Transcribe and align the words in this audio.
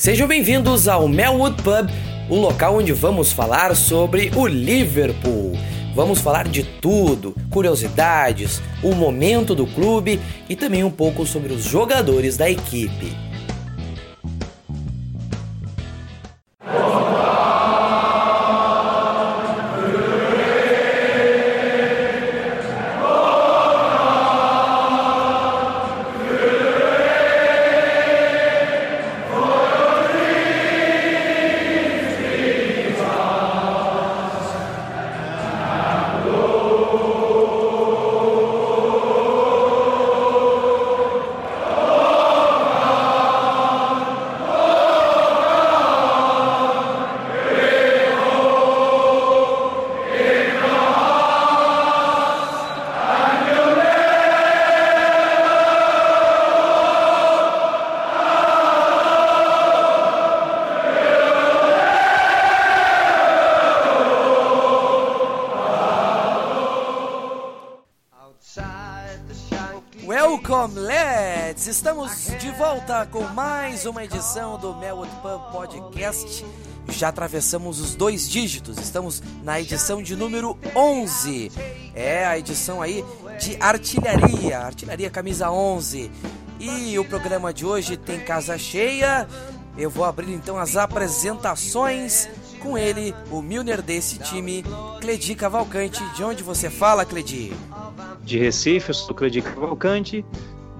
Sejam 0.00 0.26
bem-vindos 0.26 0.88
ao 0.88 1.06
Melwood 1.06 1.62
Pub, 1.62 1.90
o 2.30 2.34
local 2.34 2.78
onde 2.78 2.90
vamos 2.90 3.32
falar 3.32 3.76
sobre 3.76 4.30
o 4.34 4.46
Liverpool. 4.46 5.52
Vamos 5.94 6.22
falar 6.22 6.48
de 6.48 6.62
tudo, 6.62 7.36
curiosidades, 7.50 8.62
o 8.82 8.94
momento 8.94 9.54
do 9.54 9.66
clube 9.66 10.18
e 10.48 10.56
também 10.56 10.82
um 10.82 10.90
pouco 10.90 11.26
sobre 11.26 11.52
os 11.52 11.64
jogadores 11.64 12.38
da 12.38 12.48
equipe. 12.48 13.14
Estamos 71.70 72.26
de 72.40 72.50
volta 72.50 73.06
com 73.06 73.22
mais 73.28 73.86
uma 73.86 74.04
edição 74.04 74.58
do 74.58 74.74
Melwood 74.74 75.12
Pub 75.22 75.52
Podcast. 75.52 76.44
Já 76.88 77.10
atravessamos 77.10 77.78
os 77.78 77.94
dois 77.94 78.28
dígitos, 78.28 78.76
estamos 78.76 79.22
na 79.44 79.60
edição 79.60 80.02
de 80.02 80.16
número 80.16 80.58
11. 80.74 81.52
É 81.94 82.26
a 82.26 82.36
edição 82.36 82.82
aí 82.82 83.04
de 83.38 83.56
artilharia, 83.60 84.58
artilharia 84.58 85.08
camisa 85.10 85.48
11. 85.52 86.10
E 86.58 86.98
o 86.98 87.04
programa 87.04 87.54
de 87.54 87.64
hoje 87.64 87.96
tem 87.96 88.18
casa 88.18 88.58
cheia. 88.58 89.28
Eu 89.78 89.90
vou 89.90 90.04
abrir 90.04 90.32
então 90.32 90.58
as 90.58 90.76
apresentações 90.76 92.28
com 92.58 92.76
ele, 92.76 93.14
o 93.30 93.40
Milner 93.40 93.80
desse 93.80 94.18
time, 94.18 94.64
Cledi 95.00 95.36
Cavalcante. 95.36 96.02
De 96.14 96.24
onde 96.24 96.42
você 96.42 96.68
fala, 96.68 97.04
Cledi? 97.04 97.52
de 98.22 98.38
Recife, 98.38 98.90
eu 98.90 98.94
sou 98.94 99.14
Cledir 99.14 99.42
Cavalcante. 99.42 100.24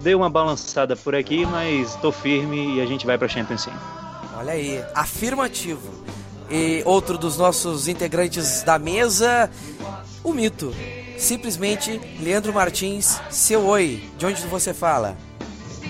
Dei 0.01 0.15
uma 0.15 0.31
balançada 0.31 0.97
por 0.97 1.15
aqui, 1.15 1.45
mas 1.45 1.95
tô 1.97 2.11
firme 2.11 2.77
e 2.77 2.81
a 2.81 2.87
gente 2.87 3.05
vai 3.05 3.19
pra 3.19 3.29
Champions 3.29 3.63
sim. 3.63 3.73
Olha 4.37 4.53
aí, 4.53 4.83
afirmativo. 4.95 5.91
E 6.51 6.83
outro 6.87 7.19
dos 7.19 7.37
nossos 7.37 7.87
integrantes 7.87 8.63
da 8.63 8.79
mesa, 8.79 9.51
o 10.25 10.33
mito. 10.33 10.75
Simplesmente 11.19 12.01
Leandro 12.19 12.53
Martins, 12.53 13.21
seu 13.29 13.67
oi. 13.67 14.03
De 14.17 14.25
onde 14.25 14.41
você 14.47 14.73
fala? 14.73 15.17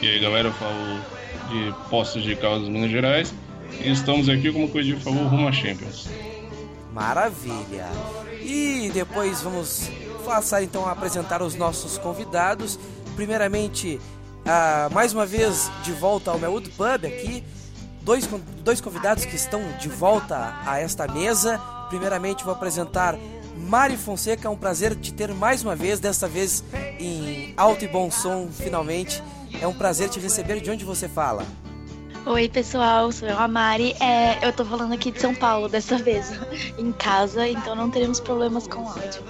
E 0.03 0.09
aí 0.09 0.19
galera, 0.19 0.49
eu 0.49 0.53
falo 0.55 1.01
de 1.49 1.73
Postos 1.89 2.25
de 2.25 2.35
Caldas, 2.35 2.69
Minas 2.69 2.91
Gerais. 2.91 3.33
E 3.81 3.93
estamos 3.93 4.29
aqui, 4.29 4.53
como 4.53 4.65
o 4.65 4.69
Cledir 4.69 4.99
falou, 4.99 5.25
rumo 5.29 5.47
a 5.47 5.53
Champions. 5.53 6.09
Maravilha. 6.93 7.87
E 8.43 8.91
depois 8.93 9.41
vamos 9.41 9.89
passar 10.25 10.63
então 10.63 10.85
a 10.87 10.91
apresentar 10.91 11.43
os 11.43 11.55
nossos 11.55 11.97
convidados. 11.97 12.79
Primeiramente, 13.21 14.01
uh, 14.47 14.95
mais 14.95 15.13
uma 15.13 15.27
vez 15.27 15.71
de 15.83 15.93
volta 15.93 16.31
ao 16.31 16.39
Melwood 16.39 16.71
Pub 16.71 17.05
aqui. 17.05 17.45
Dois, 18.01 18.27
dois 18.65 18.81
convidados 18.81 19.27
que 19.27 19.37
estão 19.37 19.61
de 19.79 19.91
volta 19.91 20.57
a 20.65 20.81
esta 20.81 21.07
mesa. 21.07 21.61
Primeiramente, 21.91 22.43
vou 22.43 22.55
apresentar 22.55 23.19
Mari 23.59 23.99
Fonseca. 23.99 24.49
É 24.49 24.51
um 24.51 24.57
prazer 24.57 24.97
te 24.97 25.13
ter 25.13 25.35
mais 25.35 25.63
uma 25.63 25.77
vez, 25.77 26.01
desta 26.01 26.27
vez 26.27 26.65
em 26.99 27.53
alto 27.59 27.85
e 27.85 27.89
bom 27.89 28.11
som, 28.11 28.49
finalmente. 28.51 29.23
É 29.61 29.67
um 29.67 29.75
prazer 29.75 30.09
te 30.09 30.19
receber. 30.19 30.59
De 30.59 30.71
onde 30.71 30.87
você 30.87 31.07
fala? 31.07 31.45
Oi, 32.25 32.49
pessoal, 32.49 33.13
sou 33.13 33.29
eu, 33.29 33.39
a 33.39 33.47
Mari. 33.47 33.95
É, 34.01 34.49
eu 34.49 34.51
tô 34.51 34.65
falando 34.65 34.95
aqui 34.95 35.11
de 35.11 35.21
São 35.21 35.35
Paulo 35.35 35.69
dessa 35.69 35.99
vez, 35.99 36.33
em 36.79 36.91
casa, 36.93 37.47
então 37.47 37.75
não 37.75 37.91
teremos 37.91 38.19
problemas 38.19 38.67
com 38.67 38.89
áudio. 38.89 39.23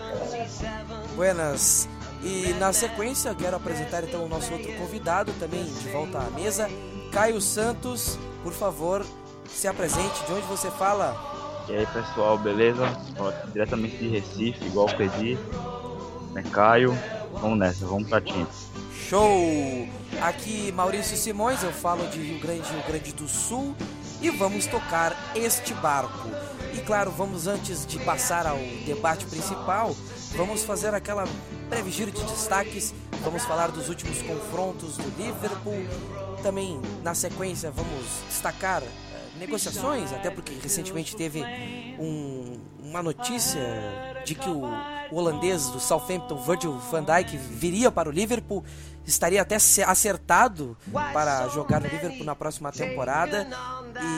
Buenas. 1.16 1.88
E 2.22 2.52
na 2.58 2.72
sequência, 2.72 3.34
quero 3.34 3.56
apresentar 3.56 4.04
então 4.04 4.24
o 4.24 4.28
nosso 4.28 4.52
outro 4.52 4.72
convidado, 4.74 5.32
também 5.40 5.64
de 5.64 5.88
volta 5.88 6.18
à 6.18 6.30
mesa, 6.30 6.68
Caio 7.12 7.40
Santos. 7.40 8.18
Por 8.42 8.52
favor, 8.52 9.04
se 9.48 9.66
apresente. 9.66 10.24
De 10.26 10.32
onde 10.32 10.46
você 10.46 10.70
fala? 10.70 11.16
E 11.68 11.76
aí, 11.76 11.86
pessoal, 11.86 12.36
beleza? 12.38 12.86
diretamente 13.52 13.96
de 13.96 14.08
Recife, 14.08 14.64
igual 14.66 14.86
o 14.86 14.96
Pedi. 14.96 15.38
É 16.34 16.42
Caio. 16.42 16.96
Vamos 17.40 17.58
nessa, 17.58 17.86
vamos 17.86 18.08
pra 18.08 18.20
time. 18.20 18.46
Show! 19.08 19.88
Aqui 20.20 20.70
Maurício 20.72 21.16
Simões, 21.16 21.62
eu 21.62 21.72
falo 21.72 22.06
de 22.08 22.20
Rio 22.20 22.40
Grande, 22.40 22.68
Rio 22.70 22.82
Grande 22.86 23.12
do 23.12 23.26
Sul 23.26 23.74
e 24.20 24.30
vamos 24.30 24.66
tocar 24.66 25.16
este 25.34 25.72
barco. 25.74 26.28
E 26.74 26.78
claro, 26.78 27.10
vamos 27.10 27.46
antes 27.46 27.86
de 27.86 27.98
passar 28.00 28.46
ao 28.46 28.58
debate 28.84 29.24
principal, 29.26 29.94
vamos 30.36 30.62
fazer 30.64 30.94
aquela 30.94 31.24
breve 31.68 31.90
giro 31.90 32.10
de 32.10 32.22
destaques, 32.24 32.94
vamos 33.22 33.44
falar 33.44 33.70
dos 33.70 33.88
últimos 33.88 34.20
confrontos 34.22 34.96
do 34.96 35.22
Liverpool, 35.22 35.86
também 36.42 36.80
na 37.02 37.14
sequência 37.14 37.70
vamos 37.70 38.06
destacar 38.28 38.82
uh, 38.82 39.38
negociações, 39.38 40.12
até 40.12 40.30
porque 40.30 40.54
recentemente 40.54 41.14
teve 41.16 41.42
um, 41.98 42.58
uma 42.82 43.02
notícia 43.02 43.60
de 44.24 44.34
que 44.34 44.48
o, 44.48 44.62
o 45.10 45.16
holandês 45.16 45.68
do 45.68 45.80
Southampton, 45.80 46.36
Virgil 46.36 46.78
van 46.90 47.04
Dijk, 47.04 47.36
viria 47.36 47.90
para 47.90 48.08
o 48.08 48.12
Liverpool. 48.12 48.64
Estaria 49.06 49.40
até 49.42 49.56
acertado 49.56 50.76
para 50.92 51.48
jogar 51.48 51.80
no 51.80 51.88
Liverpool 51.88 52.24
na 52.24 52.36
próxima 52.36 52.70
temporada. 52.70 53.48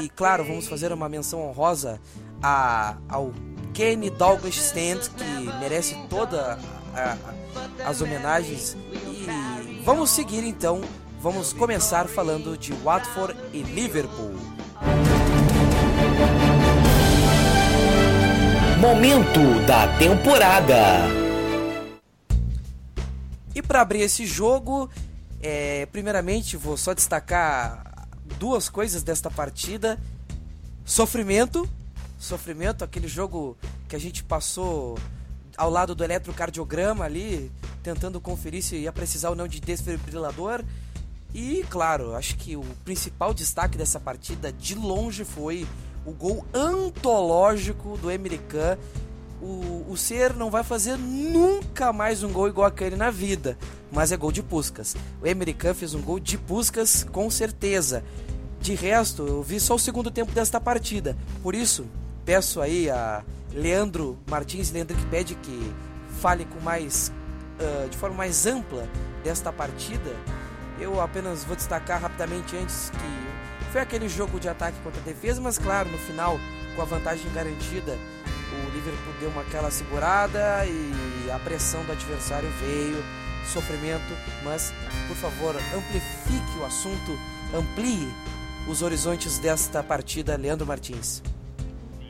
E 0.02 0.08
claro, 0.10 0.44
vamos 0.44 0.66
fazer 0.66 0.92
uma 0.92 1.08
menção 1.08 1.40
honrosa 1.48 2.00
a, 2.42 2.96
ao 3.08 3.32
Kenny 3.72 4.10
Douglas 4.10 4.56
Stand, 4.56 5.10
que 5.16 5.24
merece 5.60 5.96
toda 6.08 6.58
as 7.84 8.00
homenagens. 8.00 8.76
E 8.92 9.82
vamos 9.84 10.10
seguir 10.10 10.44
então, 10.44 10.80
vamos 11.20 11.52
começar 11.52 12.06
falando 12.08 12.56
de 12.56 12.72
Watford 12.72 13.34
e 13.52 13.62
Liverpool. 13.62 14.34
Momento 18.78 19.64
da 19.66 19.96
temporada. 19.96 20.76
E 23.54 23.62
para 23.62 23.80
abrir 23.80 24.00
esse 24.00 24.26
jogo, 24.26 24.90
é, 25.40 25.86
primeiramente 25.86 26.56
vou 26.56 26.76
só 26.76 26.92
destacar 26.92 28.08
duas 28.38 28.68
coisas 28.68 29.02
desta 29.02 29.30
partida: 29.30 30.00
sofrimento, 30.84 31.68
sofrimento, 32.22 32.84
aquele 32.84 33.08
jogo 33.08 33.56
que 33.88 33.96
a 33.96 33.98
gente 33.98 34.22
passou 34.24 34.98
ao 35.56 35.70
lado 35.70 35.94
do 35.94 36.02
eletrocardiograma 36.02 37.04
ali, 37.04 37.50
tentando 37.82 38.20
conferir 38.20 38.62
se 38.62 38.76
ia 38.76 38.92
precisar 38.92 39.30
ou 39.30 39.36
não 39.36 39.48
de 39.48 39.60
desfibrilador. 39.60 40.64
E 41.34 41.64
claro, 41.68 42.14
acho 42.14 42.36
que 42.36 42.56
o 42.56 42.62
principal 42.84 43.32
destaque 43.32 43.76
dessa 43.76 43.98
partida 43.98 44.52
de 44.52 44.74
longe 44.74 45.24
foi 45.24 45.66
o 46.04 46.12
gol 46.12 46.44
antológico 46.54 47.96
do 47.98 48.10
American 48.10 48.76
o, 49.42 49.84
o 49.88 49.96
Ser 49.96 50.34
não 50.34 50.50
vai 50.50 50.62
fazer 50.62 50.96
nunca 50.96 51.92
mais 51.92 52.22
um 52.22 52.32
gol 52.32 52.46
igual 52.46 52.68
aquele 52.68 52.94
na 52.94 53.10
vida, 53.10 53.58
mas 53.90 54.12
é 54.12 54.16
gol 54.16 54.30
de 54.30 54.40
Puscas. 54.40 54.94
O 55.20 55.28
American 55.28 55.74
fez 55.74 55.94
um 55.94 56.00
gol 56.00 56.20
de 56.20 56.38
Puscas 56.38 57.02
com 57.02 57.28
certeza. 57.28 58.04
De 58.60 58.74
resto, 58.74 59.26
eu 59.26 59.42
vi 59.42 59.58
só 59.58 59.74
o 59.74 59.78
segundo 59.80 60.12
tempo 60.12 60.30
desta 60.30 60.60
partida. 60.60 61.16
Por 61.42 61.56
isso, 61.56 61.86
peço 62.24 62.60
aí 62.60 62.88
a 62.90 63.22
Leandro 63.52 64.18
Martins, 64.28 64.70
Leandro 64.70 64.96
que 64.96 65.06
pede 65.06 65.34
que 65.36 65.72
fale 66.20 66.44
com 66.44 66.60
mais 66.60 67.12
uh, 67.60 67.88
de 67.88 67.96
forma 67.96 68.16
mais 68.16 68.46
ampla 68.46 68.88
desta 69.22 69.52
partida. 69.52 70.14
Eu 70.80 71.00
apenas 71.00 71.44
vou 71.44 71.54
destacar 71.54 72.00
rapidamente 72.00 72.56
antes 72.56 72.90
que 72.90 73.70
foi 73.70 73.80
aquele 73.80 74.08
jogo 74.08 74.40
de 74.40 74.48
ataque 74.48 74.78
contra 74.82 75.00
defesa, 75.02 75.40
mas 75.40 75.58
claro, 75.58 75.88
no 75.90 75.98
final, 75.98 76.38
com 76.74 76.82
a 76.82 76.84
vantagem 76.84 77.30
garantida, 77.32 77.96
o 78.52 78.70
Liverpool 78.74 79.14
deu 79.20 79.30
uma 79.30 79.42
aquela 79.42 79.70
segurada 79.70 80.64
e 80.66 81.30
a 81.30 81.38
pressão 81.38 81.84
do 81.84 81.92
adversário 81.92 82.50
veio, 82.60 83.02
sofrimento, 83.52 84.14
mas 84.44 84.72
por 85.08 85.16
favor 85.16 85.56
amplifique 85.56 86.58
o 86.60 86.64
assunto, 86.64 87.18
amplie 87.54 88.12
os 88.68 88.82
horizontes 88.82 89.38
desta 89.38 89.82
partida, 89.82 90.36
Leandro 90.36 90.66
Martins? 90.66 91.22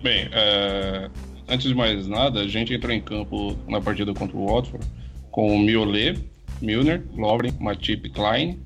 Bem, 0.02 0.28
é, 0.32 1.08
antes 1.49 1.69
de 1.69 1.75
mais 1.75 2.08
nada, 2.08 2.40
a 2.40 2.49
gente 2.49 2.75
entrou 2.75 2.93
em 2.93 3.00
campo 3.00 3.56
na 3.69 3.81
partida 3.81 4.12
contra 4.12 4.37
o 4.37 4.46
Watford 4.46 4.84
com 5.31 5.54
o 5.54 5.58
Miolet, 5.58 6.19
Milner, 6.60 7.04
Lovren, 7.14 7.52
Matip, 7.60 8.10
Klein, 8.10 8.58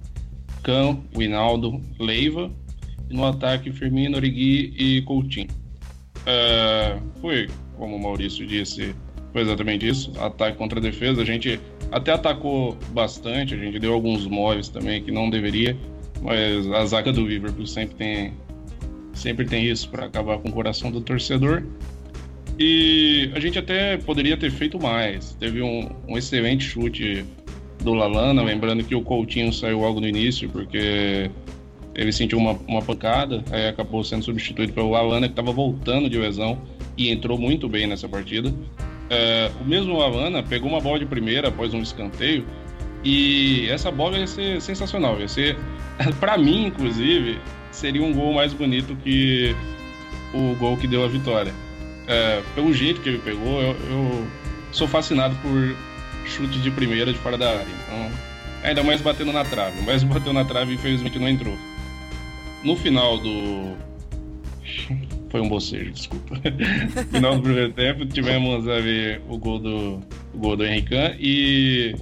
Kahn, 0.62 0.96
Winaldo, 1.14 1.80
Leiva 2.00 2.50
e 3.10 3.14
no 3.14 3.26
ataque 3.26 3.70
Firmino, 3.70 4.16
Origui 4.16 4.74
e 4.78 5.02
Coutinho. 5.02 5.48
É, 6.24 6.98
foi, 7.20 7.48
como 7.76 7.96
o 7.96 8.02
Maurício 8.02 8.46
disse, 8.46 8.94
foi 9.32 9.42
exatamente 9.42 9.86
isso, 9.86 10.10
ataque 10.18 10.56
contra 10.56 10.80
defesa. 10.80 11.20
A 11.20 11.24
gente 11.24 11.60
até 11.92 12.12
atacou 12.12 12.78
bastante, 12.92 13.54
a 13.54 13.58
gente 13.58 13.78
deu 13.78 13.92
alguns 13.92 14.26
móveis 14.26 14.70
também 14.70 15.02
que 15.02 15.12
não 15.12 15.28
deveria, 15.28 15.76
mas 16.22 16.66
a 16.72 16.86
zaga 16.86 17.12
do 17.12 17.26
Liverpool 17.26 17.66
sempre 17.66 17.94
tem 17.94 18.32
sempre 19.16 19.44
tem 19.44 19.64
isso 19.64 19.88
para 19.88 20.06
acabar 20.06 20.38
com 20.38 20.48
o 20.48 20.52
coração 20.52 20.90
do 20.90 21.00
torcedor. 21.00 21.64
E 22.58 23.30
a 23.34 23.40
gente 23.40 23.58
até 23.58 23.96
poderia 23.96 24.36
ter 24.36 24.50
feito 24.50 24.80
mais. 24.80 25.34
Teve 25.34 25.60
um, 25.62 25.90
um 26.08 26.16
excelente 26.16 26.64
chute 26.64 27.24
do 27.82 27.92
Lalana, 27.92 28.42
lembrando 28.42 28.84
que 28.84 28.94
o 28.94 29.02
Coutinho 29.02 29.52
saiu 29.52 29.80
logo 29.80 30.00
no 30.00 30.08
início, 30.08 30.48
porque 30.48 31.30
ele 31.94 32.12
sentiu 32.12 32.38
uma, 32.38 32.52
uma 32.66 32.82
pancada, 32.82 33.44
aí 33.50 33.68
acabou 33.68 34.02
sendo 34.04 34.24
substituído 34.24 34.72
pelo 34.72 34.90
Lalana, 34.90 35.26
que 35.26 35.32
estava 35.32 35.52
voltando 35.52 36.08
de 36.08 36.18
lesão 36.18 36.58
e 36.96 37.10
entrou 37.10 37.38
muito 37.38 37.68
bem 37.68 37.86
nessa 37.86 38.08
partida. 38.08 38.54
É, 39.10 39.50
o 39.60 39.64
mesmo 39.64 39.96
Lalana 39.96 40.42
pegou 40.42 40.68
uma 40.68 40.80
bola 40.80 40.98
de 40.98 41.06
primeira 41.06 41.48
após 41.48 41.74
um 41.74 41.80
escanteio, 41.80 42.44
e 43.04 43.68
essa 43.68 43.90
bola 43.90 44.18
ia 44.18 44.26
ser 44.26 44.60
sensacional. 44.60 45.20
Ia 45.20 45.28
ser, 45.28 45.56
para 46.18 46.36
mim, 46.36 46.66
inclusive, 46.66 47.38
seria 47.76 48.02
um 48.02 48.12
gol 48.12 48.32
mais 48.32 48.52
bonito 48.52 48.96
que 48.96 49.54
o 50.32 50.54
gol 50.56 50.76
que 50.76 50.86
deu 50.86 51.04
a 51.04 51.08
vitória. 51.08 51.52
É, 52.08 52.42
pelo 52.54 52.72
jeito 52.72 53.00
que 53.00 53.08
ele 53.08 53.18
pegou, 53.18 53.60
eu, 53.60 53.76
eu, 53.90 54.26
sou 54.72 54.88
fascinado 54.88 55.36
por 55.36 55.76
chute 56.24 56.58
de 56.58 56.70
primeira 56.70 57.12
de 57.12 57.18
fora 57.18 57.36
da 57.36 57.50
área. 57.50 57.66
Então, 57.84 58.10
ainda 58.62 58.82
mais 58.82 59.00
batendo 59.00 59.32
na 59.32 59.44
trave. 59.44 59.82
Mas 59.82 60.02
bateu 60.04 60.32
na 60.32 60.44
trave 60.44 60.72
e 60.72 60.74
infelizmente 60.76 61.18
não 61.18 61.28
entrou. 61.28 61.56
No 62.64 62.76
final 62.76 63.18
do. 63.18 63.76
Foi 65.28 65.40
um 65.40 65.48
bocejo, 65.48 65.90
desculpa. 65.90 66.36
no 66.36 67.04
final 67.12 67.36
do 67.36 67.42
primeiro 67.42 67.72
tempo, 67.72 68.06
tivemos 68.06 68.66
ali 68.66 69.20
o 69.28 69.36
gol 69.36 69.58
do, 69.58 70.02
o 70.32 70.38
gol 70.38 70.56
do 70.56 70.64
Henrique 70.64 70.94
e. 71.18 71.94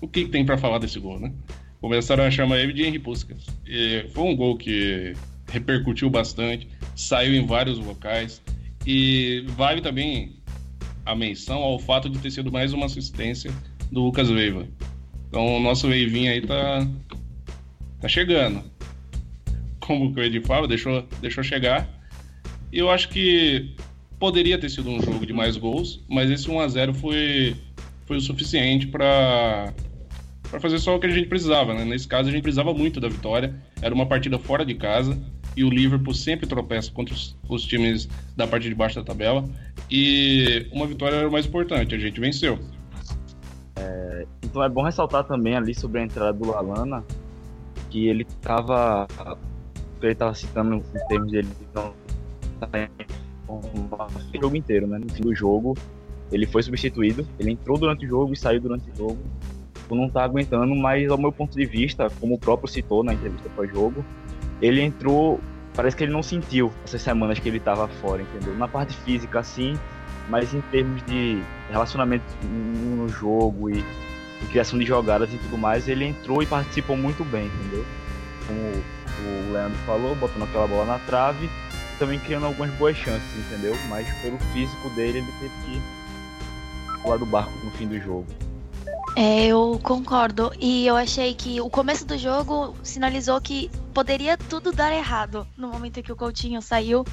O 0.00 0.08
que 0.08 0.26
tem 0.26 0.44
para 0.44 0.58
falar 0.58 0.78
desse 0.78 0.98
gol, 0.98 1.18
né? 1.18 1.32
Começaram 1.84 2.24
a 2.24 2.30
chamar 2.30 2.60
ele 2.60 2.72
de 2.72 2.82
Henry 2.82 2.98
Puskas. 2.98 3.44
E 3.66 4.06
foi 4.14 4.24
um 4.24 4.34
gol 4.34 4.56
que 4.56 5.12
repercutiu 5.52 6.08
bastante, 6.08 6.66
saiu 6.96 7.34
em 7.34 7.44
vários 7.44 7.78
locais 7.78 8.40
e 8.86 9.44
vale 9.48 9.82
também 9.82 10.34
a 11.04 11.14
menção 11.14 11.58
ao 11.58 11.78
fato 11.78 12.08
de 12.08 12.18
ter 12.20 12.30
sido 12.30 12.50
mais 12.50 12.72
uma 12.72 12.86
assistência 12.86 13.52
do 13.92 14.00
Lucas 14.00 14.30
Veiva. 14.30 14.66
Então 15.28 15.58
o 15.58 15.60
nosso 15.60 15.86
Veivinho 15.86 16.32
aí 16.32 16.40
tá, 16.40 16.88
tá 18.00 18.08
chegando. 18.08 18.64
Como 19.78 20.10
o 20.10 20.22
Edi 20.22 20.40
fala, 20.40 20.66
deixou, 20.66 21.06
deixou 21.20 21.44
chegar. 21.44 21.86
E 22.72 22.78
eu 22.78 22.90
acho 22.90 23.10
que 23.10 23.76
poderia 24.18 24.56
ter 24.56 24.70
sido 24.70 24.88
um 24.88 25.02
jogo 25.02 25.26
de 25.26 25.34
mais 25.34 25.58
gols, 25.58 26.02
mas 26.08 26.30
esse 26.30 26.50
1 26.50 26.60
a 26.60 26.66
0 26.66 26.94
foi, 26.94 27.54
foi 28.06 28.16
o 28.16 28.22
suficiente 28.22 28.86
para 28.86 29.74
para 30.50 30.60
fazer 30.60 30.78
só 30.78 30.94
o 30.94 31.00
que 31.00 31.06
a 31.06 31.10
gente 31.10 31.28
precisava, 31.28 31.74
né? 31.74 31.84
Nesse 31.84 32.06
caso, 32.06 32.28
a 32.28 32.32
gente 32.32 32.42
precisava 32.42 32.72
muito 32.72 33.00
da 33.00 33.08
vitória. 33.08 33.54
Era 33.80 33.94
uma 33.94 34.06
partida 34.06 34.38
fora 34.38 34.64
de 34.64 34.74
casa 34.74 35.18
e 35.56 35.64
o 35.64 35.70
Liverpool 35.70 36.14
sempre 36.14 36.46
tropeça 36.46 36.90
contra 36.90 37.14
os, 37.14 37.36
os 37.48 37.64
times 37.64 38.08
da 38.36 38.46
parte 38.46 38.68
de 38.68 38.74
baixo 38.74 38.96
da 38.96 39.04
tabela. 39.04 39.44
E 39.90 40.66
uma 40.72 40.86
vitória 40.86 41.16
era 41.16 41.28
o 41.28 41.32
mais 41.32 41.46
importante, 41.46 41.94
a 41.94 41.98
gente 41.98 42.20
venceu. 42.20 42.58
É, 43.76 44.26
então 44.42 44.62
é 44.62 44.68
bom 44.68 44.82
ressaltar 44.82 45.24
também 45.24 45.56
ali 45.56 45.74
sobre 45.74 46.00
a 46.00 46.04
entrada 46.04 46.32
do 46.32 46.50
Lalana, 46.50 47.04
que 47.90 48.06
ele 48.06 48.22
estava 48.22 49.06
ele 50.02 50.12
estava 50.12 50.34
citando 50.34 50.76
em 50.76 51.08
termos 51.08 51.32
dele 51.32 51.48
não 51.74 51.94
o 53.48 54.40
jogo 54.40 54.56
inteiro, 54.56 54.86
né? 54.86 54.98
No 54.98 55.08
fim 55.08 55.22
do 55.22 55.34
jogo, 55.34 55.76
ele 56.32 56.46
foi 56.46 56.62
substituído, 56.62 57.26
ele 57.38 57.52
entrou 57.52 57.78
durante 57.78 58.04
o 58.06 58.08
jogo 58.08 58.32
e 58.32 58.36
saiu 58.36 58.60
durante 58.60 58.90
o 58.90 58.96
jogo 58.96 59.18
tipo, 59.94 59.96
não 59.96 60.10
tá 60.10 60.24
aguentando, 60.24 60.74
mas 60.74 61.08
ao 61.08 61.16
meu 61.16 61.32
ponto 61.32 61.56
de 61.56 61.64
vista, 61.64 62.10
como 62.20 62.34
o 62.34 62.38
próprio 62.38 62.68
citou 62.68 63.02
na 63.04 63.14
entrevista 63.14 63.48
pós-jogo, 63.54 64.04
ele 64.60 64.80
entrou, 64.82 65.40
parece 65.74 65.96
que 65.96 66.04
ele 66.04 66.12
não 66.12 66.22
sentiu 66.22 66.72
essas 66.84 67.00
semanas 67.00 67.38
que 67.38 67.48
ele 67.48 67.60
tava 67.60 67.88
fora, 67.88 68.22
entendeu? 68.22 68.54
Na 68.56 68.68
parte 68.68 68.94
física, 68.98 69.42
sim, 69.42 69.78
mas 70.28 70.52
em 70.52 70.60
termos 70.62 71.02
de 71.06 71.42
relacionamento 71.70 72.24
no 72.42 73.08
jogo 73.08 73.70
e, 73.70 73.78
e 73.78 74.46
criação 74.50 74.78
de 74.78 74.84
jogadas 74.84 75.32
e 75.32 75.38
tudo 75.38 75.56
mais, 75.56 75.88
ele 75.88 76.04
entrou 76.04 76.42
e 76.42 76.46
participou 76.46 76.96
muito 76.96 77.24
bem, 77.24 77.46
entendeu? 77.46 77.84
Como 78.46 78.60
o 78.60 79.52
Leandro 79.52 79.78
falou, 79.86 80.14
botando 80.16 80.42
aquela 80.42 80.66
bola 80.66 80.84
na 80.84 80.98
trave, 81.00 81.48
também 81.98 82.18
criando 82.18 82.46
algumas 82.46 82.70
boas 82.72 82.96
chances, 82.96 83.36
entendeu? 83.46 83.74
Mas 83.88 84.10
pelo 84.20 84.38
físico 84.52 84.90
dele, 84.90 85.18
ele 85.18 85.32
teve 85.40 85.52
que 85.64 87.00
pular 87.02 87.16
do 87.16 87.26
barco 87.26 87.52
no 87.64 87.70
fim 87.72 87.86
do 87.86 87.98
jogo. 88.00 88.26
É, 89.16 89.46
eu 89.46 89.78
concordo. 89.82 90.52
E 90.58 90.86
eu 90.86 90.96
achei 90.96 91.34
que 91.34 91.60
o 91.60 91.70
começo 91.70 92.04
do 92.04 92.18
jogo 92.18 92.74
sinalizou 92.82 93.40
que 93.40 93.70
poderia 93.92 94.36
tudo 94.36 94.72
dar 94.72 94.92
errado. 94.92 95.46
No 95.56 95.68
momento 95.68 95.98
em 95.98 96.02
que 96.02 96.12
o 96.12 96.16
Coutinho 96.16 96.60
saiu, 96.60 97.04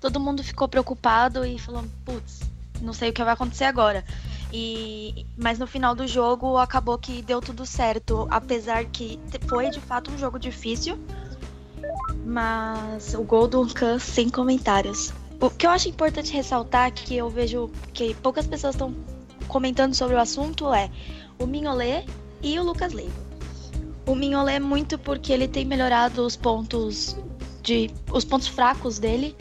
todo 0.00 0.20
mundo 0.20 0.44
ficou 0.44 0.68
preocupado 0.68 1.44
e 1.44 1.58
falou: 1.58 1.84
putz, 2.04 2.40
não 2.80 2.92
sei 2.92 3.10
o 3.10 3.12
que 3.12 3.24
vai 3.24 3.34
acontecer 3.34 3.64
agora. 3.64 4.04
E, 4.52 5.26
mas 5.36 5.58
no 5.58 5.66
final 5.66 5.94
do 5.94 6.06
jogo 6.06 6.56
acabou 6.56 6.98
que 6.98 7.22
deu 7.22 7.40
tudo 7.40 7.64
certo, 7.66 8.26
apesar 8.30 8.84
que 8.84 9.18
foi 9.48 9.70
de 9.70 9.80
fato 9.80 10.10
um 10.10 10.18
jogo 10.18 10.38
difícil. 10.38 10.98
Mas 12.24 13.14
o 13.14 13.22
gol 13.22 13.48
do 13.48 13.66
Khan 13.74 13.98
sem 13.98 14.28
comentários. 14.28 15.12
O 15.40 15.48
que 15.48 15.66
eu 15.66 15.70
acho 15.70 15.88
importante 15.88 16.32
ressaltar, 16.32 16.92
que 16.92 17.16
eu 17.16 17.28
vejo 17.30 17.70
que 17.94 18.14
poucas 18.14 18.46
pessoas 18.46 18.74
estão 18.74 18.94
comentando 19.48 19.94
sobre 19.94 20.14
o 20.14 20.18
assunto, 20.18 20.72
é 20.72 20.90
o 21.40 21.46
Mignolet 21.46 22.06
e 22.42 22.58
o 22.58 22.62
Lucas 22.62 22.92
Leiva. 22.92 23.12
O 24.06 24.14
Mignolet 24.14 24.56
é 24.56 24.60
muito 24.60 24.98
porque 24.98 25.32
ele 25.32 25.48
tem 25.48 25.64
melhorado 25.64 26.24
os 26.24 26.36
pontos 26.36 27.16
de 27.62 27.90
os 28.12 28.24
pontos 28.24 28.46
fracos 28.46 28.98
dele. 28.98 29.34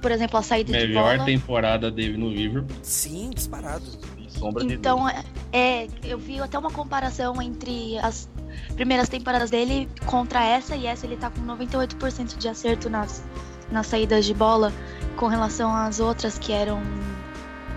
Por 0.00 0.10
exemplo, 0.10 0.38
a 0.38 0.42
saída 0.42 0.72
Melhor 0.72 0.86
de 0.86 0.94
bola. 0.94 1.12
Melhor 1.12 1.24
temporada 1.26 1.90
dele 1.90 2.16
no 2.16 2.28
Liverpool. 2.28 2.76
Sim, 2.82 3.30
disparado. 3.34 3.84
Sombra 4.28 4.64
então, 4.64 5.08
é, 5.08 5.24
é, 5.52 5.88
eu 6.04 6.18
vi 6.18 6.38
até 6.40 6.58
uma 6.58 6.70
comparação 6.70 7.40
entre 7.40 7.98
as 7.98 8.28
primeiras 8.74 9.08
temporadas 9.08 9.50
dele 9.50 9.88
contra 10.04 10.44
essa 10.44 10.76
e 10.76 10.86
essa 10.86 11.06
ele 11.06 11.16
tá 11.16 11.30
com 11.30 11.40
98% 11.42 12.36
de 12.36 12.48
acerto 12.48 12.90
nas, 12.90 13.24
nas 13.70 13.86
saídas 13.86 14.26
de 14.26 14.34
bola 14.34 14.72
com 15.16 15.26
relação 15.26 15.74
às 15.74 15.98
outras 15.98 16.38
que 16.38 16.52
eram 16.52 16.82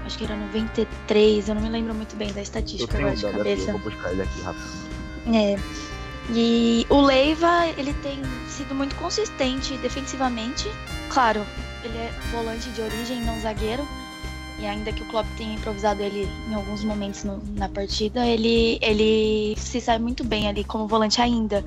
acho 0.09 0.17
que 0.17 0.23
era 0.23 0.35
93, 0.35 1.49
eu 1.49 1.55
não 1.55 1.61
me 1.61 1.69
lembro 1.69 1.93
muito 1.93 2.15
bem 2.15 2.33
da 2.33 2.41
estatística 2.41 2.97
agora 2.97 3.15
de 3.15 3.21
cabeça. 3.21 3.61
Aqui, 3.61 3.71
vou 3.71 3.79
buscar 3.91 4.11
ele 4.11 4.23
aqui 4.23 4.41
rápido. 4.41 4.65
É. 5.31 5.55
E 6.33 6.85
o 6.89 6.99
Leiva, 6.99 7.67
ele 7.77 7.93
tem 7.93 8.19
sido 8.47 8.73
muito 8.73 8.95
consistente 8.95 9.77
defensivamente. 9.77 10.67
Claro, 11.09 11.45
ele 11.83 11.95
é 11.95 12.11
volante 12.31 12.69
de 12.71 12.81
origem, 12.81 13.21
não 13.21 13.39
zagueiro. 13.39 13.87
E 14.59 14.65
ainda 14.65 14.91
que 14.91 15.03
o 15.03 15.05
Klopp 15.05 15.27
tenha 15.37 15.53
improvisado 15.53 16.01
ele 16.01 16.27
em 16.49 16.53
alguns 16.55 16.83
momentos 16.83 17.23
no, 17.23 17.41
na 17.55 17.69
partida, 17.69 18.25
ele, 18.25 18.79
ele 18.81 19.55
se 19.57 19.79
sai 19.79 19.99
muito 19.99 20.23
bem 20.23 20.49
ali 20.49 20.63
como 20.63 20.87
volante 20.87 21.21
ainda. 21.21 21.63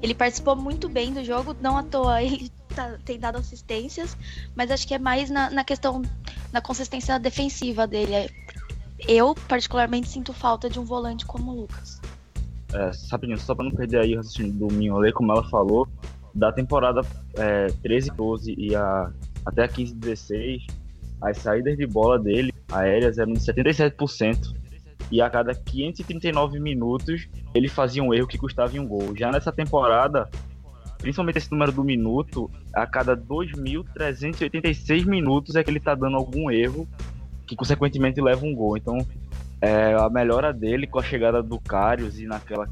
Ele 0.00 0.14
participou 0.14 0.54
muito 0.54 0.88
bem 0.88 1.12
do 1.12 1.24
jogo, 1.24 1.54
não 1.60 1.76
à 1.76 1.82
toa 1.82 2.22
ele 2.22 2.50
tá, 2.74 2.96
tem 3.04 3.18
dado 3.18 3.38
assistências, 3.38 4.16
mas 4.54 4.70
acho 4.70 4.86
que 4.86 4.94
é 4.94 4.98
mais 4.98 5.30
na, 5.30 5.50
na 5.50 5.64
questão 5.64 6.02
da 6.52 6.60
consistência 6.60 7.18
defensiva 7.18 7.86
dele. 7.86 8.30
Eu, 9.06 9.34
particularmente, 9.48 10.08
sinto 10.08 10.32
falta 10.32 10.68
de 10.68 10.78
um 10.78 10.84
volante 10.84 11.24
como 11.24 11.52
o 11.52 11.60
Lucas. 11.62 12.00
É, 12.72 12.90
rapidinho, 13.10 13.38
só 13.38 13.54
pra 13.54 13.64
não 13.64 13.72
perder 13.72 14.00
aí 14.00 14.14
o 14.14 14.18
raciocínio 14.18 14.52
do 14.52 14.72
Mignolet, 14.72 15.12
como 15.12 15.32
ela 15.32 15.48
falou, 15.48 15.88
da 16.34 16.52
temporada 16.52 17.00
é, 17.36 17.66
13 17.82 18.10
12 18.12 18.54
e 18.56 18.76
a, 18.76 19.10
até 19.44 19.64
a 19.64 19.68
15 19.68 19.94
16, 19.94 20.66
as 21.20 21.38
saídas 21.38 21.76
de 21.76 21.86
bola 21.86 22.18
dele, 22.18 22.52
aéreas, 22.70 23.18
eram 23.18 23.32
de 23.32 23.40
77%. 23.40 24.60
E 25.10 25.20
a 25.20 25.28
cada 25.28 25.52
539 25.52 26.60
minutos, 26.60 27.28
ele 27.52 27.68
fazia 27.68 28.02
um 28.02 28.14
erro 28.14 28.28
que 28.28 28.38
custava 28.38 28.78
um 28.78 28.86
gol. 28.86 29.16
Já 29.16 29.32
nessa 29.32 29.50
temporada, 29.50 30.30
principalmente 31.00 31.38
esse 31.38 31.50
número 31.50 31.72
do 31.72 31.82
minuto, 31.82 32.50
a 32.72 32.86
cada 32.86 33.16
2.386 33.16 35.04
minutos 35.06 35.56
é 35.56 35.64
que 35.64 35.70
ele 35.70 35.80
tá 35.80 35.94
dando 35.94 36.16
algum 36.16 36.50
erro 36.50 36.86
que 37.46 37.56
consequentemente 37.56 38.20
leva 38.20 38.44
um 38.44 38.54
gol. 38.54 38.76
Então, 38.76 38.98
é, 39.60 39.94
a 39.94 40.08
melhora 40.08 40.52
dele 40.52 40.86
com 40.86 40.98
a 40.98 41.02
chegada 41.02 41.42
do 41.42 41.58
Carius 41.58 42.18
e 42.18 42.26
naquela 42.26 42.68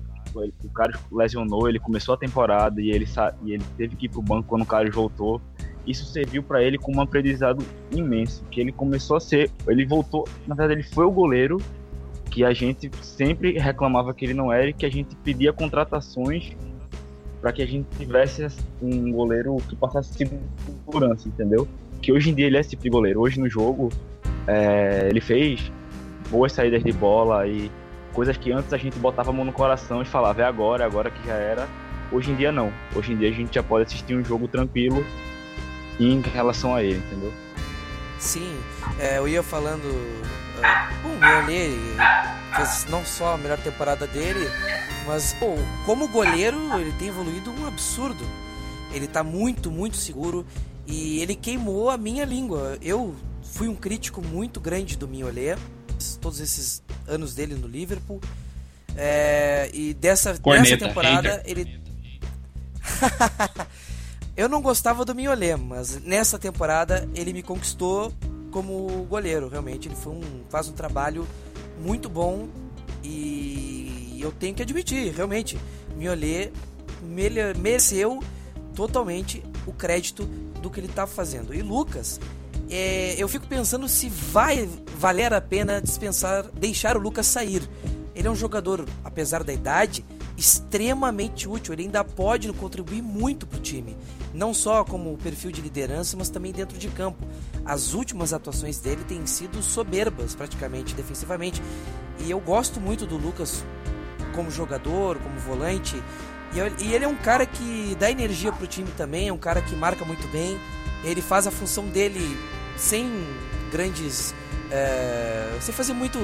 o 0.62 0.68
cara 0.70 0.92
lesionou, 1.11 1.68
ele 1.68 1.78
começou 1.78 2.14
a 2.14 2.18
temporada 2.18 2.80
e 2.80 2.90
ele, 2.90 3.06
e 3.44 3.52
ele 3.52 3.64
teve 3.76 3.97
que 3.97 4.06
ir 4.06 4.08
pro 4.11 4.23
banco 4.23 4.47
quando 4.47 4.62
o 4.62 4.66
cara 4.66 4.88
voltou. 4.90 5.40
Isso 5.87 6.04
serviu 6.04 6.42
para 6.42 6.62
ele 6.62 6.76
como 6.76 6.99
um 6.99 7.00
aprendizado 7.00 7.64
imenso, 7.90 8.44
que 8.50 8.61
ele 8.61 8.70
começou 8.70 9.16
a 9.16 9.20
ser, 9.20 9.50
ele 9.66 9.87
voltou, 9.87 10.28
na 10.47 10.54
verdade 10.54 10.80
ele 10.80 10.88
foi 10.88 11.06
o 11.06 11.11
goleiro 11.11 11.56
que 12.30 12.44
a 12.44 12.52
gente 12.52 12.90
sempre 13.00 13.58
reclamava 13.58 14.12
que 14.12 14.25
ele 14.25 14.35
não 14.35 14.52
era 14.52 14.68
e 14.68 14.73
que 14.73 14.85
a 14.85 14.90
gente 14.90 15.16
pedia 15.16 15.50
contratações 15.50 16.54
para 17.40 17.52
que 17.52 17.62
a 17.62 17.66
gente 17.66 17.87
tivesse 17.97 18.47
um 18.83 19.12
goleiro 19.12 19.57
que 19.68 19.76
passasse 19.76 20.12
segurança, 20.14 21.28
entendeu? 21.28 21.68
Que 22.02 22.12
hoje 22.12 22.30
em 22.30 22.35
dia 22.35 22.47
ele 22.47 22.57
é 22.57 22.61
esse 22.61 22.71
tipo 22.71 22.83
de 22.83 22.90
goleiro. 22.90 23.21
Hoje 23.21 23.38
no 23.38 23.49
jogo 23.49 23.90
é, 24.47 25.09
ele 25.09 25.21
fez 25.21 25.71
boas 26.30 26.52
saídas 26.52 26.83
de 26.83 26.92
bola 26.92 27.47
e 27.47 27.71
coisas 28.12 28.37
que 28.37 28.52
antes 28.52 28.73
a 28.73 28.76
gente 28.76 28.99
botava 28.99 29.30
a 29.30 29.33
mão 29.33 29.45
no 29.45 29.52
coração 29.52 30.02
e 30.02 30.04
falava 30.04 30.42
é 30.42 30.45
agora, 30.45 30.83
é 30.83 30.87
agora 30.87 31.11
que 31.11 31.26
já 31.26 31.35
era. 31.35 31.68
Hoje 32.11 32.30
em 32.30 32.35
dia 32.35 32.50
não. 32.50 32.73
Hoje 32.95 33.12
em 33.12 33.16
dia 33.16 33.28
a 33.28 33.33
gente 33.33 33.54
já 33.54 33.62
pode 33.62 33.87
assistir 33.87 34.14
um 34.14 34.25
jogo 34.25 34.49
tranquilo 34.49 35.04
em 36.00 36.21
relação 36.21 36.75
a 36.75 36.83
ele, 36.83 36.99
entendeu? 36.99 37.33
Sim, 38.18 38.59
é, 38.99 39.18
eu 39.18 39.28
ia 39.28 39.42
falando. 39.42 39.85
Uh, 39.85 40.62
bom, 41.02 41.11
o 41.11 42.57
fez 42.57 42.87
não 42.88 43.04
só 43.04 43.35
a 43.35 43.38
melhor 43.38 43.59
temporada 43.59 44.07
dele, 44.09 44.49
mas 45.09 45.33
pô, 45.33 45.55
como 45.87 46.07
goleiro 46.07 46.59
ele 46.79 46.93
tem 46.93 47.09
evoluído 47.09 47.50
um 47.50 47.67
absurdo. 47.67 48.23
Ele 48.93 49.07
tá 49.07 49.25
muito, 49.25 49.71
muito 49.71 49.97
seguro 49.97 50.47
e 50.87 51.21
ele 51.21 51.35
queimou 51.35 51.88
a 51.88 51.97
minha 51.97 52.27
língua. 52.27 52.77
Eu 52.83 53.17
fui 53.43 53.69
um 53.69 53.75
crítico 53.75 54.21
muito 54.21 54.61
grande 54.61 54.99
do 54.99 55.09
Mignolet, 55.09 55.59
todos 56.21 56.41
esses 56.41 56.83
anos 57.07 57.35
dele 57.35 57.55
no 57.55 57.67
Liverpool. 57.67 58.21
É, 58.95 59.71
e 59.73 59.95
dessa, 59.95 60.38
Corneta, 60.38 60.77
dessa 60.77 60.88
temporada 60.88 61.37
hater. 61.37 61.43
ele. 61.47 61.81
Eu 64.37 64.47
não 64.47 64.61
gostava 64.61 65.07
do 65.07 65.15
Mignolet, 65.15 65.57
mas 65.57 66.03
nessa 66.03 66.38
temporada 66.38 67.09
ele 67.15 67.33
me 67.33 67.43
conquistou 67.43 68.12
como 68.50 69.07
goleiro, 69.09 69.49
realmente. 69.49 69.88
Ele 69.88 69.97
foi 69.97 70.12
um, 70.12 70.45
faz 70.50 70.69
um 70.69 70.73
trabalho 70.73 71.27
muito 71.81 72.11
bom 72.11 72.47
e 73.03 73.77
eu 74.23 74.33
tenho 74.33 74.55
que 74.55 74.63
admitir, 74.63 75.13
realmente, 75.15 75.59
Mignolet 75.97 76.53
mereceu 77.57 78.21
totalmente 78.75 79.43
o 79.67 79.73
crédito 79.73 80.25
do 80.63 80.71
que 80.71 80.81
ele 80.81 80.87
está 80.87 81.07
fazendo. 81.07 81.55
E 81.55 81.63
Lucas, 81.63 82.21
é, 82.71 83.15
eu 83.19 83.29
fico 83.29 83.47
pensando 83.47 83.89
se 83.89 84.09
vai 84.09 84.69
valer 84.97 85.33
a 85.33 85.41
pena 85.41 85.81
dispensar, 85.81 86.45
deixar 86.53 86.97
o 86.97 87.01
Lucas 87.01 87.27
sair. 87.27 87.63
Ele 88.15 88.27
é 88.27 88.31
um 88.31 88.35
jogador, 88.35 88.85
apesar 89.05 89.45
da 89.45 89.53
idade, 89.53 90.05
extremamente 90.37 91.49
útil. 91.49 91.73
Ele 91.73 91.85
ainda 91.85 92.03
pode 92.03 92.53
contribuir 92.53 93.01
muito 93.01 93.47
para 93.47 93.59
o 93.59 93.63
time, 93.63 93.97
não 94.35 94.53
só 94.53 94.85
como 94.85 95.17
perfil 95.19 95.53
de 95.53 95.61
liderança, 95.61 96.17
mas 96.17 96.29
também 96.29 96.53
dentro 96.53 96.77
de 96.79 96.89
campo. 96.89 97.27
As 97.65 97.95
últimas 97.95 98.33
atuações 98.33 98.79
dele 98.79 99.03
têm 99.05 99.25
sido 99.27 99.63
soberbas, 99.63 100.35
praticamente 100.35 100.95
defensivamente. 100.95 101.63
E 102.21 102.31
eu 102.31 102.41
gosto 102.41 102.81
muito 102.81 103.07
do 103.07 103.17
Lucas 103.17 103.65
como 104.38 104.52
jogador, 104.52 105.18
como 105.18 105.37
volante. 105.40 106.00
E 106.78 106.95
ele 106.95 107.04
é 107.04 107.09
um 107.09 107.16
cara 107.16 107.45
que 107.45 107.97
dá 107.99 108.09
energia 108.09 108.52
para 108.52 108.64
o 108.64 108.66
time 108.66 108.88
também, 108.97 109.28
é 109.28 109.33
um 109.33 109.38
cara 109.38 109.61
que 109.61 109.75
marca 109.75 110.04
muito 110.04 110.26
bem. 110.28 110.57
Ele 111.02 111.21
faz 111.21 111.47
a 111.49 111.50
função 111.50 111.87
dele 111.87 112.38
sem 112.76 113.11
grandes. 113.73 114.33
É, 114.71 115.59
sem 115.61 115.75
fazer 115.75 115.92
muito. 115.92 116.18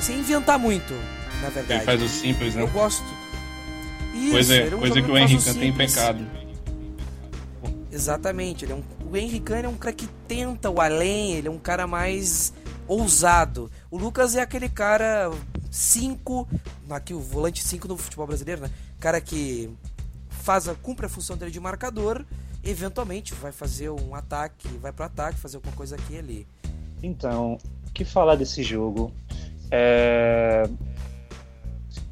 sem 0.00 0.18
inventar 0.20 0.58
muito 0.58 0.94
na 1.42 1.48
verdade. 1.48 1.80
Ele 1.80 1.84
faz 1.84 2.02
o 2.02 2.08
simples, 2.08 2.54
né? 2.54 2.62
Eu 2.62 2.68
gosto. 2.68 3.04
Isso, 4.14 4.30
coisa 4.30 4.56
é, 4.56 4.74
um 4.74 4.78
coisa 4.78 5.02
que 5.02 5.10
o 5.10 5.18
Henrique 5.18 5.54
tem 5.54 5.72
pecado. 5.72 6.24
Exatamente, 7.92 8.64
ele 8.64 8.72
é 8.72 8.74
um, 8.74 8.82
o 9.10 9.16
Henrique 9.16 9.52
é 9.52 9.68
um 9.68 9.76
cara 9.76 9.94
que 9.94 10.06
tenta 10.28 10.70
o 10.70 10.80
além, 10.80 11.34
ele 11.34 11.48
é 11.48 11.50
um 11.50 11.58
cara 11.58 11.86
mais 11.86 12.52
ousado. 12.86 13.70
O 13.90 13.98
Lucas 13.98 14.34
é 14.34 14.40
aquele 14.40 14.68
cara 14.68 15.30
5, 15.70 16.48
aqui 16.90 17.14
o 17.14 17.20
volante 17.20 17.62
5 17.62 17.88
no 17.88 17.96
futebol 17.96 18.26
brasileiro, 18.26 18.62
né? 18.62 18.70
Cara 18.98 19.20
que 19.20 19.70
faz 20.28 20.68
a, 20.68 20.74
cumpre 20.74 21.06
a 21.06 21.08
função 21.08 21.36
dele 21.36 21.50
de 21.50 21.60
marcador, 21.60 22.24
eventualmente 22.64 23.34
vai 23.34 23.52
fazer 23.52 23.90
um 23.90 24.14
ataque, 24.14 24.68
vai 24.78 24.92
pro 24.92 25.04
ataque, 25.04 25.38
fazer 25.38 25.56
alguma 25.56 25.74
coisa 25.74 25.96
aqui 25.96 26.14
e 26.14 26.18
ali. 26.18 26.46
Então, 27.02 27.58
o 27.86 27.90
que 27.92 28.04
falar 28.04 28.36
desse 28.36 28.62
jogo? 28.62 29.12
É... 29.70 30.68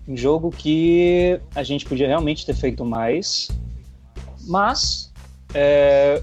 Um 0.07 0.17
jogo 0.17 0.51
que 0.51 1.41
a 1.55 1.63
gente 1.63 1.87
podia 1.87 2.07
realmente 2.07 2.45
ter 2.45 2.55
feito 2.55 2.85
mais, 2.85 3.49
mas 4.47 5.11
é, 5.55 6.23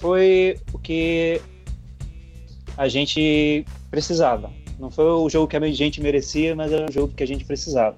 foi 0.00 0.58
o 0.72 0.78
que 0.78 1.40
a 2.76 2.88
gente 2.88 3.64
precisava. 3.92 4.50
Não 4.80 4.90
foi 4.90 5.04
o 5.04 5.28
jogo 5.28 5.46
que 5.46 5.54
a 5.56 5.70
gente 5.70 6.00
merecia, 6.00 6.56
mas 6.56 6.72
era 6.72 6.88
o 6.88 6.92
jogo 6.92 7.12
que 7.14 7.22
a 7.22 7.26
gente 7.26 7.44
precisava. 7.44 7.94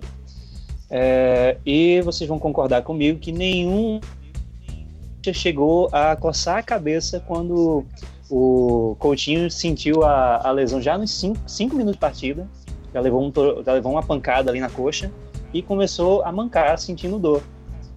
É, 0.90 1.56
e 1.64 2.02
vocês 2.02 2.28
vão 2.28 2.38
concordar 2.38 2.82
comigo 2.82 3.18
que 3.18 3.30
nenhum 3.30 4.00
chegou 5.32 5.88
a 5.90 6.14
coçar 6.16 6.58
a 6.58 6.62
cabeça 6.62 7.20
quando 7.20 7.86
o 8.28 8.96
Coutinho 8.98 9.50
sentiu 9.50 10.02
a, 10.04 10.46
a 10.46 10.50
lesão 10.50 10.82
já 10.82 10.98
nos 10.98 11.24
5 11.46 11.74
minutos 11.74 11.94
de 11.94 11.98
partida 11.98 12.46
já 12.92 13.00
levou, 13.00 13.22
um, 13.24 13.32
já 13.64 13.72
levou 13.72 13.92
uma 13.92 14.02
pancada 14.02 14.50
ali 14.50 14.60
na 14.60 14.70
coxa 14.70 15.10
e 15.52 15.62
começou 15.62 16.22
a 16.22 16.30
mancar, 16.30 16.78
sentindo 16.78 17.18
dor. 17.18 17.42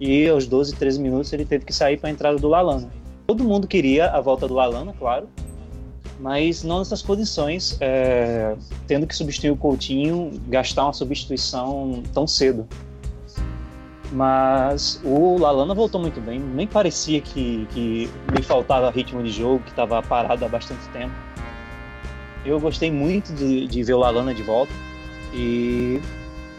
E 0.00 0.28
aos 0.28 0.46
12, 0.46 0.76
13 0.76 1.00
minutos 1.00 1.32
ele 1.32 1.44
teve 1.44 1.64
que 1.64 1.72
sair 1.72 1.96
para 1.98 2.08
a 2.08 2.12
entrada 2.12 2.38
do 2.38 2.48
Lalana. 2.48 2.88
Todo 3.26 3.44
mundo 3.44 3.66
queria 3.66 4.06
a 4.10 4.20
volta 4.20 4.48
do 4.48 4.54
Lalana, 4.54 4.94
claro, 4.98 5.28
mas 6.18 6.62
não 6.62 6.78
nessas 6.78 7.02
condições, 7.02 7.76
é, 7.80 8.56
tendo 8.86 9.06
que 9.06 9.14
substituir 9.14 9.50
o 9.50 9.56
Coutinho, 9.56 10.32
gastar 10.48 10.84
uma 10.84 10.92
substituição 10.92 12.02
tão 12.12 12.26
cedo. 12.26 12.66
Mas 14.10 15.00
o 15.04 15.38
Lalana 15.38 15.74
voltou 15.74 16.00
muito 16.00 16.20
bem, 16.20 16.40
nem 16.40 16.66
parecia 16.66 17.20
que, 17.20 17.66
que 17.70 18.10
me 18.32 18.42
faltava 18.42 18.90
ritmo 18.90 19.22
de 19.22 19.30
jogo, 19.30 19.62
que 19.64 19.70
estava 19.70 20.02
parado 20.02 20.44
há 20.44 20.48
bastante 20.48 20.86
tempo. 20.88 21.12
Eu 22.44 22.58
gostei 22.58 22.90
muito 22.90 23.32
de, 23.34 23.66
de 23.66 23.82
ver 23.82 23.94
o 23.94 23.98
Lalana 23.98 24.34
de 24.34 24.42
volta. 24.42 24.72
E 25.32 26.00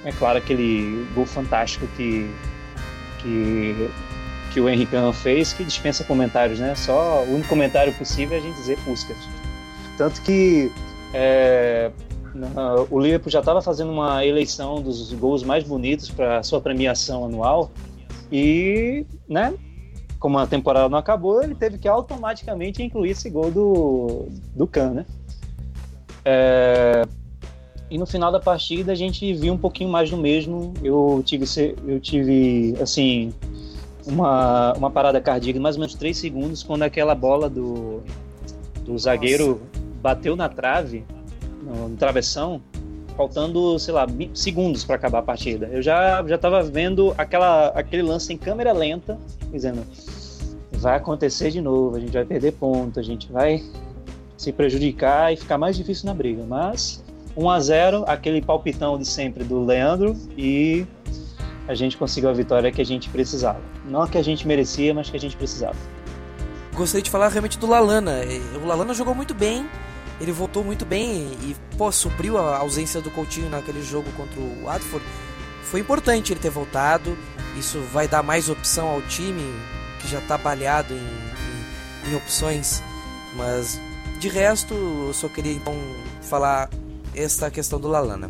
é 0.06 0.12
claro 0.12 0.38
aquele 0.38 1.08
gol 1.16 1.25
fantástico 1.25 1.88
que, 1.98 2.30
que, 3.20 3.89
que 4.54 4.62
o 4.62 4.70
Henrique 4.70 4.96
fez, 5.13 5.51
que 5.51 5.63
dispensa 5.63 6.04
comentários, 6.04 6.60
né? 6.60 6.75
Só 6.75 7.24
o 7.24 7.34
único 7.34 7.50
comentário 7.50 7.92
possível 7.94 8.38
é 8.38 8.39
a 8.39 8.44
gente 8.44 8.56
dizer 8.56 8.78
Puskas. 8.86 9.18
Tanto 10.00 10.22
que 10.22 10.72
é, 11.13 11.91
o 12.89 12.98
Liverpool 12.98 13.29
já 13.29 13.39
estava 13.39 13.62
fazendo 13.62 13.91
uma 13.91 14.25
eleição 14.25 14.82
dos 14.82 15.12
gols 15.12 15.44
mais 15.44 15.65
bonitos 15.65 16.10
para 16.10 16.41
sua 16.41 16.62
premiação 16.62 17.25
anual 17.25 17.70
e, 18.32 19.06
né? 19.27 19.53
Como 20.18 20.38
a 20.38 20.48
temporada 20.48 20.88
não 20.88 20.98
acabou, 20.98 21.44
ele 21.44 21.53
teve 21.53 21.77
que 21.77 21.86
automaticamente 21.86 22.82
incluir 22.82 23.10
esse 23.10 23.29
gol 23.29 23.51
do, 23.51 24.29
do 24.56 24.65
Kahn, 24.65 24.91
né? 24.91 25.06
É, 26.24 27.06
e 27.91 27.98
no 27.98 28.06
final 28.06 28.32
da 28.32 28.39
partida 28.39 28.94
a 28.94 28.96
gente 28.96 29.34
viu 29.34 29.53
um 29.53 29.58
pouquinho 29.58 29.89
mais 29.89 30.10
do 30.10 30.15
mesmo. 30.15 30.74
Eu 30.82 31.22
tive, 31.25 31.44
eu 31.86 32.00
tive 32.00 32.74
assim, 32.82 33.34
uma, 34.08 34.72
uma 34.77 34.89
parada 34.89 35.20
cardíaca 35.20 35.60
mais 35.60 35.75
ou 35.75 35.82
menos 35.82 35.94
3 35.96 36.15
segundos 36.15 36.63
quando 36.63 36.84
aquela 36.84 37.13
bola 37.13 37.50
do, 37.50 38.01
do 38.86 38.98
zagueiro 38.98 39.62
bateu 40.01 40.36
na 40.36 40.50
trave, 40.50 41.06
no, 41.62 41.89
no 41.89 41.98
travessão, 41.98 42.62
faltando, 43.15 43.77
sei 43.79 43.94
lá, 43.94 44.08
segundos 44.34 44.86
para 44.86 44.96
acabar 44.96 45.20
a 45.20 45.24
partida. 45.24 45.70
Eu 45.72 45.82
já 45.82 46.24
já 46.25 46.36
estava 46.36 46.63
vendo 46.63 47.13
aquela, 47.18 47.68
aquele 47.70 48.01
lance 48.01 48.32
em 48.32 48.38
câmera 48.38 48.72
lenta, 48.72 49.18
dizendo: 49.51 49.86
vai 50.74 50.96
acontecer 50.96 51.51
de 51.51 51.62
novo, 51.62 51.98
a 51.98 52.00
gente 52.00 52.13
vai 52.13 52.25
perder 52.25 52.53
ponto, 52.53 53.00
a 53.00 53.03
gente 53.03 53.32
vai 53.32 53.62
se 54.38 54.53
prejudicar 54.53 55.34
e 55.34 55.36
ficar 55.36 55.58
mais 55.58 55.75
difícil 55.75 56.06
na 56.06 56.13
briga. 56.13 56.44
Mas 56.48 57.03
1 57.36 57.50
a 57.50 57.60
0 57.60 58.03
aquele 58.08 58.41
palpitão 58.41 58.98
de 58.98 59.06
sempre 59.06 59.44
do 59.44 59.63
Leandro 59.63 60.15
e 60.38 60.86
a 61.68 61.75
gente 61.75 61.98
conseguiu 61.98 62.29
a 62.29 62.34
vitória 62.34 62.72
que 62.72 62.82
a 62.82 62.86
gente 62.86 63.10
precisava. 63.10 63.60
Não 63.86 64.01
a 64.01 64.08
que 64.08 64.18
a 64.18 64.24
gente 64.24 64.48
merecia, 64.48 64.94
mas 64.94 65.10
que 65.10 65.18
a 65.18 65.20
gente 65.20 65.36
precisava. 65.36 65.75
Gostaria 66.74 67.03
de 67.03 67.10
falar 67.10 67.27
realmente 67.27 67.60
do 67.60 67.68
Lalana. 67.68 68.22
O 68.63 68.65
Lalana 68.65 68.94
jogou 68.94 69.13
muito 69.13 69.34
bem, 69.34 69.68
ele 70.20 70.32
voltou 70.32 70.64
muito 70.64 70.86
bem 70.86 71.32
e 71.42 71.56
pô, 71.78 71.92
supriu 71.92 72.38
a 72.38 72.58
ausência 72.58 73.02
do 73.02 73.10
Coutinho 73.10 73.50
naquele 73.50 73.82
jogo 73.82 74.12
contra 74.14 74.40
o 74.40 74.64
Watford. 74.66 75.06
Foi 75.64 75.80
importante 75.80 76.34
ele 76.34 76.40
ter 76.40 76.50
voltado. 76.50 77.18
Isso 77.58 77.80
vai 77.92 78.08
dar 78.08 78.24
mais 78.24 78.50
opção 78.50 78.88
ao 78.88 79.02
time 79.04 79.44
que 80.02 80.08
já 80.08 80.20
está 80.20 80.38
balhado 80.38 80.94
em, 80.94 80.98
em, 80.98 82.12
em 82.12 82.16
opções. 82.16 82.84
Mas 83.36 83.80
de 84.20 84.28
resto, 84.28 84.74
eu 84.74 85.14
só 85.14 85.30
queria 85.30 85.54
então 85.54 85.74
falar 86.22 86.70
esta 87.16 87.50
questão 87.50 87.80
do 87.80 87.88
Lalana. 87.88 88.28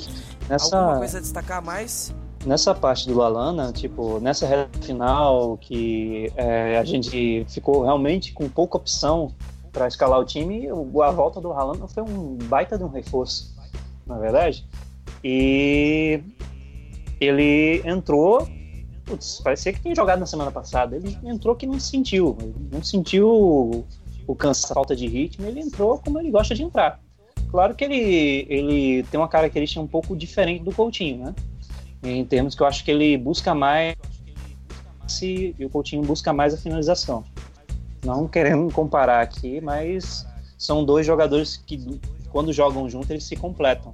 Nessa... 0.48 0.77
Alguma 0.77 1.00
coisa 1.00 1.17
a 1.17 1.22
destacar 1.22 1.63
mais? 1.63 2.13
nessa 2.46 2.74
parte 2.74 3.08
do 3.08 3.15
Lalana, 3.15 3.72
tipo, 3.72 4.19
nessa 4.19 4.48
reta 4.48 4.79
final 4.81 5.58
que 5.58 6.31
é, 6.36 6.77
a 6.77 6.84
gente 6.84 7.46
ficou 7.50 7.84
realmente 7.84 8.34
com 8.34 8.48
pouca 8.48 8.77
opção 8.77 9.34
para 9.71 9.88
escalar 9.88 10.19
o 10.19 10.25
time, 10.25 10.67
a 10.67 11.11
volta 11.11 11.39
do 11.39 11.49
Lalana 11.49 11.88
foi 11.88 12.03
um 12.03 12.38
baita 12.43 12.77
de 12.77 12.83
um 12.83 12.89
reforço, 12.89 13.55
na 14.05 14.17
verdade. 14.17 14.67
E 15.23 16.21
ele 17.19 17.81
entrou, 17.85 18.47
putz, 19.05 19.41
parecia 19.41 19.73
que 19.73 19.81
tinha 19.81 19.95
jogado 19.95 20.19
na 20.19 20.25
semana 20.25 20.51
passada. 20.51 20.95
Ele 20.95 21.17
entrou 21.23 21.55
que 21.55 21.67
não 21.67 21.79
sentiu, 21.79 22.38
não 22.71 22.83
sentiu 22.83 23.85
o 24.27 24.35
cansaço, 24.35 24.73
a 24.73 24.75
falta 24.75 24.95
de 24.95 25.07
ritmo, 25.07 25.45
ele 25.47 25.59
entrou 25.59 25.97
como 25.97 26.19
ele 26.19 26.31
gosta 26.31 26.53
de 26.53 26.63
entrar. 26.63 26.99
Claro 27.49 27.75
que 27.75 27.83
ele, 27.83 28.45
ele 28.47 29.03
tem 29.03 29.19
uma 29.19 29.27
característica 29.27 29.81
um 29.81 29.88
pouco 29.88 30.15
diferente 30.15 30.63
do 30.63 30.71
Coutinho, 30.71 31.25
né? 31.25 31.35
Em 32.03 32.23
termos 32.23 32.53
que 32.55 32.61
eu 32.61 32.67
acho 32.67 32.85
que 32.85 32.91
ele 32.91 33.17
busca 33.17 33.55
mais 33.55 33.95
se 35.07 35.55
o 35.59 35.69
Coutinho 35.69 36.03
busca 36.03 36.31
mais 36.31 36.53
a 36.53 36.57
finalização. 36.57 37.23
Não 38.03 38.27
querendo 38.27 38.71
comparar 38.71 39.21
aqui, 39.21 39.59
mas 39.61 40.25
são 40.57 40.83
dois 40.83 41.05
jogadores 41.05 41.57
que 41.57 41.99
quando 42.29 42.53
jogam 42.53 42.89
juntos 42.89 43.09
eles 43.09 43.23
se 43.23 43.35
completam. 43.35 43.93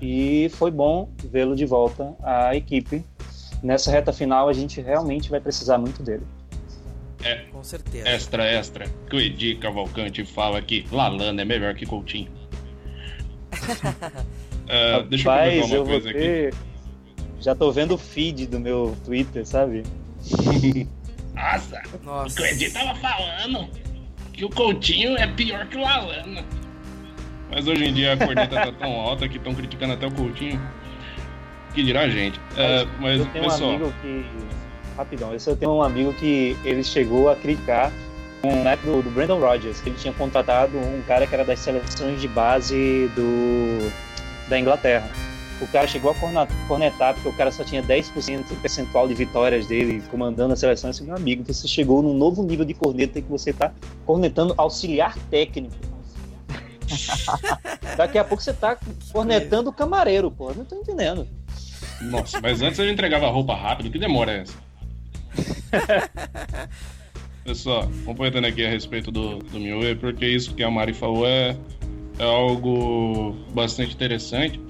E 0.00 0.50
foi 0.54 0.70
bom 0.70 1.08
vê-lo 1.30 1.56
de 1.56 1.64
volta 1.64 2.14
à 2.22 2.54
equipe. 2.54 3.04
Nessa 3.62 3.90
reta 3.90 4.12
final 4.12 4.48
a 4.48 4.52
gente 4.52 4.80
realmente 4.80 5.30
vai 5.30 5.40
precisar 5.40 5.78
muito 5.78 6.02
dele. 6.02 6.24
É, 7.22 7.44
com 7.50 7.64
certeza. 7.64 8.08
Extra, 8.08 8.44
extra. 8.46 8.86
Que 9.08 9.16
o 9.16 9.20
Edi 9.20 9.56
Cavalcante 9.56 10.24
fala 10.24 10.60
que 10.60 10.86
Lalana 10.92 11.42
é 11.42 11.44
melhor 11.44 11.74
que 11.74 11.86
Coutinho. 11.86 12.30
uh, 13.52 15.02
deixa 15.08 15.28
eu 15.28 15.62
comentar 15.62 15.78
uma 15.78 15.86
coisa 15.86 16.12
ter... 16.12 16.48
aqui. 16.48 16.58
Já 17.40 17.54
tô 17.54 17.70
vendo 17.72 17.94
o 17.94 17.98
feed 17.98 18.46
do 18.46 18.60
meu 18.60 18.96
Twitter, 19.04 19.46
sabe? 19.46 19.82
Nossa, 21.36 21.82
Nossa. 22.02 22.42
o 22.42 22.46
Edi 22.46 22.70
tava 22.70 22.94
falando 22.96 23.68
que 24.32 24.44
o 24.44 24.50
Coutinho 24.50 25.16
é 25.16 25.26
pior 25.26 25.66
que 25.66 25.76
o 25.76 25.80
Lalana. 25.80 26.44
Mas 27.50 27.68
hoje 27.68 27.84
em 27.84 27.92
dia 27.94 28.14
a 28.14 28.16
corneta 28.16 28.56
tá 28.56 28.72
tão 28.72 28.92
alta 28.92 29.28
que 29.28 29.36
estão 29.36 29.54
criticando 29.54 29.92
até 29.92 30.06
o 30.06 30.10
Coutinho. 30.10 30.60
Que 31.74 31.82
dirá 31.82 32.02
a 32.02 32.08
gente. 32.08 32.38
Uh, 32.38 32.88
mas, 33.00 33.20
eu 33.20 33.26
tenho 33.26 33.44
pessoal... 33.44 33.70
um 33.70 33.74
amigo 33.74 33.94
que 34.00 34.24
rapidão. 34.96 35.34
Esse 35.34 35.48
eu 35.50 35.56
tenho 35.56 35.72
um 35.72 35.82
amigo 35.82 36.12
que 36.14 36.56
ele 36.64 36.82
chegou 36.82 37.30
a 37.30 37.36
criticar 37.36 37.92
um 38.42 38.62
método 38.62 39.02
do 39.02 39.10
Brandon 39.10 39.38
Rodgers, 39.38 39.80
que 39.80 39.90
ele 39.90 39.98
tinha 39.98 40.12
contratado 40.14 40.78
um 40.78 41.02
cara 41.06 41.26
que 41.26 41.34
era 41.34 41.44
das 41.44 41.58
seleções 41.58 42.20
de 42.20 42.28
base 42.28 43.10
do, 43.14 43.92
da 44.48 44.58
Inglaterra. 44.58 45.10
O 45.60 45.66
cara 45.68 45.86
chegou 45.86 46.10
a 46.10 46.14
cornetar 46.68 47.14
porque 47.14 47.28
o 47.28 47.32
cara 47.32 47.50
só 47.50 47.64
tinha 47.64 47.82
10% 47.82 48.46
do 48.46 48.56
percentual 48.56 49.08
de 49.08 49.14
vitórias 49.14 49.66
dele 49.66 50.02
comandando 50.10 50.52
a 50.52 50.56
seleção. 50.56 50.90
Esse 50.90 51.02
meu 51.02 51.16
amigo, 51.16 51.42
você 51.46 51.66
chegou 51.66 52.02
num 52.02 52.12
novo 52.12 52.42
nível 52.42 52.64
de 52.64 52.74
corneta 52.74 53.22
que 53.22 53.28
você 53.28 53.50
está 53.50 53.72
cornetando 54.04 54.54
auxiliar 54.58 55.16
técnico. 55.30 55.74
Daqui 57.96 58.18
a 58.18 58.24
pouco 58.24 58.42
você 58.42 58.50
está 58.50 58.78
cornetando 59.10 59.70
o 59.70 59.72
camareiro, 59.72 60.30
pô. 60.30 60.52
Não 60.52 60.64
tô 60.64 60.76
entendendo. 60.76 61.26
Nossa, 62.02 62.38
mas 62.40 62.60
antes 62.60 62.78
eu 62.78 62.88
entregava 62.90 63.28
roupa 63.28 63.54
rápido, 63.54 63.90
que 63.90 63.98
demora 63.98 64.32
é 64.32 64.40
essa? 64.42 64.66
Pessoal, 67.44 67.88
complementando 68.04 68.46
aqui 68.46 68.66
a 68.66 68.68
respeito 68.68 69.10
do, 69.10 69.38
do 69.38 69.58
Mioe, 69.58 69.94
porque 69.94 70.26
isso 70.26 70.54
que 70.54 70.62
a 70.62 70.70
Mari 70.70 70.92
falou 70.92 71.26
é, 71.26 71.56
é 72.18 72.24
algo 72.24 73.36
bastante 73.54 73.94
interessante. 73.94 74.60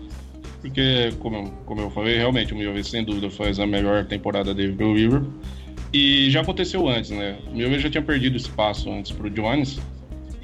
Porque, 0.66 1.12
como, 1.20 1.48
como 1.64 1.80
eu 1.80 1.90
falei, 1.90 2.16
realmente 2.16 2.52
o 2.52 2.56
Mioe 2.56 2.82
sem 2.82 3.04
dúvida 3.04 3.30
faz 3.30 3.60
a 3.60 3.66
melhor 3.66 4.04
temporada 4.04 4.52
dele 4.52 4.72
pro 4.72 4.94
River. 4.94 5.22
E 5.92 6.28
já 6.28 6.40
aconteceu 6.40 6.88
antes, 6.88 7.10
né? 7.10 7.38
O 7.46 7.54
Mioe 7.54 7.78
já 7.78 7.88
tinha 7.88 8.02
perdido 8.02 8.36
espaço 8.36 8.90
antes 8.90 9.12
pro 9.12 9.30
Jones. 9.30 9.78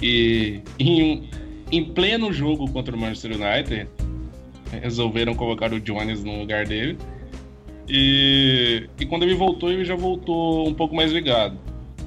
E 0.01 0.61
em, 0.79 1.29
em 1.73 1.85
pleno 1.93 2.33
jogo 2.33 2.71
contra 2.71 2.95
o 2.95 2.99
Manchester 2.99 3.33
United, 3.33 3.89
resolveram 4.81 5.35
colocar 5.35 5.73
o 5.73 5.81
Jones 5.81 6.23
no 6.23 6.39
lugar 6.39 6.67
dele. 6.67 6.97
E, 7.89 8.89
e 9.01 9.05
quando 9.05 9.25
ele 9.25 9.35
voltou, 9.35 9.73
ele 9.73 9.85
já 9.85 9.97
voltou 9.97 10.69
um 10.69 10.75
pouco 10.75 10.95
mais 10.95 11.11
ligado. 11.11 11.59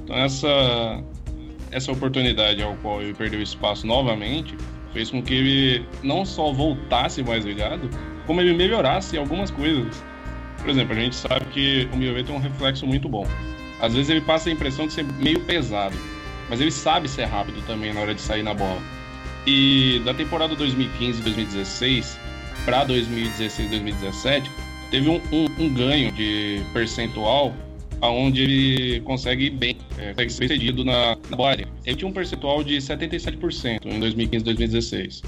Então 0.02 0.16
essa, 0.16 1.04
essa 1.70 1.92
oportunidade 1.92 2.62
ao 2.62 2.74
qual 2.76 3.02
ele 3.02 3.12
perdeu 3.12 3.42
espaço 3.42 3.86
novamente 3.86 4.54
fez 4.96 5.10
com 5.10 5.22
que 5.22 5.34
ele 5.34 5.86
não 6.02 6.24
só 6.24 6.50
voltasse 6.52 7.22
mais 7.22 7.44
ligado, 7.44 7.90
como 8.26 8.40
ele 8.40 8.54
melhorasse 8.54 9.18
algumas 9.18 9.50
coisas. 9.50 10.02
Por 10.58 10.70
exemplo, 10.70 10.96
a 10.96 10.98
gente 10.98 11.14
sabe 11.14 11.44
que 11.52 11.86
o 11.92 11.96
Miovet 11.98 12.24
tem 12.24 12.34
um 12.34 12.38
reflexo 12.38 12.86
muito 12.86 13.06
bom. 13.06 13.26
Às 13.78 13.92
vezes 13.92 14.08
ele 14.08 14.22
passa 14.22 14.48
a 14.48 14.52
impressão 14.52 14.86
de 14.86 14.94
ser 14.94 15.04
meio 15.04 15.38
pesado, 15.40 15.94
mas 16.48 16.62
ele 16.62 16.70
sabe 16.70 17.08
ser 17.08 17.26
rápido 17.26 17.62
também 17.66 17.92
na 17.92 18.00
hora 18.00 18.14
de 18.14 18.22
sair 18.22 18.42
na 18.42 18.54
bola. 18.54 18.80
E 19.46 20.00
da 20.02 20.14
temporada 20.14 20.56
2015-2016 20.56 22.16
para 22.64 22.86
2016-2017, 22.86 24.48
teve 24.90 25.10
um, 25.10 25.20
um, 25.30 25.44
um 25.58 25.74
ganho 25.74 26.10
de 26.10 26.62
percentual 26.72 27.54
aonde 28.00 28.42
ele 28.42 29.00
consegue 29.00 29.50
bem, 29.50 29.76
é, 29.98 30.10
consegue 30.10 30.32
ser 30.32 30.48
cedido 30.48 30.84
na, 30.84 31.16
na 31.30 31.44
área. 31.44 31.68
Ele 31.84 31.96
tinha 31.96 32.08
um 32.08 32.12
percentual 32.12 32.62
de 32.62 32.76
77% 32.76 33.86
em 33.86 34.00
2015 34.00 34.44
2016. 34.44 35.22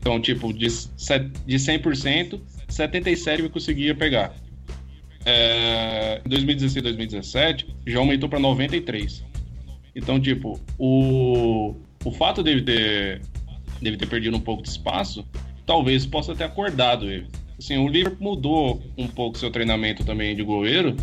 Então, 0.00 0.20
tipo, 0.20 0.52
de, 0.52 0.66
de 0.66 1.56
100%, 1.56 2.40
77% 2.68 3.38
ele 3.38 3.48
conseguia 3.48 3.94
pegar. 3.94 4.34
É, 5.24 6.22
em 6.24 6.28
2016 6.28 6.82
2017, 6.82 7.66
já 7.86 7.98
aumentou 7.98 8.28
para 8.28 8.38
93%. 8.38 9.22
Então, 9.94 10.20
tipo, 10.20 10.60
o, 10.78 11.74
o 12.04 12.12
fato 12.12 12.42
dele 12.42 12.62
ter, 12.62 13.22
dele 13.82 13.96
ter 13.96 14.06
perdido 14.06 14.36
um 14.36 14.40
pouco 14.40 14.62
de 14.62 14.68
espaço, 14.68 15.26
talvez 15.66 16.06
possa 16.06 16.34
ter 16.34 16.44
acordado 16.44 17.10
ele 17.10 17.26
assim, 17.58 17.76
o 17.76 17.88
Liverpool 17.88 18.36
mudou 18.36 18.82
um 18.96 19.08
pouco 19.08 19.36
seu 19.36 19.50
treinamento 19.50 20.04
também 20.04 20.34
de 20.34 20.42
goleiro 20.42 20.96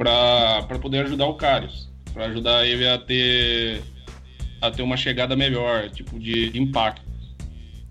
para 0.00 0.78
poder 0.80 1.04
ajudar 1.04 1.26
o 1.26 1.34
Karius, 1.34 1.90
para 2.14 2.24
ajudar 2.24 2.66
ele 2.66 2.88
a 2.88 2.96
ter 2.96 3.82
a 4.62 4.70
ter 4.70 4.82
uma 4.82 4.96
chegada 4.96 5.36
melhor, 5.36 5.90
tipo 5.90 6.18
de, 6.18 6.50
de 6.50 6.58
impacto. 6.60 7.02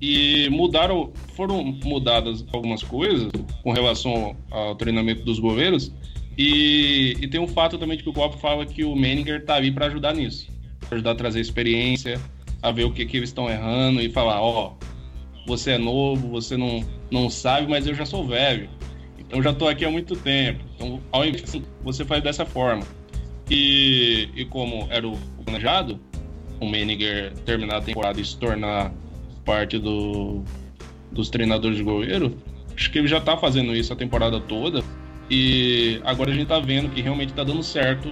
E 0.01 0.49
mudaram, 0.49 1.11
foram 1.35 1.63
mudadas 1.83 2.45
algumas 2.51 2.81
coisas 2.81 3.31
com 3.63 3.71
relação 3.71 4.35
ao 4.49 4.75
treinamento 4.75 5.23
dos 5.23 5.39
goleiros. 5.39 5.91
E, 6.37 7.17
e 7.21 7.27
tem 7.27 7.39
um 7.39 7.47
fato 7.47 7.77
também 7.77 7.97
de 7.97 8.03
que 8.03 8.09
o 8.09 8.13
Klopp 8.13 8.39
fala 8.39 8.65
que 8.65 8.83
o 8.83 8.95
Menninger 8.95 9.45
tá 9.45 9.55
ali 9.55 9.71
para 9.71 9.87
ajudar 9.87 10.15
nisso, 10.15 10.47
pra 10.87 10.95
ajudar 10.95 11.11
a 11.11 11.15
trazer 11.15 11.41
experiência, 11.41 12.19
a 12.61 12.71
ver 12.71 12.85
o 12.85 12.91
que, 12.91 13.05
que 13.05 13.17
eles 13.17 13.29
estão 13.29 13.49
errando 13.49 14.01
e 14.01 14.09
falar, 14.09 14.41
ó, 14.41 14.73
oh, 14.73 15.45
você 15.45 15.71
é 15.71 15.77
novo, 15.77 16.29
você 16.29 16.55
não, 16.55 16.83
não 17.11 17.29
sabe, 17.29 17.67
mas 17.67 17.85
eu 17.85 17.93
já 17.93 18.05
sou 18.05 18.25
velho. 18.25 18.69
Então 19.29 19.43
já 19.43 19.51
estou 19.51 19.69
aqui 19.69 19.85
há 19.85 19.91
muito 19.91 20.15
tempo. 20.15 20.65
Então, 20.75 20.99
ao 21.11 21.23
invés 21.23 21.61
você 21.83 22.03
faz 22.03 22.23
dessa 22.23 22.47
forma. 22.47 22.83
E, 23.49 24.27
e 24.35 24.45
como 24.45 24.87
era 24.89 25.07
o 25.07 25.15
planejado, 25.45 25.99
o 26.59 26.67
Meniger 26.67 27.31
terminar 27.45 27.77
a 27.77 27.81
temporada 27.81 28.19
e 28.19 28.25
se 28.25 28.35
tornar 28.37 28.91
parte 29.45 29.77
do, 29.77 30.43
dos 31.11 31.29
treinadores 31.29 31.77
de 31.77 31.83
goleiro, 31.83 32.35
acho 32.75 32.91
que 32.91 32.97
ele 32.97 33.07
já 33.07 33.19
está 33.19 33.37
fazendo 33.37 33.75
isso 33.75 33.93
a 33.93 33.95
temporada 33.95 34.39
toda. 34.39 34.83
E 35.29 36.01
agora 36.05 36.31
a 36.31 36.33
gente 36.33 36.43
está 36.43 36.59
vendo 36.59 36.89
que 36.89 37.01
realmente 37.01 37.29
está 37.29 37.43
dando 37.43 37.61
certo 37.61 38.11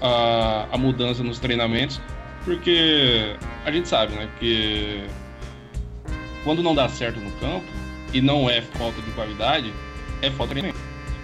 a, 0.00 0.66
a 0.72 0.76
mudança 0.76 1.22
nos 1.22 1.38
treinamentos, 1.38 2.00
porque 2.44 3.36
a 3.64 3.70
gente 3.70 3.88
sabe, 3.88 4.12
né, 4.14 4.28
que 4.40 5.04
quando 6.42 6.64
não 6.64 6.74
dá 6.74 6.88
certo 6.88 7.20
no 7.20 7.30
campo, 7.32 7.66
e 8.12 8.20
não 8.20 8.48
é 8.48 8.60
falta 8.60 9.00
de 9.02 9.10
qualidade, 9.12 9.72
é 10.22 10.30
falta 10.30 10.52
treinamento. 10.52 10.78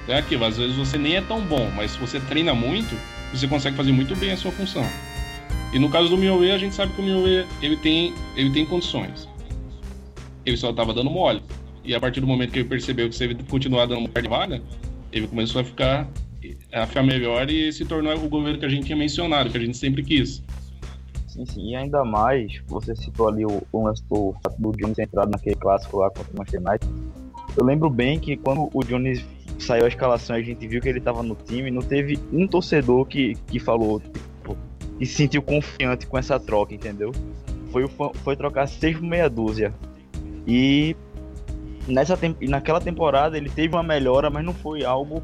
É 0.07 0.18
aquilo, 0.18 0.44
às 0.44 0.59
vezes 0.59 0.76
você 0.76 0.98
nem 0.98 1.16
é 1.16 1.20
tão 1.22 1.40
bom, 1.40 1.70
mas 1.74 1.92
se 1.92 1.98
você 1.98 2.20
treina 2.20 2.54
muito, 2.54 2.94
você 3.33 3.48
consegue 3.48 3.76
fazer 3.76 3.92
muito 3.92 4.14
bem 4.14 4.33
a 4.33 4.37
sua 4.37 4.52
função. 4.52 4.85
E 5.72 5.78
no 5.78 5.90
caso 5.90 6.09
do 6.09 6.16
Mioe, 6.16 6.52
a 6.52 6.59
gente 6.59 6.74
sabe 6.74 6.92
que 6.92 7.00
o 7.00 7.04
Mioe 7.04 7.46
ele 7.61 7.76
tem, 7.76 8.14
ele 8.37 8.50
tem 8.50 8.64
condições. 8.64 9.28
Ele 10.46 10.57
só 10.57 10.70
estava 10.70 10.92
dando 10.92 11.11
mole. 11.11 11.42
E 11.83 11.94
a 11.94 12.00
partir 12.00 12.20
do 12.20 12.26
momento 12.26 12.52
que 12.52 12.61
ele 12.61 12.68
percebeu 12.68 13.09
que 13.09 13.16
se 13.16 13.24
ele 13.24 13.35
continuar 13.50 13.87
dando 13.87 14.02
mole 14.02 14.22
de 14.22 14.28
vaga, 14.28 14.62
ele 15.11 15.26
começou 15.26 15.61
a 15.61 15.64
ficar, 15.64 16.09
a 16.72 16.87
ficar 16.87 17.02
melhor 17.02 17.50
e 17.50 17.72
se 17.72 17.85
tornou 17.85 18.14
o 18.14 18.28
governo 18.28 18.59
que 18.59 18.66
a 18.66 18.68
gente 18.68 18.87
tinha 18.87 18.96
mencionado, 18.96 19.50
que 19.50 19.57
a 19.57 19.61
gente 19.61 19.76
sempre 19.76 20.02
quis. 20.02 20.42
Sim, 21.26 21.44
sim, 21.46 21.70
e 21.70 21.74
ainda 21.74 22.04
mais, 22.04 22.62
você 22.68 22.94
citou 22.94 23.28
ali 23.28 23.44
o, 23.44 23.61
o 23.72 23.92
do 24.09 24.37
fato 24.44 24.62
do 24.62 24.70
Jones 24.72 24.98
entrado 24.98 25.30
naquele 25.30 25.57
clássico 25.57 25.98
lá 25.98 26.09
contra 26.11 26.33
o 26.33 26.38
Manchester 26.38 26.61
United. 26.61 27.24
Eu 27.57 27.64
lembro 27.64 27.88
bem 27.88 28.19
que 28.19 28.37
quando 28.37 28.69
o 28.73 28.85
Jones 28.85 29.25
saiu 29.59 29.85
a 29.85 29.88
escalação 29.88 30.37
e 30.37 30.40
a 30.40 30.45
gente 30.45 30.67
viu 30.67 30.81
que 30.81 30.88
ele 30.88 30.99
estava 30.99 31.23
no 31.23 31.35
time, 31.35 31.71
não 31.71 31.83
teve 31.83 32.19
um 32.33 32.47
torcedor 32.47 33.07
que, 33.07 33.35
que 33.47 33.59
falou, 33.59 34.01
tipo, 34.01 34.57
se 34.99 35.07
sentiu 35.07 35.43
confiante 35.43 36.07
com 36.07 36.19
essa 36.19 36.38
troca, 36.38 36.75
entendeu? 36.75 37.12
Foi, 37.71 37.88
foi 38.23 38.37
trocar 38.37 38.67
seis 38.67 38.97
por 38.97 39.05
meia 39.05 39.29
dúzia. 39.29 39.73
E 40.47 40.97
nessa 41.87 42.19
naquela 42.40 42.81
temporada 42.81 43.37
ele 43.37 43.51
teve 43.51 43.75
uma 43.75 43.83
melhora, 43.83 44.31
mas 44.31 44.45
não 44.45 44.53
foi 44.53 44.85
algo 44.85 45.23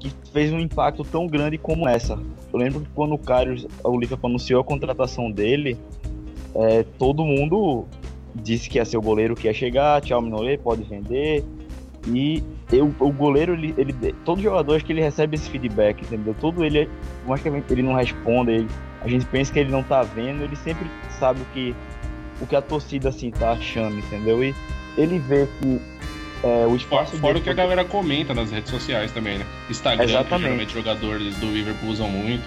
que 0.00 0.10
fez 0.32 0.52
um 0.52 0.58
impacto 0.58 1.04
tão 1.04 1.26
grande 1.26 1.58
como 1.58 1.88
essa. 1.88 2.18
Eu 2.52 2.58
lembro 2.58 2.80
que 2.80 2.88
quando 2.94 3.14
o 3.14 3.18
Carlos, 3.18 3.66
o 3.82 3.98
Liverpool 3.98 4.30
anunciou 4.30 4.60
a 4.60 4.64
contratação 4.64 5.30
dele, 5.30 5.76
é, 6.54 6.84
todo 6.98 7.24
mundo 7.24 7.86
disse 8.34 8.68
que 8.68 8.78
ia 8.78 8.84
ser 8.84 8.96
o 8.96 9.02
goleiro 9.02 9.34
que 9.34 9.46
ia 9.46 9.54
chegar, 9.54 10.00
tchau 10.00 10.20
Minolet, 10.20 10.58
pode 10.58 10.82
vender. 10.84 11.44
E 12.06 12.42
eu, 12.70 12.94
o 12.98 13.12
goleiro, 13.12 13.54
ele, 13.54 13.74
ele, 13.78 13.94
todo 14.24 14.42
jogador 14.42 14.76
acho 14.76 14.84
que 14.84 14.92
ele 14.92 15.00
recebe 15.00 15.36
esse 15.36 15.48
feedback, 15.48 16.02
entendeu? 16.02 16.34
Todo 16.38 16.64
ele, 16.64 16.88
mais 17.26 17.40
que 17.40 17.48
ele 17.48 17.82
não 17.82 17.94
responda, 17.94 18.52
ele, 18.52 18.68
a 19.00 19.08
gente 19.08 19.24
pensa 19.26 19.52
que 19.52 19.58
ele 19.58 19.70
não 19.70 19.82
tá 19.82 20.02
vendo, 20.02 20.42
ele 20.42 20.56
sempre 20.56 20.86
sabe 21.18 21.40
o 21.40 21.44
que, 21.54 21.74
o 22.40 22.46
que 22.46 22.54
a 22.54 22.60
torcida 22.60 23.08
assim 23.08 23.30
tá 23.30 23.52
achando, 23.52 23.98
entendeu? 23.98 24.42
E 24.44 24.54
ele 24.98 25.18
vê 25.18 25.46
que 25.60 25.80
é, 26.42 26.66
o 26.66 26.76
espaço. 26.76 27.16
Fora 27.16 27.38
o 27.38 27.40
que 27.40 27.48
a 27.48 27.54
galera 27.54 27.84
comenta 27.84 28.34
nas 28.34 28.50
redes 28.50 28.70
sociais 28.70 29.10
também, 29.12 29.38
né? 29.38 29.46
Instagram, 29.70 30.04
Exatamente. 30.04 30.36
que 30.36 30.42
geralmente 30.42 30.74
jogadores 30.74 31.36
do 31.36 31.46
Liverpool 31.46 31.88
usam 31.88 32.08
muito. 32.08 32.44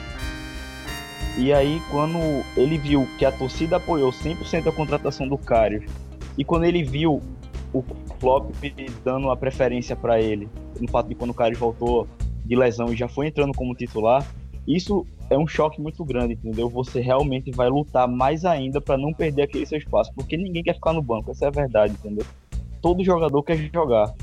E 1.38 1.54
aí, 1.54 1.82
quando 1.92 2.18
ele 2.56 2.78
viu 2.78 3.08
que 3.18 3.26
a 3.26 3.32
torcida 3.32 3.78
apoiou 3.78 4.12
100% 4.12 4.68
a 4.68 4.72
contratação 4.72 5.28
do 5.28 5.38
Karius, 5.38 5.86
e 6.38 6.44
quando 6.44 6.66
ele 6.66 6.84
viu 6.84 7.22
o 7.74 7.84
Klopp 8.20 8.52
dando 9.04 9.30
a 9.30 9.38
preferência 9.38 9.96
para 9.96 10.20
ele, 10.20 10.50
no 10.80 10.90
fato 10.90 11.08
de 11.08 11.16
quando 11.16 11.32
o 11.32 11.34
Karius 11.34 11.60
voltou 11.60 12.08
de 12.44 12.56
lesão 12.56 12.88
e 12.92 12.96
já 12.96 13.08
foi 13.08 13.28
entrando 13.28 13.54
como 13.56 13.76
titular, 13.76 14.26
isso 14.68 15.06
é 15.30 15.38
um 15.38 15.48
choque 15.48 15.82
muito 15.82 16.04
grande, 16.04 16.34
entendeu? 16.34 16.70
Você 16.70 17.00
realmente 17.02 17.52
vai 17.52 17.70
lutar 17.70 18.08
mais 18.08 18.46
ainda 18.46 18.82
para 18.82 18.98
não 18.98 19.14
perder 19.14 19.44
aquele 19.44 19.66
seu 19.66 19.78
espaço, 19.78 20.12
porque 20.16 20.36
ninguém 20.36 20.64
quer 20.64 20.74
ficar 20.74 20.94
no 20.94 21.02
banco, 21.02 21.32
essa 21.32 21.46
é 21.46 21.48
a 21.48 21.52
verdade, 21.52 21.94
entendeu? 21.94 22.26
todo 22.82 23.04
jogador 23.04 23.44
quer 23.44 23.58
jogar. 23.74 24.14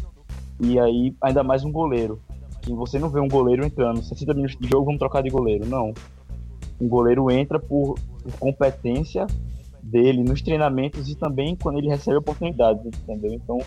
E 0.60 0.78
aí, 0.78 1.14
ainda 1.20 1.42
mais 1.42 1.64
um 1.64 1.72
goleiro. 1.72 2.20
Que 2.62 2.72
você 2.72 2.98
não 2.98 3.10
vê 3.10 3.20
um 3.20 3.28
goleiro 3.28 3.64
entrando, 3.64 4.02
60 4.02 4.32
minutos 4.32 4.56
de 4.58 4.68
jogo, 4.68 4.86
vamos 4.86 4.98
trocar 4.98 5.22
de 5.22 5.28
goleiro. 5.28 5.66
Não. 5.66 5.92
Um 6.80 6.88
goleiro 6.88 7.30
entra 7.30 7.58
por, 7.58 7.98
por 8.22 8.32
competência 8.38 9.26
dele 9.82 10.22
nos 10.22 10.42
treinamentos 10.42 11.08
e 11.08 11.14
também 11.14 11.54
quando 11.56 11.78
ele 11.78 11.88
recebe 11.88 12.16
oportunidades, 12.16 12.84
entendeu? 12.86 13.32
Então, 13.32 13.58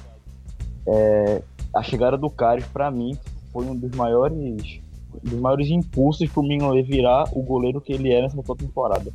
é, 0.88 1.42
a 1.74 1.84
chegada 1.84 2.18
do 2.18 2.30
Carlos, 2.30 2.66
para 2.68 2.90
mim, 2.90 3.18
foi 3.52 3.66
um 3.66 3.76
dos 3.76 3.92
maiores 3.92 4.80
dos 5.24 5.40
maiores 5.40 5.70
impulsos 5.70 6.30
pro 6.30 6.44
Mignolet 6.44 6.84
virar 6.84 7.26
o 7.32 7.42
goleiro 7.42 7.82
que 7.82 7.94
ele 7.94 8.12
é 8.12 8.22
nessa 8.22 8.38
temporada. 8.56 9.12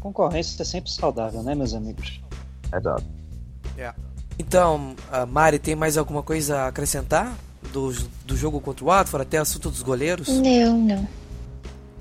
Concorrência 0.00 0.62
é 0.62 0.64
sempre 0.64 0.90
saudável, 0.90 1.42
né, 1.42 1.54
meus 1.54 1.72
amigos? 1.72 2.20
Exato. 2.74 3.04
Yeah. 3.76 3.96
Então, 4.38 4.94
Mari, 5.28 5.58
tem 5.58 5.74
mais 5.74 5.96
alguma 5.96 6.22
coisa 6.22 6.58
a 6.58 6.66
acrescentar 6.68 7.36
do, 7.72 7.90
do 8.24 8.36
jogo 8.36 8.60
contra 8.60 8.84
o 8.84 8.88
Watford, 8.88 9.22
até 9.22 9.38
assunto 9.38 9.70
dos 9.70 9.82
goleiros? 9.82 10.28
Não, 10.28 10.76
não. 10.78 11.08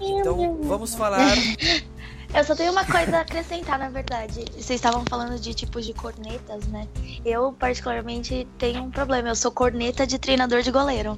Então, 0.06 0.60
vamos 0.64 0.96
falar. 0.96 1.20
Eu 2.34 2.44
só 2.44 2.54
tenho 2.54 2.72
uma 2.74 2.84
coisa 2.84 3.18
a 3.18 3.22
acrescentar, 3.22 3.80
na 3.80 3.88
verdade. 3.88 4.44
Vocês 4.52 4.72
estavam 4.72 5.06
falando 5.08 5.40
de 5.40 5.54
tipos 5.54 5.86
de 5.86 5.94
cornetas, 5.94 6.68
né? 6.68 6.86
Eu, 7.24 7.54
particularmente, 7.54 8.46
tenho 8.58 8.84
um 8.84 8.92
problema. 8.92 9.30
Eu 9.30 9.36
sou 9.36 9.52
corneta 9.52 10.06
de 10.06 10.20
treinador 10.20 10.62
de 10.62 10.70
goleiro. 10.70 11.18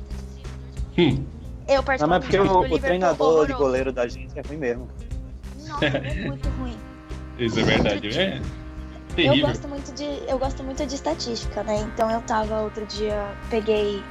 Hum. 0.96 1.26
Eu, 1.68 1.82
Não, 2.00 2.08
mas 2.08 2.24
porque 2.24 2.38
particularmente, 2.38 2.74
o, 2.74 2.78
o 2.78 2.80
treinador 2.80 3.16
de 3.18 3.24
horroroso. 3.54 3.58
goleiro 3.58 3.92
da 3.92 4.08
gente 4.08 4.38
é 4.38 4.42
ruim 4.48 4.58
mesmo. 4.58 4.88
Nossa, 5.68 5.86
é 5.86 6.14
muito 6.28 6.50
ruim. 6.50 6.78
Isso 7.40 7.60
é 7.60 7.64
verdade, 7.64 8.20
é 8.20 8.38
Eu 8.38 9.16
terrível. 9.16 9.48
gosto 9.48 9.68
muito 9.68 9.94
de 9.96 10.04
eu 10.30 10.38
gosto 10.40 10.64
muito 10.64 10.86
de 10.86 10.96
estatística, 10.96 11.64
né? 11.64 11.80
Então 11.94 12.10
eu 12.12 12.22
tava 12.22 12.62
outro 12.62 12.86
dia, 12.86 13.32
peguei 13.50 14.04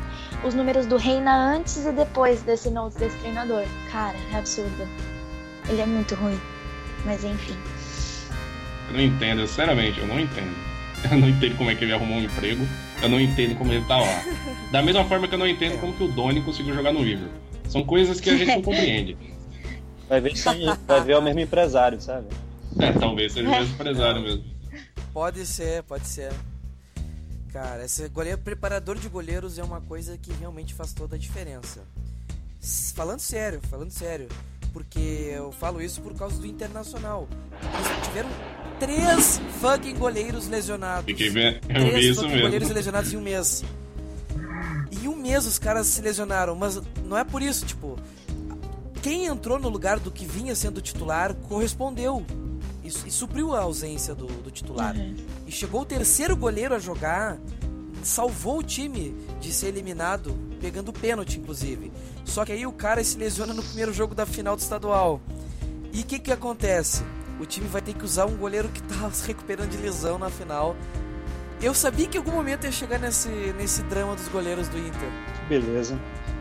os 0.47 0.55
números 0.55 0.87
do 0.87 0.97
Reina 0.97 1.35
antes 1.37 1.85
e 1.85 1.93
depois 1.93 2.43
desse 2.43 2.71
notes 2.71 2.97
desse 2.97 3.17
treinador. 3.19 3.65
Cara, 3.91 4.17
é 4.33 4.37
absurdo. 4.37 4.89
Ele 5.69 5.81
é 5.81 5.87
muito 5.87 6.15
ruim. 6.15 6.41
Mas 7.05 7.25
enfim. 7.25 7.57
Eu 8.89 8.95
não 8.95 9.01
entendo, 9.01 9.47
sinceramente, 9.47 9.99
eu 10.01 10.07
não 10.07 10.19
entendo. 10.21 10.55
Eu 11.11 11.19
não 11.19 11.29
entendo 11.29 11.57
como 11.59 11.71
é 11.71 11.75
que 11.75 11.85
ele 11.85 11.93
arrumou 11.93 12.17
um 12.17 12.23
emprego. 12.23 12.67
Eu 13.03 13.09
não 13.11 13.21
entendo 13.21 13.55
como 13.57 13.71
ele 13.71 13.85
tá 13.85 13.99
lá. 13.99 14.25
Da 14.73 14.83
mesma 14.83 15.05
forma 15.05 15.29
que 15.29 15.35
eu 15.35 15.39
não 15.39 15.47
entendo 15.47 15.79
como 15.79 15.93
que 15.93 16.03
o 16.03 16.09
Doni 16.09 16.41
conseguiu 16.43 16.75
jogar 16.75 16.91
no 16.91 17.03
River. 17.03 17.29
São 17.69 17.85
coisas 17.85 18.19
que 18.19 18.31
a 18.31 18.37
gente 18.37 18.49
não 18.49 18.63
compreende. 18.63 19.17
Vai 20.09 20.21
ver, 20.23 20.35
se- 20.37 20.49
vai 20.87 21.01
ver 21.05 21.17
o 21.17 21.21
mesmo 21.23 21.41
empresário, 21.41 22.01
sabe? 22.01 22.27
É, 22.81 22.93
talvez 22.93 23.35
seja 23.35 23.47
o 23.47 23.51
mesmo 23.53 23.75
empresário 23.75 24.23
mesmo. 24.23 24.45
Pode 25.13 25.45
ser, 25.45 25.83
pode 25.83 26.07
ser. 26.09 26.33
Cara, 27.57 27.87
esse 27.87 28.07
goleiro 28.11 28.37
preparador 28.37 28.99
de 28.99 29.09
goleiros 29.09 29.59
é 29.59 29.65
uma 29.65 29.81
coisa 29.81 30.19
que 30.19 30.31
realmente 30.31 30.75
faz 30.75 30.93
toda 30.93 31.17
a 31.17 31.19
diferença. 31.19 31.81
Falando 32.95 33.21
sério, 33.21 33.63
falando 33.71 33.91
sério, 33.91 34.29
porque 34.75 35.31
eu 35.35 35.51
falo 35.53 35.81
isso 35.81 36.03
por 36.03 36.13
causa 36.15 36.37
do 36.37 36.47
Internacional. 36.47 37.27
Eles 37.63 38.07
tiveram 38.07 38.29
três 38.79 39.41
fucking 39.59 39.95
goleiros 39.97 40.49
lesionados. 40.49 41.07
Fiquei 41.07 41.31
vendo, 41.31 41.55
eu 41.55 41.61
Três 41.81 41.95
vi 41.97 42.09
isso 42.11 42.21
fucking 42.21 42.41
goleiros 42.43 42.69
mesmo. 42.69 42.75
lesionados 42.75 43.13
em 43.15 43.17
um 43.17 43.23
mês. 43.23 43.65
Em 44.93 45.09
um 45.09 45.17
mês 45.17 45.47
os 45.47 45.59
caras 45.59 45.87
se 45.87 46.03
lesionaram, 46.03 46.55
mas 46.55 46.79
não 47.07 47.17
é 47.17 47.25
por 47.25 47.41
isso, 47.41 47.65
tipo, 47.65 47.99
quem 49.01 49.25
entrou 49.25 49.59
no 49.59 49.71
lugar 49.71 49.99
do 49.99 50.11
que 50.11 50.27
vinha 50.27 50.55
sendo 50.55 50.83
titular 50.83 51.33
correspondeu 51.33 52.23
e, 52.87 53.09
e 53.09 53.11
supriu 53.11 53.55
a 53.55 53.61
ausência 53.61 54.15
do, 54.15 54.27
do 54.27 54.51
titular. 54.51 54.95
E 55.47 55.53
chegou 55.53 55.83
o 55.83 55.85
terceiro 55.85 56.37
goleiro 56.37 56.75
a 56.75 56.79
jogar, 56.79 57.39
salvou 58.03 58.59
o 58.59 58.63
time 58.63 59.17
de 59.41 59.53
ser 59.53 59.69
eliminado, 59.69 60.37
pegando 60.61 60.93
pênalti, 60.93 61.39
inclusive. 61.39 61.93
Só 62.25 62.45
que 62.45 62.53
aí 62.53 62.67
o 62.67 62.73
cara 62.73 63.03
se 63.03 63.19
lesiona 63.19 63.53
no 63.53 63.63
primeiro 63.63 63.93
jogo 63.93 64.15
da 64.15 64.25
final 64.25 64.57
do 64.57 64.61
estadual. 64.61 65.21
E 65.93 66.01
o 66.01 66.05
que, 66.05 66.19
que 66.19 66.33
acontece? 66.33 67.03
O 67.41 67.47
time 67.47 67.67
vai 67.69 67.83
ter 67.83 67.95
que 67.95 68.05
usar 68.05 68.27
um 68.27 68.37
goleiro 68.37 68.69
que 68.69 68.83
tá 68.83 69.11
se 69.11 69.27
recuperando 69.27 69.71
de 69.71 69.77
lesão 69.77 70.19
na 70.19 70.31
final. 70.31 70.77
Eu 71.61 71.75
sabia 71.75 72.07
que 72.07 72.17
em 72.17 72.21
algum 72.21 72.33
momento 72.33 72.65
ia 72.65 72.73
chegar 72.73 72.99
nesse, 72.99 73.29
nesse 73.29 73.83
drama 73.85 74.15
dos 74.15 74.29
goleiros 74.29 74.69
do 74.69 74.79
Inter. 74.79 75.11
Que 75.41 75.49
beleza. 75.49 75.99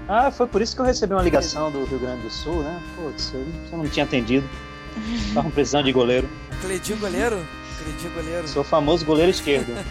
Ah, 0.08 0.30
foi 0.30 0.46
por 0.46 0.62
isso 0.62 0.76
que 0.76 0.82
eu 0.82 0.86
recebi 0.86 1.14
uma 1.14 1.24
ligação 1.24 1.72
do 1.72 1.84
Rio 1.86 2.00
Grande 2.00 2.22
do 2.22 2.30
Sul, 2.30 2.62
né? 2.62 2.82
Putz, 2.96 3.34
eu 3.34 3.46
eu 3.72 3.78
não 3.78 3.88
tinha 3.88 4.06
atendido. 4.06 4.48
Estavam 5.28 5.52
precisando 5.52 5.86
de 5.86 5.92
goleiro. 5.92 6.30
Cledinho 6.62 7.00
goleiro? 7.00 7.48
Cledinho 7.78 8.14
goleiro. 8.14 8.48
Sou 8.48 8.64
famoso 8.64 9.06
goleiro 9.06 9.32
esquerdo. 9.32 9.74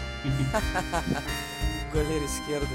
Goleiro 1.93 2.25
esquerdo. 2.25 2.67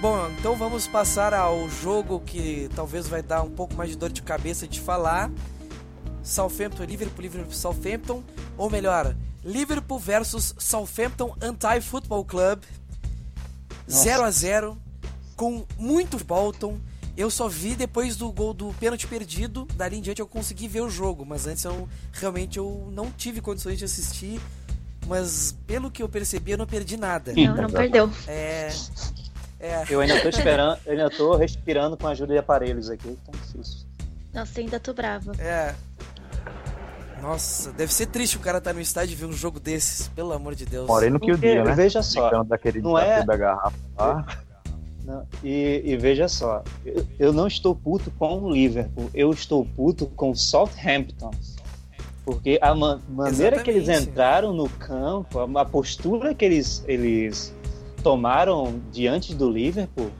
Bom, 0.00 0.30
então 0.38 0.54
vamos 0.54 0.86
passar 0.86 1.34
ao 1.34 1.68
jogo 1.68 2.20
que 2.20 2.70
talvez 2.76 3.08
vai 3.08 3.20
dar 3.20 3.42
um 3.42 3.50
pouco 3.50 3.74
mais 3.74 3.90
de 3.90 3.96
dor 3.96 4.10
de 4.10 4.22
cabeça 4.22 4.68
de 4.68 4.78
falar. 4.78 5.28
Southampton, 6.22 6.84
Liverpool, 6.84 7.22
Liverpool, 7.22 7.52
Southampton. 7.52 8.22
Ou 8.56 8.70
melhor, 8.70 9.16
Liverpool 9.44 9.98
versus 9.98 10.54
Southampton 10.56 11.34
Anti-Football 11.40 12.24
Club. 12.26 12.62
Nossa. 13.88 14.04
0 14.04 14.24
a 14.24 14.30
0 14.30 14.78
com 15.34 15.66
muito 15.76 16.22
Bolton. 16.22 16.78
Eu 17.18 17.30
só 17.32 17.48
vi 17.48 17.74
depois 17.74 18.16
do 18.16 18.30
gol 18.30 18.54
do 18.54 18.72
pênalti 18.74 19.08
perdido, 19.08 19.66
dali 19.74 19.98
em 19.98 20.00
diante 20.00 20.20
eu 20.20 20.26
consegui 20.26 20.68
ver 20.68 20.82
o 20.82 20.88
jogo, 20.88 21.26
mas 21.26 21.48
antes 21.48 21.64
eu 21.64 21.88
realmente 22.12 22.58
eu 22.58 22.88
não 22.92 23.10
tive 23.10 23.40
condições 23.40 23.76
de 23.76 23.84
assistir, 23.84 24.40
mas 25.04 25.50
pelo 25.66 25.90
que 25.90 26.00
eu 26.00 26.08
percebi 26.08 26.52
eu 26.52 26.58
não 26.58 26.64
perdi 26.64 26.96
nada. 26.96 27.32
Não, 27.32 27.56
não 27.56 27.68
perdeu. 27.68 28.08
É. 28.28 28.68
É. 29.58 29.84
Eu 29.90 30.00
ainda 30.00 30.20
tô 30.20 30.28
esperando, 30.30 30.78
eu 30.86 30.92
ainda 30.92 31.10
tô 31.10 31.34
respirando 31.34 31.96
com 31.96 32.06
a 32.06 32.10
ajuda 32.10 32.34
de 32.34 32.38
aparelhos 32.38 32.88
aqui, 32.88 33.18
tá 33.26 33.32
difícil. 33.32 33.84
Nossa, 34.32 34.60
ainda 34.60 34.78
tô 34.78 34.94
brava. 34.94 35.32
É. 35.40 35.74
Nossa, 37.20 37.72
deve 37.72 37.92
ser 37.92 38.06
triste 38.06 38.36
o 38.36 38.40
cara 38.40 38.58
estar 38.58 38.72
no 38.72 38.80
estádio 38.80 39.14
e 39.14 39.16
ver 39.16 39.26
um 39.26 39.32
jogo 39.32 39.58
desses, 39.58 40.06
pelo 40.06 40.32
amor 40.32 40.54
de 40.54 40.64
Deus. 40.64 40.86
Moreno 40.86 41.18
que 41.18 41.32
o 41.32 41.36
dia, 41.36 41.64
né? 41.64 41.74
veja 41.74 42.00
só, 42.00 42.44
daquele 42.44 42.80
não 42.80 42.96
é- 42.96 43.24
da 43.24 43.36
garrafa 43.36 43.76
lá. 43.98 44.24
Não, 45.08 45.26
e, 45.42 45.80
e 45.86 45.96
veja 45.96 46.28
só, 46.28 46.62
eu, 46.84 47.02
eu 47.18 47.32
não 47.32 47.46
estou 47.46 47.74
puto 47.74 48.10
com 48.18 48.40
o 48.42 48.50
Liverpool, 48.52 49.08
eu 49.14 49.30
estou 49.32 49.64
puto 49.64 50.04
com 50.04 50.32
o 50.32 50.36
Southampton. 50.36 51.30
Porque 52.26 52.58
a 52.60 52.74
ma- 52.74 53.00
maneira 53.08 53.58
que 53.62 53.70
eles 53.70 53.84
Exatamente. 53.84 54.10
entraram 54.10 54.52
no 54.52 54.68
campo, 54.68 55.38
a, 55.38 55.62
a 55.62 55.64
postura 55.64 56.34
que 56.34 56.44
eles, 56.44 56.84
eles 56.86 57.54
tomaram 58.02 58.74
diante 58.92 59.34
do 59.34 59.50
Liverpool, 59.50 60.10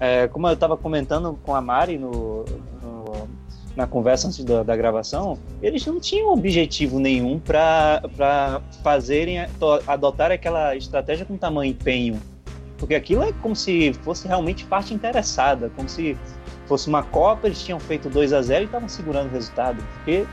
é, 0.00 0.26
como 0.26 0.48
eu 0.48 0.54
estava 0.54 0.74
comentando 0.74 1.38
com 1.44 1.54
a 1.54 1.60
Mari 1.60 1.98
no, 1.98 2.46
no- 2.82 3.28
na 3.76 3.86
conversa 3.86 4.28
antes 4.28 4.42
da, 4.42 4.62
da 4.62 4.74
gravação, 4.74 5.36
eles 5.60 5.84
não 5.84 6.00
tinham 6.00 6.32
objetivo 6.32 6.98
nenhum 6.98 7.38
para 7.38 8.00
fazerem, 8.82 9.36
adotar 9.86 10.32
aquela 10.32 10.74
estratégia 10.74 11.26
com 11.26 11.36
tamanho 11.36 11.72
empenho. 11.72 12.18
Porque 12.84 12.94
aquilo 12.94 13.22
é 13.22 13.32
como 13.40 13.56
se 13.56 13.94
fosse 14.02 14.28
realmente 14.28 14.66
parte 14.66 14.92
interessada, 14.92 15.70
como 15.74 15.88
se 15.88 16.18
fosse 16.66 16.86
uma 16.86 17.02
Copa, 17.02 17.46
eles 17.46 17.64
tinham 17.64 17.80
feito 17.80 18.10
2 18.10 18.34
a 18.34 18.42
0 18.42 18.60
e 18.60 18.66
estavam 18.66 18.90
segurando 18.90 19.30
o 19.30 19.32
resultado. 19.32 19.82
Porque 19.94 20.26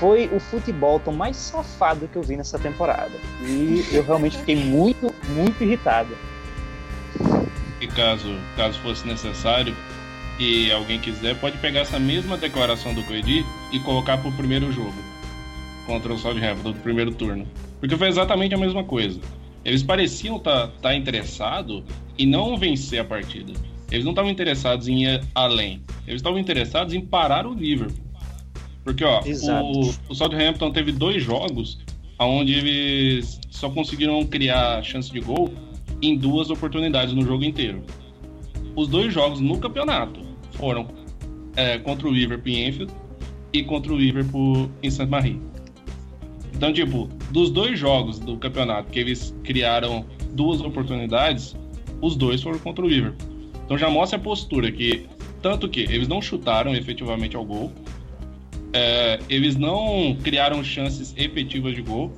foi 0.00 0.28
o 0.34 0.40
futebol 0.40 0.98
tão 0.98 1.12
mais 1.12 1.36
safado 1.36 2.08
que 2.08 2.16
eu 2.16 2.22
vi 2.22 2.36
nessa 2.36 2.58
temporada. 2.58 3.12
E 3.42 3.86
eu 3.92 4.02
realmente 4.02 4.38
fiquei 4.38 4.56
muito, 4.56 5.14
muito 5.28 5.62
irritado. 5.62 6.16
e 7.80 7.86
caso, 7.86 8.36
caso 8.56 8.80
fosse 8.80 9.06
necessário 9.06 9.76
e 10.40 10.72
alguém 10.72 10.98
quiser, 10.98 11.38
pode 11.38 11.58
pegar 11.58 11.82
essa 11.82 12.00
mesma 12.00 12.36
declaração 12.36 12.92
do 12.92 13.04
Coedi 13.04 13.46
e 13.72 13.78
colocar 13.78 14.18
pro 14.18 14.32
primeiro 14.32 14.72
jogo 14.72 14.94
contra 15.86 16.12
o 16.12 16.18
Southampton 16.18 16.72
do 16.72 16.80
primeiro 16.80 17.12
turno. 17.14 17.46
Porque 17.78 17.96
foi 17.96 18.08
exatamente 18.08 18.52
a 18.52 18.58
mesma 18.58 18.82
coisa. 18.82 19.20
Eles 19.64 19.82
pareciam 19.82 20.36
estar 20.36 20.68
tá, 20.68 20.72
tá 20.82 20.94
interessados 20.94 21.82
em 22.18 22.26
não 22.26 22.56
vencer 22.56 23.00
a 23.00 23.04
partida. 23.04 23.52
Eles 23.90 24.04
não 24.04 24.12
estavam 24.12 24.30
interessados 24.30 24.88
em 24.88 25.04
ir 25.04 25.22
além. 25.34 25.82
Eles 26.06 26.20
estavam 26.20 26.38
interessados 26.38 26.94
em 26.94 27.00
parar 27.00 27.46
o 27.46 27.54
Liverpool. 27.54 28.04
Porque, 28.82 29.04
ó, 29.04 29.22
o, 29.22 29.90
o 30.08 30.14
Southampton 30.14 30.72
teve 30.72 30.92
dois 30.92 31.22
jogos 31.22 31.78
onde 32.18 32.54
eles 32.54 33.40
só 33.50 33.68
conseguiram 33.70 34.24
criar 34.24 34.82
chance 34.82 35.10
de 35.10 35.20
gol 35.20 35.52
em 36.00 36.16
duas 36.16 36.50
oportunidades 36.50 37.14
no 37.14 37.22
jogo 37.22 37.44
inteiro. 37.44 37.82
Os 38.74 38.88
dois 38.88 39.12
jogos 39.12 39.40
no 39.40 39.58
campeonato 39.58 40.20
foram 40.52 40.88
é, 41.56 41.78
contra 41.78 42.08
o 42.08 42.10
Liverpool 42.10 42.52
em 42.52 42.68
Enfield 42.68 42.92
e 43.52 43.62
contra 43.62 43.92
o 43.92 43.96
Liverpool 43.96 44.70
em 44.82 44.90
St. 44.90 45.06
Então, 46.54 46.72
tipo, 46.72 47.08
dos 47.30 47.50
dois 47.50 47.78
jogos 47.78 48.18
do 48.18 48.36
campeonato 48.36 48.90
que 48.90 48.98
eles 48.98 49.34
criaram 49.42 50.04
duas 50.32 50.60
oportunidades, 50.60 51.56
os 52.00 52.16
dois 52.16 52.42
foram 52.42 52.58
contra 52.58 52.84
o 52.84 52.88
Liverpool. 52.88 53.28
Então 53.64 53.78
já 53.78 53.88
mostra 53.88 54.18
a 54.18 54.20
postura 54.20 54.70
que, 54.70 55.06
tanto 55.40 55.68
que 55.68 55.80
eles 55.80 56.08
não 56.08 56.20
chutaram 56.20 56.74
efetivamente 56.74 57.36
ao 57.36 57.44
gol, 57.44 57.72
é, 58.72 59.18
eles 59.28 59.56
não 59.56 60.16
criaram 60.22 60.62
chances 60.64 61.14
efetivas 61.16 61.74
de 61.74 61.82
gol, 61.82 62.12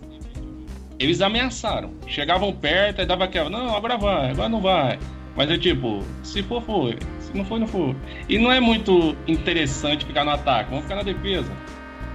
eles 0.99 1.21
ameaçaram. 1.21 1.93
Chegavam 2.07 2.53
perto 2.53 3.03
e 3.03 3.07
dava 3.07 3.25
aquela, 3.25 3.51
não, 3.51 3.77
agora 3.77 3.97
vai, 3.97 4.31
agora 4.31 4.49
não 4.49 4.61
vai. 4.61 4.99
Mas 5.37 5.51
é 5.51 5.59
tipo, 5.59 6.03
se 6.23 6.43
for, 6.43 6.63
foi. 6.63 6.97
Se 7.19 7.37
não 7.37 7.45
for, 7.45 7.59
não 7.59 7.67
for. 7.67 7.95
E 8.29 8.39
não 8.39 8.53
é 8.53 8.61
muito 8.61 9.17
interessante 9.27 10.07
ficar 10.07 10.25
no 10.25 10.31
ataque, 10.31 10.71
vamos 10.71 10.85
ficar 10.85 10.97
na 10.97 11.03
defesa. 11.03 11.53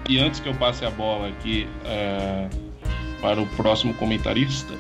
E 0.10 0.18
antes 0.18 0.40
que 0.40 0.50
eu 0.50 0.56
passe 0.56 0.84
a 0.84 0.90
bola 0.90 1.28
aqui 1.28 1.68
é, 1.86 2.50
para 3.22 3.40
o 3.40 3.46
próximo 3.50 3.94
comentarista, 3.94 4.74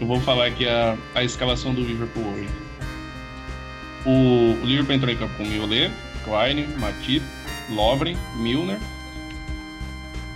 eu 0.00 0.06
vou 0.06 0.18
falar 0.20 0.46
aqui 0.46 0.66
a, 0.66 0.96
a 1.14 1.22
escalação 1.22 1.74
do 1.74 1.82
Liverpool 1.82 2.24
hoje. 2.24 2.48
O, 4.06 4.62
o 4.62 4.66
Liverpool 4.66 4.94
entrou 4.94 5.12
em 5.12 5.16
campo 5.18 5.36
com 5.36 5.44
Miolet, 5.44 5.92
Klein, 6.24 6.66
Matip, 6.78 7.22
Lovren, 7.68 8.16
Milner, 8.38 8.78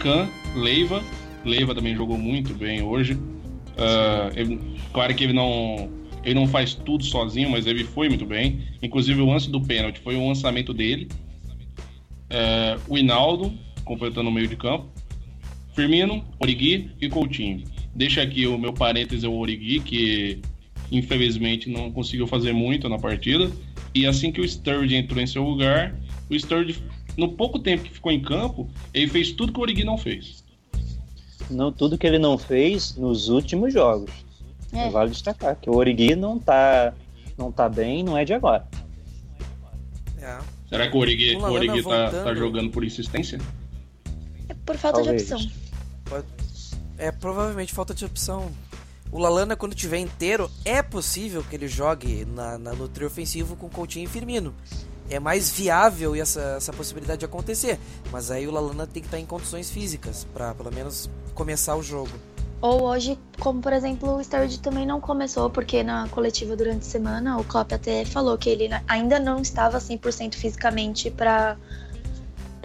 Kahn, 0.00 0.28
Leiva. 0.54 1.02
Leiva 1.42 1.74
também 1.74 1.96
jogou 1.96 2.18
muito 2.18 2.52
bem 2.52 2.82
hoje. 2.82 3.14
Uh, 3.14 4.30
ele, 4.36 4.60
claro 4.92 5.14
que 5.14 5.24
ele 5.24 5.32
não, 5.32 5.88
ele 6.22 6.34
não 6.34 6.46
faz 6.46 6.74
tudo 6.74 7.02
sozinho, 7.02 7.48
mas 7.48 7.66
ele 7.66 7.84
foi 7.84 8.10
muito 8.10 8.26
bem. 8.26 8.60
Inclusive 8.82 9.18
o 9.18 9.26
lance 9.26 9.50
do 9.50 9.62
pênalti 9.62 9.98
foi 10.00 10.14
um 10.14 10.28
lançamento 10.28 10.74
dele. 10.74 11.08
Uh, 12.30 12.78
o 12.86 12.98
Hinaldo, 12.98 13.65
completando 13.86 14.28
o 14.28 14.32
meio 14.32 14.48
de 14.48 14.56
campo. 14.56 14.86
Firmino, 15.74 16.22
Origui 16.38 16.90
e 17.00 17.08
Coutinho. 17.08 17.64
Deixa 17.94 18.20
aqui 18.20 18.46
o 18.46 18.58
meu 18.58 18.74
parêntese, 18.74 19.26
o 19.26 19.32
Origui, 19.32 19.80
que 19.80 20.42
infelizmente 20.92 21.70
não 21.70 21.90
conseguiu 21.90 22.26
fazer 22.26 22.52
muito 22.52 22.88
na 22.88 22.98
partida. 22.98 23.50
E 23.94 24.06
assim 24.06 24.30
que 24.30 24.40
o 24.40 24.46
Sturridge 24.46 24.94
entrou 24.94 25.22
em 25.22 25.26
seu 25.26 25.42
lugar, 25.42 25.94
o 26.28 26.38
Sturridge, 26.38 26.82
no 27.16 27.32
pouco 27.32 27.58
tempo 27.58 27.84
que 27.84 27.94
ficou 27.94 28.12
em 28.12 28.20
campo, 28.20 28.68
ele 28.92 29.08
fez 29.08 29.32
tudo 29.32 29.52
que 29.52 29.58
o 29.58 29.62
Origi 29.62 29.84
não 29.84 29.96
fez. 29.96 30.44
Não, 31.50 31.70
tudo 31.70 31.96
que 31.96 32.06
ele 32.06 32.18
não 32.18 32.36
fez 32.36 32.96
nos 32.96 33.28
últimos 33.28 33.72
jogos. 33.72 34.10
É. 34.72 34.90
Vale 34.90 35.10
destacar 35.10 35.56
que 35.56 35.70
o 35.70 35.76
Origi 35.76 36.14
não 36.14 36.38
tá, 36.38 36.92
não 37.38 37.52
tá 37.52 37.68
bem, 37.68 38.02
não 38.02 38.18
é 38.18 38.24
de 38.24 38.34
agora. 38.34 38.66
É. 40.18 40.38
Será 40.68 40.90
que 40.90 40.96
o 40.96 41.00
Origi, 41.00 41.36
o 41.36 41.42
Origi 41.42 41.82
tá, 41.82 42.10
tá, 42.10 42.34
jogando 42.34 42.70
por 42.70 42.84
insistência? 42.84 43.38
É 44.66 44.72
por 44.72 44.76
falta 44.76 45.00
Talvez. 45.00 45.28
de 45.28 45.34
opção. 45.34 45.52
É 46.98 47.12
provavelmente 47.12 47.72
falta 47.72 47.94
de 47.94 48.04
opção. 48.04 48.50
O 49.12 49.18
Lalana, 49.18 49.54
quando 49.54 49.76
tiver 49.76 49.98
inteiro, 49.98 50.50
é 50.64 50.82
possível 50.82 51.44
que 51.48 51.54
ele 51.54 51.68
jogue 51.68 52.24
na, 52.24 52.58
na, 52.58 52.72
no 52.72 52.88
trio 52.88 53.06
ofensivo 53.06 53.54
com 53.54 53.68
Coutinho 53.68 54.06
e 54.06 54.08
Firmino. 54.08 54.52
É 55.08 55.20
mais 55.20 55.52
viável 55.52 56.16
essa, 56.16 56.56
essa 56.56 56.72
possibilidade 56.72 57.20
de 57.20 57.24
acontecer. 57.24 57.78
Mas 58.10 58.32
aí 58.32 58.48
o 58.48 58.50
Lalana 58.50 58.88
tem 58.88 59.00
que 59.00 59.06
estar 59.06 59.20
em 59.20 59.24
condições 59.26 59.70
físicas 59.70 60.26
para 60.34 60.52
pelo 60.52 60.72
menos 60.72 61.08
começar 61.32 61.76
o 61.76 61.82
jogo. 61.82 62.10
Ou 62.60 62.82
hoje, 62.82 63.16
como 63.38 63.60
por 63.60 63.72
exemplo, 63.72 64.16
o 64.16 64.24
Sturridge 64.24 64.58
também 64.58 64.84
não 64.84 65.00
começou, 65.00 65.48
porque 65.48 65.84
na 65.84 66.08
coletiva 66.08 66.56
durante 66.56 66.80
a 66.80 66.90
semana 66.90 67.38
o 67.38 67.44
Klopp 67.44 67.72
até 67.72 68.04
falou 68.04 68.36
que 68.36 68.48
ele 68.48 68.68
ainda 68.88 69.20
não 69.20 69.40
estava 69.40 69.78
100% 69.78 70.34
fisicamente 70.34 71.10
para 71.10 71.56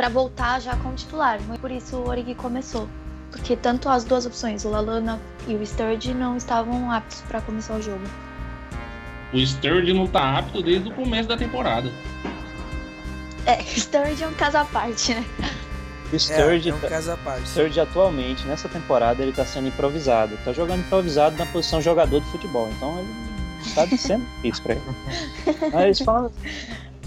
para 0.02 0.10
voltar 0.10 0.60
já 0.60 0.76
como 0.78 0.96
titular. 0.96 1.40
Por 1.60 1.70
isso 1.70 1.96
o 1.98 2.10
Origi 2.10 2.34
começou 2.34 2.90
porque 3.30 3.56
tanto 3.56 3.88
as 3.88 4.04
duas 4.04 4.26
opções, 4.26 4.66
o 4.66 4.70
Lalana 4.70 5.22
e 5.48 5.54
o 5.54 5.64
Sturge, 5.64 6.12
não 6.12 6.36
estavam 6.36 6.92
aptos 6.92 7.22
para 7.28 7.40
começar 7.40 7.76
o 7.76 7.82
jogo. 7.82 8.02
O 9.32 9.38
Sturge 9.38 9.94
não 9.94 10.08
tá 10.08 10.40
apto 10.40 10.64
desde 10.64 10.90
o 10.90 10.96
começo 10.96 11.30
da 11.30 11.38
temporada. 11.38 11.92
É, 13.46 13.62
Sturge 13.78 14.24
é 14.24 14.28
um 14.28 14.34
caso 14.34 14.58
à 14.58 14.66
parte, 14.66 15.14
né? 15.14 15.24
O 16.12 16.18
Sturge, 16.20 16.70
é, 16.70 16.72
é 16.72 16.76
um 16.76 16.80
caso 16.80 17.12
à 17.12 17.18
parte. 17.18 17.48
Sturge 17.48 17.80
atualmente, 17.80 18.44
nessa 18.48 18.68
temporada, 18.68 19.22
ele 19.22 19.32
tá 19.32 19.46
sendo 19.46 19.68
improvisado. 19.68 20.36
Tá 20.44 20.52
jogando 20.52 20.80
improvisado 20.80 21.38
na 21.38 21.46
posição 21.46 21.80
jogador 21.80 22.22
de 22.22 22.28
futebol. 22.32 22.68
Então 22.76 22.98
ele 22.98 23.76
tá 23.76 23.88
sendo 23.96 24.26
isso 24.44 24.64
pra 24.64 24.74
ele. 24.74 24.84
Mas 25.72 26.00
falando, 26.00 26.34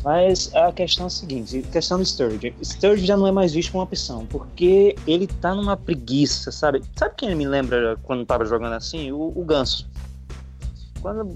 mas 0.04 0.54
a 0.54 0.70
questão 0.70 1.04
é 1.04 1.08
a 1.08 1.10
seguinte, 1.10 1.64
a 1.66 1.72
questão 1.72 1.98
do 1.98 2.04
Sturge. 2.04 2.54
Sturge 2.62 3.06
já 3.06 3.16
não 3.16 3.26
é 3.26 3.32
mais 3.32 3.54
visto 3.54 3.72
como 3.72 3.80
uma 3.80 3.86
opção, 3.86 4.26
porque 4.26 4.94
ele 5.06 5.26
tá 5.26 5.54
numa 5.54 5.76
preguiça, 5.76 6.52
sabe? 6.52 6.82
Sabe 6.94 7.14
quem 7.16 7.34
me 7.34 7.46
lembra 7.48 7.98
quando 8.02 8.24
tava 8.26 8.44
jogando 8.44 8.74
assim? 8.74 9.10
O, 9.10 9.32
o 9.34 9.44
Ganso. 9.44 9.88
Quando 11.00 11.26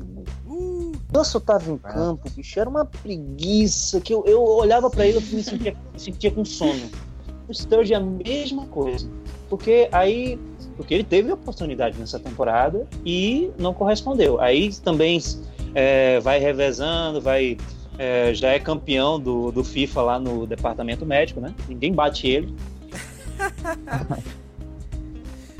o 0.46 0.92
Ganso 1.10 1.40
tava 1.40 1.70
em 1.70 1.78
campo, 1.78 2.28
bicho, 2.30 2.60
era 2.60 2.68
uma 2.68 2.84
preguiça 2.84 4.00
que 4.00 4.12
eu, 4.12 4.22
eu 4.26 4.42
olhava 4.42 4.90
para 4.90 5.06
ele 5.06 5.18
e 5.18 5.34
me 5.34 5.42
sentia, 5.42 5.74
me 5.92 5.98
sentia 5.98 6.30
com 6.30 6.44
sono. 6.44 6.90
O 7.48 7.54
Sturge 7.54 7.94
é 7.94 7.96
a 7.96 8.00
mesma 8.00 8.66
coisa. 8.66 9.08
Porque 9.48 9.88
aí 9.90 10.38
porque 10.76 10.94
ele 10.94 11.04
teve 11.04 11.32
oportunidade 11.32 11.98
nessa 11.98 12.20
temporada 12.20 12.86
e 13.04 13.50
não 13.58 13.74
correspondeu. 13.74 14.40
Aí 14.40 14.72
também 14.74 15.20
é, 15.74 16.20
vai 16.20 16.38
revezando, 16.38 17.20
vai 17.20 17.56
é, 17.98 18.32
já 18.32 18.50
é 18.50 18.60
campeão 18.60 19.18
do, 19.18 19.50
do 19.50 19.64
FIFA 19.64 20.02
lá 20.02 20.18
no 20.18 20.46
departamento 20.46 21.04
médico, 21.04 21.40
né? 21.40 21.52
Ninguém 21.68 21.92
bate 21.92 22.28
ele. 22.28 22.54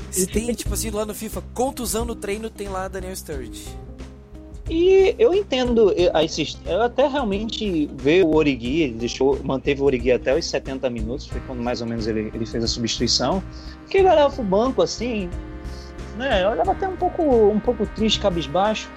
Se 0.09 0.25
tem, 0.31 0.53
tipo 0.53 0.73
assim, 0.73 0.89
lá 0.89 1.05
no 1.05 1.13
FIFA, 1.13 1.43
contusão 1.53 2.05
no 2.05 2.15
treino, 2.15 2.49
tem 2.49 2.69
lá 2.69 2.87
Daniel 2.87 3.15
Sturridge. 3.15 3.67
E 4.69 5.15
eu 5.17 5.33
entendo, 5.33 5.91
eu, 5.93 6.11
eu 6.65 6.81
até 6.83 7.07
realmente 7.07 7.89
ver 7.97 8.23
o 8.23 8.35
Origi, 8.35 8.81
ele 8.81 8.93
deixou, 8.93 9.39
manteve 9.43 9.81
o 9.81 9.85
Origi 9.85 10.11
até 10.11 10.37
os 10.37 10.45
70 10.45 10.87
minutos, 10.91 11.25
foi 11.25 11.41
quando 11.41 11.59
mais 11.59 11.81
ou 11.81 11.87
menos 11.87 12.05
ele, 12.05 12.31
ele 12.31 12.45
fez 12.45 12.63
a 12.63 12.67
substituição, 12.67 13.41
que 13.89 13.97
ele 13.97 14.07
olhava 14.07 14.31
pro 14.31 14.43
banco 14.43 14.83
assim, 14.83 15.27
né, 16.17 16.43
eu 16.43 16.51
olhava 16.51 16.73
até 16.73 16.87
um 16.87 16.95
pouco, 16.95 17.23
um 17.23 17.59
pouco 17.59 17.83
triste, 17.87 18.19
cabisbaixo, 18.19 18.87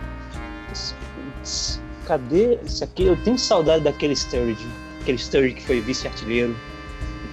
cadê 2.07 2.59
isso 2.65 2.83
aqui? 2.85 3.05
Eu 3.05 3.17
tenho 3.23 3.39
saudade 3.39 3.85
daquele 3.85 4.15
Sturridge, 4.15 4.67
aquele 5.01 5.19
Sturridge 5.19 5.55
que 5.57 5.63
foi 5.63 5.81
vice-artilheiro, 5.81 6.55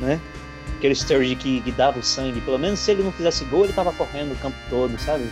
né? 0.02 0.20
Aquele 0.78 0.96
Sturridge 0.96 1.36
que, 1.36 1.62
que, 1.62 1.72
dava 1.72 2.00
o 2.00 2.04
sangue. 2.04 2.40
Pelo 2.42 2.58
menos 2.58 2.80
se 2.80 2.92
ele 2.92 3.04
não 3.04 3.12
fizesse 3.12 3.44
gol, 3.46 3.66
ele 3.66 3.74
tava 3.74 3.92
correndo 3.94 4.32
o 4.32 4.36
campo 4.38 4.58
todo, 4.70 4.98
sabe? 5.00 5.30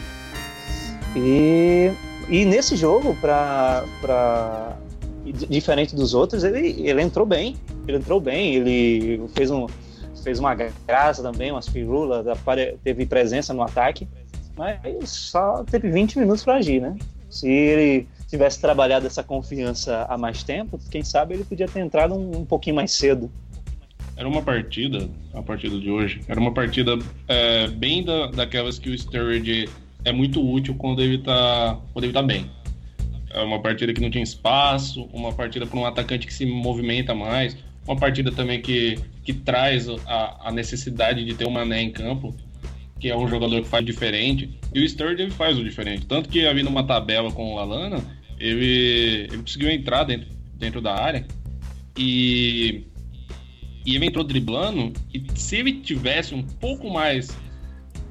E, 1.16 1.92
e 2.30 2.46
nesse 2.46 2.76
jogo, 2.76 3.16
pra, 3.22 3.86
pra, 4.02 4.78
diferente 5.50 5.96
dos 5.96 6.14
outros, 6.14 6.44
ele, 6.44 6.76
ele 6.88 7.02
entrou 7.02 7.26
bem. 7.26 7.56
Ele 7.88 7.98
entrou 7.98 8.20
bem, 8.20 8.56
ele 8.56 9.28
fez, 9.34 9.50
um, 9.50 9.66
fez 10.22 10.40
uma 10.40 10.54
graça 10.54 11.24
também, 11.24 11.52
umas 11.52 11.68
firulas, 11.68 12.26
teve 12.84 13.06
presença 13.06 13.54
no 13.54 13.64
ataque, 13.64 14.08
mas 14.58 15.10
só 15.10 15.64
teve 15.64 15.90
20 15.90 16.20
minutos 16.20 16.44
para 16.44 16.56
agir, 16.56 16.82
né? 16.82 16.98
Se 17.30 17.48
ele 17.50 18.08
tivesse 18.28 18.60
trabalhado 18.60 19.08
essa 19.08 19.24
confiança 19.24 20.06
há 20.10 20.18
mais 20.18 20.44
tempo, 20.44 20.80
quem 20.92 21.04
sabe 21.04 21.36
ele 21.36 21.44
podia 21.44 21.68
ter 21.68 21.80
entrado 21.80 22.14
um, 22.14 22.40
um 22.40 22.46
pouquinho 22.46 22.76
mais 22.76 22.92
cedo. 22.92 23.32
Era 24.16 24.28
uma 24.28 24.42
partida, 24.42 25.08
a 25.34 25.42
partida 25.42 25.80
de 25.80 25.90
hoje, 25.90 26.22
era 26.28 26.40
uma 26.40 26.52
partida 26.52 26.98
é, 27.28 27.68
bem 27.68 28.04
da, 28.04 28.28
daquelas 28.28 28.80
que 28.80 28.90
o 28.90 28.98
Sturridge 28.98 29.70
é 30.04 30.12
muito 30.12 30.44
útil 30.44 30.76
quando 30.76 31.02
ele 31.02 31.20
tá, 31.20 31.80
quando 31.94 32.04
ele 32.04 32.14
tá 32.14 32.24
bem. 32.24 32.50
É 33.30 33.42
uma 33.42 33.62
partida 33.62 33.94
que 33.94 34.02
não 34.02 34.10
tinha 34.10 34.24
espaço, 34.24 35.08
uma 35.14 35.32
partida 35.32 35.68
para 35.68 35.80
um 35.80 35.86
atacante 35.86 36.26
que 36.26 36.34
se 36.34 36.46
movimenta 36.46 37.14
mais, 37.14 37.56
uma 37.86 37.96
partida 37.96 38.32
também 38.32 38.62
que, 38.62 38.98
que 39.24 39.34
traz 39.34 39.88
a, 40.08 40.48
a 40.48 40.52
necessidade 40.52 41.24
de 41.24 41.34
ter 41.34 41.46
uma 41.46 41.60
Mané 41.60 41.84
em 41.84 41.92
campo, 41.92 42.36
que 43.00 43.10
é 43.10 43.16
um 43.16 43.28
jogador 43.28 43.62
que 43.62 43.68
faz 43.68 43.86
diferente. 43.86 44.50
E 44.74 44.84
o 44.84 44.90
Sturridge 44.90 45.30
faz 45.32 45.58
o 45.58 45.64
diferente. 45.64 46.06
Tanto 46.06 46.28
que 46.28 46.46
havia 46.48 46.64
numa 46.64 46.84
tabela 46.84 47.32
com 47.32 47.54
o 47.54 47.56
Lalana, 47.56 48.02
Ele, 48.40 49.28
ele 49.30 49.38
conseguiu 49.38 49.70
entrar 49.70 50.04
dentro, 50.04 50.30
dentro 50.56 50.82
da 50.82 50.96
área 50.96 51.26
e, 51.98 52.86
e 53.86 53.96
ele 53.96 54.06
entrou 54.06 54.24
driblando. 54.24 54.94
E 55.14 55.26
se 55.36 55.58
ele 55.58 55.74
tivesse 55.74 56.36
um 56.36 56.44
pouco 56.44 56.90
mais 56.90 57.36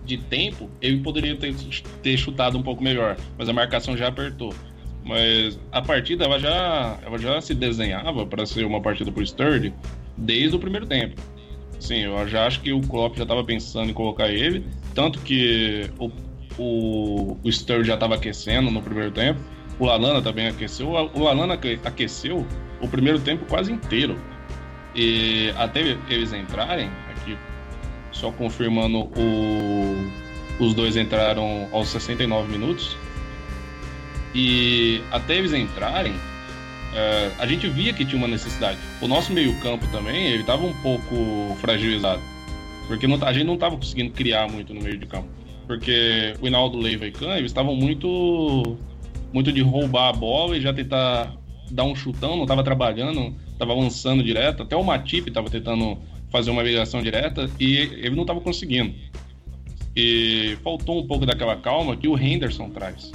de 0.05 0.19
tempo, 0.19 0.71
ele 0.81 0.99
poderia 1.01 1.37
ter, 1.37 1.55
ter 2.03 2.17
chutado 2.17 2.57
um 2.57 2.63
pouco 2.63 2.83
melhor, 2.83 3.17
mas 3.37 3.49
a 3.49 3.53
marcação 3.53 3.97
já 3.97 4.09
apertou. 4.09 4.55
Mas 5.05 5.59
a 5.71 5.81
partida 5.81 6.25
ela 6.25 6.39
já, 6.39 6.99
ela 7.05 7.19
já 7.19 7.41
se 7.41 7.55
desenhava 7.55 8.27
para 8.27 8.45
ser 8.45 8.65
uma 8.65 8.81
partida 8.81 9.13
por 9.13 9.25
Sturdy 9.25 9.73
desde 10.17 10.57
o 10.57 10.59
primeiro 10.59 10.87
tempo. 10.87 11.21
Sim, 11.79 12.05
eu 12.05 12.27
já 12.27 12.47
acho 12.47 12.61
que 12.61 12.73
o 12.73 12.81
Klopp 12.81 13.17
já 13.17 13.23
estava 13.23 13.45
pensando 13.45 13.91
em 13.91 13.95
colocar 13.95 14.29
ele, 14.29 14.65
tanto 14.95 15.21
que 15.21 15.91
o, 15.99 16.11
o, 16.59 17.39
o 17.45 17.85
já 17.85 17.95
estava 17.95 18.15
aquecendo 18.15 18.71
no 18.71 18.83
primeiro 18.83 19.11
tempo, 19.13 19.41
o 19.79 19.87
Lalana 19.87 20.23
também 20.23 20.49
aqueceu, 20.49 20.89
o 20.89 21.23
Lalana 21.23 21.59
aqueceu 21.85 22.47
o 22.81 22.89
primeiro 22.89 23.21
tempo 23.21 23.45
quase 23.47 23.73
inteiro. 23.73 24.19
E 24.95 25.53
até 25.57 25.97
eles 26.09 26.33
entrarem, 26.33 26.91
aqui 27.11 27.37
só 28.13 28.33
confirmando 28.33 29.11
o, 29.17 30.11
os 30.59 30.75
dois 30.75 30.97
entraram 30.97 31.69
aos 31.73 31.89
69 31.89 32.51
minutos. 32.51 32.97
E 34.35 35.01
até 35.13 35.37
eles 35.37 35.53
entrarem, 35.53 36.15
é, 36.95 37.31
a 37.39 37.47
gente 37.47 37.69
via 37.69 37.93
que 37.93 38.05
tinha 38.05 38.19
uma 38.19 38.29
necessidade. 38.29 38.79
O 39.01 39.09
nosso 39.09 39.33
meio-campo 39.33 39.87
também, 39.89 40.29
ele 40.29 40.41
estava 40.41 40.65
um 40.65 40.75
pouco 40.83 41.57
fragilizado. 41.61 42.23
Porque 42.87 43.07
não, 43.07 43.23
a 43.23 43.33
gente 43.33 43.47
não 43.47 43.55
estava 43.55 43.77
conseguindo 43.77 44.13
criar 44.13 44.49
muito 44.49 44.73
no 44.73 44.81
meio 44.81 44.97
de 44.97 45.07
campo. 45.07 45.29
Porque 45.67 46.35
o 46.41 46.47
Hinaldo, 46.47 46.79
Leiva 46.79 47.07
e 47.07 47.11
Kahn, 47.11 47.37
eles 47.37 47.51
estavam 47.51 47.75
muito 47.75 48.79
muito 49.37 49.53
de 49.53 49.61
roubar 49.61 50.09
a 50.09 50.13
bola 50.15 50.57
e 50.57 50.63
já 50.63 50.73
tentar 50.73 51.31
dar 51.71 51.85
um 51.85 51.95
chutão, 51.95 52.37
não 52.37 52.45
estava 52.45 52.65
trabalhando, 52.65 53.35
estava 53.53 53.73
avançando 53.73 54.23
direto. 54.23 54.63
Até 54.63 54.75
o 54.75 54.83
Matip 54.83 55.29
estava 55.29 55.51
tentando 55.51 55.99
fazer 56.31 56.51
uma 56.51 56.63
ligação 56.63 57.03
direta 57.03 57.51
e 57.61 57.77
ele 57.77 58.17
não 58.17 58.23
estava 58.23 58.41
conseguindo. 58.41 58.95
E 59.95 60.57
faltou 60.65 60.99
um 60.99 61.07
pouco 61.07 61.27
daquela 61.27 61.55
calma 61.55 61.95
que 61.99 62.09
o 62.09 62.19
Henderson 62.19 62.71
traz. 62.71 63.13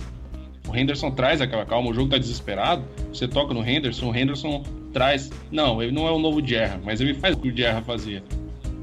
O 0.67 0.77
Henderson 0.77 1.09
traz 1.09 1.41
aquela 1.41 1.65
calma, 1.65 1.89
o 1.89 1.93
jogo 1.93 2.11
tá 2.11 2.19
desesperado, 2.19 2.85
você 3.11 3.27
toca 3.27 3.51
no 3.51 3.67
Henderson, 3.67 4.11
o 4.11 4.15
Henderson 4.15 4.61
traz. 4.93 5.31
Não, 5.51 5.81
ele 5.81 5.91
não 5.91 6.07
é 6.07 6.11
o 6.11 6.19
novo 6.19 6.45
Jerra, 6.45 6.79
mas 6.85 7.01
ele 7.01 7.15
faz 7.15 7.35
o 7.35 7.39
que 7.39 7.47
o 7.47 7.57
Jerra 7.57 7.81
fazia. 7.81 8.23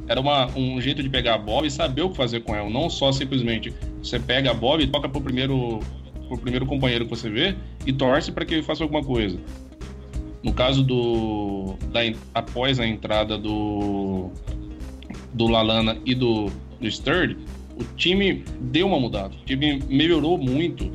Era 0.08 0.20
uma, 0.20 0.46
um 0.56 0.80
jeito 0.80 1.04
de 1.04 1.08
pegar 1.08 1.34
a 1.34 1.38
bola 1.38 1.68
e 1.68 1.70
saber 1.70 2.02
o 2.02 2.10
que 2.10 2.16
fazer 2.16 2.40
com 2.40 2.56
ela, 2.56 2.68
não 2.68 2.90
só 2.90 3.12
simplesmente 3.12 3.72
você 4.02 4.18
pega 4.18 4.50
a 4.50 4.54
bola 4.54 4.82
e 4.82 4.86
toca 4.86 5.08
pro 5.08 5.20
primeiro, 5.20 5.80
pro 6.28 6.38
primeiro 6.38 6.66
companheiro 6.66 7.04
que 7.04 7.10
você 7.10 7.28
vê 7.28 7.56
e 7.86 7.92
torce 7.92 8.30
para 8.30 8.44
que 8.44 8.54
ele 8.54 8.62
faça 8.62 8.84
alguma 8.84 9.02
coisa. 9.02 9.38
No 10.42 10.52
caso 10.52 10.82
do. 10.82 11.74
Da, 11.90 12.00
após 12.34 12.78
a 12.78 12.86
entrada 12.86 13.36
do. 13.36 14.30
do 15.32 15.48
Lalana 15.48 15.98
e 16.04 16.14
do, 16.14 16.46
do 16.80 16.90
Sturdy, 16.90 17.36
o 17.76 17.84
time 17.96 18.44
deu 18.60 18.86
uma 18.86 19.00
mudada. 19.00 19.34
O 19.34 19.44
time 19.44 19.82
melhorou 19.88 20.38
muito, 20.38 20.92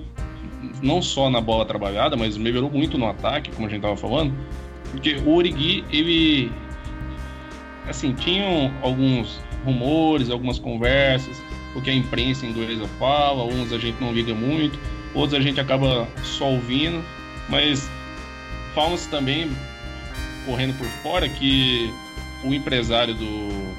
não 0.81 1.01
só 1.01 1.29
na 1.29 1.41
bola 1.41 1.65
trabalhada, 1.65 2.15
mas 2.15 2.37
melhorou 2.37 2.69
muito 2.69 2.97
no 2.97 3.07
ataque, 3.07 3.51
como 3.51 3.67
a 3.67 3.69
gente 3.69 3.79
estava 3.79 3.97
falando. 3.97 4.33
Porque 4.91 5.15
o 5.25 5.35
Origi, 5.35 5.83
ele. 5.91 6.51
Assim, 7.87 8.13
tinham 8.13 8.71
alguns 8.81 9.41
rumores, 9.65 10.29
algumas 10.29 10.57
conversas, 10.57 11.41
o 11.75 11.81
que 11.81 11.89
a 11.89 11.93
imprensa 11.93 12.45
inglesa 12.45 12.87
fala, 12.99 13.43
uns 13.43 13.73
a 13.73 13.77
gente 13.77 13.99
não 13.99 14.13
liga 14.13 14.33
muito, 14.33 14.77
outros 15.13 15.39
a 15.39 15.41
gente 15.41 15.59
acaba 15.59 16.07
só 16.23 16.51
ouvindo, 16.51 17.03
mas 17.49 17.89
falam-se 18.73 19.09
também, 19.09 19.49
correndo 20.45 20.77
por 20.77 20.87
fora, 20.87 21.27
que 21.29 21.91
o 22.43 22.53
empresário 22.53 23.13
do. 23.13 23.73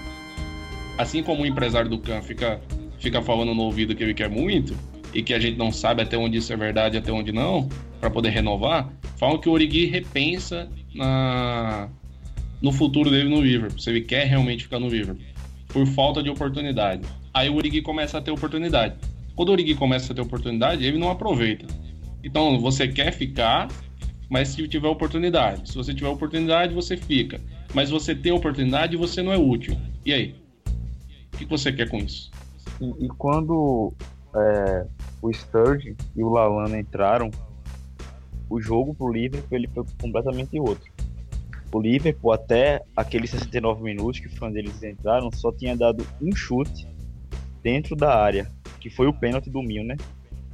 Assim 0.96 1.22
como 1.22 1.42
o 1.42 1.46
empresário 1.46 1.90
do 1.90 1.98
Khan 1.98 2.22
fica, 2.22 2.60
fica 3.00 3.20
falando 3.20 3.54
no 3.54 3.62
ouvido 3.62 3.94
que 3.94 4.02
ele 4.02 4.14
quer 4.14 4.30
muito, 4.30 4.76
e 5.14 5.22
que 5.22 5.32
a 5.32 5.38
gente 5.38 5.56
não 5.56 5.70
sabe 5.70 6.02
até 6.02 6.16
onde 6.16 6.38
isso 6.38 6.52
é 6.52 6.56
verdade 6.56 6.96
e 6.96 6.98
até 6.98 7.12
onde 7.12 7.32
não, 7.32 7.68
para 8.00 8.10
poder 8.10 8.30
renovar, 8.30 8.88
falam 9.16 9.38
que 9.38 9.48
o 9.48 9.52
Origi 9.52 9.86
repensa 9.86 10.68
na, 10.94 11.88
no 12.60 12.72
futuro 12.72 13.10
dele 13.10 13.28
no 13.28 13.40
Liverpool, 13.40 13.78
se 13.78 13.90
ele 13.90 14.00
quer 14.00 14.26
realmente 14.26 14.64
ficar 14.64 14.80
no 14.80 14.88
Liverpool, 14.88 15.24
por 15.68 15.86
falta 15.86 16.22
de 16.22 16.30
oportunidade. 16.30 17.02
Aí 17.32 17.48
o 17.48 17.54
Origi 17.56 17.80
começa 17.80 18.18
a 18.18 18.20
ter 18.20 18.30
oportunidade. 18.30 18.94
Quando 19.36 19.48
o 19.48 19.52
Origi 19.52 19.74
começa 19.74 20.12
a 20.12 20.16
ter 20.16 20.22
oportunidade, 20.22 20.84
ele 20.84 20.98
não 20.98 21.10
aproveita. 21.10 21.66
Então, 22.22 22.58
você 22.58 22.88
quer 22.88 23.12
ficar, 23.12 23.68
mas 24.30 24.48
se 24.48 24.66
tiver 24.68 24.88
oportunidade. 24.88 25.70
Se 25.70 25.76
você 25.76 25.92
tiver 25.92 26.08
oportunidade, 26.08 26.74
você 26.74 26.96
fica. 26.96 27.40
Mas 27.74 27.90
você 27.90 28.14
tem 28.14 28.32
oportunidade 28.32 28.94
e 28.94 28.98
você 28.98 29.22
não 29.22 29.32
é 29.32 29.36
útil. 29.36 29.76
E 30.04 30.12
aí? 30.12 30.34
O 31.32 31.36
que 31.36 31.44
você 31.44 31.72
quer 31.72 31.88
com 31.88 31.98
isso? 31.98 32.30
E, 32.80 33.06
e 33.06 33.08
quando 33.08 33.92
é, 34.34 34.86
o 35.20 35.32
Sturge 35.32 35.96
e 36.14 36.22
o 36.22 36.28
Lalana 36.28 36.78
entraram, 36.78 37.30
o 38.48 38.60
jogo 38.60 38.94
pro 38.94 39.12
Liverpool 39.12 39.58
ele 39.58 39.68
foi 39.68 39.84
completamente 40.00 40.58
outro. 40.60 40.92
O 41.72 41.80
Liverpool, 41.80 42.32
até 42.32 42.82
aqueles 42.96 43.30
69 43.30 43.82
minutos 43.82 44.20
que 44.20 44.28
foi 44.28 44.48
onde 44.48 44.58
eles 44.58 44.80
entraram, 44.82 45.28
só 45.32 45.50
tinha 45.50 45.76
dado 45.76 46.06
um 46.22 46.34
chute 46.34 46.86
dentro 47.62 47.96
da 47.96 48.14
área, 48.14 48.48
que 48.84 48.90
foi 48.90 49.06
o 49.06 49.14
pênalti 49.14 49.48
do 49.48 49.62
Milner, 49.62 49.96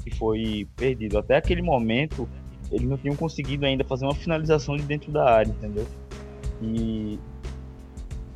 que 0.04 0.14
foi 0.14 0.68
perdido. 0.76 1.18
Até 1.18 1.34
aquele 1.34 1.60
momento, 1.60 2.28
eles 2.70 2.88
não 2.88 2.96
tinham 2.96 3.16
conseguido 3.16 3.66
ainda 3.66 3.82
fazer 3.82 4.04
uma 4.04 4.14
finalização 4.14 4.76
de 4.76 4.84
dentro 4.84 5.10
da 5.10 5.28
área, 5.28 5.50
entendeu? 5.50 5.84
E 6.62 7.18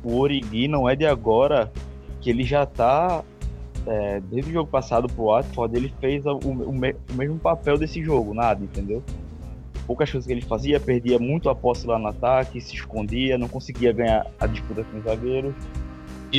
o 0.03 0.17
Origi 0.17 0.67
não 0.67 0.89
é 0.89 0.97
de 0.97 1.05
agora 1.05 1.71
que 2.19 2.29
ele 2.29 2.43
já 2.43 2.65
tá 2.65 3.23
é, 3.87 4.19
desde 4.19 4.49
o 4.49 4.53
jogo 4.53 4.69
passado 4.69 5.07
pro 5.07 5.27
Watford 5.27 5.77
ele 5.77 5.93
fez 6.01 6.25
o, 6.25 6.39
o, 6.43 6.71
o, 6.71 6.73
mesmo 7.13 7.39
papel 7.39 7.77
desse 7.77 8.03
jogo, 8.03 8.33
nada, 8.33 8.61
entendeu? 8.61 9.01
Poucas 9.87 10.11
coisas 10.11 10.27
que 10.27 10.33
ele 10.33 10.41
fazia, 10.41 10.77
perdia 10.77 11.17
muito 11.19 11.49
a 11.49 11.55
posse 11.55 11.87
lá 11.87 11.97
no 11.97 12.07
ataque, 12.07 12.59
se 12.59 12.75
escondia, 12.75 13.37
não 13.37 13.47
conseguia 13.47 13.93
ganhar 13.93 14.27
a 14.41 14.45
disputa 14.45 14.83
com 14.83 14.97
os 14.97 15.05
zagueiros. 15.05 15.55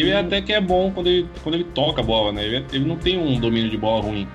Ele 0.00 0.14
até 0.14 0.40
que 0.42 0.52
é 0.52 0.60
bom 0.60 0.90
quando 0.90 1.08
ele, 1.08 1.28
quando 1.42 1.54
ele 1.54 1.64
toca 1.64 2.00
a 2.00 2.04
bola, 2.04 2.32
né? 2.32 2.44
Ele, 2.44 2.66
ele 2.72 2.84
não 2.84 2.96
tem 2.96 3.18
um 3.18 3.38
domínio 3.38 3.70
de 3.70 3.76
bola 3.76 4.02
ruim. 4.02 4.28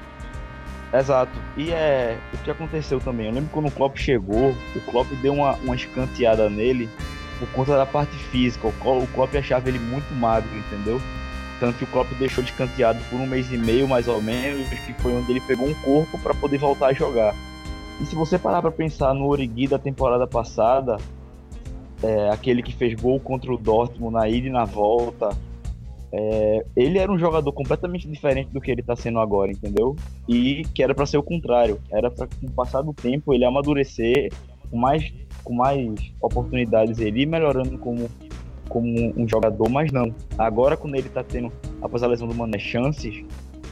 Exato. 0.94 1.32
E 1.56 1.72
é 1.72 2.18
o 2.34 2.38
que 2.40 2.52
aconteceu 2.52 3.00
também. 3.00 3.28
Eu 3.28 3.34
lembro 3.34 3.50
quando 3.52 3.68
o 3.68 3.72
Klopp 3.72 3.98
chegou, 3.98 4.56
o 4.76 4.82
Klopp 4.82 5.08
deu 5.22 5.34
uma, 5.34 5.54
uma 5.58 5.76
escanteada 5.76 6.50
nele 6.50 6.90
por 7.40 7.48
conta 7.50 7.78
da 7.78 7.86
parte 7.86 8.16
física. 8.16 8.68
O 8.68 9.08
Klopp 9.08 9.36
achava 9.36 9.70
ele 9.70 9.80
muito 9.80 10.14
magro, 10.14 10.50
entendeu? 10.58 11.02
Tanto 11.60 11.78
que 11.78 11.84
o 11.84 11.88
Klopp 11.88 12.12
deixou 12.20 12.44
escanteado 12.44 13.00
por 13.10 13.20
um 13.20 13.26
mês 13.26 13.52
e 13.52 13.58
meio, 13.58 13.88
mais 13.88 14.08
ou 14.08 14.22
menos, 14.22 14.68
que 14.70 14.94
foi 14.94 15.14
onde 15.14 15.32
ele 15.32 15.42
pegou 15.42 15.68
um 15.68 15.74
corpo 15.76 16.20
para 16.20 16.34
poder 16.34 16.58
voltar 16.58 16.88
a 16.88 16.94
jogar. 16.94 17.36
E 18.02 18.06
se 18.06 18.16
você 18.16 18.38
parar 18.38 18.62
para 18.62 18.72
pensar 18.72 19.14
no 19.14 19.28
Origi 19.28 19.68
da 19.68 19.78
temporada 19.78 20.26
passada, 20.26 20.98
é, 22.02 22.30
aquele 22.30 22.64
que 22.64 22.74
fez 22.74 23.00
gol 23.00 23.20
contra 23.20 23.54
o 23.54 23.58
Dortmund 23.58 24.14
na 24.14 24.28
ida 24.28 24.48
e 24.48 24.52
na 24.52 24.66
volta, 24.66 25.30
é, 26.14 26.66
ele 26.76 26.98
era 27.00 27.12
um 27.12 27.18
jogador 27.18 27.52
completamente 27.54 28.08
diferente 28.08 28.50
do 28.52 28.60
que 28.60 28.70
ele 28.70 28.82
está 28.82 28.96
sendo 28.96 29.20
agora, 29.20 29.52
entendeu? 29.52 29.96
E 30.28 30.64
que 30.74 30.84
era 30.84 30.94
para 30.94 31.06
ser 31.06 31.18
o 31.18 31.24
contrário, 31.24 31.80
era 31.90 32.12
para 32.12 32.28
com 32.28 32.48
o 32.48 32.52
passar 32.52 32.82
do 32.82 32.94
tempo 32.94 33.34
ele 33.34 33.46
amadurecer 33.46 34.32
com 34.70 34.78
mais 34.78 35.14
com 35.44 35.54
mais 35.54 36.14
oportunidades 36.22 37.00
ele 37.00 37.22
ir 37.22 37.26
melhorando 37.26 37.78
como 37.78 38.10
como 38.68 38.88
um 39.18 39.28
jogador, 39.28 39.70
mas 39.70 39.92
não. 39.92 40.14
Agora 40.38 40.76
quando 40.76 40.96
ele 40.96 41.08
está 41.08 41.24
tendo 41.24 41.52
após 41.82 42.04
a 42.04 42.08
lesão 42.08 42.28
do 42.28 42.36
Mané 42.36 42.60
chances, 42.60 43.24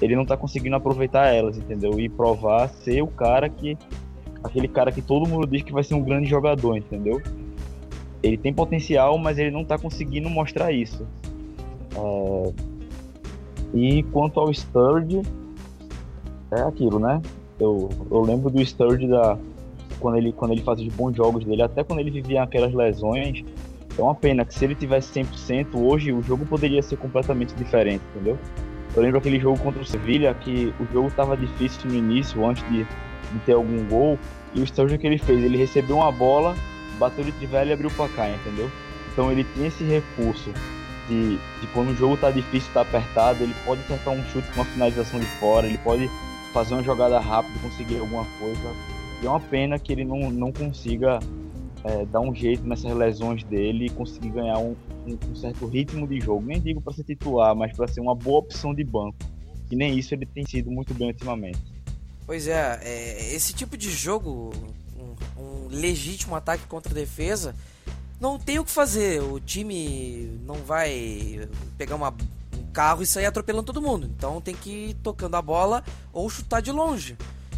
ele 0.02 0.16
não 0.16 0.24
está 0.24 0.38
conseguindo 0.38 0.76
aproveitar 0.76 1.34
elas, 1.34 1.58
entendeu? 1.58 2.00
E 2.00 2.08
provar 2.08 2.70
ser 2.70 3.02
o 3.02 3.08
cara 3.08 3.50
que 3.50 3.78
aquele 4.42 4.68
cara 4.68 4.92
que 4.92 5.02
todo 5.02 5.28
mundo 5.28 5.46
diz 5.46 5.62
que 5.64 5.74
vai 5.74 5.84
ser 5.84 5.96
um 5.96 6.02
grande 6.02 6.30
jogador, 6.30 6.78
entendeu? 6.78 7.22
Ele 8.24 8.38
tem 8.38 8.54
potencial, 8.54 9.18
mas 9.18 9.38
ele 9.38 9.52
não 9.52 9.62
está 9.62 9.78
conseguindo 9.78 10.30
mostrar 10.30 10.72
isso. 10.72 11.06
É... 11.96 12.54
E 13.74 14.04
quanto 14.04 14.40
ao 14.40 14.54
Sturge, 14.54 15.22
é 16.52 16.62
aquilo, 16.62 17.00
né? 17.00 17.22
Eu, 17.60 17.90
eu 18.10 18.22
lembro 18.22 18.50
do 18.50 18.66
Sturge 18.66 19.08
da 19.08 19.38
quando 20.00 20.18
ele 20.18 20.32
quando 20.32 20.52
ele 20.52 20.62
fazia 20.62 20.88
os 20.88 20.94
bons 20.94 21.16
jogos 21.16 21.44
dele, 21.44 21.62
até 21.62 21.84
quando 21.84 22.00
ele 22.00 22.10
vivia 22.10 22.44
aquelas 22.44 22.74
lesões. 22.74 23.44
É 23.98 24.02
uma 24.02 24.16
pena 24.16 24.46
que 24.46 24.54
se 24.54 24.64
ele 24.64 24.76
tivesse 24.76 25.12
100% 25.20 25.76
hoje, 25.76 26.14
o 26.14 26.22
jogo 26.24 26.46
poderia 26.46 26.82
ser 26.82 26.96
completamente 26.96 27.54
diferente, 27.54 28.02
entendeu? 28.16 28.38
Eu 28.96 29.04
lembro 29.04 29.18
aquele 29.18 29.40
jogo 29.40 29.60
contra 29.60 29.82
o 29.82 29.86
Sevilha 29.86 30.34
que 30.34 30.74
o 30.80 30.86
jogo 30.94 31.10
estava 31.10 31.36
difícil 31.36 31.82
no 31.90 31.96
início, 31.96 32.46
antes 32.46 32.64
de, 32.70 32.86
de 32.86 33.40
ter 33.46 33.54
algum 33.54 33.86
gol, 33.90 34.18
e 34.56 34.62
o 34.62 34.66
Sturge 34.66 34.98
que 34.98 35.06
ele 35.06 35.18
fez, 35.18 35.44
ele 35.44 35.58
recebeu 35.58 35.98
uma 35.98 36.12
bola, 36.14 36.56
bateu 36.98 37.26
de 37.26 37.32
trivela 37.34 37.70
e 37.70 37.74
abriu 37.74 37.92
para 37.92 38.08
cá, 38.10 38.30
entendeu? 38.30 38.72
Então 39.12 39.30
ele 39.32 39.44
tem 39.44 39.66
esse 39.68 39.84
recurso 39.84 40.50
de, 41.10 41.38
de 41.38 41.68
quando 41.74 41.90
o 41.90 41.96
jogo 41.96 42.16
tá 42.16 42.30
difícil, 42.32 42.72
tá 42.74 42.82
apertado, 42.82 43.44
ele 43.44 43.56
pode 43.66 43.82
acertar 43.82 44.14
um 44.14 44.24
chute 44.26 44.48
com 44.50 44.62
uma 44.62 44.66
finalização 44.66 45.20
de 45.20 45.26
fora, 45.40 45.68
ele 45.68 45.80
pode 45.80 46.10
fazer 46.54 46.76
uma 46.76 46.84
jogada 46.84 47.20
rápida, 47.20 47.60
conseguir 47.60 47.98
alguma 47.98 48.26
coisa. 48.40 48.74
E 49.22 49.26
é 49.26 49.30
uma 49.30 49.40
pena 49.40 49.78
que 49.78 49.92
ele 49.92 50.06
não, 50.06 50.32
não 50.32 50.52
consiga 50.52 51.20
é, 51.84 52.06
dar 52.06 52.22
um 52.22 52.34
jeito 52.34 52.66
nessas 52.66 52.96
lesões 52.96 53.44
dele 53.44 53.88
e 53.88 53.90
conseguir 53.90 54.30
ganhar 54.30 54.60
um, 54.60 54.76
um, 55.06 55.18
um 55.32 55.36
certo 55.36 55.66
ritmo 55.66 56.08
de 56.08 56.22
jogo. 56.22 56.46
Nem 56.46 56.62
digo 56.62 56.80
para 56.80 56.94
ser 56.94 57.04
titular, 57.04 57.56
mas 57.56 57.76
para 57.76 57.88
ser 57.88 58.00
uma 58.00 58.16
boa 58.16 58.40
opção 58.40 58.74
de 58.74 58.84
banco. 58.84 59.18
E 59.72 59.76
nem 59.76 59.98
isso 59.98 60.14
ele 60.14 60.26
tem 60.26 60.46
sido 60.46 60.72
muito 60.72 60.94
bem 60.94 61.10
ultimamente. 61.10 61.60
Pois 62.26 62.48
é, 62.48 62.80
é 62.84 63.34
esse 63.34 63.54
tipo 63.54 63.76
de 63.76 63.90
jogo, 63.92 64.52
um, 64.98 65.42
um 65.42 65.68
legítimo 65.70 66.36
ataque 66.36 66.66
contra 66.68 66.94
defesa, 66.94 67.56
não 68.20 68.38
tem 68.38 68.60
o 68.60 68.66
que 68.66 68.72
fazer. 68.72 69.22
O 69.22 69.40
time 69.40 70.40
não 70.46 70.56
vai 70.56 71.48
pegar 71.78 71.96
uma, 71.96 72.10
um 72.58 72.64
carro 72.74 73.02
e 73.02 73.06
sair 73.06 73.26
atropelando 73.26 73.66
todo 73.66 73.82
mundo. 73.82 74.12
Então 74.16 74.42
tem 74.42 74.56
que 74.56 74.90
ir 74.90 74.94
tocando 74.96 75.36
a 75.36 75.42
bola 75.42 75.84
ou 76.12 76.30
chutar 76.30 76.62
de 76.62 76.72
longe. 76.72 77.18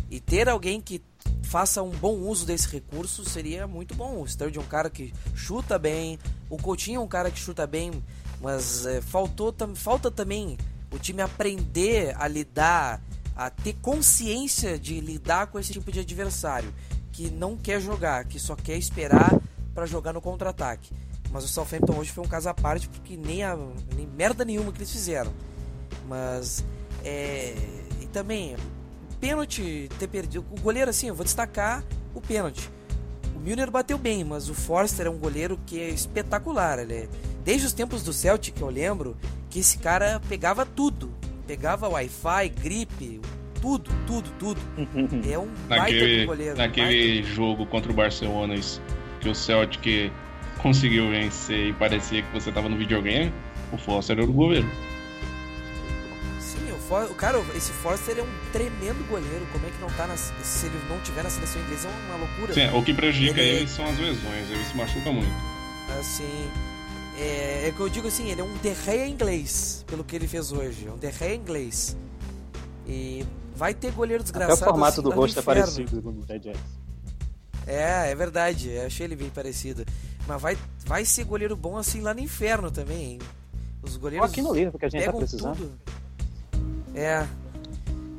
E 0.09 0.19
ter 0.19 0.47
alguém 0.47 0.79
que 0.79 1.01
faça 1.43 1.81
um 1.81 1.89
bom 1.89 2.15
uso 2.15 2.45
desse 2.45 2.67
recurso 2.67 3.25
seria 3.25 3.67
muito 3.67 3.95
bom. 3.95 4.21
O 4.21 4.27
Sturge 4.27 4.57
é 4.57 4.61
um 4.61 4.65
cara 4.65 4.89
que 4.89 5.13
chuta 5.35 5.77
bem, 5.79 6.19
o 6.49 6.57
Coutinho 6.57 6.97
é 6.97 7.03
um 7.03 7.07
cara 7.07 7.31
que 7.31 7.39
chuta 7.39 7.65
bem, 7.65 7.91
mas 8.41 8.85
é, 8.85 9.01
faltou, 9.01 9.51
tam, 9.51 9.75
falta 9.75 10.11
também 10.11 10.57
o 10.91 10.99
time 10.99 11.21
aprender 11.21 12.15
a 12.17 12.27
lidar, 12.27 13.01
a 13.35 13.49
ter 13.49 13.73
consciência 13.81 14.77
de 14.77 14.99
lidar 14.99 15.47
com 15.47 15.57
esse 15.57 15.73
tipo 15.73 15.91
de 15.91 15.99
adversário 15.99 16.73
que 17.11 17.29
não 17.29 17.57
quer 17.57 17.81
jogar, 17.81 18.25
que 18.25 18.39
só 18.39 18.55
quer 18.55 18.77
esperar 18.77 19.39
para 19.73 19.85
jogar 19.85 20.13
no 20.13 20.21
contra-ataque. 20.21 20.93
Mas 21.31 21.43
o 21.43 21.47
Southampton 21.47 21.97
hoje 21.97 22.11
foi 22.11 22.23
um 22.23 22.27
caso 22.27 22.49
à 22.49 22.53
parte 22.53 22.87
porque 22.89 23.15
nem, 23.15 23.43
a, 23.43 23.57
nem 23.95 24.05
merda 24.05 24.43
nenhuma 24.43 24.71
que 24.71 24.79
eles 24.79 24.91
fizeram. 24.91 25.31
Mas 26.07 26.63
é, 27.03 27.55
e 28.01 28.05
também 28.07 28.55
pênalti 29.19 29.87
ter 29.99 30.07
perdido. 30.07 30.45
O 30.51 30.59
goleiro, 30.59 30.89
assim, 30.89 31.07
eu 31.07 31.15
vou 31.15 31.23
destacar 31.23 31.83
o 32.13 32.19
pênalti. 32.19 32.69
O 33.35 33.39
Milner 33.39 33.71
bateu 33.71 33.97
bem, 33.97 34.23
mas 34.23 34.49
o 34.49 34.53
Forster 34.53 35.05
é 35.05 35.09
um 35.09 35.17
goleiro 35.17 35.57
que 35.65 35.79
é 35.79 35.89
espetacular. 35.89 36.79
Ele 36.79 36.93
é, 36.93 37.07
desde 37.45 37.67
os 37.67 37.73
tempos 37.73 38.03
do 38.03 38.11
Celtic, 38.11 38.59
eu 38.59 38.69
lembro 38.69 39.15
que 39.49 39.59
esse 39.59 39.77
cara 39.77 40.19
pegava 40.27 40.65
tudo. 40.65 41.13
Pegava 41.47 41.87
Wi-Fi, 41.87 42.49
gripe, 42.49 43.21
tudo, 43.61 43.91
tudo, 44.07 44.29
tudo. 44.39 44.61
É 45.31 45.37
um 45.37 45.47
naquele, 45.69 46.25
goleiro. 46.25 46.57
Naquele 46.57 47.21
baita... 47.21 47.35
jogo 47.35 47.65
contra 47.67 47.91
o 47.91 47.95
Barcelona, 47.95 48.55
que 49.21 49.29
o 49.29 49.35
Celtic 49.35 50.11
conseguiu 50.57 51.09
vencer 51.09 51.69
e 51.69 51.73
parecia 51.73 52.21
que 52.21 52.33
você 52.33 52.51
tava 52.51 52.67
no 52.67 52.77
videogame, 52.77 53.31
o 53.71 53.77
Foster 53.77 54.17
era 54.17 54.27
o 54.27 54.33
goleiro. 54.33 54.67
Sim, 56.39 56.71
o, 56.71 56.77
For... 56.77 57.03
o 57.09 57.15
cara, 57.15 57.39
esse 57.55 57.71
Foster 57.71 58.17
é 58.17 58.23
um 58.23 58.51
tremendo 58.51 59.07
goleiro. 59.07 59.47
Como 59.51 59.65
é 59.65 59.69
que 59.69 59.79
não 59.79 59.89
tá 59.89 60.07
na... 60.07 60.17
se 60.17 60.65
ele 60.65 60.77
não 60.89 60.99
tiver 60.99 61.23
na 61.23 61.29
seleção 61.29 61.61
inglesa 61.61 61.87
é 61.87 61.91
uma 62.09 62.17
loucura. 62.17 62.53
Sim, 62.53 62.77
o 62.77 62.83
que 62.83 62.93
prejudica 62.93 63.39
ele, 63.39 63.59
ele 63.59 63.67
são 63.67 63.85
as 63.85 63.97
lesões, 63.97 64.49
ele 64.49 64.65
se 64.65 64.75
machuca 64.75 65.11
muito. 65.11 65.31
Assim, 65.99 66.49
é, 67.17 67.67
é 67.67 67.73
que 67.75 67.79
eu 67.79 67.89
digo 67.89 68.07
assim, 68.07 68.29
ele 68.29 68.41
é 68.41 68.43
um 68.43 68.53
derreia 68.57 69.07
inglês, 69.07 69.85
pelo 69.87 70.03
que 70.03 70.15
ele 70.15 70.27
fez 70.27 70.51
hoje. 70.51 70.87
É 70.87 70.91
um 70.91 70.97
derreia 70.97 71.35
inglês. 71.35 71.97
E 72.87 73.25
vai 73.55 73.73
ter 73.73 73.91
goleiro 73.91 74.23
desgraçado. 74.23 74.53
Até 74.53 74.63
o 74.63 74.69
formato 74.69 74.99
assim, 74.99 75.09
do 75.09 75.11
rosto 75.11 75.39
é 75.39 75.41
parecido 75.41 76.01
com 76.01 76.09
o 76.09 76.25
Ted 76.25 76.45
Jackson. 76.45 76.80
É, 77.67 78.11
é 78.11 78.15
verdade. 78.15 78.69
Eu 78.69 78.85
achei 78.85 79.05
ele 79.05 79.15
bem 79.15 79.29
parecido. 79.29 79.85
Mas 80.27 80.41
vai, 80.41 80.57
vai 80.85 81.05
ser 81.05 81.23
goleiro 81.23 81.55
bom 81.55 81.77
assim 81.77 82.01
lá 82.01 82.13
no 82.13 82.19
inferno 82.19 82.71
também. 82.71 83.13
Hein? 83.13 83.19
Os 83.83 83.97
goleiros. 83.97 84.29
aqui 84.29 84.41
no 84.41 84.53
livro, 84.53 84.71
porque 84.71 84.85
a 84.85 84.89
gente 84.89 85.05
tá 85.05 85.13
precisando. 85.13 85.57
Tudo. 85.57 85.71
É. 86.93 87.25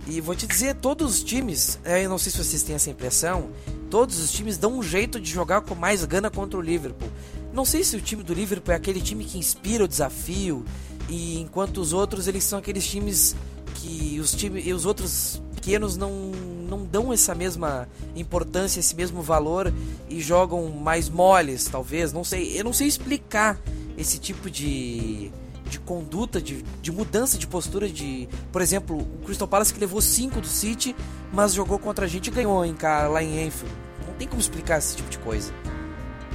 E 0.07 0.21
vou 0.21 0.35
te 0.35 0.47
dizer, 0.47 0.75
todos 0.77 1.15
os 1.15 1.23
times, 1.23 1.79
é, 1.85 2.05
eu 2.05 2.09
não 2.09 2.19
sei 2.19 2.33
se 2.33 2.39
vocês 2.39 2.63
têm 2.65 2.75
essa 2.75 2.91
impressão, 2.91 3.51
todos 3.89 4.19
os 4.19 4.33
times 4.33 4.59
dão 4.59 4.79
um 4.79 4.83
jeito 4.83 5.21
de 5.21 5.31
jogar 5.31 5.61
com 5.61 5.77
mais 5.77 6.05
gana 6.05 6.29
contra 6.29 6.59
o 6.59 6.63
Liverpool. 6.63 7.09
Não 7.53 7.65
sei 7.65 7.85
se 7.85 7.95
o 7.95 8.01
time 8.01 8.25
do 8.25 8.35
Liverpool 8.35 8.73
é 8.73 8.77
aquele 8.77 9.01
time 9.01 9.25
que 9.25 9.39
inspira 9.39 9.85
o 9.85 9.89
desafio, 9.89 10.65
e 11.09 11.39
enquanto 11.39 11.79
os 11.79 11.93
outros 11.93 12.27
eles 12.27 12.43
são 12.43 12.59
aqueles 12.59 12.85
times 12.85 13.37
que 13.77 14.19
os 14.19 14.33
times 14.33 14.67
e 14.67 14.73
os 14.73 14.87
outros 14.87 15.41
pequenos 15.55 15.97
não 15.97 16.33
não 16.73 16.85
dão 16.87 17.13
essa 17.13 17.35
mesma 17.35 17.87
importância, 18.17 18.81
esse 18.81 18.97
mesmo 18.97 19.21
valor 19.21 19.73
e 20.09 20.21
jogam 20.21 20.71
mais 20.71 21.09
moles, 21.09 21.67
talvez. 21.67 22.13
Não 22.13 22.25
sei, 22.25 22.59
eu 22.59 22.65
não 22.65 22.73
sei 22.73 22.89
explicar 22.89 23.59
esse 23.97 24.19
tipo 24.19 24.51
de, 24.51 25.31
de 25.69 25.79
conduta, 25.79 26.41
de, 26.41 26.65
de 26.81 26.91
mudança 26.91 27.37
de 27.37 27.47
postura. 27.47 27.89
de 27.89 28.27
Por 28.51 28.63
exemplo, 28.63 28.99
o 28.99 29.25
Crystal 29.27 29.47
Palace 29.47 29.73
que 29.73 29.79
levou 29.79 30.01
5 30.01 30.41
do 30.41 30.47
City, 30.47 30.97
mas 31.31 31.53
jogou 31.53 31.79
contra 31.79 32.07
a 32.07 32.09
gente 32.09 32.29
e 32.29 32.31
ganhou 32.31 32.65
em, 32.65 32.75
lá 32.83 33.23
em 33.23 33.47
Enfield. 33.47 33.75
Não 34.07 34.15
tem 34.15 34.27
como 34.27 34.41
explicar 34.41 34.79
esse 34.79 34.97
tipo 34.97 35.11
de 35.11 35.19
coisa. 35.19 35.53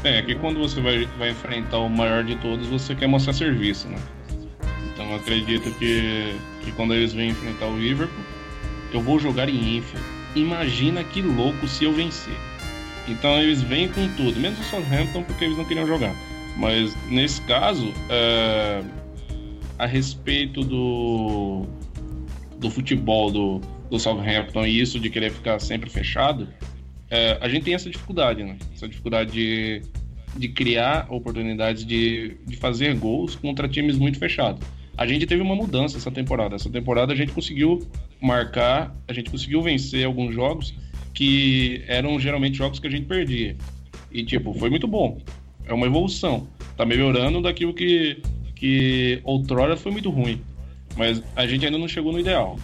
É, 0.03 0.21
que 0.21 0.35
quando 0.35 0.59
você 0.59 0.79
vai, 0.79 1.05
vai 1.17 1.31
enfrentar 1.31 1.79
o 1.79 1.89
maior 1.89 2.23
de 2.23 2.35
todos, 2.35 2.67
você 2.67 2.93
quer 2.93 3.07
mostrar 3.07 3.33
serviço, 3.33 3.88
né? 3.88 3.97
Então 4.93 5.09
eu 5.09 5.15
acredito 5.15 5.71
que, 5.79 6.35
que 6.61 6.71
quando 6.73 6.93
eles 6.93 7.11
vêm 7.13 7.31
enfrentar 7.31 7.65
o 7.65 7.77
Liverpool, 7.77 8.23
eu 8.93 9.01
vou 9.01 9.19
jogar 9.19 9.49
em 9.49 9.77
Enfield 9.77 10.16
imagina 10.39 11.03
que 11.03 11.21
louco 11.21 11.67
se 11.67 11.85
eu 11.85 11.93
vencer. 11.93 12.35
Então 13.07 13.39
eles 13.41 13.61
vêm 13.61 13.88
com 13.88 14.07
tudo, 14.15 14.39
menos 14.39 14.59
o 14.59 14.63
Southampton 14.63 15.23
porque 15.23 15.45
eles 15.45 15.57
não 15.57 15.65
queriam 15.65 15.88
jogar. 15.88 16.15
Mas 16.57 16.95
nesse 17.09 17.41
caso, 17.43 17.93
é, 18.09 18.83
a 19.77 19.85
respeito 19.85 20.61
do, 20.61 21.65
do 22.59 22.69
futebol 22.69 23.31
do, 23.31 23.61
do 23.89 23.99
Southampton 23.99 24.65
e 24.65 24.79
isso 24.79 24.99
de 24.99 25.09
querer 25.09 25.31
ficar 25.31 25.59
sempre 25.59 25.89
fechado, 25.89 26.47
é, 27.09 27.38
a 27.39 27.47
gente 27.47 27.63
tem 27.63 27.73
essa 27.73 27.89
dificuldade, 27.89 28.43
né? 28.43 28.57
Essa 28.73 28.88
dificuldade 28.88 29.31
de, 29.31 29.81
de 30.35 30.49
criar 30.49 31.07
oportunidades 31.09 31.85
de, 31.85 32.38
de 32.45 32.57
fazer 32.57 32.95
gols 32.95 33.35
contra 33.35 33.67
times 33.67 33.97
muito 33.97 34.19
fechados. 34.19 34.61
A 34.97 35.05
gente 35.05 35.25
teve 35.25 35.41
uma 35.41 35.55
mudança 35.55 35.97
essa 35.97 36.11
temporada. 36.11 36.55
Essa 36.55 36.69
temporada 36.69 37.13
a 37.13 37.15
gente 37.15 37.31
conseguiu 37.31 37.88
marcar, 38.22 38.95
a 39.07 39.13
gente 39.13 39.30
conseguiu 39.30 39.61
vencer 39.61 40.05
alguns 40.05 40.34
jogos 40.34 40.74
que 41.13 41.84
eram 41.88 42.20
geralmente 42.20 42.57
jogos 42.57 42.80
que 42.80 42.88
a 42.88 42.89
gente 42.89 43.05
perdia. 43.05 43.55
E, 44.11 44.24
tipo, 44.24 44.53
foi 44.53 44.70
muito 44.70 44.88
bom. 44.88 45.20
É 45.65 45.74
uma 45.74 45.86
evolução. 45.86 46.47
Tá 46.76 46.86
melhorando 46.86 47.41
daquilo 47.41 47.74
que, 47.74 48.22
que 48.55 49.20
outrora 49.24 49.76
foi 49.76 49.91
muito 49.91 50.09
ruim. 50.09 50.41
Mas 50.95 51.22
a 51.36 51.45
gente 51.45 51.65
ainda 51.65 51.78
não 51.78 51.88
chegou 51.88 52.11
no 52.11 52.20
ideal. 52.20 52.57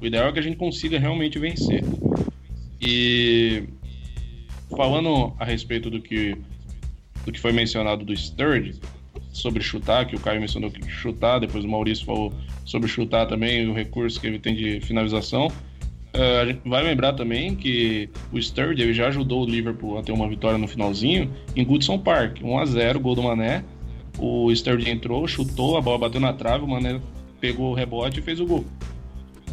O 0.00 0.06
ideal 0.06 0.28
é 0.28 0.32
que 0.32 0.38
a 0.38 0.42
gente 0.42 0.56
consiga 0.56 0.98
realmente 0.98 1.38
vencer. 1.38 1.82
E 2.80 3.64
falando 4.76 5.34
a 5.38 5.44
respeito 5.44 5.90
do 5.90 6.00
que, 6.00 6.36
do 7.24 7.32
que 7.32 7.40
foi 7.40 7.52
mencionado 7.52 8.04
do 8.04 8.16
Sturge, 8.16 8.80
sobre 9.36 9.62
chutar, 9.62 10.06
que 10.06 10.16
o 10.16 10.20
Caio 10.20 10.40
mencionou 10.40 10.70
que 10.70 10.88
chutar, 10.90 11.38
depois 11.38 11.64
o 11.64 11.68
Maurício 11.68 12.04
falou 12.04 12.32
sobre 12.64 12.88
chutar 12.88 13.26
também, 13.26 13.68
o 13.68 13.74
recurso 13.74 14.20
que 14.20 14.26
ele 14.26 14.38
tem 14.38 14.54
de 14.54 14.80
finalização. 14.80 15.48
Uh, 16.14 16.40
a 16.42 16.46
gente 16.46 16.60
vai 16.64 16.82
lembrar 16.82 17.12
também 17.12 17.54
que 17.54 18.08
o 18.32 18.40
Sturridge 18.40 18.94
já 18.94 19.08
ajudou 19.08 19.44
o 19.44 19.46
Liverpool 19.46 19.98
a 19.98 20.02
ter 20.02 20.12
uma 20.12 20.26
vitória 20.26 20.56
no 20.56 20.66
finalzinho 20.66 21.30
em 21.54 21.62
Goodson 21.62 21.98
Park, 21.98 22.38
1 22.42 22.58
a 22.58 22.64
0 22.64 23.00
gol 23.00 23.14
do 23.14 23.22
Mané. 23.22 23.62
O 24.18 24.50
Sturridge 24.54 24.90
entrou, 24.90 25.28
chutou, 25.28 25.76
a 25.76 25.82
bola 25.82 25.98
bateu 25.98 26.20
na 26.20 26.32
trave, 26.32 26.64
o 26.64 26.68
Mané 26.68 26.98
pegou 27.38 27.72
o 27.72 27.74
rebote 27.74 28.20
e 28.20 28.22
fez 28.22 28.40
o 28.40 28.46
gol. 28.46 28.64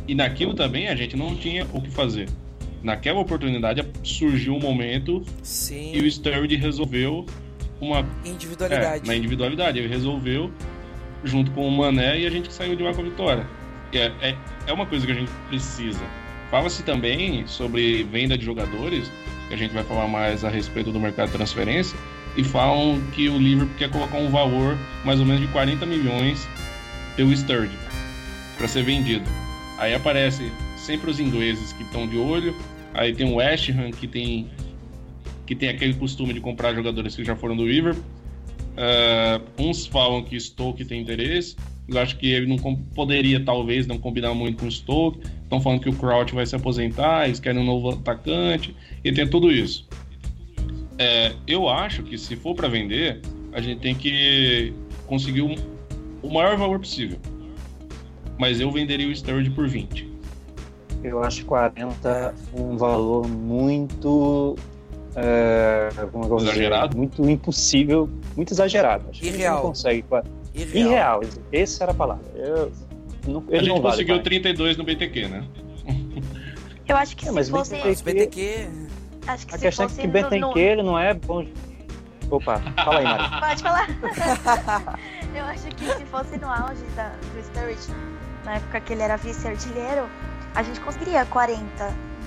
E 0.07 0.15
naquilo 0.15 0.53
também 0.53 0.87
a 0.87 0.95
gente 0.95 1.17
não 1.17 1.35
tinha 1.35 1.67
o 1.73 1.81
que 1.81 1.91
fazer. 1.91 2.29
Naquela 2.81 3.19
oportunidade 3.19 3.85
surgiu 4.01 4.55
um 4.55 4.59
momento 4.59 5.21
Sim. 5.41 5.91
e 5.93 6.01
o 6.01 6.09
Sturridge 6.09 6.55
resolveu 6.55 7.25
uma 7.83 8.05
individualidade. 8.25 9.03
É, 9.03 9.07
na 9.07 9.15
individualidade. 9.15 9.79
Ele 9.79 9.87
resolveu 9.87 10.51
junto 11.23 11.51
com 11.51 11.67
o 11.67 11.71
Mané 11.71 12.19
e 12.19 12.27
a 12.27 12.29
gente 12.29 12.51
saiu 12.51 12.75
de 12.75 12.83
lá 12.83 12.93
com 12.93 13.01
a 13.01 13.03
vitória. 13.03 13.47
É, 13.91 14.11
é, 14.21 14.35
é 14.67 14.73
uma 14.73 14.85
coisa 14.85 15.05
que 15.05 15.11
a 15.11 15.15
gente 15.15 15.31
precisa. 15.49 16.01
Fala-se 16.49 16.83
também 16.83 17.45
sobre 17.47 18.03
venda 18.03 18.37
de 18.37 18.45
jogadores, 18.45 19.11
que 19.47 19.53
a 19.53 19.57
gente 19.57 19.73
vai 19.73 19.83
falar 19.83 20.07
mais 20.07 20.43
a 20.43 20.49
respeito 20.49 20.91
do 20.91 20.99
mercado 20.99 21.27
de 21.27 21.33
transferência, 21.33 21.97
e 22.35 22.43
falam 22.43 23.01
que 23.13 23.29
o 23.29 23.37
Liverpool 23.37 23.75
quer 23.77 23.89
colocar 23.89 24.17
um 24.17 24.29
valor 24.29 24.77
mais 25.03 25.19
ou 25.19 25.25
menos 25.25 25.41
de 25.41 25.47
40 25.47 25.85
milhões 25.85 26.47
pelo 27.15 27.35
Sturridge 27.35 27.77
para 28.57 28.67
ser 28.67 28.83
vendido. 28.83 29.25
Aí 29.77 29.93
aparece 29.93 30.51
sempre 30.77 31.09
os 31.09 31.19
ingleses 31.19 31.73
que 31.73 31.83
estão 31.83 32.07
de 32.07 32.17
olho, 32.17 32.55
aí 32.93 33.13
tem 33.13 33.31
o 33.31 33.35
West 33.35 33.69
Ham 33.69 33.91
que 33.91 34.07
tem 34.07 34.49
que 35.45 35.55
tem 35.55 35.69
aquele 35.69 35.93
costume 35.93 36.33
de 36.33 36.39
comprar 36.39 36.73
jogadores 36.73 37.15
que 37.15 37.23
já 37.23 37.35
foram 37.35 37.55
do 37.55 37.65
River. 37.65 37.95
Uh, 37.95 39.43
uns 39.57 39.85
falam 39.85 40.23
que 40.23 40.39
Stoke 40.39 40.83
tem 40.83 41.01
interesse, 41.01 41.55
eu 41.87 41.99
acho 41.99 42.17
que 42.17 42.31
ele 42.31 42.47
não 42.47 42.57
poderia, 42.95 43.43
talvez, 43.43 43.85
não 43.85 43.97
combinar 43.97 44.33
muito 44.33 44.59
com 44.59 44.67
o 44.67 44.71
Stoke. 44.71 45.19
Estão 45.43 45.59
falando 45.61 45.81
que 45.81 45.89
o 45.89 45.93
Crouch 45.93 46.33
vai 46.33 46.45
se 46.45 46.55
aposentar, 46.55 47.25
eles 47.25 47.39
querem 47.39 47.61
um 47.61 47.65
novo 47.65 47.89
atacante, 47.89 48.75
e 49.03 49.11
tem 49.11 49.27
tudo 49.27 49.51
isso. 49.51 49.87
É, 50.97 51.33
eu 51.45 51.67
acho 51.67 52.03
que 52.03 52.17
se 52.17 52.35
for 52.35 52.55
para 52.55 52.67
vender, 52.67 53.21
a 53.51 53.59
gente 53.59 53.81
tem 53.81 53.93
que 53.93 54.73
conseguir 55.05 55.41
um, 55.41 55.55
o 56.21 56.29
maior 56.29 56.57
valor 56.57 56.79
possível. 56.79 57.19
Mas 58.39 58.59
eu 58.59 58.71
venderia 58.71 59.07
o 59.07 59.15
Sturridge 59.15 59.51
por 59.51 59.67
20. 59.67 60.11
Eu 61.03 61.21
acho 61.21 61.45
40 61.45 62.33
um 62.53 62.77
valor 62.77 63.27
muito. 63.27 64.55
É, 65.15 65.89
como 66.11 66.25
eu 66.25 66.29
vou 66.29 66.37
dizer? 66.39 66.51
Exagerado? 66.51 66.97
Muito 66.97 67.29
impossível, 67.29 68.09
muito 68.35 68.51
exagerado. 68.53 69.05
Acho 69.09 69.21
que 69.21 69.27
Irreal. 69.27 69.55
Não 69.55 69.61
consegue. 69.69 70.03
Irreal. 70.55 70.75
Irreal, 70.87 71.21
essa 71.51 71.83
era 71.83 71.91
a 71.91 71.95
palavra. 71.95 72.23
Eu, 72.35 72.71
não, 73.27 73.43
A 73.51 73.55
gente 73.57 73.67
não 73.69 73.75
vale, 73.81 73.83
conseguiu 73.95 74.15
vai. 74.15 74.23
32 74.23 74.77
no 74.77 74.83
BTQ, 74.83 75.27
né? 75.27 75.43
Eu 76.87 76.97
acho 76.97 77.15
que 77.15 77.25
É, 77.25 77.29
se 77.29 77.33
mas 77.33 77.49
fosse. 77.49 77.75
BTQ 77.75 78.03
BTQ. 78.03 78.69
Acho 79.25 79.47
que 79.47 79.55
A 79.55 79.57
questão 79.57 79.85
é 79.85 79.89
que 79.89 80.37
no- 80.39 80.57
ele 80.57 80.83
não 80.83 80.99
é 80.99 81.13
bom. 81.13 81.45
Opa, 82.29 82.59
fala 82.83 82.99
aí, 82.99 83.03
Mari. 83.05 83.23
Pode 83.39 83.61
falar. 83.63 83.87
eu 85.35 85.43
acho 85.45 85.67
que 85.67 85.85
se 85.85 86.05
fosse 86.05 86.37
no 86.37 86.47
auge 86.49 86.83
da, 86.95 87.09
do 87.09 87.41
Sturridge, 87.43 87.87
na 88.43 88.55
época 88.55 88.81
que 88.81 88.93
ele 88.93 89.01
era 89.01 89.15
vice-artilheiro, 89.15 90.07
a 90.55 90.63
gente 90.63 90.79
conseguiria 90.81 91.25
40. 91.25 91.63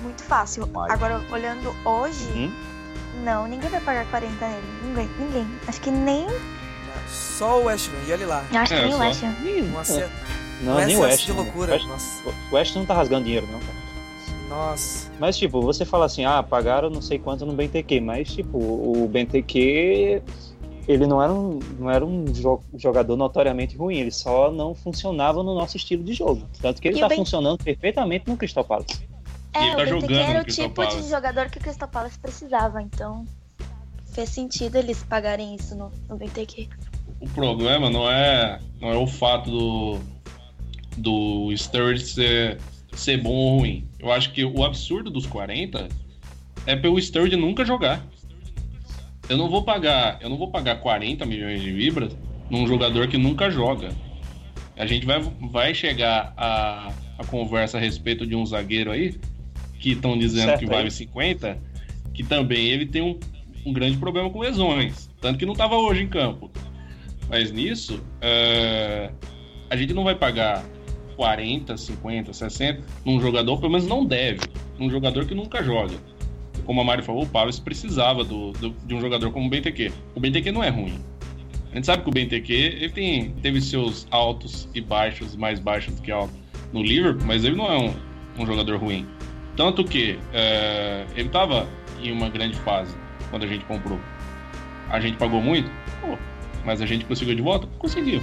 Muito 0.01 0.23
fácil. 0.23 0.67
Agora, 0.89 1.21
olhando 1.31 1.73
hoje, 1.85 2.23
Uhum. 2.31 2.51
Não, 3.23 3.47
ninguém 3.47 3.69
vai 3.69 3.81
pagar 3.81 4.05
40 4.09 4.47
nele. 4.47 4.61
Ninguém, 4.83 5.09
ninguém. 5.19 5.47
Acho 5.67 5.81
que 5.81 5.91
nem. 5.91 6.27
Só 7.09 7.59
o 7.61 7.65
West 7.65 7.89
Ham, 7.89 8.07
e 8.09 8.11
olha 8.11 8.27
lá. 8.27 8.45
Acho 8.53 8.73
que 8.73 8.79
É, 8.79 8.83
nem 8.85 8.93
o 8.93 8.97
só. 8.97 9.03
West 9.03 9.23
Ham. 9.23 9.79
Acerto, 9.79 10.11
Não, 10.61 10.75
nem 10.85 10.95
o 10.97 11.01
West. 11.01 11.25
de 11.25 11.33
não. 11.33 11.43
loucura. 11.43 11.71
O 11.71 11.73
West, 11.75 11.87
Nossa. 11.87 12.29
o 12.51 12.55
West 12.55 12.75
não 12.75 12.85
tá 12.85 12.93
rasgando 12.93 13.25
dinheiro, 13.25 13.47
não, 13.51 13.59
cara. 13.59 13.77
Nossa. 14.49 15.11
Mas, 15.19 15.37
tipo, 15.37 15.61
você 15.61 15.83
fala 15.85 16.05
assim, 16.05 16.25
ah, 16.25 16.41
pagaram 16.41 16.89
não 16.89 17.01
sei 17.01 17.19
quanto 17.19 17.45
no 17.45 17.53
BNTQ, 17.53 17.99
mas, 18.01 18.31
tipo, 18.33 18.57
o 18.57 19.07
BNTQ, 19.11 20.21
ele 20.87 21.05
não 21.05 21.21
era 21.21 21.33
um, 21.33 21.59
não 21.77 21.91
era 21.91 22.05
um 22.05 22.23
jo- 22.25 22.61
jogador 22.75 23.15
notoriamente 23.17 23.75
ruim, 23.77 23.97
ele 23.97 24.11
só 24.11 24.49
não 24.51 24.73
funcionava 24.73 25.43
no 25.43 25.53
nosso 25.53 25.75
estilo 25.77 26.01
de 26.03 26.13
jogo. 26.13 26.43
Tanto 26.61 26.81
que 26.81 26.87
ele 26.87 26.97
E 26.97 27.01
tá 27.01 27.09
Ben- 27.09 27.17
funcionando 27.17 27.61
perfeitamente 27.63 28.25
no 28.27 28.37
Crystal 28.37 28.63
Palace. 28.63 28.99
É, 29.57 29.67
ele 29.67 29.75
tá 29.75 29.83
o 29.83 29.87
jogando 29.87 30.13
era 30.13 30.41
o 30.41 30.45
tipo 30.45 30.85
de 30.85 31.09
jogador 31.09 31.49
que 31.49 31.57
o 31.57 31.61
Crystal 31.61 31.87
Palace 31.87 32.19
precisava, 32.19 32.81
então 32.81 33.25
fez 34.13 34.29
sentido 34.29 34.77
eles 34.77 35.03
pagarem 35.03 35.55
isso 35.55 35.75
no, 35.75 35.91
no 36.09 36.17
BTQ. 36.17 36.67
O 37.19 37.29
problema 37.29 37.89
não 37.89 38.09
é, 38.09 38.59
não 38.79 38.89
é 38.89 38.97
o 38.97 39.07
fato 39.07 39.49
do, 39.49 39.99
do 40.97 41.55
Sturridge 41.55 42.05
ser, 42.05 42.59
ser 42.93 43.17
bom 43.17 43.33
ou 43.33 43.59
ruim. 43.59 43.87
Eu 43.99 44.11
acho 44.11 44.31
que 44.31 44.45
o 44.45 44.63
absurdo 44.63 45.09
dos 45.09 45.25
40 45.25 45.87
é 46.65 46.75
pelo 46.75 46.99
Sturridge 46.99 47.35
nunca 47.35 47.65
jogar. 47.65 48.05
Eu 49.29 49.37
não 49.37 49.49
vou 49.49 49.63
pagar, 49.63 50.19
eu 50.21 50.29
não 50.29 50.37
vou 50.37 50.49
pagar 50.49 50.79
40 50.79 51.25
milhões 51.25 51.61
de 51.61 51.71
libras 51.71 52.15
num 52.49 52.67
jogador 52.67 53.07
que 53.07 53.17
nunca 53.17 53.49
joga. 53.49 53.89
A 54.75 54.85
gente 54.85 55.05
vai, 55.05 55.19
vai 55.19 55.73
chegar 55.73 56.33
a, 56.37 56.91
a 57.17 57.25
conversa 57.25 57.77
a 57.77 57.81
respeito 57.81 58.25
de 58.25 58.35
um 58.35 58.45
zagueiro 58.45 58.91
aí 58.91 59.19
que 59.79 59.91
estão 59.91 60.17
dizendo 60.17 60.45
Certo, 60.49 60.59
que 60.59 60.65
aí. 60.65 60.71
vale 60.71 60.91
50, 60.91 61.57
que 62.13 62.23
também 62.23 62.67
ele 62.67 62.85
tem 62.85 63.01
um, 63.01 63.19
um 63.65 63.73
grande 63.73 63.97
problema 63.97 64.29
com 64.29 64.39
lesões, 64.39 65.09
tanto 65.21 65.37
que 65.39 65.45
não 65.45 65.53
estava 65.53 65.75
hoje 65.75 66.03
em 66.03 66.07
campo. 66.07 66.49
Mas 67.29 67.51
nisso, 67.51 68.01
é, 68.21 69.11
a 69.69 69.75
gente 69.75 69.93
não 69.93 70.03
vai 70.03 70.15
pagar 70.15 70.63
40, 71.15 71.75
50, 71.75 72.31
60 72.33 72.81
num 73.05 73.19
jogador, 73.19 73.57
pelo 73.57 73.71
menos 73.71 73.87
não 73.87 74.05
deve, 74.05 74.39
num 74.79 74.89
jogador 74.89 75.25
que 75.25 75.35
nunca 75.35 75.63
joga. 75.63 75.95
Como 76.65 76.81
a 76.81 76.83
Mari 76.83 77.01
falou, 77.01 77.23
o 77.23 77.27
Palace 77.27 77.61
precisava 77.61 78.23
do, 78.23 78.51
do- 78.53 78.75
de 78.85 78.93
um 78.93 78.99
jogador 79.01 79.31
como 79.31 79.47
o 79.47 79.49
BNTQ. 79.49 79.91
O 80.15 80.19
BNTQ 80.19 80.51
não 80.51 80.63
é 80.63 80.69
ruim. 80.69 80.99
A 81.71 81.75
gente 81.75 81.85
sabe 81.85 82.03
que 82.03 82.09
o 82.09 82.11
BNTQ 82.11 82.53
ele 82.53 82.89
tem, 82.89 83.31
teve 83.41 83.61
seus 83.61 84.07
altos 84.09 84.67
e 84.73 84.81
baixos, 84.81 85.35
mais 85.35 85.59
baixos 85.59 85.95
do 85.95 86.01
que 86.01 86.11
altos 86.11 86.35
no 86.73 86.81
Liverpool, 86.81 87.25
mas 87.25 87.43
ele 87.43 87.55
não 87.55 87.71
é 87.71 87.77
um, 87.77 87.93
um 88.39 88.45
jogador 88.45 88.77
ruim. 88.79 89.05
Tanto 89.57 89.83
que 89.83 90.19
é, 90.31 91.03
ele 91.15 91.27
estava 91.27 91.67
em 91.99 92.11
uma 92.11 92.29
grande 92.29 92.55
fase 92.59 92.95
quando 93.31 93.43
a 93.43 93.47
gente 93.47 93.65
comprou. 93.65 93.99
A 94.87 94.99
gente 94.99 95.17
pagou 95.17 95.41
muito? 95.41 95.69
Pô, 95.99 96.15
mas 96.63 96.79
a 96.79 96.85
gente 96.85 97.03
conseguiu 97.05 97.35
de 97.35 97.41
volta? 97.41 97.67
Conseguiu. 97.79 98.21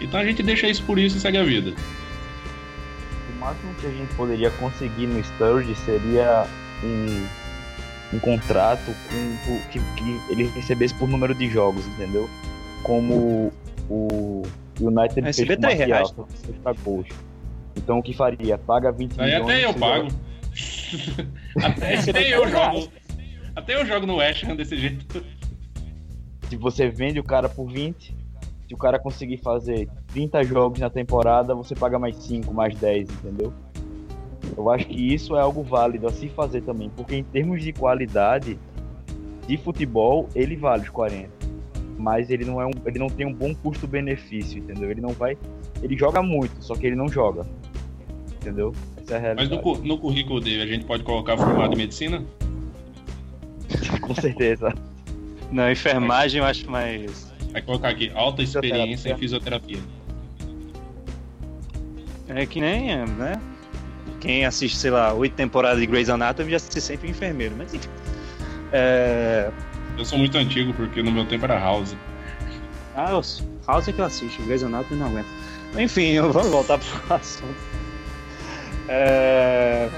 Então 0.00 0.18
a 0.18 0.24
gente 0.24 0.42
deixa 0.42 0.66
isso 0.66 0.82
por 0.82 0.98
isso 0.98 1.16
e 1.16 1.20
segue 1.20 1.38
a 1.38 1.44
vida. 1.44 1.72
O 3.30 3.40
máximo 3.40 3.72
que 3.76 3.86
a 3.86 3.90
gente 3.90 4.12
poderia 4.14 4.50
conseguir 4.50 5.06
no 5.06 5.22
Sturridge 5.22 5.76
seria 5.76 6.44
um, 6.82 7.26
um 8.16 8.18
contrato 8.18 8.92
com, 9.08 9.60
que, 9.70 9.78
que 9.78 10.32
ele 10.32 10.48
recebesse 10.48 10.92
por 10.94 11.08
número 11.08 11.32
de 11.32 11.48
jogos, 11.48 11.86
entendeu? 11.86 12.28
Como 12.82 13.52
o 13.88 14.42
United 14.80 15.14
fez 15.14 15.26
Receber 15.26 15.56
com 15.56 15.62
o 15.62 15.66
três 15.66 15.78
reais, 15.78 16.10
fez. 16.10 17.06
Então 17.76 18.00
o 18.00 18.02
que 18.02 18.12
faria? 18.12 18.58
Paga 18.58 18.90
20 18.90 19.20
Aí 19.20 19.26
milhões. 19.26 19.44
até 19.44 19.64
eu 19.64 19.74
pago. 19.74 20.08
até, 21.62 21.98
até 21.98 22.36
eu 22.36 22.48
jogo. 22.48 22.92
Até 23.54 23.74
eu 23.74 23.86
jogo 23.86 24.06
no 24.06 24.16
West 24.16 24.44
Ham 24.44 24.56
desse 24.56 24.76
jeito. 24.76 25.24
se 26.48 26.56
você 26.56 26.88
vende 26.88 27.20
o 27.20 27.24
cara 27.24 27.48
por 27.48 27.70
20, 27.70 28.14
se 28.66 28.74
o 28.74 28.78
cara 28.78 28.98
conseguir 28.98 29.38
fazer 29.38 29.88
30 30.12 30.42
jogos 30.44 30.80
na 30.80 30.88
temporada, 30.88 31.54
você 31.54 31.74
paga 31.74 31.98
mais 31.98 32.16
5, 32.16 32.52
mais 32.54 32.74
10, 32.76 33.10
entendeu? 33.10 33.52
Eu 34.56 34.70
acho 34.70 34.86
que 34.86 35.14
isso 35.14 35.36
é 35.36 35.40
algo 35.40 35.62
válido 35.62 36.06
a 36.06 36.10
se 36.10 36.28
fazer 36.28 36.62
também, 36.62 36.90
porque 36.90 37.16
em 37.16 37.24
termos 37.24 37.62
de 37.62 37.72
qualidade 37.72 38.58
de 39.46 39.56
futebol, 39.56 40.28
ele 40.34 40.56
vale 40.56 40.82
os 40.82 40.88
40. 40.88 41.28
Mas 41.98 42.30
ele 42.30 42.44
não 42.44 42.60
é 42.60 42.66
um, 42.66 42.70
ele 42.86 42.98
não 42.98 43.08
tem 43.08 43.26
um 43.26 43.32
bom 43.32 43.54
custo-benefício, 43.54 44.58
entendeu? 44.58 44.90
Ele 44.90 45.00
não 45.00 45.10
vai, 45.10 45.36
ele 45.82 45.96
joga 45.96 46.22
muito, 46.22 46.62
só 46.62 46.74
que 46.74 46.86
ele 46.86 46.96
não 46.96 47.08
joga. 47.08 47.46
Entendeu? 48.36 48.74
Essa 49.16 49.26
é 49.26 49.30
a 49.32 49.34
Mas 49.34 49.48
realidade. 49.48 49.50
no, 49.50 49.62
cu- 49.62 49.78
no 49.86 49.98
currículo 49.98 50.40
dele 50.40 50.62
a 50.62 50.66
gente 50.66 50.84
pode 50.84 51.02
colocar 51.02 51.36
formado 51.36 51.74
em 51.74 51.76
medicina? 51.76 52.22
Com 54.00 54.14
certeza. 54.14 54.74
Na 55.50 55.70
enfermagem 55.70 56.40
eu 56.40 56.46
acho 56.46 56.70
mais. 56.70 57.30
Vai 57.52 57.60
colocar 57.62 57.90
aqui 57.90 58.10
alta 58.14 58.42
experiência 58.42 59.10
em 59.12 59.16
fisioterapia. 59.18 59.78
É 62.28 62.46
que 62.46 62.60
nem, 62.60 63.04
né? 63.06 63.38
Quem 64.20 64.46
assiste, 64.46 64.76
sei 64.76 64.90
lá, 64.90 65.12
oito 65.12 65.34
temporadas 65.34 65.78
de 65.80 65.86
Grey's 65.86 66.08
Anatomy 66.08 66.50
já 66.52 66.58
se 66.58 66.80
sente 66.80 67.06
um 67.06 67.10
enfermeiro, 67.10 67.54
mas 67.58 67.74
enfim. 67.74 67.88
É... 68.72 69.50
Eu 69.98 70.04
sou 70.04 70.18
muito 70.18 70.38
antigo 70.38 70.72
porque 70.72 71.02
no 71.02 71.10
meu 71.12 71.26
tempo 71.26 71.44
era 71.44 71.58
House. 71.58 71.94
Ah. 72.96 73.10
House 73.66 73.88
é 73.88 73.92
que 73.92 73.98
eu 74.00 74.04
assisto, 74.06 74.42
Grey's 74.44 74.62
Anatomy 74.62 74.98
não 75.00 75.08
aguento. 75.08 75.26
Enfim, 75.78 76.18
vamos 76.20 76.50
voltar 76.50 76.78
pro 76.78 76.88
assunto. 77.14 77.54
É... 78.88 79.88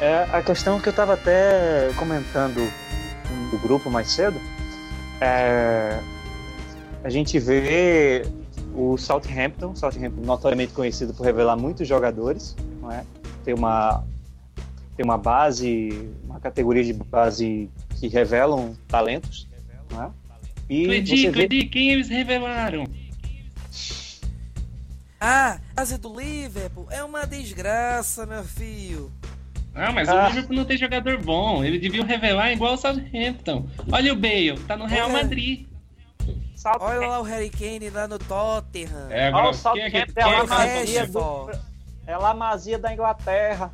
É 0.00 0.28
a 0.32 0.40
questão 0.42 0.80
que 0.80 0.88
eu 0.88 0.92
estava 0.92 1.14
até 1.14 1.90
comentando 1.96 2.60
no 3.50 3.58
grupo 3.58 3.90
mais 3.90 4.10
cedo. 4.12 4.40
É, 5.20 5.98
a 7.02 7.10
gente 7.10 7.38
vê 7.40 8.24
o 8.74 8.96
Southampton, 8.96 9.74
Southampton 9.74 10.20
notoriamente 10.20 10.72
conhecido 10.72 11.12
por 11.12 11.24
revelar 11.24 11.56
muitos 11.56 11.88
jogadores, 11.88 12.56
não 12.80 12.92
é? 12.92 13.04
Tem 13.44 13.54
uma 13.54 14.04
tem 14.96 15.04
uma 15.04 15.18
base, 15.18 16.10
uma 16.24 16.40
categoria 16.40 16.82
de 16.82 16.92
base 16.92 17.70
que 17.98 18.08
revelam 18.08 18.74
talentos, 18.88 19.48
não 19.90 20.04
é? 20.04 20.10
E 20.68 21.00
você 21.04 21.30
vê 21.30 21.48
quem 21.64 21.92
eles 21.92 22.08
revelaram? 22.08 22.84
Ah, 25.20 25.58
a 25.76 25.84
do 25.84 26.18
Liverpool 26.20 26.86
é 26.90 27.02
uma 27.02 27.26
desgraça, 27.26 28.24
meu 28.26 28.44
filho. 28.44 29.12
Ah, 29.74 29.92
mas 29.92 30.08
Ah. 30.08 30.24
o 30.24 30.28
Liverpool 30.28 30.56
não 30.56 30.64
tem 30.64 30.76
jogador 30.76 31.18
bom. 31.22 31.64
Eles 31.64 31.80
deviam 31.80 32.04
revelar 32.06 32.52
igual 32.52 32.74
o 32.74 32.76
Southampton. 32.76 33.68
Olha 33.90 34.12
o 34.12 34.16
Bale, 34.16 34.58
tá 34.66 34.76
no 34.76 34.86
Real 34.86 35.08
É. 35.08 35.12
Madrid. 35.12 35.66
Olha 36.80 37.06
lá 37.06 37.20
o 37.20 37.22
Harry 37.22 37.50
Kane 37.50 37.88
lá 37.90 38.06
no 38.08 38.18
Tottenham. 38.18 39.10
É, 39.10 39.28
Olha 39.32 39.50
agora, 39.50 39.50
o 39.56 39.72
quem 39.72 39.82
é 39.82 39.90
que, 39.90 39.98
Southampton 39.98 40.14
quem 40.22 40.32
é 40.32 40.36
é 40.38 40.46
Mazia 40.46 41.00
Rashford. 41.02 41.60
É 42.06 42.16
lá 42.16 42.30
a 42.30 42.34
Mazia 42.34 42.78
da 42.78 42.92
Inglaterra. 42.92 43.72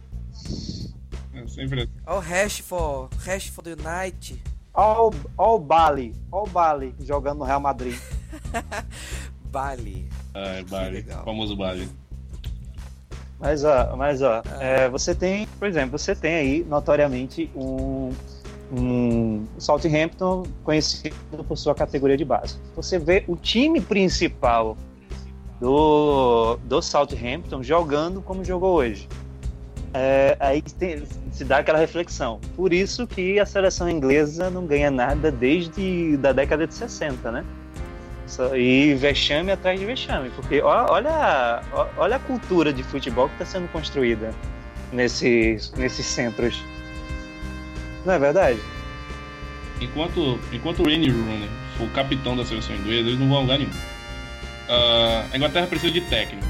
É 1.35 1.47
sempre 1.49 1.83
assim. 1.83 1.93
Olha 2.07 2.17
o 2.17 2.21
Rashford, 2.21 3.17
Rashford 3.25 3.75
do 3.75 3.89
United. 3.89 4.43
Olha 4.75 5.01
o, 5.01 5.15
ó 5.39 5.55
o 5.57 5.59
Bali, 5.59 6.15
olha 6.31 6.43
o 6.43 6.47
Bali 6.47 6.95
jogando 7.01 7.39
no 7.39 7.45
Real 7.45 7.61
Madrid. 7.61 7.99
Bali. 9.55 10.09
Ah, 10.35 10.57
é 10.57 10.63
Bali. 10.65 10.97
legal. 10.97 11.25
Famoso 11.25 11.55
Bali. 11.57 11.89
Mas 13.39 13.63
ó, 13.65 13.95
mas 13.97 14.21
ó, 14.21 14.43
Ah. 14.51 14.63
é, 14.65 14.89
você 14.89 15.15
tem, 15.15 15.47
por 15.59 15.69
exemplo, 15.69 15.97
você 15.99 16.15
tem 16.15 16.35
aí 16.35 16.67
notoriamente 16.69 17.49
um, 17.55 18.11
um 18.73 19.45
Southampton 19.59 20.43
conhecido 20.65 21.15
por 21.47 21.57
sua 21.57 21.75
categoria 21.75 22.17
de 22.17 22.25
base. 22.25 22.57
Você 22.75 22.99
vê 22.99 23.25
o 23.29 23.37
time 23.37 23.81
principal 23.81 24.77
do, 25.61 26.57
do 26.65 26.83
Southampton 26.83 27.63
jogando 27.63 28.21
como 28.21 28.45
jogou 28.45 28.75
hoje. 28.75 29.09
É, 29.93 30.37
aí 30.41 30.61
tem- 30.61 31.05
se 31.31 31.45
dá 31.45 31.59
aquela 31.59 31.79
reflexão. 31.79 32.41
Por 32.57 32.73
isso 32.73 33.07
que 33.07 33.39
a 33.39 33.47
seleção 33.47 33.89
inglesa 33.89 34.51
não 34.51 34.67
ganha 34.67 34.91
nada 34.91 35.31
desde 35.31 36.17
da 36.17 36.33
década 36.33 36.67
de 36.67 36.75
60, 36.75 37.31
né? 37.31 37.45
E 38.57 38.95
vexame 38.95 39.53
atrás 39.53 39.79
de 39.79 39.87
vexame, 39.87 40.31
porque 40.31 40.61
olha, 40.61 41.63
olha 41.97 42.17
a 42.17 42.19
cultura 42.19 42.73
de 42.73 42.83
futebol 42.83 43.29
que 43.29 43.35
está 43.35 43.45
sendo 43.45 43.69
construída 43.69 44.35
nesses, 44.93 45.73
nesses 45.73 46.07
centros. 46.07 46.63
Não 48.05 48.15
é 48.15 48.19
verdade? 48.19 48.59
Enquanto, 49.81 50.39
enquanto 50.53 50.81
o 50.81 50.85
Wayne 50.85 51.11
Rooney 51.11 51.49
for 51.77 51.87
o 51.87 51.91
capitão 51.91 52.37
da 52.37 52.45
seleção 52.45 52.75
inglesa, 52.77 53.09
eles 53.09 53.19
não 53.19 53.29
vão 53.29 53.39
a 53.39 53.41
lugar 53.41 53.59
nenhum. 53.59 53.71
Uh, 53.71 55.29
a 55.33 55.37
Inglaterra 55.37 55.67
precisa 55.67 55.93
de 55.93 56.01
técnico. 56.03 56.47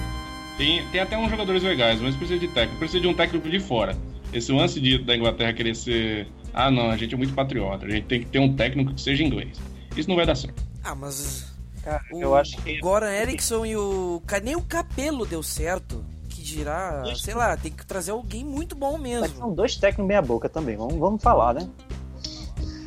Tem, 0.56 0.86
tem 0.88 1.00
até 1.00 1.18
uns 1.18 1.30
jogadores 1.30 1.62
legais, 1.62 2.00
mas 2.00 2.14
precisa 2.14 2.38
de 2.38 2.48
técnico. 2.48 2.78
Precisa 2.78 3.00
de 3.00 3.08
um 3.08 3.14
técnico 3.14 3.48
de 3.48 3.58
fora. 3.58 3.96
Esse 4.32 4.52
lance 4.52 4.80
de, 4.80 4.98
da 4.98 5.16
Inglaterra 5.16 5.52
querer 5.52 5.74
ser. 5.74 6.28
Ah, 6.52 6.70
não, 6.70 6.90
a 6.90 6.96
gente 6.96 7.14
é 7.14 7.16
muito 7.16 7.34
patriota. 7.34 7.86
A 7.86 7.90
gente 7.90 8.06
tem 8.06 8.20
que 8.20 8.26
ter 8.26 8.38
um 8.38 8.54
técnico 8.54 8.94
que 8.94 9.00
seja 9.00 9.24
inglês. 9.24 9.60
Isso 9.96 10.08
não 10.08 10.16
vai 10.16 10.26
dar 10.26 10.34
certo. 10.34 10.62
Ah, 10.82 10.94
mas. 10.94 11.53
Cara, 11.84 12.02
o 12.12 12.20
eu 12.20 12.34
acho 12.34 12.56
que. 12.62 12.78
Goran 12.80 13.12
Eriksson 13.12 13.66
e 13.66 13.76
o. 13.76 14.22
Nem 14.42 14.56
o 14.56 14.62
Capelo 14.62 15.26
deu 15.26 15.42
certo. 15.42 16.04
Que 16.28 16.42
dirá. 16.42 17.02
Sei 17.16 17.34
lá, 17.34 17.56
tem 17.56 17.70
que 17.70 17.84
trazer 17.86 18.10
alguém 18.12 18.44
muito 18.44 18.74
bom 18.74 18.92
Mas 18.92 19.02
mesmo. 19.02 19.38
são 19.38 19.54
dois 19.54 19.76
técnicos 19.76 20.06
meia 20.06 20.22
boca 20.22 20.48
também, 20.48 20.76
vamos, 20.76 20.94
vamos 20.96 21.22
falar, 21.22 21.54
né? 21.54 21.68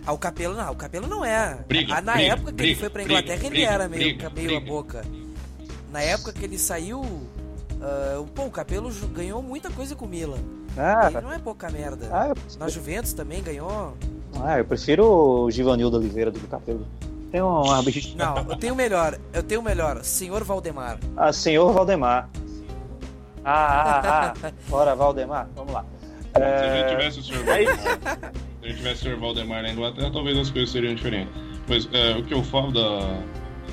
Ah, 0.05 0.13
o 0.13 0.17
Capelo 0.17 0.55
não, 0.55 0.71
o 0.71 0.75
Capelo 0.75 1.05
não 1.07 1.23
é. 1.23 1.55
Briga, 1.67 1.95
ah, 1.95 2.01
na 2.01 2.13
briga, 2.13 2.33
época 2.33 2.43
que 2.53 2.61
ele 2.61 2.67
briga, 2.75 2.79
foi 2.79 2.89
pra 2.89 3.03
briga, 3.03 3.19
Inglaterra, 3.19 3.41
ele 3.45 3.49
briga, 3.49 3.71
era 3.71 3.89
meio, 3.89 4.01
briga, 4.03 4.29
meio 4.29 4.47
a 4.49 4.59
briga. 4.59 4.65
boca. 4.73 5.05
Na 5.91 6.01
época 6.01 6.31
que 6.33 6.43
ele 6.45 6.57
saiu. 6.57 7.01
ah, 7.81 8.23
pô, 8.33 8.45
o 8.45 8.51
Capelo 8.51 8.89
ganhou 9.13 9.41
muita 9.41 9.69
coisa 9.69 9.95
com 9.95 10.05
o 10.05 10.07
Milan. 10.07 10.37
Ah, 10.77 11.09
Ele 11.11 11.21
não 11.21 11.33
é 11.33 11.39
pouca 11.39 11.69
merda. 11.69 12.07
ah, 12.11 12.29
eu, 12.29 12.35
Na 12.59 12.67
Juventus 12.69 13.11
também 13.13 13.41
ganhou. 13.43 13.97
ah, 14.41 14.57
eu 14.59 14.65
prefiro 14.65 15.05
o 15.05 15.51
Givanildo 15.51 15.97
Oliveira 15.97 16.31
do 16.31 16.39
que 16.39 16.45
o 16.45 16.49
Capelo. 16.49 16.85
Tem 17.31 17.41
uma 17.41 17.81
bicha. 17.83 18.15
Não, 18.15 18.37
eu 18.49 18.55
tenho 18.55 18.73
o 18.73 18.77
melhor. 18.77 19.17
Eu 19.33 19.43
tenho 19.43 19.61
o 19.61 19.63
melhor. 19.63 20.03
Senhor 20.03 20.43
Valdemar. 20.43 20.97
Ah, 21.15 21.33
senhor 21.33 21.73
Valdemar. 21.73 22.29
Ah, 23.43 24.01
ah, 24.03 24.33
ah. 24.43 24.51
Bora, 24.69 24.95
Valdemar, 24.95 25.47
vamos 25.55 25.73
lá. 25.73 25.85
Se 26.35 26.41
a 26.41 26.45
É, 26.45 26.79
gente 26.81 26.97
tivesse 26.97 27.19
o 27.19 27.23
Sr. 27.23 27.43
Valdemar, 27.45 27.77
se 27.77 27.85
a 28.63 28.67
gente 28.67 28.77
tivesse 28.77 29.07
o 29.07 29.11
Sr. 29.11 29.19
Valdemar 29.19 29.63
na 29.63 29.69
Inglaterra, 29.71 30.11
talvez 30.11 30.37
as 30.37 30.49
coisas 30.49 30.69
seriam 30.69 30.93
diferentes. 30.95 31.33
Mas 31.67 31.87
é, 31.93 32.15
o 32.17 32.23
que 32.23 32.33
eu 32.33 32.43
falo 32.43 32.71
da, 32.71 33.19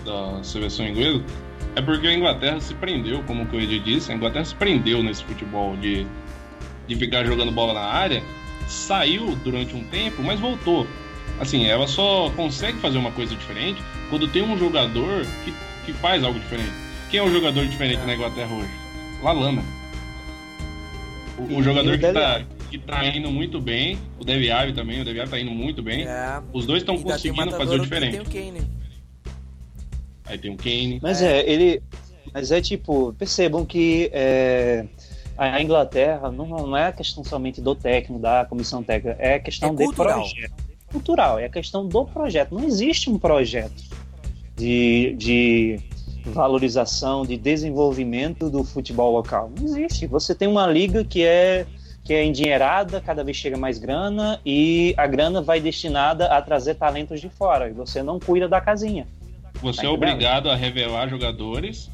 da 0.05 0.43
seleção 0.43 0.87
inglesa 0.87 1.23
é 1.77 1.83
porque 1.83 2.07
a 2.07 2.15
Inglaterra 2.15 2.61
se 2.61 2.75
prendeu, 2.75 3.23
como 3.25 3.43
o 3.43 3.47
Coelho 3.47 3.81
disse, 3.81 4.11
a 4.13 4.15
Inglaterra 4.15 4.45
se 4.45 4.55
prendeu 4.55 5.03
nesse 5.03 5.25
futebol 5.25 5.77
de, 5.77 6.07
de 6.87 6.97
ficar 6.97 7.25
jogando 7.25 7.51
bola 7.53 7.75
na 7.75 7.85
área, 7.87 8.23
saiu 8.69 9.35
durante 9.45 9.75
um 9.75 9.85
tempo, 9.85 10.23
mas 10.23 10.39
voltou. 10.41 10.87
Assim, 11.41 11.67
ela 11.67 11.87
só 11.87 12.31
consegue 12.31 12.79
fazer 12.79 12.99
uma 12.99 13.11
coisa 13.11 13.35
diferente 13.35 13.83
quando 14.09 14.29
tem 14.29 14.43
um 14.43 14.57
jogador 14.57 15.27
que, 15.45 15.53
que 15.87 15.93
faz 15.93 16.23
algo 16.23 16.39
diferente. 16.39 16.73
Quem 17.11 17.21
é 17.21 17.23
o 17.23 17.31
jogador 17.31 17.67
diferente 17.67 18.05
na 18.07 18.15
Inglaterra 18.15 18.55
hoje? 18.55 18.71
Lalana. 19.23 19.63
O, 21.39 21.57
o 21.57 21.63
jogador 21.63 21.95
o 21.95 21.99
que 21.99 22.13
tá, 22.13 22.43
que 22.71 22.79
tá 22.79 23.05
indo 23.07 23.31
muito 23.31 23.61
bem, 23.61 23.99
o 24.21 24.25
Deve 24.25 24.51
Alli 24.51 24.73
também, 24.73 25.01
o 25.01 25.05
Deve 25.05 25.21
Alli 25.21 25.31
tá 25.31 25.39
indo 25.39 25.51
muito 25.51 25.83
bem. 25.83 26.07
É. 26.07 26.41
Os 26.53 26.67
dois 26.67 26.83
estão 26.83 26.97
tem 26.97 27.05
conseguindo 27.05 27.37
matador, 27.37 27.67
fazer 27.67 27.75
o 27.75 27.89
Tem 27.89 28.11
diferente. 28.11 28.21
o 28.21 28.25
Kane. 28.25 28.71
Aí 30.27 30.39
tem 30.39 30.53
o 30.53 30.57
Kane. 30.57 31.01
Mas 31.03 31.21
é, 31.21 31.49
ele. 31.49 31.83
Mas 32.33 32.51
é 32.51 32.61
tipo, 32.61 33.13
percebam 33.19 33.65
que 33.65 34.11
é, 34.13 34.87
a 35.37 35.61
Inglaterra 35.61 36.31
não, 36.31 36.47
não 36.47 36.77
é 36.77 36.87
a 36.87 36.93
questão 36.93 37.23
somente 37.23 37.61
do 37.61 37.75
técnico, 37.75 38.21
da 38.21 38.45
comissão 38.45 38.83
técnica, 38.83 39.17
é 39.21 39.35
a 39.35 39.41
questão 39.41 39.71
É 39.71 39.87
de 39.87 39.95
projeto. 39.95 40.64
Cultural, 40.95 41.41
é 41.41 41.47
a 41.47 41.49
questão 41.49 41.89
do 41.89 42.05
projeto. 42.05 42.55
Não 42.55 42.63
existe 42.63 43.11
um 43.11 43.19
projeto 43.19 43.83
de, 44.55 45.17
de 45.19 45.81
valorização, 46.27 47.27
de 47.27 47.37
desenvolvimento 47.37 48.49
do 48.49 48.63
futebol 48.63 49.11
local. 49.13 49.51
Não 49.59 49.67
existe. 49.67 50.07
Você 50.07 50.37
tem 50.37 50.47
uma 50.47 50.69
liga 50.69 51.05
que 51.05 51.25
é 51.25 51.67
que 52.05 52.13
é 52.13 52.25
endinheirada, 52.25 53.01
cada 53.01 53.25
vez 53.25 53.37
chega 53.37 53.57
mais 53.57 53.77
grana 53.77 54.39
e 54.47 54.95
a 54.97 55.05
grana 55.07 55.43
vai 55.43 55.59
destinada 55.59 56.27
a 56.27 56.41
trazer 56.41 56.77
talentos 56.77 57.21
de 57.21 57.29
fora. 57.29 57.69
E 57.69 57.73
você 57.73 58.01
não 58.01 58.21
cuida 58.21 58.47
da 58.47 58.61
casinha. 58.61 59.09
Você 59.61 59.81
Tá 59.81 59.89
é 59.89 59.91
obrigado 59.91 60.49
a 60.49 60.55
revelar 60.55 61.09
jogadores. 61.09 61.91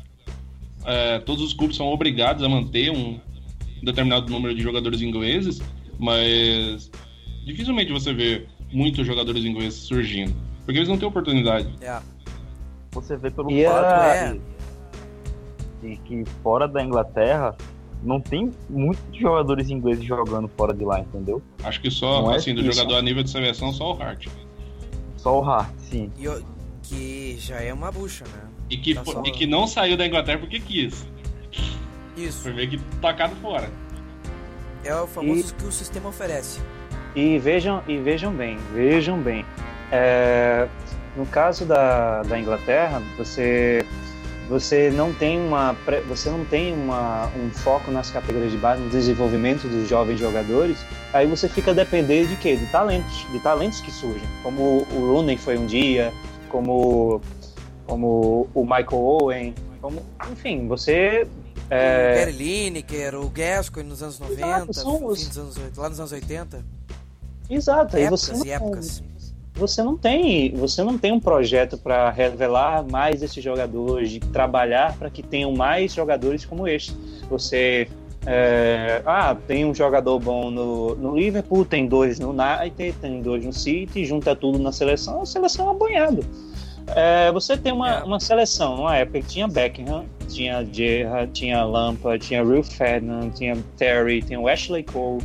É, 0.85 1.21
todos 1.21 1.43
os 1.43 1.55
clubes 1.55 1.77
são 1.77 1.87
obrigados 1.87 2.43
a 2.43 2.49
manter 2.51 2.91
um 2.91 3.19
determinado 3.83 4.31
número 4.31 4.55
de 4.55 4.61
jogadores 4.61 5.01
ingleses, 5.01 5.63
mas 5.99 6.91
dificilmente 7.47 7.91
você 7.93 8.13
vê 8.13 8.47
muitos 8.73 9.07
jogadores 9.07 9.45
ingleses 9.45 9.79
surgindo, 9.81 10.35
porque 10.65 10.79
eles 10.79 10.89
não 10.89 10.99
têm 10.99 11.09
oportunidade. 11.09 11.69
É. 11.81 11.99
Você 12.93 13.17
vê 13.17 13.31
pelo 13.31 13.51
E 13.51 13.65
fato 13.65 13.85
é- 14.05 14.33
de, 15.83 15.89
de 15.91 15.97
que 16.03 16.25
fora 16.43 16.67
da 16.67 16.83
Inglaterra 16.83 17.57
não 18.03 18.21
tem 18.21 18.51
muitos 18.69 19.03
jogadores 19.19 19.69
ingleses 19.71 20.05
jogando 20.05 20.49
fora 20.57 20.73
de 20.75 20.85
lá, 20.85 21.01
entendeu? 21.01 21.43
Acho 21.63 21.81
que 21.81 21.91
só, 21.91 22.23
Não 22.23 22.33
é 22.33 22.37
assim, 22.37 22.55
do 22.55 22.63
isso. 22.63 22.73
jogador 22.73 22.97
a 22.97 23.03
nível 23.03 23.23
de 23.23 23.31
seleção, 23.31 23.73
só 23.73 23.95
o 23.95 24.03
Hart. 24.03 24.27
Só 25.17 25.39
o 25.39 25.45
Hart, 25.45 25.71
sim. 25.79 26.11
E 26.19 26.27
o- 26.29 26.43
que 26.83 27.37
já 27.39 27.61
é 27.61 27.73
uma 27.73 27.93
bucha, 27.93 28.25
né? 28.25 28.49
E 28.71 28.77
que, 28.77 28.95
Tá 28.95 29.05
só- 29.05 29.23
e 29.25 29.31
que 29.31 29.47
não 29.47 29.67
saiu 29.67 29.97
da 29.97 30.07
Inglaterra 30.07 30.39
porque 30.39 30.59
quis. 30.61 31.07
Isso. 32.17 32.43
Foi 32.43 32.53
meio 32.53 32.69
que 32.71 32.79
tacado 33.01 33.35
fora. 33.37 33.71
É 34.83 34.95
o 34.95 35.07
famoso 35.07 35.51
E- 35.53 35.55
que 35.55 35.65
o 35.67 35.73
sistema 35.73 36.09
oferece. 36.09 36.61
E 37.15 37.39
vejam, 37.39 37.83
e 37.89 37.99
vejam 37.99 38.33
bem, 38.33 38.59
vejam 38.73 39.19
bem. 39.19 39.45
É, 39.91 40.69
no 41.17 41.27
caso 41.27 41.65
da, 41.65 42.23
da 42.23 42.39
Inglaterra, 42.39 43.03
você 43.19 43.85
você 44.49 44.91
não 44.91 45.13
tem 45.15 45.39
uma 45.41 45.77
você 46.09 46.29
não 46.29 46.45
tem 46.45 46.73
uma, 46.75 47.27
um 47.37 47.51
foco 47.51 47.91
nas 47.93 48.11
categorias 48.11 48.51
de 48.51 48.59
base, 48.59 48.83
no 48.83 48.91
desenvolvimento 48.91 49.69
dos 49.69 49.89
jovens 49.89 50.19
jogadores. 50.19 50.79
Aí 51.13 51.27
você 51.27 51.49
fica 51.49 51.71
a 51.71 51.75
depender 51.75 52.27
de 52.27 52.37
quê? 52.37 52.57
De 52.57 52.67
talentos, 52.67 53.27
de 53.31 53.39
talentos 53.41 53.81
que 53.81 53.91
surgem, 53.93 54.29
como 54.43 54.87
o 54.93 55.13
Rooney 55.13 55.37
foi 55.37 55.57
um 55.59 55.67
dia, 55.67 56.13
como 56.49 57.21
como 57.87 58.49
o 58.55 58.63
Michael 58.65 58.87
Owen, 59.03 59.55
como 59.81 60.03
enfim, 60.31 60.67
você 60.69 61.27
O 61.69 61.75
é, 61.75 62.15
Gary 62.19 62.33
Lineker, 62.33 63.15
o 63.17 63.29
Gascoigne 63.31 63.89
nos 63.91 64.03
anos 64.03 64.19
90, 64.19 64.73
são 64.73 64.99
fim 64.99 65.05
os- 65.05 65.37
anos, 65.39 65.57
lá 65.77 65.89
nos 65.89 65.99
anos 66.01 66.13
80. 66.13 66.65
Exato, 67.51 67.97
aí 67.97 68.05
Épocas 68.05 68.23
você 68.29 68.33
e 68.33 68.39
não- 68.39 68.47
épocas. 68.55 69.03
você 69.55 69.83
não 69.83 69.97
tem 69.97 70.53
você 70.55 70.83
não 70.85 70.97
tem 70.97 71.13
um 71.13 71.21
projeto 71.21 71.77
para 71.77 72.09
revelar 72.11 72.85
mais 72.91 73.23
esses 73.23 73.43
jogadores 73.43 74.11
de 74.11 74.21
trabalhar 74.21 74.97
para 74.97 75.11
que 75.11 75.23
tenham 75.23 75.53
mais 75.53 75.93
jogadores 75.93 76.45
como 76.45 76.67
este 76.69 76.95
você 77.29 77.89
é, 78.27 79.03
ah 79.07 79.35
tem 79.49 79.65
um 79.65 79.75
jogador 79.75 80.19
bom 80.21 80.51
no, 80.51 80.95
no 80.95 81.17
Liverpool 81.17 81.65
tem 81.65 81.87
dois 81.89 82.19
no 82.21 82.31
United 82.31 82.95
tem 83.01 83.21
dois 83.23 83.45
no 83.45 83.53
City 83.53 84.05
junta 84.05 84.37
tudo 84.37 84.59
na 84.59 84.73
seleção 84.73 85.23
a 85.23 85.27
seleção 85.27 85.67
é 85.67 85.71
uma 85.71 85.79
banhada 85.79 86.23
É, 86.97 87.31
você 87.33 87.57
tem 87.57 87.73
uma, 87.73 87.99
É. 88.01 88.03
uma 88.03 88.19
seleção 88.19 88.77
numa 88.77 88.97
época 88.97 89.21
que 89.21 89.27
tinha 89.27 89.47
Beckham 89.49 90.05
tinha 90.29 90.65
Gerrard 90.73 91.31
tinha 91.33 91.65
Lampard 91.65 92.25
tinha 92.27 92.43
Rio 92.43 92.63
Ferdinand 92.63 93.31
tinha 93.31 93.57
Terry 93.77 94.23
tinha 94.23 94.41
Ashley 94.53 94.83
Cole 94.83 95.23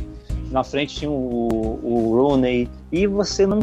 na 0.56 0.64
frente 0.64 0.94
tinha 0.96 1.10
o, 1.10 1.78
o 1.82 2.16
Rooney 2.16 2.66
e 2.90 3.06
você 3.06 3.46
não 3.46 3.60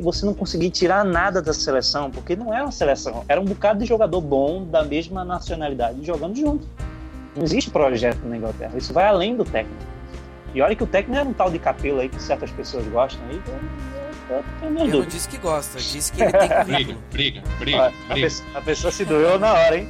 você 0.00 0.24
não 0.24 0.32
conseguia 0.32 0.70
tirar 0.70 1.04
nada 1.04 1.42
da 1.42 1.52
seleção, 1.52 2.12
porque 2.12 2.36
não 2.36 2.54
era 2.54 2.62
uma 2.62 2.70
seleção, 2.70 3.24
era 3.26 3.40
um 3.40 3.44
bocado 3.44 3.80
de 3.80 3.86
jogador 3.86 4.20
bom 4.20 4.64
da 4.64 4.84
mesma 4.84 5.24
nacionalidade 5.24 6.06
jogando 6.06 6.36
junto. 6.36 6.64
Não 7.36 7.42
existe 7.42 7.70
projeto 7.72 8.20
na 8.24 8.36
Inglaterra, 8.36 8.72
isso 8.78 8.92
vai 8.92 9.06
além 9.08 9.36
do 9.36 9.44
técnico. 9.44 9.82
E 10.54 10.62
olha 10.62 10.76
que 10.76 10.84
o 10.84 10.86
técnico 10.86 11.18
era 11.20 11.28
um 11.28 11.32
tal 11.32 11.50
de 11.50 11.58
capelo 11.58 11.98
aí 12.00 12.08
que 12.08 12.22
certas 12.22 12.50
pessoas 12.52 12.86
gostam 12.86 13.20
aí, 13.28 13.42
eu, 14.30 14.36
eu, 14.36 14.44
eu 14.86 14.88
não 15.00 15.04
disse 15.06 15.28
que 15.28 15.38
gosta, 15.38 15.76
disse 15.78 16.12
que 16.12 16.22
ele 16.22 16.32
tem 16.32 16.48
Briga, 16.48 16.64
currículo. 16.64 16.98
briga, 17.10 17.42
Ó, 17.44 17.58
briga, 17.58 17.86
a, 17.86 17.90
briga. 18.12 18.26
pessoa, 18.28 18.48
a 18.54 18.60
pessoa 18.62 18.92
se 18.92 19.04
doeu 19.04 19.38
na 19.40 19.52
hora, 19.52 19.76
hein? 19.76 19.88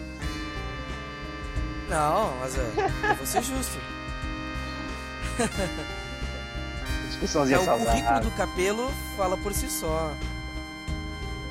Não, 1.90 2.30
mas 2.40 2.58
é, 2.58 2.62
eu 3.10 3.14
vou 3.16 3.26
ser 3.26 3.42
justo. 3.42 3.78
Discussãozinha 7.20 7.58
É, 7.58 7.60
o 7.60 7.64
currículo 7.66 7.94
saudável. 7.94 8.30
do 8.30 8.36
Capelo 8.36 8.90
fala 9.16 9.36
por 9.36 9.52
si 9.52 9.68
só. 9.70 10.12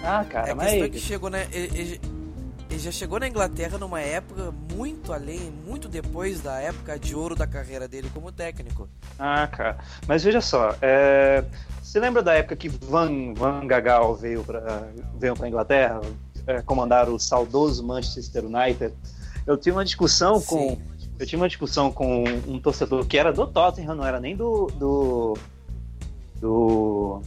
Ah, 0.04 0.22
É 0.22 0.32
cara, 0.32 0.52
a 0.52 0.56
mas. 0.56 0.72
questão 0.72 0.90
que 0.90 1.00
chegou, 1.00 1.30
né? 1.30 1.48
Ele, 1.52 1.80
ele- 1.80 2.02
já 2.80 2.92
chegou 2.92 3.20
na 3.20 3.28
Inglaterra 3.28 3.78
numa 3.78 4.00
época 4.00 4.54
muito 4.74 5.12
além, 5.12 5.52
muito 5.68 5.90
depois 5.90 6.40
da 6.40 6.60
época 6.62 6.98
de 6.98 7.14
ouro 7.14 7.36
da 7.36 7.46
carreira 7.46 7.88
dele 7.90 8.10
como 8.14 8.32
técnico. 8.32 8.88
Ah, 9.18 9.46
cara. 9.48 9.78
Mas 10.08 10.24
veja 10.24 10.40
só, 10.40 10.74
é... 10.82 11.44
você 11.84 12.00
lembra 12.00 12.22
da 12.24 12.34
época 12.36 12.56
que 12.56 12.70
Van, 12.70 13.34
Van 13.34 13.68
Gagal 13.68 14.16
veio 14.16 14.44
para 14.46 14.88
veio 15.18 15.36
pra 15.36 15.48
Inglaterra 15.50 16.00
é, 16.48 16.62
comandar 16.62 17.10
o 17.10 17.20
saudoso 17.20 17.84
Manchester 17.86 18.46
United? 18.46 18.94
Eu 19.46 19.58
tive 19.58 19.76
uma 19.76 19.84
discussão 19.84 20.40
com 20.40 20.70
Sim. 20.70 20.82
eu 21.20 21.26
tive 21.26 21.42
uma 21.42 21.48
discussão 21.50 21.92
com 21.92 22.24
um 22.48 22.60
torcedor 22.62 23.06
que 23.06 23.18
era 23.18 23.34
do 23.34 23.46
Tottenham, 23.48 23.96
não 23.96 24.06
era 24.06 24.20
nem 24.22 24.38
do 24.38 24.68
do 24.68 25.34
do, 26.40 27.22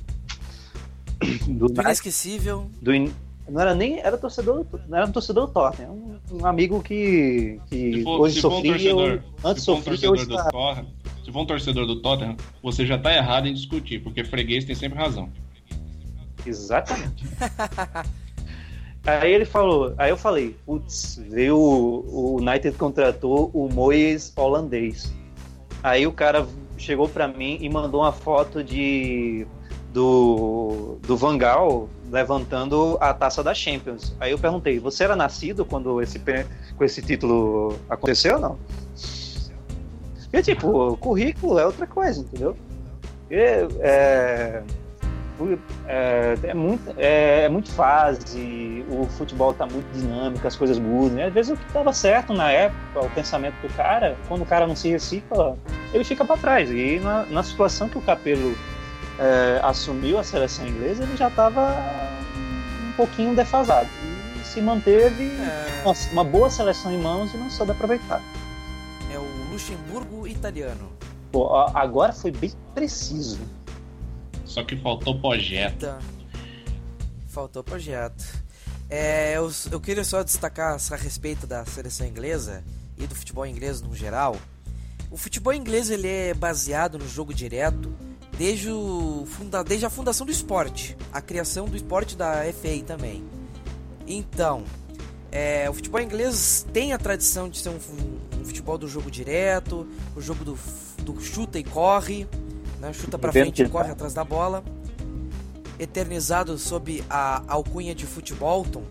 do, 1.48 1.68
Do 1.68 1.80
inesquecível. 1.82 2.70
do 2.80 2.94
in- 2.94 3.12
não 3.48 3.60
era 3.60 3.74
nem 3.74 3.98
era 3.98 4.16
torcedor 4.16 4.64
não 4.88 4.98
era 4.98 5.06
um 5.06 5.12
torcedor 5.12 5.46
do 5.48 5.52
Tottenham, 5.52 5.90
um, 5.92 6.18
um 6.40 6.46
amigo 6.46 6.80
que, 6.82 7.60
que 7.68 7.92
Se 7.98 8.02
for, 8.04 8.20
hoje 8.20 8.34
se 8.36 8.40
for 8.40 8.48
um 8.48 8.54
sofria 8.56 8.72
torcedor, 8.72 9.22
ou- 9.42 9.50
antes 9.50 9.62
se 9.62 9.66
for 9.66 9.72
um 9.72 9.76
sofria 9.76 9.92
hoje 10.10 10.26
torcedor 10.26 10.38
está 10.38 10.44
do 10.44 10.50
Torra, 10.52 10.86
se 11.24 11.32
for 11.32 11.40
um 11.40 11.46
torcedor 11.46 11.86
do 11.86 11.96
Tottenham, 12.00 12.36
você 12.62 12.86
já 12.86 12.96
tá 12.98 13.12
errado 13.14 13.46
em 13.46 13.54
discutir, 13.54 14.00
porque 14.02 14.24
freguês 14.24 14.64
tem 14.64 14.74
sempre 14.74 14.98
razão. 14.98 15.28
Exatamente. 16.46 17.24
aí 19.06 19.32
ele 19.32 19.44
falou, 19.44 19.94
aí 19.98 20.10
eu 20.10 20.16
falei, 20.16 20.56
putz, 20.64 21.20
veio 21.28 21.56
o, 21.56 22.36
o 22.36 22.40
United 22.40 22.76
contratou 22.76 23.50
o 23.52 23.68
Moyes 23.72 24.32
holandês. 24.36 25.12
Aí 25.82 26.06
o 26.06 26.12
cara 26.12 26.46
chegou 26.83 27.09
para 27.09 27.28
mim 27.28 27.59
e 27.61 27.68
mandou 27.68 28.03
uma 28.03 28.12
foto 28.12 28.62
de 28.62 29.47
do, 29.93 30.99
do 31.03 31.16
Van 31.16 31.39
Gaal 31.39 31.89
levantando 32.11 32.97
a 33.01 33.14
taça 33.14 33.43
da 33.43 33.55
Champions. 33.55 34.14
Aí 34.18 34.33
eu 34.33 34.39
perguntei, 34.39 34.78
você 34.78 35.05
era 35.05 35.14
nascido 35.14 35.64
quando 35.64 36.01
esse, 36.03 36.20
com 36.76 36.85
esse 36.85 37.01
título 37.03 37.78
aconteceu 37.89 38.35
ou 38.35 38.41
não? 38.41 38.59
E 40.33 40.43
tipo, 40.43 40.97
currículo 40.97 41.59
é 41.59 41.66
outra 41.66 41.87
coisa, 41.87 42.20
entendeu? 42.20 42.57
É, 43.30 44.62
é, 45.86 46.38
é, 46.43 46.55
muito, 46.55 46.95
é, 46.97 47.45
é, 47.45 47.49
muito 47.49 47.70
fase, 47.70 48.84
o 48.88 49.07
futebol 49.07 49.53
tá 49.53 49.66
muito 49.66 49.86
dinâmico, 49.93 50.47
as 50.47 50.57
coisas 50.57 50.78
mudam. 50.78 51.16
Né? 51.16 51.26
Às 51.26 51.32
vezes 51.32 51.53
o 51.53 51.57
que 51.57 51.66
estava 51.66 51.93
certo 51.93 52.32
na 52.32 52.51
época, 52.51 53.01
o 53.01 53.11
pensamento 53.11 53.55
do 53.62 53.72
cara, 53.74 54.16
quando 54.28 54.43
o 54.43 54.47
cara 54.47 54.66
não 54.66 54.76
se 54.76 54.88
recicla, 54.88 55.57
ele 55.93 56.05
fica 56.05 56.24
para 56.24 56.36
trás. 56.36 56.70
E 56.70 57.01
na, 57.01 57.24
na, 57.26 57.43
situação 57.43 57.88
que 57.88 57.99
o 57.99 58.01
Capelo 58.01 58.55
é, 59.18 59.61
assumiu 59.62 60.18
a 60.18 60.24
seleção 60.24 60.66
inglesa, 60.66 61.03
ele 61.03 61.16
já 61.16 61.28
estava 61.28 61.76
um 62.88 62.93
pouquinho 62.93 63.34
defasado. 63.34 63.88
E 64.40 64.45
se 64.45 64.61
manteve 64.61 65.24
é. 65.24 65.82
uma, 65.84 65.95
uma 66.12 66.24
boa 66.24 66.51
seleção 66.51 66.93
em 66.93 66.99
mãos 66.99 67.32
e 67.34 67.36
não 67.36 67.51
soube 67.51 67.72
aproveitar. 67.72 68.22
É 69.12 69.18
o 69.18 69.51
Luxemburgo 69.51 70.26
italiano. 70.26 70.90
Pô, 71.30 71.57
agora 71.74 72.12
foi 72.12 72.30
bem 72.30 72.53
preciso. 72.74 73.40
Só 74.53 74.62
que 74.62 74.76
faltou 74.76 75.18
projeto. 75.18 75.76
Então, 75.76 75.98
faltou 77.26 77.64
projeto. 77.64 78.22
É, 78.90 79.38
eu, 79.38 79.50
eu 79.70 79.80
queria 79.80 80.05
só 80.05 80.22
destacar 80.22 80.76
a 80.76 80.96
respeito 80.96 81.46
da 81.46 81.64
seleção 81.64 82.07
inglesa 82.07 82.62
e 82.98 83.07
do 83.07 83.14
futebol 83.14 83.46
inglês 83.46 83.80
no 83.80 83.94
geral. 83.96 84.36
O 85.11 85.16
futebol 85.16 85.55
inglês 85.55 85.88
ele 85.88 86.07
é 86.07 86.34
baseado 86.34 86.98
no 86.98 87.09
jogo 87.09 87.32
direto 87.32 87.94
desde, 88.36 88.70
o, 88.70 89.24
funda, 89.26 89.64
desde 89.64 89.86
a 89.86 89.90
fundação 89.90 90.26
do 90.26 90.32
esporte, 90.32 90.98
a 91.11 91.22
criação 91.22 91.64
do 91.64 91.74
esporte 91.74 92.14
da 92.14 92.42
FA 92.53 92.82
também. 92.86 93.24
Então, 94.07 94.64
é, 95.30 95.70
o 95.70 95.72
futebol 95.72 95.98
inglês 95.98 96.66
tem 96.74 96.92
a 96.92 96.98
tradição 96.98 97.48
de 97.48 97.57
ser 97.57 97.70
um, 97.70 97.78
um, 98.38 98.44
futebol 98.44 98.76
do 98.76 98.86
jogo 98.86 99.11
direto, 99.11 99.88
o 100.14 100.20
jogo 100.20 100.44
do, 100.44 100.59
do 101.03 101.18
chuta 101.22 101.59
e 101.59 101.64
corre, 101.64 102.28
né? 102.83 102.93
chuta 102.93 103.16
para 103.16 103.30
frente 103.30 103.62
e 103.62 103.68
corre 103.68 103.93
atrás 103.93 104.12
da 104.12 104.24
bola, 104.24 104.64
eternizado 105.78 106.59
sob 106.59 107.03
a 107.09 107.43
alcunha 107.47 107.95
de 107.95 108.05
Futbolton. 108.05 108.83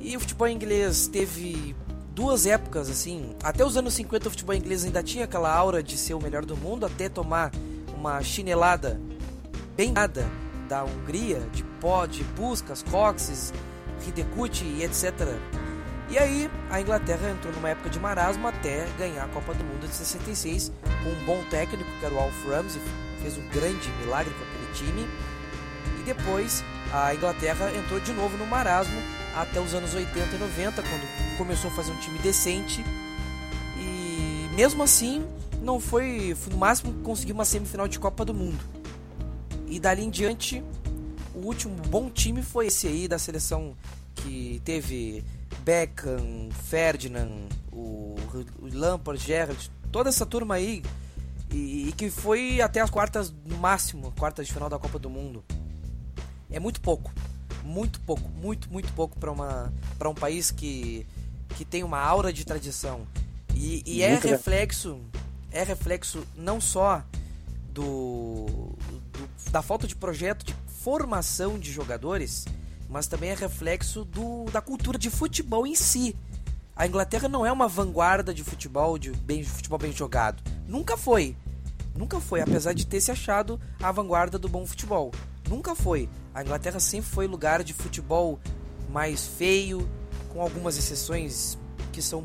E 0.00 0.16
o 0.16 0.20
futebol 0.20 0.48
inglês 0.48 1.06
teve 1.06 1.74
duas 2.14 2.46
épocas 2.46 2.90
assim, 2.90 3.34
até 3.42 3.64
os 3.64 3.76
anos 3.76 3.94
50 3.94 4.26
o 4.26 4.30
futebol 4.30 4.54
inglês 4.54 4.84
ainda 4.84 5.02
tinha 5.02 5.24
aquela 5.24 5.54
aura 5.54 5.82
de 5.82 5.96
ser 5.96 6.14
o 6.14 6.20
melhor 6.20 6.44
do 6.44 6.56
mundo, 6.56 6.84
até 6.84 7.08
tomar 7.08 7.52
uma 7.96 8.20
chinelada 8.22 9.00
bem 9.76 9.92
nada 9.92 10.26
da 10.68 10.84
Hungria, 10.84 11.40
de 11.52 11.62
pó, 11.80 12.06
de 12.06 12.24
Puskas, 12.24 12.82
Coxes, 12.82 13.52
Hidekuti 14.06 14.64
e 14.64 14.84
etc. 14.84 15.12
E 16.10 16.18
aí 16.18 16.50
a 16.70 16.80
Inglaterra 16.80 17.30
entrou 17.30 17.52
numa 17.52 17.68
época 17.68 17.90
de 17.90 18.00
marasmo 18.00 18.48
até 18.48 18.86
ganhar 18.98 19.24
a 19.24 19.28
Copa 19.28 19.54
do 19.54 19.62
Mundo 19.62 19.86
de 19.86 19.94
66 19.94 20.72
com 21.02 21.10
um 21.10 21.24
bom 21.24 21.42
técnico 21.50 21.90
que 21.98 22.06
era 22.06 22.14
o 22.14 22.18
Alf 22.18 22.48
Ramsey, 22.48 22.80
fez 23.22 23.36
um 23.36 23.48
grande 23.48 23.90
milagre 24.00 24.32
com 24.34 24.44
aquele 24.44 24.72
time. 24.74 25.08
E 26.00 26.02
depois 26.04 26.64
a 26.92 27.14
Inglaterra 27.14 27.70
entrou 27.76 28.00
de 28.00 28.12
novo 28.12 28.36
no 28.36 28.46
marasmo 28.46 29.00
até 29.34 29.60
os 29.60 29.74
anos 29.74 29.94
80 29.94 30.36
e 30.36 30.38
90, 30.38 30.82
quando 30.82 31.36
começou 31.36 31.70
a 31.70 31.74
fazer 31.74 31.92
um 31.92 32.00
time 32.00 32.18
decente. 32.18 32.84
E 33.76 34.48
mesmo 34.54 34.82
assim, 34.82 35.26
não 35.62 35.78
foi, 35.78 36.36
no 36.50 36.56
máximo 36.56 36.92
conseguiu 37.02 37.34
uma 37.34 37.44
semifinal 37.44 37.86
de 37.86 37.98
Copa 37.98 38.24
do 38.24 38.34
Mundo. 38.34 38.64
E 39.66 39.78
dali 39.78 40.02
em 40.02 40.10
diante, 40.10 40.62
o 41.34 41.40
último 41.40 41.74
bom 41.88 42.10
time 42.10 42.42
foi 42.42 42.66
esse 42.66 42.86
aí 42.86 43.06
da 43.06 43.18
seleção 43.18 43.76
que 44.14 44.60
teve 44.64 45.24
Beckham, 45.62 46.48
Ferdinand, 46.68 47.48
o 47.70 48.16
Lampard, 48.60 49.22
Gerrard, 49.22 49.70
toda 49.92 50.08
essa 50.08 50.26
turma 50.26 50.54
aí 50.54 50.82
e, 51.50 51.88
e, 51.88 51.92
que 51.92 52.10
foi 52.10 52.60
até 52.60 52.80
as 52.80 52.90
quartas 52.90 53.32
no 53.44 53.56
máximo, 53.58 54.12
quartas 54.18 54.46
de 54.46 54.52
final 54.52 54.68
da 54.68 54.78
Copa 54.78 54.98
do 54.98 55.08
Mundo. 55.08 55.44
É 56.50 56.60
muito 56.60 56.80
pouco, 56.80 57.12
muito 57.62 58.00
pouco, 58.00 58.28
muito 58.28 58.70
muito 58.70 58.92
pouco 58.92 59.18
para 59.18 59.30
uma 59.30 59.72
para 59.98 60.08
um 60.08 60.14
país 60.14 60.50
que 60.50 61.06
que 61.56 61.64
tem 61.64 61.82
uma 61.82 61.98
aura 61.98 62.32
de 62.32 62.44
tradição 62.44 63.06
e, 63.54 63.82
e 63.86 64.02
é 64.02 64.18
reflexo 64.18 65.00
é 65.50 65.62
reflexo 65.62 66.26
não 66.36 66.60
só 66.60 67.02
do, 67.70 68.46
do, 69.12 69.50
da 69.50 69.62
falta 69.62 69.86
de 69.86 69.94
projeto 69.94 70.44
de 70.44 70.54
formação 70.82 71.58
de 71.58 71.72
jogadores, 71.72 72.44
mas 72.88 73.06
também 73.06 73.30
é 73.30 73.34
reflexo 73.34 74.04
do, 74.04 74.44
da 74.46 74.60
cultura 74.60 74.98
de 74.98 75.10
futebol 75.10 75.66
em 75.66 75.74
si. 75.74 76.16
A 76.74 76.86
Inglaterra 76.86 77.28
não 77.28 77.44
é 77.44 77.52
uma 77.52 77.68
vanguarda 77.68 78.32
de 78.32 78.44
futebol, 78.44 78.98
de, 78.98 79.10
bem, 79.10 79.42
de 79.42 79.48
futebol 79.48 79.78
bem 79.78 79.92
jogado. 79.92 80.42
Nunca 80.68 80.98
foi. 80.98 81.34
Nunca 81.96 82.20
foi, 82.20 82.42
apesar 82.42 82.74
de 82.74 82.86
ter 82.86 83.00
se 83.00 83.10
achado 83.10 83.58
a 83.82 83.90
vanguarda 83.90 84.38
do 84.38 84.50
bom 84.50 84.66
futebol. 84.66 85.10
Nunca 85.48 85.74
foi. 85.74 86.10
A 86.34 86.42
Inglaterra 86.42 86.78
sempre 86.78 87.10
foi 87.10 87.26
lugar 87.26 87.64
de 87.64 87.72
futebol 87.72 88.38
mais 88.90 89.26
feio, 89.26 89.88
com 90.28 90.42
algumas 90.42 90.76
exceções 90.76 91.56
que 91.90 92.02
são 92.02 92.22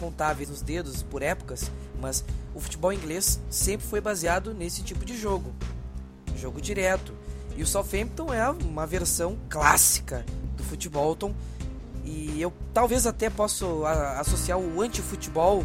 contáveis 0.00 0.48
nos 0.48 0.62
dedos 0.62 1.02
por 1.02 1.20
épocas, 1.22 1.70
mas 2.00 2.24
o 2.54 2.60
futebol 2.60 2.90
inglês 2.90 3.38
sempre 3.50 3.86
foi 3.86 4.00
baseado 4.00 4.54
nesse 4.54 4.82
tipo 4.82 5.04
de 5.04 5.14
jogo. 5.14 5.54
Jogo 6.36 6.62
direto. 6.62 7.12
E 7.54 7.62
o 7.62 7.66
Southampton 7.66 8.32
é 8.32 8.48
uma 8.48 8.86
versão 8.86 9.38
clássica 9.50 10.24
do 10.56 10.64
futebol. 10.64 11.16
E 12.02 12.40
eu 12.40 12.50
talvez 12.72 13.06
até 13.06 13.28
possa 13.28 13.66
associar 14.18 14.58
o 14.58 14.80
anti-futebol 14.80 15.62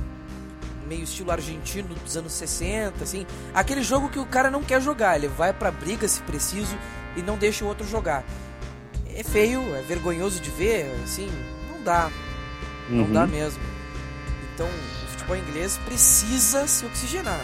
meio 0.90 1.04
estilo 1.04 1.32
argentino 1.32 1.94
dos 1.94 2.18
anos 2.18 2.34
60, 2.34 3.04
assim, 3.04 3.26
aquele 3.54 3.84
jogo 3.84 4.10
que 4.10 4.18
o 4.18 4.26
cara 4.26 4.50
não 4.50 4.64
quer 4.64 4.82
jogar, 4.82 5.16
ele 5.16 5.28
vai 5.28 5.54
pra 5.54 5.70
briga 5.70 6.08
se 6.08 6.22
preciso 6.24 6.76
e 7.16 7.22
não 7.22 7.38
deixa 7.38 7.64
o 7.64 7.68
outro 7.68 7.88
jogar. 7.88 8.24
É 9.16 9.24
feio, 9.24 9.62
é 9.76 9.82
vergonhoso 9.84 10.42
de 10.42 10.50
ver, 10.50 10.92
assim, 11.04 11.30
não 11.72 11.84
dá. 11.84 12.10
Não 12.90 13.04
uhum. 13.04 13.14
dá 13.14 13.28
mesmo. 13.28 13.62
Então, 14.54 14.68
o 14.68 15.08
futebol 15.12 15.38
inglês 15.38 15.78
precisa 15.86 16.66
se 16.68 16.86
oxigenar. 16.86 17.40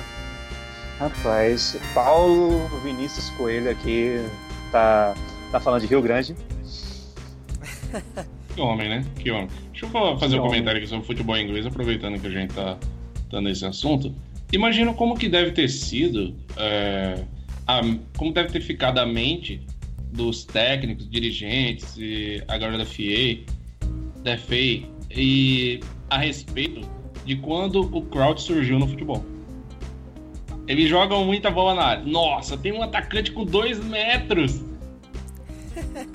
Rapaz, 0.99 1.77
Paulo 1.93 2.67
Vinícius 2.79 3.29
Coelho 3.31 3.69
aqui 3.69 4.25
tá, 4.71 5.13
tá 5.51 5.59
falando 5.59 5.81
de 5.81 5.87
Rio 5.87 6.01
Grande. 6.01 6.35
que 8.55 8.61
homem, 8.61 8.89
né? 8.89 9.05
Que 9.19 9.29
homem. 9.29 9.49
Deixa 9.71 9.85
eu 9.85 10.17
fazer 10.17 10.35
que 10.35 10.41
um 10.41 10.43
comentário 10.43 10.79
aqui 10.79 10.87
sobre 10.87 11.03
o 11.03 11.07
futebol 11.07 11.37
inglês, 11.37 11.65
aproveitando 11.65 12.19
que 12.19 12.27
a 12.27 12.29
gente 12.29 12.53
tá, 12.53 12.77
tá 13.29 13.41
nesse 13.41 13.65
assunto. 13.65 14.13
Imagina 14.51 14.93
como 14.93 15.17
que 15.17 15.27
deve 15.27 15.51
ter 15.51 15.69
sido, 15.69 16.35
é, 16.57 17.23
a, 17.67 17.81
como 18.17 18.31
deve 18.31 18.49
ter 18.49 18.61
ficado 18.61 18.99
a 18.99 19.05
mente 19.05 19.61
dos 20.11 20.45
técnicos, 20.45 21.09
dirigentes 21.09 21.95
e 21.97 22.43
a 22.47 22.57
galera 22.57 22.79
da 22.79 22.85
FA, 22.85 23.53
da 24.23 24.37
FA, 24.37 24.87
e 25.11 25.79
a 26.09 26.17
respeito 26.17 26.81
de 27.25 27.35
quando 27.37 27.81
o 27.81 28.01
crowd 28.03 28.41
surgiu 28.41 28.79
no 28.79 28.87
futebol. 28.87 29.23
Eles 30.67 30.89
jogam 30.89 31.25
muita 31.25 31.51
bola 31.51 31.75
na 31.75 31.83
área. 31.83 32.03
Nossa, 32.03 32.57
tem 32.57 32.71
um 32.71 32.81
atacante 32.81 33.31
com 33.31 33.45
dois 33.45 33.83
metros. 33.83 34.61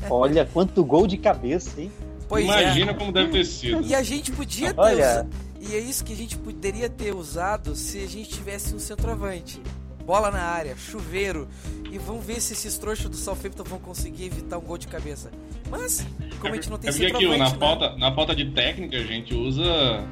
Olha 0.08 0.44
quanto 0.44 0.84
gol 0.84 1.06
de 1.06 1.16
cabeça, 1.16 1.80
hein? 1.80 1.90
Pois 2.28 2.44
Imagina 2.44 2.92
é. 2.92 2.94
como 2.94 3.12
deve 3.12 3.30
ter 3.30 3.44
sido. 3.44 3.82
E 3.82 3.94
a 3.94 4.02
gente 4.02 4.32
podia 4.32 4.72
ter. 4.72 4.80
Olha. 4.80 5.26
E 5.60 5.74
é 5.74 5.78
isso 5.78 6.02
que 6.04 6.12
a 6.12 6.16
gente 6.16 6.38
poderia 6.38 6.88
ter 6.88 7.14
usado 7.14 7.76
se 7.76 8.02
a 8.02 8.08
gente 8.08 8.30
tivesse 8.30 8.74
um 8.74 8.78
centroavante. 8.78 9.60
Bola 10.06 10.30
na 10.30 10.40
área, 10.40 10.74
chuveiro. 10.76 11.46
E 11.90 11.98
vamos 11.98 12.24
ver 12.24 12.40
se 12.40 12.54
esses 12.54 12.78
trouxas 12.78 13.10
do 13.10 13.16
Southampton 13.16 13.64
vão 13.64 13.78
conseguir 13.78 14.26
evitar 14.26 14.56
um 14.58 14.62
gol 14.62 14.78
de 14.78 14.88
cabeça. 14.88 15.30
Mas, 15.68 16.06
como 16.40 16.52
a 16.52 16.56
gente 16.56 16.70
não 16.70 16.78
tem 16.78 16.88
é 16.88 16.92
centroavante... 16.92 17.24
Aquilo, 17.24 17.38
na, 17.38 17.50
né? 17.50 17.58
falta, 17.58 17.96
na 17.96 18.14
falta 18.14 18.34
de 18.34 18.46
técnica, 18.52 18.96
a 18.96 19.02
gente 19.02 19.34
usa, 19.34 20.04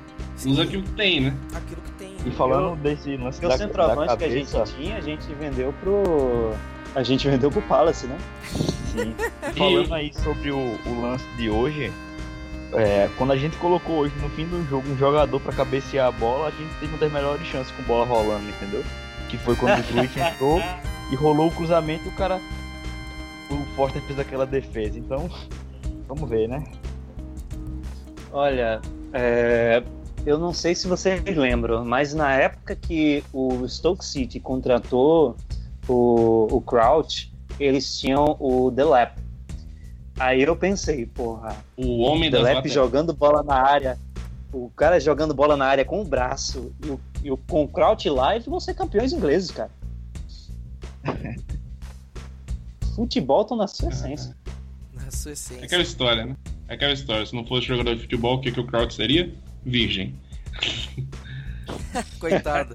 usa 0.45 0.63
aquilo 0.65 0.83
que 0.83 0.93
tem, 0.93 1.21
né? 1.23 1.37
Aquilo 1.55 1.81
que 1.81 1.93
tem. 1.93 2.15
E 2.27 2.31
falando 2.33 2.71
eu, 2.71 2.77
desse 2.77 3.17
lance 3.17 3.41
da, 3.41 3.49
o 3.49 3.59
centroavante 3.59 4.17
que 4.17 4.25
a 4.25 4.31
gente 4.31 4.51
tinha, 4.77 4.97
a 4.97 5.01
gente 5.01 5.27
vendeu 5.35 5.73
pro... 5.81 6.53
A 6.95 7.03
gente 7.03 7.29
vendeu 7.29 7.51
pro 7.51 7.63
Palace, 7.63 8.07
né? 8.07 8.19
Sim. 8.93 9.15
falando 9.57 9.95
aí 9.95 10.13
sobre 10.13 10.51
o, 10.51 10.59
o 10.59 11.03
lance 11.03 11.25
de 11.37 11.49
hoje, 11.49 11.93
é, 12.73 13.09
quando 13.17 13.33
a 13.33 13.37
gente 13.37 13.57
colocou 13.57 13.97
hoje 13.97 14.15
no 14.21 14.29
fim 14.31 14.47
do 14.47 14.63
jogo 14.69 14.89
um 14.89 14.97
jogador 14.97 15.41
para 15.41 15.53
cabecear 15.53 16.09
a 16.09 16.13
bola, 16.13 16.49
a 16.49 16.51
gente 16.51 16.73
teve 16.81 16.93
uma 16.93 16.99
das 16.99 17.13
melhores 17.13 17.47
chances 17.47 17.73
com 17.73 17.83
bola 17.85 18.05
rolando, 18.05 18.49
entendeu? 18.49 18.85
Que 19.29 19.39
foi 19.39 19.57
quando 19.57 19.79
o 19.79 19.93
Gruitch 19.93 20.17
entrou 20.19 20.61
e 21.11 21.17
rolou 21.17 21.49
o 21.49 21.51
cruzamento 21.51 22.05
e 22.05 22.09
o 22.09 22.13
cara. 22.13 22.41
O 23.51 23.65
Foster 23.75 24.03
fez 24.03 24.19
aquela 24.19 24.45
defesa. 24.45 24.99
Então, 24.99 25.31
vamos 26.07 26.29
ver, 26.29 26.49
né? 26.49 26.63
Olha, 28.31 28.83
é, 29.15 29.83
eu 30.27 30.39
não 30.39 30.53
sei 30.53 30.75
se 30.75 30.87
vocês 30.87 31.23
lembram, 31.25 31.85
mas 31.85 32.13
na 32.13 32.35
época 32.35 32.77
que 32.77 33.25
o 33.33 33.67
Stoke 33.67 34.05
City 34.05 34.39
contratou 34.39 35.35
o, 35.89 36.47
o 36.51 36.61
Crouch, 36.61 37.33
eles 37.59 37.99
tinham 37.99 38.37
o 38.39 38.71
Delap. 38.71 39.19
Aí 40.19 40.43
eu 40.43 40.57
pensei, 40.57 41.07
porra, 41.07 41.57
O 41.77 42.01
homem 42.01 42.31
Delap 42.31 42.55
laterais. 42.57 42.73
jogando 42.73 43.13
bola 43.13 43.43
na 43.43 43.55
área, 43.55 43.99
o 44.53 44.69
cara 44.71 44.99
jogando 45.01 45.33
bola 45.35 45.57
na 45.57 45.67
área 45.67 45.85
com 45.85 46.01
o 46.01 46.05
braço 46.05 46.73
e, 46.85 46.89
o, 46.91 47.01
e 47.25 47.31
o, 47.31 47.37
com 47.37 47.63
o 47.65 47.69
Crouch 47.69 48.09
live 48.09 48.47
vão 48.51 48.59
ser 48.61 48.75
campeões 48.75 49.13
ingleses, 49.13 49.51
cara. 49.51 49.71
Futebol 52.95 53.45
tá 53.45 53.55
na 53.55 53.67
sua 53.69 53.91
essência. 53.91 54.37
Na 54.93 55.11
sua 55.11 55.31
É 55.31 55.33
essência. 55.35 55.65
aquela 55.65 55.83
história, 55.83 56.27
né? 56.27 56.37
É 56.69 56.75
aquela 56.75 56.93
história. 56.93 57.25
Se 57.25 57.35
não 57.35 57.47
fosse 57.47 57.67
jogador 57.67 57.95
de 57.95 58.03
futebol, 58.03 58.37
o 58.37 58.41
que, 58.41 58.51
que 58.51 58.61
o 58.61 58.67
Kraut 58.67 58.93
seria? 58.93 59.33
Virgem. 59.65 60.15
Coitado. 62.19 62.75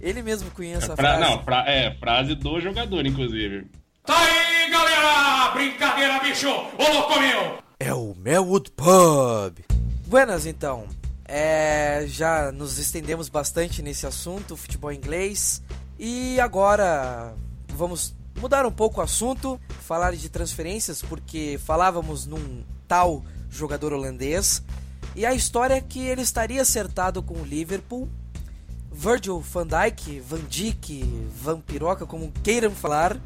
Ele 0.00 0.22
mesmo 0.22 0.50
cunhou 0.52 0.76
essa 0.78 0.96
Fra- 0.96 1.16
frase. 1.18 1.20
Não, 1.20 1.42
fra- 1.44 1.68
é, 1.70 1.94
frase 1.96 2.34
do 2.34 2.58
jogador, 2.60 3.04
inclusive. 3.06 3.66
Tá 4.04 4.18
aí, 4.18 4.49
galera! 4.70 5.50
Brincadeira, 5.52 6.20
bicho! 6.20 6.48
Ô, 6.48 6.92
louco 6.94 7.18
meu! 7.18 7.58
É 7.78 7.92
o 7.92 8.14
Melwood 8.16 8.70
Pub. 8.70 9.58
Buenas, 10.06 10.46
então. 10.46 10.86
É, 11.24 12.04
já 12.06 12.50
nos 12.52 12.78
estendemos 12.78 13.28
bastante 13.28 13.82
nesse 13.82 14.06
assunto, 14.06 14.56
futebol 14.56 14.92
inglês. 14.92 15.62
E 15.98 16.38
agora 16.40 17.34
vamos 17.74 18.14
mudar 18.40 18.64
um 18.64 18.72
pouco 18.72 19.00
o 19.00 19.02
assunto, 19.02 19.60
falar 19.82 20.14
de 20.14 20.28
transferências, 20.28 21.02
porque 21.02 21.58
falávamos 21.64 22.26
num 22.26 22.64
tal 22.86 23.24
jogador 23.50 23.92
holandês. 23.92 24.62
E 25.14 25.26
a 25.26 25.34
história 25.34 25.74
é 25.74 25.80
que 25.80 26.00
ele 26.00 26.22
estaria 26.22 26.62
acertado 26.62 27.22
com 27.22 27.34
o 27.34 27.44
Liverpool. 27.44 28.08
Virgil 28.92 29.40
van 29.40 29.66
Dijk, 29.66 30.20
Van 30.20 30.40
Dijk, 30.48 31.04
Van 31.42 31.60
Piroca, 31.60 32.06
como 32.06 32.32
queiram 32.42 32.70
falar. 32.70 33.16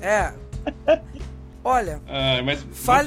É. 0.00 0.32
Olha, 1.64 2.00
Ah, 2.06 2.38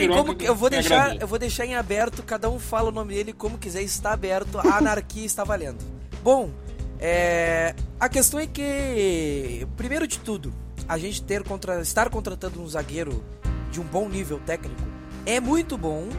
como 0.08 0.36
que 0.36 0.46
eu 0.46 0.56
vou 0.56 0.70
deixar, 0.70 1.20
eu 1.20 1.28
vou 1.28 1.40
deixar 1.40 1.66
em 1.66 1.76
aberto, 1.76 2.22
cada 2.22 2.50
um 2.50 2.60
fala 2.60 2.90
o 2.90 2.92
nome 2.92 3.14
dele 3.16 3.34
como 3.34 3.58
quiser, 3.58 3.82
está 3.82 4.14
aberto, 4.14 4.60
a 4.60 4.78
anarquia 4.78 5.26
está 5.26 5.44
valendo. 5.44 5.80
Bom, 6.22 6.52
é, 7.00 7.74
a 8.00 8.08
questão 8.08 8.40
é 8.40 8.46
que 8.46 9.68
primeiro 9.76 10.06
de 10.08 10.20
tudo, 10.20 10.54
a 10.88 10.98
gente 10.98 11.24
ter 11.24 11.44
contra, 11.44 11.82
estar 11.82 12.10
contratando 12.10 12.62
um 12.62 12.68
zagueiro 12.68 13.24
de 13.72 13.80
um 13.80 13.84
bom 13.84 14.08
nível 14.08 14.40
técnico 14.46 14.82
é 15.26 15.40
muito 15.40 15.78
bom, 15.78 16.10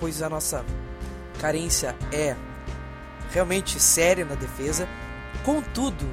pois 0.00 0.22
a 0.22 0.28
nossa 0.30 0.64
carência 1.40 1.94
é 2.12 2.36
realmente 3.30 3.80
séria 3.80 4.24
na 4.24 4.34
defesa. 4.34 4.88
Contudo, 5.44 6.04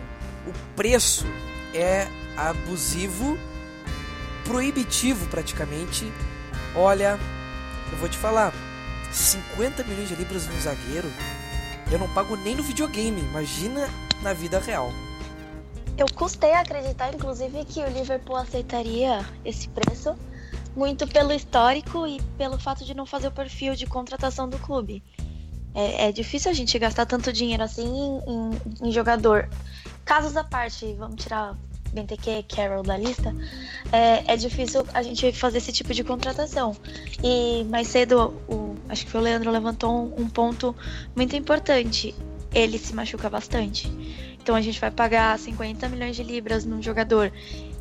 o 0.47 0.51
preço 0.75 1.25
é 1.73 2.07
abusivo, 2.37 3.37
proibitivo 4.43 5.27
praticamente. 5.27 6.11
Olha, 6.75 7.19
eu 7.91 7.97
vou 7.97 8.07
te 8.09 8.17
falar, 8.17 8.53
50 9.11 9.83
milhões 9.83 10.09
de 10.09 10.15
libras 10.15 10.47
num 10.47 10.59
zagueiro, 10.59 11.11
eu 11.91 11.99
não 11.99 12.07
pago 12.13 12.35
nem 12.37 12.55
no 12.55 12.63
videogame, 12.63 13.19
imagina 13.21 13.89
na 14.21 14.33
vida 14.33 14.59
real. 14.59 14.91
Eu 15.97 16.05
custei 16.15 16.53
acreditar, 16.53 17.13
inclusive, 17.13 17.65
que 17.65 17.81
o 17.81 17.89
Liverpool 17.89 18.37
aceitaria 18.37 19.25
esse 19.43 19.67
preço, 19.67 20.15
muito 20.75 21.05
pelo 21.05 21.33
histórico 21.33 22.07
e 22.07 22.21
pelo 22.37 22.57
fato 22.57 22.85
de 22.85 22.93
não 22.93 23.05
fazer 23.05 23.27
o 23.27 23.31
perfil 23.31 23.75
de 23.75 23.85
contratação 23.85 24.47
do 24.47 24.57
clube. 24.57 25.03
É, 25.75 26.07
é 26.07 26.11
difícil 26.11 26.49
a 26.49 26.53
gente 26.53 26.77
gastar 26.79 27.05
tanto 27.05 27.31
dinheiro 27.31 27.61
assim 27.63 27.83
em, 27.85 28.19
em- 28.27 28.87
em 28.87 28.91
jogador. 28.91 29.49
Casos 30.05 30.35
à 30.35 30.43
parte, 30.43 30.93
vamos 30.97 31.23
tirar 31.23 31.55
Benteke, 31.93 32.43
Carroll 32.43 32.83
da 32.83 32.97
lista, 32.97 33.35
é, 33.91 34.33
é 34.33 34.37
difícil 34.37 34.85
a 34.93 35.03
gente 35.03 35.31
fazer 35.33 35.57
esse 35.57 35.71
tipo 35.71 35.93
de 35.93 36.03
contratação. 36.03 36.75
E 37.23 37.63
mais 37.65 37.87
cedo, 37.87 38.33
o, 38.47 38.75
acho 38.89 39.05
que 39.05 39.11
foi 39.11 39.21
o 39.21 39.23
Leandro 39.23 39.51
levantou 39.51 39.91
um, 39.91 40.23
um 40.23 40.29
ponto 40.29 40.75
muito 41.15 41.35
importante. 41.35 42.15
Ele 42.53 42.77
se 42.77 42.93
machuca 42.93 43.29
bastante. 43.29 43.89
Então 44.41 44.55
a 44.55 44.61
gente 44.61 44.79
vai 44.79 44.91
pagar 44.91 45.37
50 45.37 45.87
milhões 45.89 46.15
de 46.15 46.23
libras 46.23 46.65
num 46.65 46.81
jogador 46.81 47.31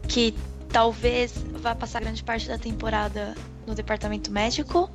que 0.07 0.35
talvez 0.69 1.33
vá 1.61 1.75
passar 1.75 2.01
grande 2.01 2.23
parte 2.23 2.47
da 2.49 2.59
temporada 2.59 3.35
no 3.67 3.75
departamento 3.75 4.31
médico. 4.31 4.91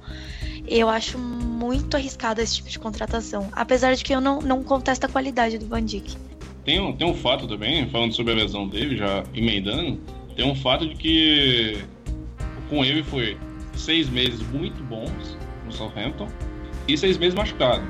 Eu 0.68 0.90
acho 0.90 1.18
muito 1.18 1.96
arriscado 1.96 2.42
esse 2.42 2.56
tipo 2.56 2.70
de 2.70 2.80
contratação. 2.80 3.50
Apesar 3.52 3.94
de 3.96 4.04
que 4.04 4.14
eu 4.14 4.22
não, 4.22 4.42
não 4.42 4.64
contesto 4.64 5.06
a 5.06 5.10
qualidade 5.10 5.58
do 5.58 5.68
Van 5.68 5.84
Dijk. 5.84 6.18
Tem 6.66 6.80
um, 6.80 6.92
tem 6.92 7.08
um 7.08 7.14
fato 7.14 7.48
também, 7.48 7.88
falando 7.90 8.14
sobre 8.14 8.34
a 8.34 8.36
lesão 8.36 8.68
dele, 8.68 8.98
já 8.98 9.24
emendando, 9.36 10.02
tem 10.36 10.44
um 10.44 10.56
fato 10.56 10.88
de 10.88 10.96
que 10.96 11.78
com 12.68 12.84
ele 12.84 13.04
foi 13.04 13.38
seis 13.76 14.10
meses 14.10 14.42
muito 14.52 14.84
bons 14.84 15.38
no 15.64 15.72
Southampton 15.72 16.28
e 16.88 16.98
seis 16.98 17.20
meses 17.20 17.36
machucado. 17.36 17.84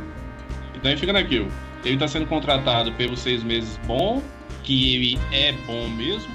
Então 0.75 0.91
aí 0.91 0.97
fica 0.97 1.13
naquilo. 1.13 1.47
Ele 1.85 1.97
tá 1.97 2.07
sendo 2.07 2.25
contratado 2.27 2.91
pelos 2.93 3.19
seis 3.19 3.43
meses 3.43 3.79
bom, 3.87 4.21
que 4.63 4.95
ele 4.95 5.19
é 5.31 5.53
bom 5.65 5.87
mesmo, 5.89 6.33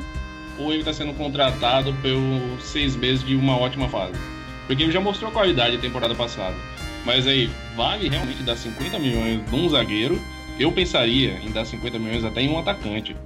ou 0.59 0.73
ele 0.73 0.83
tá 0.83 0.95
sendo 0.95 1.13
contratado 1.15 1.93
pelos 2.01 2.63
seis 2.63 2.97
meses 2.97 3.23
de 3.23 3.35
uma 3.35 3.59
ótima 3.59 3.89
fase. 3.89 4.19
Porque 4.67 4.83
ele 4.83 4.93
já 4.93 5.01
mostrou 5.01 5.31
qualidade 5.31 5.77
na 5.77 5.83
temporada 5.83 6.15
passada. 6.15 6.57
Mas 7.05 7.27
aí, 7.27 7.51
vale 7.77 8.09
realmente 8.09 8.43
dar 8.43 8.57
50 8.57 8.99
milhões 8.99 9.51
num 9.51 9.69
zagueiro 9.69 10.21
eu 10.61 10.71
pensaria 10.73 11.39
em 11.45 11.51
dar 11.51 11.65
50 11.65 11.99
milhões 11.99 12.25
até 12.25 12.43
em 12.43 12.49
um 12.51 12.59
atacante. 12.59 13.17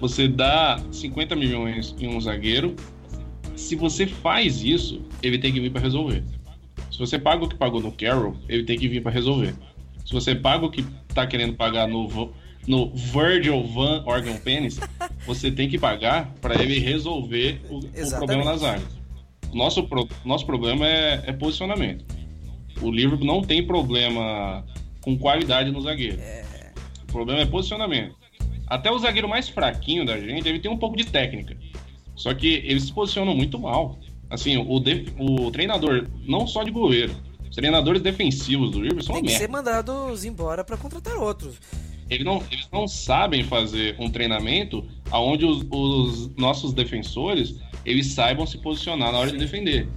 Você 0.00 0.28
dá 0.28 0.80
50 0.92 1.34
milhões 1.34 1.94
em 1.98 2.08
um 2.08 2.20
zagueiro, 2.20 2.74
se 3.56 3.74
você 3.74 4.06
faz 4.06 4.62
isso, 4.62 5.02
ele 5.22 5.38
tem 5.38 5.52
que 5.52 5.60
vir 5.60 5.70
para 5.70 5.80
resolver. 5.80 6.22
Se 6.92 6.98
você 6.98 7.18
paga 7.18 7.44
o 7.44 7.48
que 7.48 7.56
pagou 7.56 7.80
no 7.80 7.92
Carroll, 7.92 8.36
ele 8.48 8.64
tem 8.64 8.78
que 8.78 8.88
vir 8.88 9.02
para 9.02 9.10
resolver. 9.12 9.54
Se 10.04 10.12
você 10.12 10.34
paga 10.34 10.64
o 10.66 10.70
que 10.70 10.84
tá 11.14 11.26
querendo 11.26 11.54
pagar 11.54 11.86
no, 11.88 12.32
no 12.66 12.90
Virgil 12.94 13.62
Van 13.66 14.02
Organ 14.06 14.36
Penis, 14.38 14.78
você 15.26 15.50
tem 15.50 15.68
que 15.68 15.78
pagar 15.78 16.32
para 16.40 16.60
ele 16.62 16.78
resolver 16.78 17.60
o, 17.68 17.78
o 17.78 17.82
problema 18.18 18.44
nas 18.44 18.62
áreas. 18.62 18.98
O 19.52 19.56
nosso, 19.56 19.82
pro- 19.84 20.08
nosso 20.24 20.46
problema 20.46 20.86
é, 20.86 21.24
é 21.26 21.32
posicionamento. 21.32 22.04
O 22.80 22.90
Liverpool 22.90 23.26
não 23.26 23.42
tem 23.42 23.66
problema 23.66 24.64
com 25.00 25.18
qualidade 25.18 25.70
no 25.70 25.80
zagueiro. 25.80 26.18
O 27.08 27.12
problema 27.12 27.40
é 27.42 27.46
posicionamento. 27.46 28.14
Até 28.66 28.90
o 28.90 28.98
zagueiro 28.98 29.28
mais 29.28 29.48
fraquinho 29.48 30.04
da 30.04 30.18
gente, 30.20 30.48
ele 30.48 30.58
tem 30.58 30.70
um 30.70 30.76
pouco 30.76 30.96
de 30.96 31.04
técnica. 31.06 31.56
Só 32.14 32.34
que 32.34 32.46
eles 32.66 32.84
se 32.84 32.92
posicionam 32.92 33.34
muito 33.34 33.58
mal. 33.58 33.98
Assim, 34.28 34.58
o, 34.58 35.46
o 35.46 35.50
treinador, 35.50 36.06
não 36.26 36.46
só 36.46 36.62
de 36.62 36.70
goleiro, 36.70 37.14
os 37.48 37.56
treinadores 37.56 38.02
defensivos 38.02 38.72
do 38.72 38.80
Liverpool 38.80 39.02
são 39.02 39.14
uma 39.14 39.20
Tem 39.22 39.24
que 39.24 39.38
merda. 39.38 39.46
ser 39.46 39.50
mandados 39.50 40.24
embora 40.24 40.62
para 40.62 40.76
contratar 40.76 41.16
outros. 41.16 41.58
Eles 42.10 42.24
não, 42.24 42.42
eles 42.50 42.68
não 42.72 42.86
sabem 42.86 43.42
fazer 43.42 43.96
um 43.98 44.10
treinamento 44.10 44.86
onde 45.12 45.44
os, 45.44 45.66
os 45.70 46.34
nossos 46.36 46.72
defensores 46.72 47.58
eles 47.84 48.08
saibam 48.08 48.46
se 48.46 48.58
posicionar 48.58 49.12
na 49.12 49.18
hora 49.18 49.30
de 49.30 49.38
defender. 49.38 49.88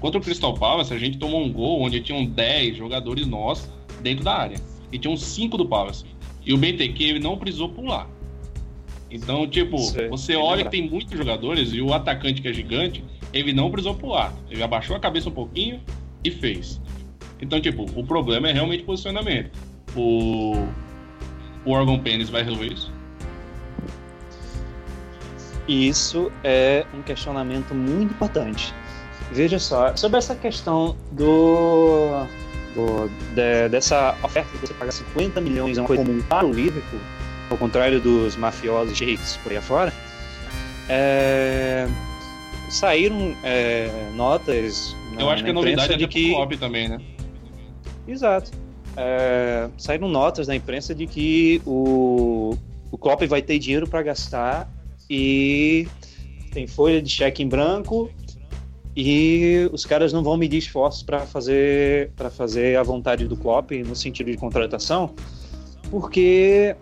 Contra 0.00 0.20
o 0.20 0.22
Crystal 0.22 0.54
Palace, 0.54 0.92
a 0.92 0.98
gente 0.98 1.18
tomou 1.18 1.40
um 1.40 1.52
gol 1.52 1.80
onde 1.80 2.00
tinham 2.00 2.24
10 2.24 2.76
jogadores 2.76 3.26
nossos 3.26 3.68
dentro 4.00 4.24
da 4.24 4.34
área. 4.34 4.60
E 4.92 4.98
tinham 4.98 5.16
5 5.16 5.56
do 5.56 5.66
Palace. 5.66 6.04
E 6.48 6.52
o 6.54 6.56
BTQ 6.56 7.04
ele 7.04 7.18
não 7.20 7.36
precisou 7.36 7.68
pular. 7.68 8.08
Então, 9.10 9.46
tipo, 9.46 9.76
é- 9.98 10.08
você 10.08 10.34
olha 10.34 10.64
que 10.64 10.70
tem 10.70 10.88
muitos 10.88 11.16
jogadores 11.16 11.74
e 11.74 11.82
o 11.82 11.92
atacante 11.92 12.40
que 12.40 12.48
é 12.48 12.52
gigante, 12.54 13.04
ele 13.34 13.52
não 13.52 13.70
precisou 13.70 13.94
pular. 13.94 14.32
Ele 14.50 14.62
abaixou 14.62 14.96
a 14.96 15.00
cabeça 15.00 15.28
um 15.28 15.32
pouquinho 15.32 15.78
e 16.24 16.30
fez. 16.30 16.80
Então, 17.38 17.60
tipo, 17.60 17.84
o 17.94 18.04
problema 18.04 18.48
é 18.48 18.52
realmente 18.52 18.82
posicionamento. 18.82 19.50
O, 19.94 20.54
o 21.66 21.70
órgão 21.70 21.98
pênis 21.98 22.30
vai 22.30 22.42
resolver 22.42 22.72
isso? 22.72 22.90
Isso 25.68 26.32
é 26.42 26.86
um 26.94 27.02
questionamento 27.02 27.74
muito 27.74 28.14
importante. 28.14 28.72
Veja 29.30 29.58
só, 29.58 29.94
sobre 29.94 30.16
essa 30.16 30.34
questão 30.34 30.96
do, 31.12 32.26
de- 33.34 33.68
dessa 33.68 34.16
oferta 34.22 34.50
de 34.52 34.58
você 34.66 34.74
pagar 34.74 34.92
50 34.92 35.40
milhões 35.40 35.76
é 35.78 35.80
uma 35.80 35.86
coisa 35.86 36.04
comum 36.04 36.20
para 36.22 36.46
o 36.46 36.52
Liverpool, 36.52 37.00
ao 37.50 37.56
contrário 37.56 38.00
dos 38.00 38.36
mafiosos 38.36 38.96
sheiks 38.96 39.38
por 39.42 39.52
aí 39.52 39.58
afora, 39.58 39.92
é, 40.88 41.86
saíram 42.70 43.34
é, 43.42 43.90
notas 44.14 44.96
na, 45.14 45.22
Eu 45.22 45.30
acho 45.30 45.44
que 45.44 45.50
a 45.50 45.52
novidade 45.52 45.92
é 45.92 45.96
de 45.96 46.08
que 46.08 46.32
Klopp 46.32 46.52
também, 46.58 46.88
né? 46.88 46.98
Exato. 48.06 48.50
é, 48.96 49.68
saíram 49.76 50.08
notas 50.08 50.48
na 50.48 50.56
imprensa 50.56 50.94
de 50.94 51.06
que 51.06 51.60
o, 51.66 52.56
o 52.90 52.98
Klopp 52.98 53.22
vai 53.24 53.42
ter 53.42 53.58
dinheiro 53.58 53.86
para 53.86 54.02
gastar 54.02 54.68
e 55.10 55.86
tem 56.52 56.66
folha 56.66 57.00
de 57.02 57.10
cheque 57.10 57.42
em 57.42 57.48
branco 57.48 58.10
e 59.00 59.70
os 59.72 59.86
caras 59.86 60.12
não 60.12 60.24
vão 60.24 60.36
medir 60.36 60.58
esforços 60.58 61.04
para 61.04 61.20
fazer 61.20 62.10
para 62.16 62.28
fazer 62.28 62.76
a 62.76 62.82
vontade 62.82 63.28
do 63.28 63.36
Klopp 63.36 63.70
no 63.86 63.94
sentido 63.94 64.28
de 64.28 64.36
contratação, 64.36 65.14
porque 65.88 66.74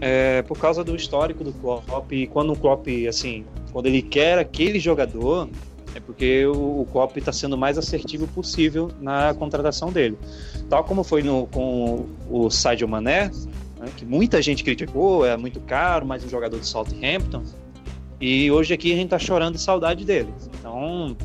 é, 0.00 0.40
por 0.40 0.58
causa 0.58 0.82
do 0.82 0.96
histórico 0.96 1.44
do 1.44 1.52
Klopp 1.52 2.10
quando 2.32 2.54
o 2.54 2.56
Klopp 2.56 2.86
assim 3.06 3.44
quando 3.70 3.84
ele 3.84 4.00
quer 4.00 4.38
aquele 4.38 4.80
jogador 4.80 5.50
é 5.94 6.00
porque 6.00 6.46
o, 6.46 6.80
o 6.80 6.88
Klopp 6.90 7.18
está 7.18 7.32
sendo 7.32 7.58
mais 7.58 7.76
assertivo 7.76 8.26
possível 8.28 8.90
na 8.98 9.34
contratação 9.34 9.92
dele. 9.92 10.16
Tal 10.70 10.84
como 10.84 11.04
foi 11.04 11.22
no, 11.22 11.46
com 11.48 12.06
o 12.30 12.48
Sadio 12.48 12.88
Mané, 12.88 13.30
né, 13.78 13.88
que 13.94 14.06
muita 14.06 14.40
gente 14.40 14.64
criticou, 14.64 15.26
é 15.26 15.36
muito 15.36 15.60
caro, 15.60 16.06
mais 16.06 16.24
um 16.24 16.28
jogador 16.28 16.60
de 16.60 16.66
Southampton. 16.66 17.42
E 18.20 18.50
hoje 18.50 18.74
aqui 18.74 18.92
a 18.92 18.96
gente 18.96 19.06
está 19.06 19.18
chorando 19.18 19.54
de 19.54 19.60
saudade 19.60 20.04
dele. 20.04 20.28
Então, 20.58 21.16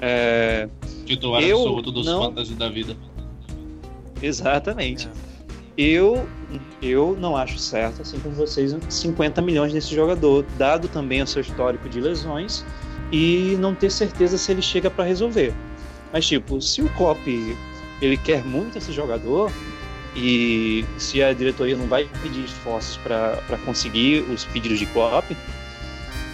é, 0.00 0.68
Titular 1.06 1.42
eu 1.42 1.58
absoluto 1.58 1.90
dos 1.92 2.06
não- 2.06 2.22
fantasy 2.24 2.54
da 2.54 2.68
vida. 2.68 2.96
exatamente. 4.22 5.08
Eu, 5.76 6.26
eu 6.82 7.16
não 7.20 7.36
acho 7.36 7.56
certo, 7.58 8.02
assim 8.02 8.18
como 8.18 8.34
vocês, 8.34 8.74
50 8.88 9.40
milhões 9.40 9.72
nesse 9.72 9.94
jogador, 9.94 10.44
dado 10.58 10.88
também 10.88 11.22
o 11.22 11.26
seu 11.26 11.40
histórico 11.40 11.88
de 11.88 12.00
lesões 12.00 12.64
e 13.12 13.56
não 13.60 13.74
ter 13.74 13.90
certeza 13.90 14.36
se 14.36 14.50
ele 14.50 14.60
chega 14.62 14.90
para 14.90 15.04
resolver. 15.04 15.54
Mas, 16.12 16.26
tipo, 16.26 16.60
se 16.60 16.82
o 16.82 16.88
Klopp 16.94 17.20
ele 18.02 18.16
quer 18.16 18.44
muito 18.44 18.76
esse 18.78 18.92
jogador 18.92 19.52
e 20.16 20.84
se 20.96 21.22
a 21.22 21.32
diretoria 21.32 21.76
não 21.76 21.86
vai 21.86 22.08
pedir 22.22 22.44
esforços 22.44 22.96
para 22.96 23.38
conseguir 23.64 24.22
os 24.22 24.44
pedidos 24.46 24.80
de 24.80 24.86
Klopp, 24.86 25.30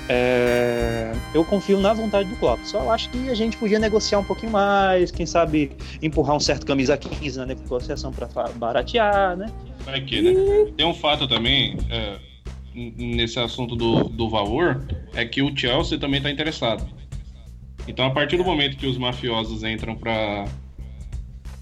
é, 0.08 1.12
eu 1.34 1.44
confio 1.44 1.80
na 1.80 1.92
vontade 1.92 2.28
do 2.28 2.36
Klopp. 2.36 2.60
Só 2.64 2.90
acho 2.90 3.08
que 3.10 3.28
a 3.28 3.34
gente 3.34 3.56
podia 3.56 3.78
negociar 3.78 4.18
um 4.18 4.24
pouquinho 4.24 4.52
mais, 4.52 5.10
quem 5.10 5.24
sabe 5.24 5.72
empurrar 6.02 6.36
um 6.36 6.40
certo 6.40 6.66
camisa 6.66 6.96
15 6.96 7.38
na 7.38 7.46
negociação 7.46 8.12
para 8.12 8.28
baratear, 8.56 9.36
né? 9.36 9.50
Vai 9.84 10.00
que, 10.00 10.20
né? 10.20 10.32
Tem 10.76 10.86
um 10.86 10.94
fato 10.94 11.26
também, 11.26 11.78
é, 11.90 12.18
nesse 12.74 13.38
assunto 13.38 13.74
do, 13.74 14.04
do 14.04 14.28
valor, 14.28 14.86
é 15.14 15.24
que 15.24 15.42
o 15.42 15.56
Chelsea 15.56 15.98
também 15.98 16.18
está 16.18 16.30
interessado. 16.30 16.86
Então, 17.86 18.06
a 18.06 18.10
partir 18.10 18.36
do 18.36 18.44
momento 18.44 18.76
que 18.76 18.86
os 18.86 18.96
mafiosos 18.96 19.62
entram 19.62 19.94
para 19.94 20.46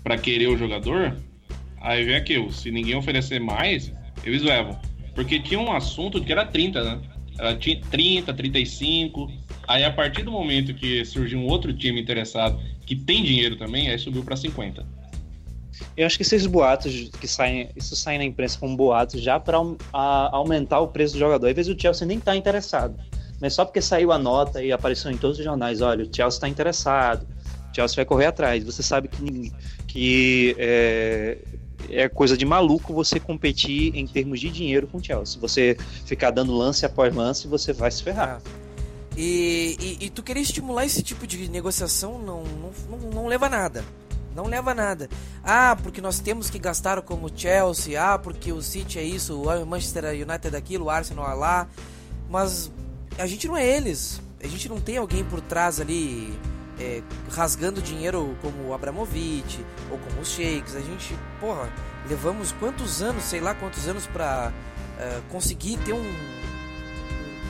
para 0.02 0.18
querer 0.18 0.48
o 0.48 0.56
jogador, 0.58 1.16
aí 1.80 2.04
vem 2.04 2.16
aquilo. 2.16 2.52
Se 2.52 2.72
ninguém 2.72 2.96
oferecer 2.96 3.40
mais, 3.40 3.92
eles 4.24 4.42
levam. 4.42 4.76
Porque 5.14 5.38
tinha 5.38 5.60
um 5.60 5.72
assunto 5.72 6.20
que 6.20 6.32
era 6.32 6.44
30, 6.44 6.82
né? 6.82 7.00
Era 7.38 7.56
ti- 7.56 7.82
30, 7.90 8.32
35. 8.32 9.30
Aí, 9.66 9.84
a 9.84 9.92
partir 9.92 10.22
do 10.22 10.30
momento 10.30 10.74
que 10.74 11.04
surgiu 11.04 11.38
um 11.38 11.46
outro 11.46 11.72
time 11.72 12.00
interessado 12.00 12.58
que 12.84 12.94
tem 12.96 13.22
dinheiro 13.22 13.56
também, 13.56 13.88
aí 13.88 13.98
subiu 13.98 14.22
para 14.22 14.36
50. 14.36 14.84
Eu 15.96 16.06
acho 16.06 16.16
que 16.16 16.22
esses 16.22 16.46
boatos 16.46 17.10
que 17.20 17.26
saem, 17.26 17.68
isso 17.76 17.96
sai 17.96 18.18
na 18.18 18.24
imprensa 18.24 18.58
como 18.58 18.76
boatos 18.76 19.20
já 19.20 19.38
para 19.40 19.58
aumentar 19.92 20.80
o 20.80 20.88
preço 20.88 21.14
do 21.14 21.18
jogador. 21.18 21.48
Às 21.48 21.54
vezes 21.54 21.74
o 21.74 21.78
Chelsea 21.80 22.06
nem 22.06 22.18
está 22.18 22.36
interessado, 22.36 22.96
mas 23.40 23.54
só 23.54 23.64
porque 23.64 23.80
saiu 23.80 24.12
a 24.12 24.18
nota 24.18 24.62
e 24.62 24.72
apareceu 24.72 25.10
em 25.10 25.16
todos 25.16 25.38
os 25.38 25.44
jornais, 25.44 25.80
olha, 25.80 26.04
o 26.04 26.06
Chelsea 26.06 26.36
está 26.36 26.48
interessado, 26.48 27.26
o 27.70 27.74
Chelsea 27.74 27.96
vai 27.96 28.04
correr 28.04 28.26
atrás. 28.26 28.64
Você 28.64 28.82
sabe 28.82 29.08
que, 29.08 29.52
que 29.86 30.56
é, 30.58 31.38
é 31.90 32.08
coisa 32.08 32.36
de 32.36 32.44
maluco 32.44 32.92
você 32.92 33.18
competir 33.20 33.94
em 33.96 34.06
termos 34.06 34.40
de 34.40 34.50
dinheiro 34.50 34.86
com 34.86 34.98
o 34.98 35.04
Chelsea. 35.04 35.40
Você 35.40 35.76
ficar 36.04 36.30
dando 36.30 36.52
lance 36.52 36.84
após 36.86 37.14
lance, 37.14 37.46
você 37.46 37.72
vai 37.72 37.90
se 37.90 38.02
ferrar. 38.02 38.40
E, 39.16 39.76
e, 39.78 40.06
e 40.06 40.10
tu 40.10 40.22
querer 40.22 40.40
estimular 40.40 40.86
esse 40.86 41.02
tipo 41.02 41.26
de 41.26 41.48
negociação 41.48 42.18
não, 42.18 42.42
não, 42.44 42.70
não, 42.90 43.10
não 43.10 43.26
leva 43.26 43.46
a 43.46 43.50
nada. 43.50 43.84
Não 44.34 44.46
leva 44.46 44.70
a 44.70 44.74
nada. 44.74 45.10
Ah, 45.44 45.76
porque 45.82 46.00
nós 46.00 46.18
temos 46.18 46.48
que 46.48 46.58
gastar 46.58 47.00
como 47.02 47.30
Chelsea. 47.34 48.02
Ah, 48.02 48.18
porque 48.18 48.52
o 48.52 48.62
City 48.62 48.98
é 48.98 49.02
isso, 49.02 49.42
o 49.42 49.66
Manchester 49.66 50.04
United 50.04 50.54
é 50.54 50.58
aquilo, 50.58 50.86
o 50.86 50.90
Arsenal 50.90 51.30
é 51.30 51.34
lá. 51.34 51.68
Mas 52.30 52.70
a 53.18 53.26
gente 53.26 53.46
não 53.46 53.56
é 53.56 53.66
eles. 53.66 54.22
A 54.42 54.46
gente 54.46 54.68
não 54.68 54.80
tem 54.80 54.96
alguém 54.96 55.22
por 55.22 55.40
trás 55.40 55.78
ali 55.80 56.32
é, 56.82 57.02
rasgando 57.30 57.80
dinheiro 57.80 58.36
como 58.42 58.68
o 58.68 58.74
Abramovich 58.74 59.64
ou 59.90 59.98
como 59.98 60.20
os 60.20 60.28
Sheiks. 60.28 60.74
A 60.74 60.80
gente, 60.80 61.16
porra, 61.40 61.68
levamos 62.08 62.52
quantos 62.52 63.00
anos, 63.02 63.22
sei 63.24 63.40
lá 63.40 63.54
quantos 63.54 63.86
anos 63.88 64.06
pra 64.06 64.52
é, 64.98 65.20
conseguir 65.30 65.76
ter 65.78 65.92
um, 65.92 66.14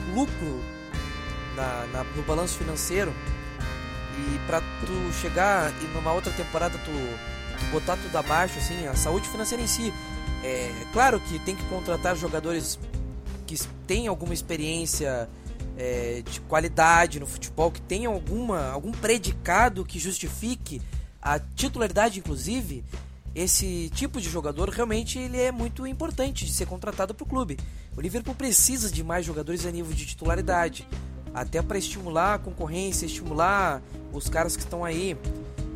um 0.09 0.15
lucro 0.15 0.61
na, 1.55 1.87
na- 1.91 2.03
no 2.03 2.21
balanço 2.23 2.57
financeiro 2.57 3.13
e 4.17 4.39
pra 4.45 4.61
tu 4.61 5.13
chegar 5.21 5.71
e 5.81 5.85
numa 5.95 6.11
outra 6.13 6.31
temporada 6.33 6.77
tu, 6.77 6.91
tu 7.59 7.65
botar 7.71 7.97
tudo 7.97 8.15
abaixo, 8.17 8.57
assim, 8.59 8.85
a 8.87 8.95
saúde 8.95 9.27
financeira 9.29 9.63
em 9.63 9.67
si. 9.67 9.91
É 10.43 10.71
claro 10.91 11.19
que 11.21 11.39
tem 11.39 11.55
que 11.55 11.63
contratar 11.65 12.15
jogadores 12.15 12.77
que 13.47 13.57
têm 13.87 14.07
alguma 14.07 14.33
experiência 14.33 15.27
é, 15.77 16.21
de 16.21 16.39
qualidade 16.41 17.19
no 17.19 17.25
futebol, 17.25 17.71
que 17.71 17.81
tenham 17.81 18.13
alguma, 18.13 18.69
algum 18.69 18.91
predicado 18.91 19.85
que 19.85 19.99
justifique 19.99 20.81
a 21.21 21.39
titularidade, 21.39 22.19
inclusive. 22.19 22.83
Esse 23.35 23.89
tipo 23.95 24.21
de 24.21 24.29
jogador 24.29 24.69
realmente 24.69 25.17
ele 25.17 25.39
é 25.39 25.51
muito 25.51 25.87
importante 25.87 26.45
de 26.45 26.53
ser 26.53 26.67
contratado 26.67 27.15
para 27.15 27.23
o 27.23 27.27
clube. 27.27 27.57
O 27.97 28.01
Liverpool 28.01 28.35
precisa 28.35 28.91
de 28.91 29.03
mais 29.03 29.25
jogadores 29.25 29.65
a 29.65 29.71
nível 29.71 29.91
de 29.91 30.05
titularidade 30.05 30.87
até 31.33 31.61
para 31.61 31.77
estimular 31.77 32.35
a 32.35 32.37
concorrência, 32.37 33.07
estimular 33.07 33.81
os 34.11 34.29
caras 34.29 34.55
que 34.55 34.61
estão 34.61 34.85
aí, 34.85 35.17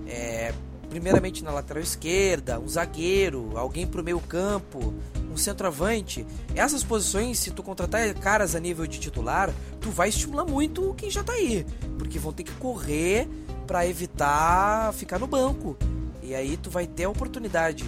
é, 0.05 0.53
primeiramente 0.87 1.43
na 1.43 1.51
lateral 1.51 1.81
esquerda, 1.81 2.59
um 2.59 2.67
zagueiro, 2.67 3.57
alguém 3.57 3.87
para 3.87 4.01
o 4.01 4.03
meio 4.03 4.19
campo, 4.19 4.93
um 5.37 5.39
centroavante. 5.39 6.25
Essas 6.55 6.83
posições, 6.83 7.39
se 7.39 7.51
tu 7.51 7.61
contratar 7.63 8.13
caras 8.15 8.55
a 8.55 8.59
nível 8.59 8.85
de 8.87 8.99
titular, 8.99 9.53
tu 9.79 9.89
vai 9.91 10.09
estimular 10.09 10.45
muito 10.45 10.93
quem 10.97 11.09
já 11.09 11.23
tá 11.23 11.33
aí, 11.33 11.65
porque 11.97 12.19
vão 12.19 12.33
ter 12.33 12.43
que 12.43 12.51
correr 12.53 13.29
para 13.65 13.87
evitar 13.87 14.91
ficar 14.93 15.19
no 15.19 15.27
banco. 15.27 15.77
E 16.21 16.33
aí 16.35 16.57
tu 16.57 16.69
vai 16.69 16.87
ter 16.87 17.05
a 17.05 17.09
oportunidade 17.09 17.85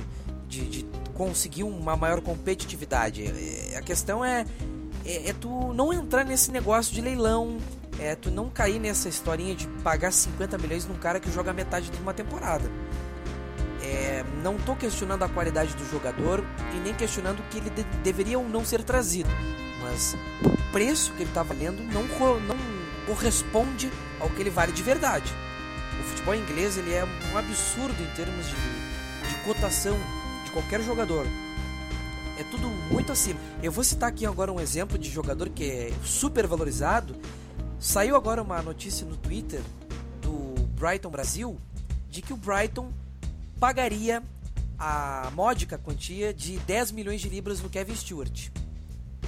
de, 0.47 0.65
de 0.65 0.85
conseguir 1.13 1.63
uma 1.63 1.97
maior 1.97 2.21
competitividade. 2.21 3.25
É, 3.25 3.77
A 3.77 3.81
questão 3.81 4.23
é 4.23 4.45
é, 5.05 5.29
é 5.29 5.33
tu 5.33 5.73
não 5.73 5.91
entrar 5.91 6.23
nesse 6.23 6.51
negócio 6.51 6.93
de 6.93 7.01
leilão, 7.01 7.57
é 7.99 8.15
tu 8.15 8.29
não 8.29 8.49
cair 8.49 8.79
nessa 8.79 9.09
historinha 9.09 9.55
de 9.55 9.67
pagar 9.83 10.11
50 10.11 10.57
milhões 10.57 10.85
num 10.85 10.95
cara 10.95 11.19
que 11.19 11.31
joga 11.31 11.51
metade 11.51 11.89
de 11.89 11.97
uma 11.97 12.13
temporada. 12.13 12.69
É, 13.89 14.23
não 14.43 14.57
tô 14.57 14.75
questionando 14.75 15.23
a 15.23 15.29
qualidade 15.29 15.73
do 15.75 15.89
jogador 15.89 16.43
e 16.75 16.79
nem 16.79 16.93
questionando 16.93 17.41
que 17.49 17.57
ele 17.57 17.69
de- 17.71 17.83
deveria 18.03 18.37
ou 18.37 18.47
não 18.47 18.63
ser 18.63 18.83
trazido, 18.83 19.29
mas 19.81 20.15
o 20.43 20.71
preço 20.71 21.11
que 21.13 21.23
ele 21.23 21.31
tá 21.33 21.41
valendo 21.41 21.81
não, 21.91 22.07
co- 22.07 22.39
não 22.39 22.55
corresponde 23.07 23.91
ao 24.19 24.29
que 24.29 24.41
ele 24.41 24.49
vale 24.51 24.71
de 24.71 24.83
verdade. 24.83 25.33
O 25.99 26.03
futebol 26.03 26.35
inglês 26.35 26.77
ele 26.77 26.93
é 26.93 27.03
um 27.33 27.37
absurdo 27.37 27.95
em 28.03 28.15
termos 28.15 28.45
de, 28.47 28.53
de 29.29 29.35
cotação 29.45 29.97
de 30.45 30.51
qualquer 30.51 30.81
jogador 30.81 31.25
é 32.37 32.43
tudo 32.51 32.69
muito 32.89 33.11
acima. 33.11 33.37
Eu 33.61 33.69
vou 33.69 33.83
citar 33.83 34.07
aqui 34.07 34.25
agora 34.25 34.49
um 34.49 34.61
exemplo 34.61 34.97
de 34.97 35.09
jogador 35.09 35.49
que 35.49 35.65
é 35.69 35.91
super 36.05 36.47
valorizado. 36.47 37.13
Saiu 37.77 38.15
agora 38.15 38.41
uma 38.41 38.61
notícia 38.61 39.05
no 39.05 39.17
Twitter 39.17 39.59
do 40.21 40.55
Brighton 40.79 41.09
Brasil 41.09 41.59
de 42.09 42.21
que 42.21 42.31
o 42.31 42.37
Brighton 42.37 42.93
pagaria 43.59 44.23
a 44.77 45.29
módica 45.35 45.77
quantia 45.77 46.33
de 46.33 46.57
10 46.59 46.91
milhões 46.91 47.21
de 47.21 47.29
libras 47.29 47.61
no 47.61 47.69
Kevin 47.69 47.95
Stewart. 47.95 48.47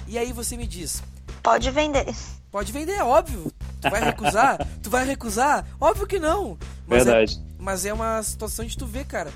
E 0.07 0.17
aí 0.17 0.31
você 0.31 0.55
me 0.57 0.65
diz, 0.65 1.03
Pode 1.43 1.69
vender. 1.71 2.05
pode 2.51 2.71
vender, 2.71 2.93
é 2.93 3.03
óbvio. 3.03 3.51
Tu 3.81 3.89
vai 3.89 4.03
recusar? 4.03 4.57
tu 4.81 4.89
vai 4.89 5.05
recusar? 5.05 5.65
Óbvio 5.79 6.07
que 6.07 6.19
não. 6.19 6.57
Mas 6.87 7.01
é, 7.01 7.05
Verdade. 7.05 7.41
mas 7.59 7.85
é 7.85 7.93
uma 7.93 8.21
situação 8.23 8.65
de 8.65 8.77
tu 8.77 8.85
ver, 8.85 9.05
cara. 9.05 9.31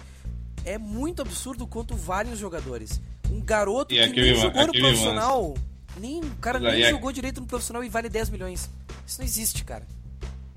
É 0.63 0.77
muito 0.77 1.21
absurdo 1.21 1.67
quanto 1.67 1.95
valem 1.95 2.33
os 2.33 2.39
jogadores. 2.39 2.99
Um 3.31 3.39
garoto 3.41 3.93
E 3.93 4.07
que 4.11 4.21
nem 4.21 4.35
jogou 4.35 4.67
no 4.67 4.71
profissional. 4.73 5.53
Nem, 5.99 6.19
o 6.21 6.35
cara 6.41 6.59
Mas 6.59 6.73
nem 6.73 6.83
é- 6.83 6.89
jogou 6.91 7.11
direito 7.11 7.39
no 7.41 7.47
profissional 7.47 7.83
e 7.83 7.89
vale 7.89 8.09
10 8.09 8.29
milhões. 8.29 8.69
Isso 9.05 9.19
não 9.19 9.25
existe, 9.25 9.63
cara. 9.63 9.87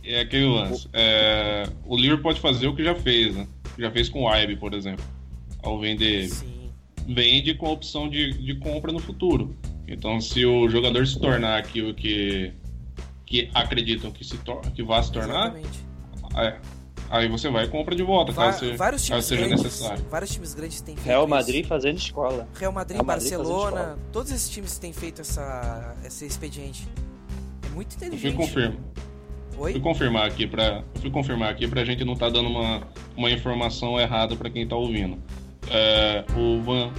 É 0.03 0.21
aquele 0.21 0.47
lance. 0.47 0.89
É, 0.93 1.69
o 1.85 1.97
Liverpool 1.97 2.23
pode 2.25 2.41
fazer 2.41 2.67
o 2.67 2.75
que 2.75 2.83
já 2.83 2.95
fez, 2.95 3.37
né? 3.37 3.47
Já 3.79 3.91
fez 3.91 4.09
com 4.09 4.25
o 4.25 4.35
Ibe, 4.37 4.57
por 4.57 4.75
exemplo. 4.75 5.05
Ao 5.63 5.79
vender. 5.79 6.29
Sim. 6.29 6.71
Vende 7.07 7.55
com 7.55 7.67
a 7.67 7.71
opção 7.71 8.09
de, 8.09 8.33
de 8.33 8.55
compra 8.57 8.93
no 8.93 8.99
futuro. 8.99 9.57
Então, 9.87 10.21
se 10.21 10.45
o 10.45 10.69
jogador 10.69 11.07
se 11.07 11.19
tornar 11.19 11.59
aquilo 11.59 11.95
que, 11.95 12.53
que 13.25 13.49
acreditam 13.55 14.11
que, 14.11 14.23
se 14.25 14.37
tor 14.39 14.61
que 14.73 14.83
vai 14.83 15.03
se 15.03 15.11
tornar, 15.13 15.55
é, 16.37 16.57
Aí 17.11 17.27
você 17.27 17.49
vai 17.49 17.65
e 17.65 17.69
compra 17.69 17.97
de 17.97 18.03
volta, 18.03 18.33
Va- 18.33 18.47
caso, 18.51 18.59
se- 18.59 18.77
vários 18.77 19.03
times 19.03 19.17
caso 19.25 19.29
seja 19.29 19.47
grandes, 19.47 19.65
necessário. 19.65 20.05
vários 20.11 20.31
times 20.31 20.53
grandes 20.53 20.81
têm 20.83 20.95
feito 20.95 21.07
Real 21.07 21.23
isso. 21.23 21.31
Madrid 21.31 21.65
fazendo 21.67 21.97
escola. 21.97 22.47
Real 22.59 22.71
Madrid, 22.71 22.97
Real 22.97 23.07
Madrid 23.07 23.31
Barcelona, 23.31 23.99
todos 24.13 24.31
esses 24.31 24.51
times 24.51 24.77
têm 24.79 24.93
feito 24.93 25.23
essa, 25.23 25.97
esse 26.05 26.27
expediente. 26.27 26.87
É 27.65 27.75
muito 27.75 27.95
Eu 27.95 27.99
fui, 27.99 28.07
inteligente. 28.09 28.37
confirma, 28.37 28.77
Oi? 29.57 29.73
fui 29.73 29.81
confirmar 29.81 30.27
aqui 30.27 30.47
pra. 30.47 30.85
Eu 30.97 31.01
fui 31.01 31.11
confirmar 31.11 31.51
aqui 31.51 31.67
pra 31.67 31.83
gente 31.83 32.05
não 32.05 32.15
tá 32.15 32.29
dando 32.29 32.51
uma, 32.51 32.87
uma 33.19 33.29
informação 33.29 34.01
errada 34.01 34.37
pra 34.37 34.49
quem 34.49 34.67
tá 34.67 34.77
ouvindo. 34.77 35.19
É, 35.69 36.25
o 36.37 36.63
Van, 36.63 36.93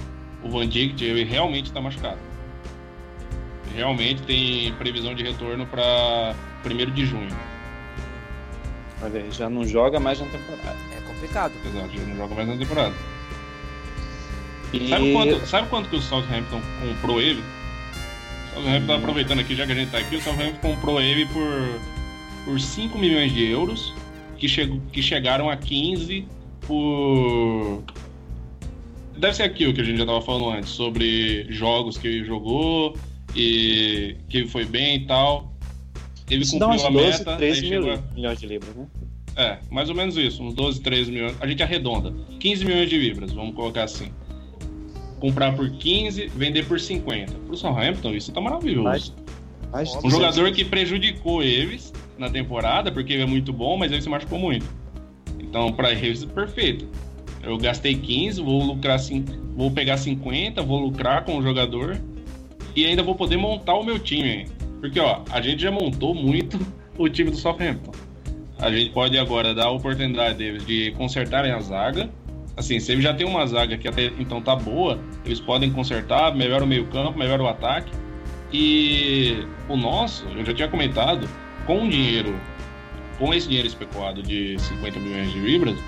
o 0.44 0.50
Van 0.50 0.68
Dijk, 0.68 1.02
ele 1.02 1.24
realmente 1.24 1.72
tá 1.72 1.80
machucado. 1.80 2.18
Realmente 3.74 4.20
tem 4.22 4.70
previsão 4.74 5.14
de 5.14 5.22
retorno 5.22 5.66
pra 5.66 6.34
1 6.64 6.90
de 6.90 7.06
junho. 7.06 7.34
Olha 9.02 9.30
já 9.30 9.48
não 9.48 9.66
joga 9.66 9.98
mais 9.98 10.20
na 10.20 10.26
temporada. 10.26 10.76
É 10.94 11.00
complicado. 11.08 11.52
Exato, 11.64 11.96
já 11.96 12.02
não 12.02 12.16
joga 12.16 12.34
mais 12.34 12.48
na 12.48 12.56
temporada. 12.58 12.94
E 14.74 14.88
Sabe 14.88 15.12
quanto, 15.12 15.46
sabe 15.46 15.68
quanto 15.68 15.88
que 15.88 15.96
o 15.96 16.02
Southampton 16.02 16.60
comprou 16.86 17.20
ele? 17.20 17.42
O 18.50 18.54
Southampton, 18.56 18.86
tá 18.86 18.96
aproveitando 18.96 19.40
aqui, 19.40 19.56
já 19.56 19.64
que 19.64 19.72
a 19.72 19.74
gente 19.74 19.90
tá 19.90 19.98
aqui, 19.98 20.16
o 20.16 20.20
Southampton 20.20 20.58
comprou 20.60 21.00
ele 21.00 21.24
por, 21.26 21.80
por 22.44 22.60
5 22.60 22.98
milhões 22.98 23.32
de 23.32 23.46
euros, 23.46 23.94
que, 24.40 24.80
que 24.92 25.02
chegaram 25.02 25.50
a 25.50 25.56
15 25.56 26.26
por... 26.62 27.82
Deve 29.18 29.34
ser 29.34 29.42
aquilo 29.42 29.74
que 29.74 29.82
a 29.82 29.84
gente 29.84 29.98
já 29.98 30.06
tava 30.06 30.22
falando 30.22 30.48
antes, 30.48 30.70
sobre 30.70 31.46
jogos 31.50 31.98
que 31.98 32.08
ele 32.08 32.24
jogou 32.24 32.96
e 33.36 34.16
que 34.28 34.38
ele 34.38 34.48
foi 34.48 34.64
bem 34.64 34.96
e 34.96 35.06
tal. 35.06 35.52
Ele 36.30 36.42
isso 36.42 36.52
cumpriu 36.52 36.70
uns 36.70 36.84
a 36.84 36.88
12, 36.88 37.18
meta, 37.18 37.36
13 37.36 37.60
aí 37.60 37.70
mil, 37.70 37.82
chegou 37.82 38.04
milhões 38.14 38.40
de 38.40 38.46
libras, 38.46 38.74
né? 38.74 38.86
é, 39.36 39.58
mais 39.70 39.88
ou 39.88 39.94
menos 39.94 40.16
isso, 40.16 40.42
uns 40.42 40.54
12, 40.54 40.80
13 40.80 41.12
milhões. 41.12 41.36
A 41.40 41.46
gente 41.46 41.62
arredonda. 41.62 42.14
15 42.38 42.64
milhões 42.64 42.88
de 42.88 42.96
libras, 42.96 43.32
vamos 43.32 43.54
colocar 43.54 43.84
assim. 43.84 44.10
Comprar 45.18 45.54
por 45.54 45.70
15, 45.70 46.28
vender 46.28 46.66
por 46.66 46.80
50. 46.80 47.32
Pro 47.46 47.56
Southampton, 47.56 48.14
isso 48.14 48.32
tá 48.32 48.40
maravilhoso. 48.40 48.84
Mais 48.84 49.94
Um 50.02 50.10
jogador 50.10 50.50
que 50.52 50.64
prejudicou 50.64 51.42
eles 51.42 51.92
na 52.20 52.30
temporada, 52.30 52.92
porque 52.92 53.12
ele 53.12 53.22
é 53.22 53.26
muito 53.26 53.52
bom, 53.52 53.76
mas 53.76 53.90
ele 53.90 54.02
se 54.02 54.08
machucou 54.08 54.38
muito. 54.38 54.66
Então, 55.38 55.72
pra 55.72 55.92
eles, 55.92 56.24
perfeito. 56.24 56.86
Eu 57.42 57.56
gastei 57.56 57.94
15, 57.94 58.42
vou 58.42 58.62
lucrar 58.62 58.98
vou 59.56 59.70
pegar 59.70 59.96
50, 59.96 60.62
vou 60.62 60.78
lucrar 60.78 61.24
com 61.24 61.38
o 61.38 61.42
jogador 61.42 61.98
e 62.76 62.84
ainda 62.84 63.02
vou 63.02 63.14
poder 63.14 63.36
montar 63.36 63.74
o 63.74 63.82
meu 63.82 63.98
time. 63.98 64.46
Porque, 64.80 65.00
ó, 65.00 65.22
a 65.30 65.40
gente 65.40 65.62
já 65.62 65.70
montou 65.70 66.14
muito 66.14 66.58
o 66.96 67.08
time 67.08 67.30
do 67.30 67.36
Southampton. 67.36 67.92
A 68.58 68.70
gente 68.70 68.90
pode 68.90 69.18
agora 69.18 69.54
dar 69.54 69.66
a 69.66 69.70
oportunidade 69.70 70.36
deles 70.36 70.66
de 70.66 70.92
consertarem 70.92 71.50
a 71.50 71.60
zaga. 71.60 72.10
Assim, 72.56 72.78
se 72.78 72.92
eles 72.92 73.02
já 73.02 73.14
tem 73.14 73.26
uma 73.26 73.46
zaga 73.46 73.78
que 73.78 73.88
até 73.88 74.12
então 74.18 74.42
tá 74.42 74.54
boa, 74.54 75.00
eles 75.24 75.40
podem 75.40 75.70
consertar, 75.70 76.34
melhora 76.36 76.62
o 76.62 76.66
meio-campo, 76.66 77.18
melhora 77.18 77.42
o 77.42 77.48
ataque. 77.48 77.90
E 78.52 79.44
o 79.68 79.76
nosso, 79.76 80.26
eu 80.36 80.44
já 80.44 80.52
tinha 80.52 80.68
comentado, 80.68 81.26
com 81.66 81.84
o 81.84 81.88
dinheiro, 81.88 82.38
com 83.18 83.32
esse 83.34 83.46
dinheiro 83.46 83.68
especulado 83.68 84.22
de 84.22 84.58
50 84.58 84.98
milhões 84.98 85.32
de 85.32 85.38
libras, 85.38 85.78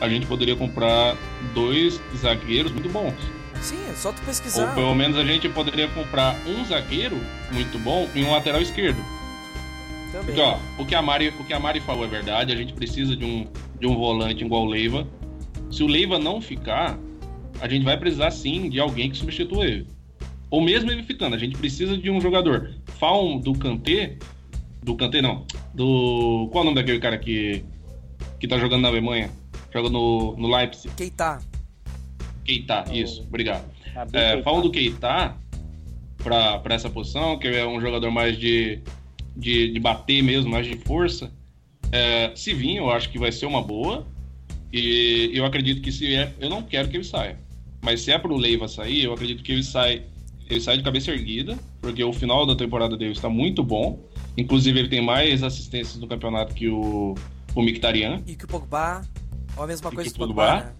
a 0.00 0.08
gente 0.08 0.26
poderia 0.26 0.56
comprar 0.56 1.16
dois 1.54 2.00
zagueiros 2.16 2.72
muito 2.72 2.88
bons. 2.88 3.14
Sim, 3.60 3.78
é 3.88 3.94
só 3.94 4.12
tu 4.12 4.18
Ou 4.18 4.26
pesquisar. 4.26 4.74
pelo 4.74 4.94
menos 4.94 5.16
a 5.16 5.24
gente 5.24 5.48
poderia 5.48 5.88
comprar 5.88 6.36
um 6.46 6.64
zagueiro 6.64 7.16
muito 7.50 7.78
bom 7.78 8.08
e 8.14 8.22
um 8.22 8.30
lateral 8.30 8.60
esquerdo. 8.60 8.98
Também. 10.12 10.26
Porque, 10.26 10.40
ó, 10.40 10.58
o 10.78 10.84
que 10.84 10.94
a 10.94 11.00
Mari, 11.00 11.28
o 11.40 11.44
que 11.44 11.52
a 11.52 11.58
Mari 11.58 11.80
falou 11.80 12.04
é 12.04 12.08
verdade, 12.08 12.52
a 12.52 12.56
gente 12.56 12.72
precisa 12.72 13.16
de 13.16 13.24
um, 13.24 13.46
de 13.80 13.86
um 13.86 13.96
volante 13.96 14.44
igual 14.44 14.64
o 14.64 14.66
Leiva. 14.66 15.06
Se 15.70 15.82
o 15.82 15.86
Leiva 15.86 16.18
não 16.18 16.40
ficar, 16.40 16.98
a 17.60 17.68
gente 17.68 17.84
vai 17.84 17.96
precisar 17.96 18.30
sim 18.30 18.68
de 18.68 18.78
alguém 18.78 19.10
que 19.10 19.16
substitua 19.16 19.64
ele. 19.64 19.86
Ou 20.50 20.60
mesmo 20.60 20.90
ele 20.90 21.02
ficando, 21.02 21.34
a 21.34 21.38
gente 21.38 21.56
precisa 21.56 21.96
de 21.96 22.10
um 22.10 22.20
jogador. 22.20 22.70
Falam 22.98 23.38
do 23.38 23.54
Kanté, 23.54 24.18
do 24.84 24.94
Kanté 24.96 25.22
não, 25.22 25.46
do... 25.72 26.48
Qual 26.52 26.62
é 26.62 26.62
o 26.62 26.64
nome 26.70 26.76
daquele 26.76 26.98
cara 26.98 27.16
que, 27.16 27.64
que 28.38 28.46
tá 28.46 28.58
jogando 28.58 28.82
na 28.82 28.88
Alemanha? 28.88 29.30
Joga 29.72 29.88
no, 29.88 30.36
no 30.36 30.54
Leipzig. 30.54 30.94
Keita. 30.94 31.40
Keita, 32.44 32.84
isso, 32.92 33.22
obrigado. 33.22 33.64
É, 34.12 34.42
falam 34.42 34.60
do 34.60 34.70
Keita 34.70 35.34
pra, 36.18 36.58
pra 36.58 36.74
essa 36.74 36.90
posição, 36.90 37.38
que 37.38 37.48
é 37.48 37.66
um 37.66 37.80
jogador 37.80 38.10
mais 38.10 38.38
de, 38.38 38.80
de, 39.34 39.72
de 39.72 39.80
bater 39.80 40.22
mesmo, 40.22 40.50
mais 40.50 40.66
de 40.66 40.76
força. 40.76 41.32
É, 41.90 42.32
se 42.34 42.52
vir, 42.52 42.76
eu 42.76 42.90
acho 42.90 43.08
que 43.08 43.18
vai 43.18 43.32
ser 43.32 43.46
uma 43.46 43.62
boa. 43.62 44.06
E 44.72 45.30
eu 45.32 45.46
acredito 45.46 45.80
que 45.80 45.92
se 45.92 46.14
é. 46.14 46.32
Eu 46.40 46.50
não 46.50 46.60
quero 46.60 46.88
que 46.88 46.96
ele 46.96 47.04
saia. 47.04 47.38
Mas 47.80 48.00
se 48.00 48.10
é 48.10 48.18
pro 48.18 48.36
Leiva 48.36 48.68
sair, 48.68 49.04
eu 49.04 49.12
acredito 49.12 49.42
que 49.42 49.52
ele 49.52 49.62
sai, 49.62 50.02
ele 50.50 50.60
sai 50.60 50.76
de 50.76 50.82
cabeça 50.82 51.10
erguida, 51.10 51.56
porque 51.80 52.02
o 52.02 52.12
final 52.12 52.44
da 52.44 52.56
temporada 52.56 52.96
dele 52.96 53.12
está 53.12 53.28
muito 53.28 53.62
bom. 53.62 54.00
Inclusive, 54.36 54.78
ele 54.78 54.88
tem 54.88 55.00
mais 55.00 55.42
assistências 55.42 55.98
no 55.98 56.06
campeonato 56.08 56.54
que 56.54 56.68
o, 56.68 57.14
o 57.54 57.62
Mkhitaryan. 57.62 58.22
E 58.26 58.34
que 58.36 58.44
o 58.44 58.48
Pogba. 58.48 59.02
Ou 59.56 59.64
a 59.64 59.66
mesma 59.66 59.90
E 59.90 59.92
coisa 59.92 60.10
que 60.10 60.16
o 60.16 60.18
Pogba, 60.18 60.34
Pogba? 60.52 60.64
né? 60.66 60.74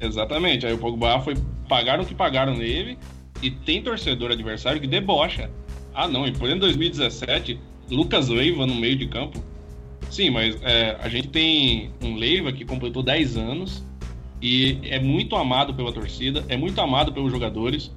Exatamente. 0.00 0.66
Aí 0.66 0.72
o 0.72 0.78
Pogba 0.78 1.20
foi. 1.20 1.34
Pagaram 1.68 2.02
o 2.04 2.06
que 2.06 2.14
pagaram 2.14 2.54
nele. 2.56 2.98
E 3.42 3.50
tem 3.50 3.82
torcedor 3.82 4.30
adversário 4.30 4.80
que 4.80 4.86
debocha. 4.86 5.50
Ah, 5.92 6.08
não. 6.08 6.26
E 6.26 6.32
por 6.32 6.48
em 6.50 6.58
2017, 6.58 7.60
Lucas 7.90 8.28
Leiva 8.28 8.66
no 8.66 8.74
meio 8.74 8.96
de 8.96 9.06
campo. 9.08 9.42
Sim, 10.10 10.30
mas 10.30 10.56
é, 10.62 10.96
a 11.00 11.08
gente 11.08 11.28
tem 11.28 11.92
um 12.02 12.14
Leiva 12.16 12.52
que 12.52 12.64
completou 12.64 13.02
10 13.02 13.36
anos. 13.36 13.84
E 14.40 14.78
é 14.84 14.98
muito 15.00 15.36
amado 15.36 15.74
pela 15.74 15.92
torcida. 15.92 16.44
É 16.48 16.56
muito 16.56 16.80
amado 16.80 17.12
pelos 17.12 17.30
jogadores. 17.32 17.90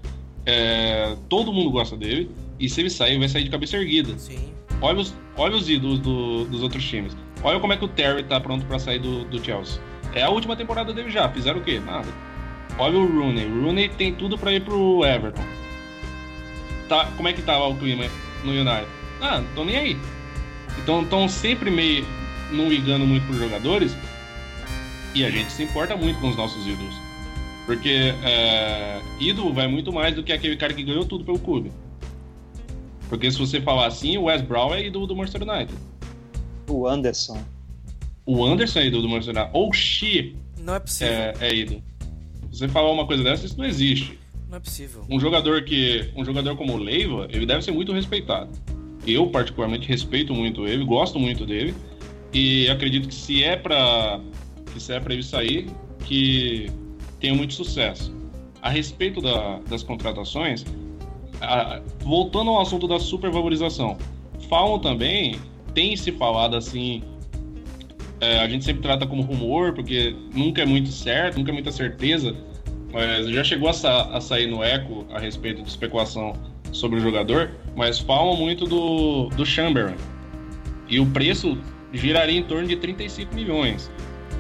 é, 0.46 1.16
todo 1.30 1.52
mundo 1.54 1.70
gosta 1.72 1.98
dele. 1.98 2.30
E 2.60 2.70
se 2.70 2.82
ele 2.82 2.90
sair, 2.90 3.18
vai 3.20 3.28
sair 3.30 3.44
de 3.44 3.50
cabeça 3.50 3.78
erguida. 3.78 4.18
Sim. 4.18 4.54
Olha 4.82 5.00
os, 5.00 5.14
olha 5.36 5.56
os 5.56 5.70
ídolos 5.70 6.00
do- 6.00 6.46
dos 6.46 6.62
outros 6.62 6.84
times. 6.88 7.16
Olha 7.44 7.60
como 7.60 7.74
é 7.74 7.78
que 7.78 7.86
o 7.86 7.88
Terry 7.88 8.24
tá 8.24 8.40
pronto 8.40 8.66
pra 8.66 8.80
sair 8.80 9.00
do, 9.00 9.24
do 9.26 9.44
Chelsea. 9.44 9.82
É 10.14 10.24
a 10.24 10.30
última 10.30 10.56
temporada 10.56 10.94
dele 10.94 11.10
já. 11.10 11.30
Fizeram 11.30 11.60
o 11.60 11.64
quê? 11.64 11.80
Nada. 11.80 12.08
Olha 12.80 12.98
o 12.98 13.06
Rooney. 13.06 13.46
O 13.46 13.64
Rooney 13.64 13.90
tem 13.90 14.14
tudo 14.14 14.38
pra 14.38 14.52
ir 14.54 14.62
pro 14.62 15.04
Everton. 15.06 15.44
Tá, 16.90 17.06
como 17.18 17.28
é 17.28 17.34
que 17.34 17.42
tava 17.42 17.68
o 17.68 17.76
clima 17.76 18.06
no 18.44 18.52
United? 18.52 18.88
Ah, 19.22 19.40
não 19.40 19.48
tô 19.56 19.66
nem 19.66 19.78
aí. 19.78 19.98
Então 20.80 21.02
estão 21.02 21.28
sempre 21.28 21.70
meio 21.70 22.06
não 22.52 22.70
ligando 22.70 23.06
muito 23.06 23.26
pros 23.26 23.40
jogadores. 23.40 23.96
E 25.14 25.26
a 25.26 25.30
gente 25.30 25.52
se 25.52 25.64
importa 25.64 25.96
muito 25.98 26.20
com 26.20 26.30
os 26.30 26.36
nossos 26.38 26.66
ídolos. 26.66 26.96
Porque 27.66 28.14
é, 28.24 29.02
ídolo 29.20 29.52
vai 29.54 29.68
muito 29.68 29.92
mais 29.92 30.16
do 30.16 30.24
que 30.24 30.32
aquele 30.32 30.56
cara 30.56 30.74
que 30.74 30.84
ganhou 30.84 31.04
tudo 31.06 31.26
pelo 31.26 31.40
clube. 31.40 31.72
Porque 33.10 33.32
se 33.32 33.38
você 33.38 33.62
falar 33.62 33.88
assim, 33.88 34.18
o 34.18 34.24
Wes 34.26 34.42
Brown 34.42 34.74
é 34.74 34.86
ídolo 34.86 35.08
do 35.08 35.16
Manchester 35.16 35.44
United. 35.48 35.74
O 36.70 36.88
Anderson. 36.88 37.42
O 38.26 38.44
Anderson 38.46 38.80
é 38.80 38.88
ídolo 38.88 39.04
do 39.04 39.10
Manchester 39.10 39.36
United. 39.36 39.52
Ou 39.58 39.70
o 39.70 39.74
Xi 39.74 40.36
Não 40.62 40.76
é 40.76 40.80
possível. 40.80 41.14
é, 41.14 41.34
é 41.40 41.56
ídolo. 41.56 41.82
Se 42.52 42.60
você 42.60 42.68
falar 42.68 42.92
uma 42.92 43.06
coisa 43.08 43.24
dessa, 43.24 43.46
isso 43.46 43.58
não 43.58 43.66
existe. 43.66 44.18
Não 44.50 44.58
é 44.58 44.60
possível. 44.60 45.06
Um 45.10 45.20
jogador 45.20 45.64
que. 45.64 46.10
Um 46.16 46.24
jogador 46.26 46.56
como 46.58 46.74
o 46.74 46.78
Leiva, 46.78 47.28
ele 47.30 47.46
deve 47.46 47.62
ser 47.62 47.72
muito 47.72 47.92
respeitado. 47.94 48.50
Eu, 49.06 49.28
particularmente, 49.28 49.88
respeito 49.88 50.34
muito 50.34 50.66
ele, 50.68 50.84
gosto 50.84 51.20
muito 51.20 51.46
dele. 51.46 51.74
E 52.34 52.70
acredito 52.70 53.08
que 53.08 53.16
se 53.16 53.44
é 53.44 53.56
pra. 53.56 54.20
Que 54.74 54.82
se 54.82 54.92
é 54.94 55.00
pra 55.00 55.14
ele 55.14 55.24
sair, 55.24 55.68
que 56.06 56.70
tenha 57.20 57.34
muito 57.36 57.54
sucesso. 57.54 58.14
A 58.62 58.70
respeito 58.70 59.22
da- 59.22 59.60
das 59.70 59.84
contratações, 59.84 60.66
a- 61.42 61.82
voltando 62.02 62.50
ao 62.52 62.62
assunto 62.62 62.88
da 62.88 63.00
supervalorização, 63.00 63.98
falam 64.50 64.80
também, 64.80 65.40
tem 65.74 65.96
se 65.96 66.12
falado 66.12 66.56
assim. 66.56 67.04
é, 68.20 68.40
a 68.40 68.48
gente 68.50 68.66
sempre 68.66 68.82
trata 68.82 69.06
como 69.06 69.22
rumor, 69.22 69.74
porque 69.74 70.16
nunca 70.34 70.64
é 70.64 70.66
muito 70.66 70.90
certo, 70.90 71.38
nunca 71.38 71.52
é 71.52 71.54
muita 71.54 71.72
certeza, 71.72 72.36
mas 72.92 73.28
já 73.30 73.44
chegou 73.44 73.70
a, 73.70 73.74
sa- 73.74 74.10
a 74.12 74.20
sair 74.20 74.48
no 74.48 74.64
eco 74.64 75.06
a 75.14 75.20
respeito 75.20 75.62
de 75.62 75.70
especulação 75.70 76.34
sobre 76.72 76.98
o 76.98 77.02
jogador, 77.02 77.52
mas 77.76 78.00
falam 78.00 78.36
muito 78.36 78.66
do, 78.66 79.30
do 79.30 79.46
Chamberlain. 79.46 79.96
E 80.90 81.00
o 81.00 81.06
preço 81.06 81.58
giraria 81.94 82.40
em 82.40 82.44
torno 82.44 82.68
de 82.68 82.76
35 82.78 83.36
milhões. 83.36 83.92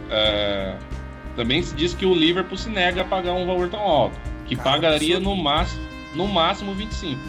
É, 0.10 0.76
também 1.36 1.62
se 1.62 1.76
diz 1.76 1.94
que 1.94 2.06
o 2.06 2.16
Liverpool 2.16 2.58
se 2.58 2.70
nega 2.70 3.02
a 3.02 3.06
pagar 3.06 3.34
um 3.34 3.46
valor 3.46 3.70
tão 3.70 3.80
alto, 3.80 4.20
que 4.48 4.56
Cara, 4.56 4.72
pagaria 4.72 5.20
no, 5.20 5.36
máximo, 5.36 5.84
no 6.18 6.28
máximo 6.28 6.74
25. 6.74 7.20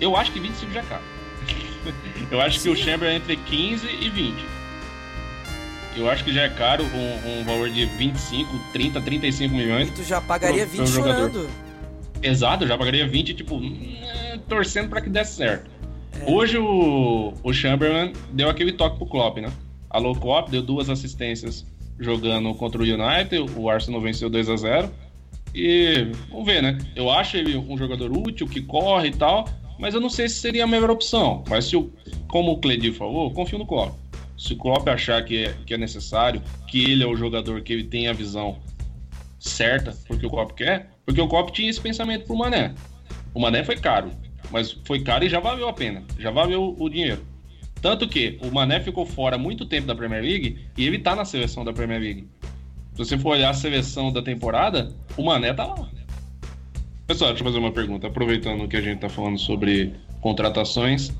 Eu 0.00 0.16
acho 0.16 0.32
que 0.32 0.40
25 0.40 0.72
já 0.72 0.80
é 0.80 0.82
caro. 0.84 1.02
Eu 2.30 2.40
acho 2.40 2.60
que 2.60 2.68
o 2.68 2.76
Sim. 2.76 2.82
Chamberlain 2.82 3.14
é 3.14 3.16
entre 3.16 3.36
15 3.36 3.86
e 3.86 4.08
20. 4.10 4.34
Eu 5.96 6.08
acho 6.08 6.22
que 6.24 6.32
já 6.32 6.42
é 6.42 6.48
caro 6.48 6.84
um, 6.84 7.40
um 7.40 7.44
valor 7.44 7.68
de 7.70 7.84
25, 7.86 8.50
30, 8.72 9.00
35 9.00 9.54
milhões. 9.54 9.88
E 9.88 9.92
tu 9.92 10.02
já 10.04 10.20
pagaria 10.20 10.66
Pro- 10.66 10.76
pro 10.76 10.84
20 10.86 10.94
jogador. 10.94 11.30
chorando. 11.32 11.50
Exato, 12.22 12.64
eu 12.64 12.68
já 12.68 12.76
pagaria 12.78 13.06
20, 13.06 13.34
tipo, 13.34 13.56
hum, 13.56 13.96
torcendo 14.48 14.88
pra 14.88 15.00
que 15.00 15.08
desse 15.08 15.36
certo. 15.36 15.70
É. 16.20 16.30
Hoje 16.30 16.58
o, 16.58 17.32
o 17.42 17.52
Chamberlain 17.52 18.12
deu 18.32 18.48
aquele 18.48 18.72
toque 18.72 18.96
pro 18.98 19.06
Klopp, 19.06 19.38
né? 19.38 19.50
Alô 19.90 20.14
Cop 20.14 20.50
deu 20.50 20.62
duas 20.62 20.90
assistências 20.90 21.64
jogando 21.98 22.52
contra 22.54 22.80
o 22.80 22.84
United, 22.84 23.50
o 23.56 23.68
Arsenal 23.70 24.00
venceu 24.00 24.28
2 24.28 24.48
a 24.50 24.56
0 24.56 24.90
E 25.54 26.06
vamos 26.30 26.46
ver, 26.46 26.62
né? 26.62 26.78
Eu 26.94 27.10
acho 27.10 27.36
ele 27.36 27.56
um 27.56 27.76
jogador 27.76 28.10
útil, 28.16 28.46
que 28.46 28.60
corre 28.60 29.08
e 29.08 29.12
tal, 29.12 29.48
mas 29.78 29.94
eu 29.94 30.00
não 30.00 30.10
sei 30.10 30.28
se 30.28 30.36
seria 30.36 30.64
a 30.64 30.66
melhor 30.66 30.90
opção. 30.90 31.42
Mas 31.48 31.66
se 31.66 31.76
o, 31.76 31.92
como 32.28 32.52
o 32.52 32.58
Cledi 32.58 32.92
falou, 32.92 33.30
confio 33.32 33.58
no 33.58 33.66
Klopp. 33.66 33.94
Se 34.36 34.52
o 34.52 34.56
Klopp 34.56 34.86
achar 34.88 35.24
que 35.24 35.44
é, 35.44 35.54
que 35.66 35.74
é 35.74 35.78
necessário, 35.78 36.42
que 36.68 36.90
ele 36.90 37.02
é 37.02 37.06
o 37.06 37.16
jogador 37.16 37.60
que 37.62 37.72
ele 37.72 37.84
tem 37.84 38.08
a 38.08 38.12
visão 38.12 38.58
certa, 39.38 39.96
porque 40.06 40.26
o 40.26 40.30
Klopp 40.30 40.52
quer, 40.52 40.90
porque 41.04 41.20
o 41.20 41.28
Klopp 41.28 41.50
tinha 41.50 41.70
esse 41.70 41.80
pensamento 41.80 42.26
pro 42.26 42.36
Mané. 42.36 42.74
O 43.34 43.40
Mané 43.40 43.64
foi 43.64 43.76
caro, 43.76 44.10
mas 44.50 44.72
foi 44.84 45.00
caro 45.00 45.24
e 45.24 45.28
já 45.28 45.40
valeu 45.40 45.68
a 45.68 45.72
pena, 45.72 46.04
já 46.18 46.30
valeu 46.30 46.76
o 46.78 46.88
dinheiro. 46.88 47.24
Tanto 47.80 48.08
que 48.08 48.38
o 48.42 48.50
Mané 48.50 48.80
ficou 48.80 49.06
fora 49.06 49.38
muito 49.38 49.64
tempo 49.64 49.86
da 49.86 49.94
Premier 49.94 50.22
League 50.22 50.66
e 50.76 50.86
ele 50.86 50.98
tá 50.98 51.14
na 51.14 51.24
seleção 51.24 51.64
da 51.64 51.72
Premier 51.72 52.00
League. 52.00 52.28
Se 52.98 53.04
você 53.04 53.16
for 53.16 53.30
olhar 53.30 53.50
a 53.50 53.54
seleção 53.54 54.12
da 54.12 54.20
temporada, 54.20 54.92
o 55.16 55.22
Mané 55.22 55.54
tá 55.54 55.66
lá. 55.66 55.88
Pessoal, 57.06 57.30
deixa 57.30 57.44
eu 57.44 57.46
fazer 57.46 57.58
uma 57.58 57.70
pergunta, 57.70 58.08
aproveitando 58.08 58.66
que 58.66 58.76
a 58.76 58.80
gente 58.80 58.98
tá 58.98 59.08
falando 59.08 59.38
sobre 59.38 59.94
contratações. 60.20 61.12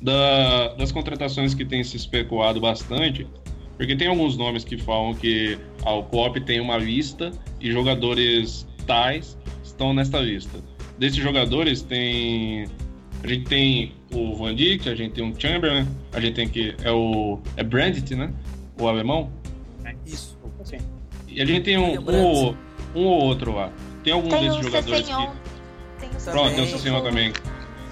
Da, 0.00 0.68
das 0.76 0.90
contratações 0.90 1.52
que 1.52 1.62
tem 1.62 1.84
se 1.84 1.94
especulado 1.94 2.58
bastante, 2.58 3.26
porque 3.76 3.94
tem 3.94 4.08
alguns 4.08 4.34
nomes 4.34 4.64
que 4.64 4.78
falam 4.78 5.12
que 5.12 5.58
a 5.84 5.90
Alcop 5.90 6.40
tem 6.40 6.58
uma 6.58 6.78
lista 6.78 7.30
e 7.60 7.70
jogadores 7.70 8.66
tais 8.86 9.36
estão 9.62 9.92
nesta 9.92 10.18
lista. 10.18 10.58
Desses 10.98 11.18
jogadores 11.18 11.82
tem 11.82 12.66
a 13.22 13.26
gente 13.26 13.44
tem 13.44 13.92
o 14.10 14.34
Van 14.36 14.54
Dijk, 14.54 14.88
a 14.88 14.94
gente 14.94 15.12
tem 15.12 15.30
o 15.30 15.38
Chamberlain, 15.38 15.86
a 16.14 16.20
gente 16.20 16.34
tem 16.34 16.48
que 16.48 16.74
é 16.82 16.90
o 16.90 17.38
é 17.58 17.62
Brandt, 17.62 18.14
né? 18.14 18.32
O 18.80 18.88
alemão. 18.88 19.30
Isso. 20.06 20.35
E 21.36 21.42
a 21.42 21.44
gente 21.44 21.64
tem 21.64 21.76
um, 21.76 22.00
um, 22.00 22.56
um 22.94 23.04
ou 23.04 23.24
outro 23.24 23.54
lá. 23.54 23.70
Tem 24.02 24.10
algum 24.14 24.30
Tem 24.30 24.48
desses 24.48 24.64
jogadores 24.64 25.06
Cessenhon. 25.06 25.26
que 25.26 26.00
Tem 26.00 26.08
o 26.08 26.30
Pronto, 26.32 26.54
tem 26.54 26.64
o. 26.64 26.66
Cessenhon 26.66 27.02
também. 27.02 27.32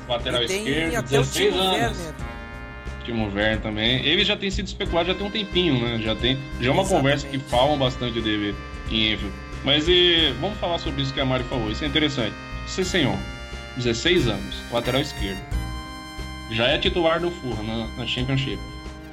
Lateral 0.08 0.46
tem 0.46 0.58
esquerdo, 0.66 0.96
até 0.96 1.18
o 1.18 1.22
16 1.22 1.52
Timo 1.52 1.62
anos. 1.62 1.98
Werner. 1.98 2.14
Timo 3.04 3.24
Werner 3.26 3.60
também. 3.60 4.06
Ele 4.06 4.24
já 4.24 4.34
tem 4.34 4.50
sido 4.50 4.66
especulado 4.66 5.08
já 5.08 5.14
tem 5.14 5.26
um 5.26 5.30
tempinho, 5.30 5.78
né? 5.78 6.00
Já 6.02 6.16
tem. 6.16 6.38
Já 6.58 6.70
é 6.70 6.72
uma 6.72 6.82
Exatamente. 6.82 6.88
conversa 6.88 7.26
que 7.28 7.38
falam 7.38 7.78
bastante 7.78 8.18
dele 8.22 8.54
em 8.90 9.12
Enfield. 9.12 9.34
Mas 9.62 9.88
e, 9.88 10.34
vamos 10.40 10.58
falar 10.58 10.78
sobre 10.78 11.02
isso 11.02 11.12
que 11.12 11.20
a 11.20 11.24
Mari 11.26 11.44
falou. 11.44 11.70
Isso 11.70 11.84
é 11.84 11.86
interessante. 11.86 12.34
Cessenhon, 12.66 13.16
16 13.76 14.26
anos, 14.26 14.56
lateral 14.72 15.02
esquerdo. 15.02 15.40
Já 16.50 16.68
é 16.68 16.78
titular 16.78 17.20
do 17.20 17.30
Fulham 17.30 17.62
na, 17.62 17.86
na 17.98 18.06
Championship. 18.06 18.58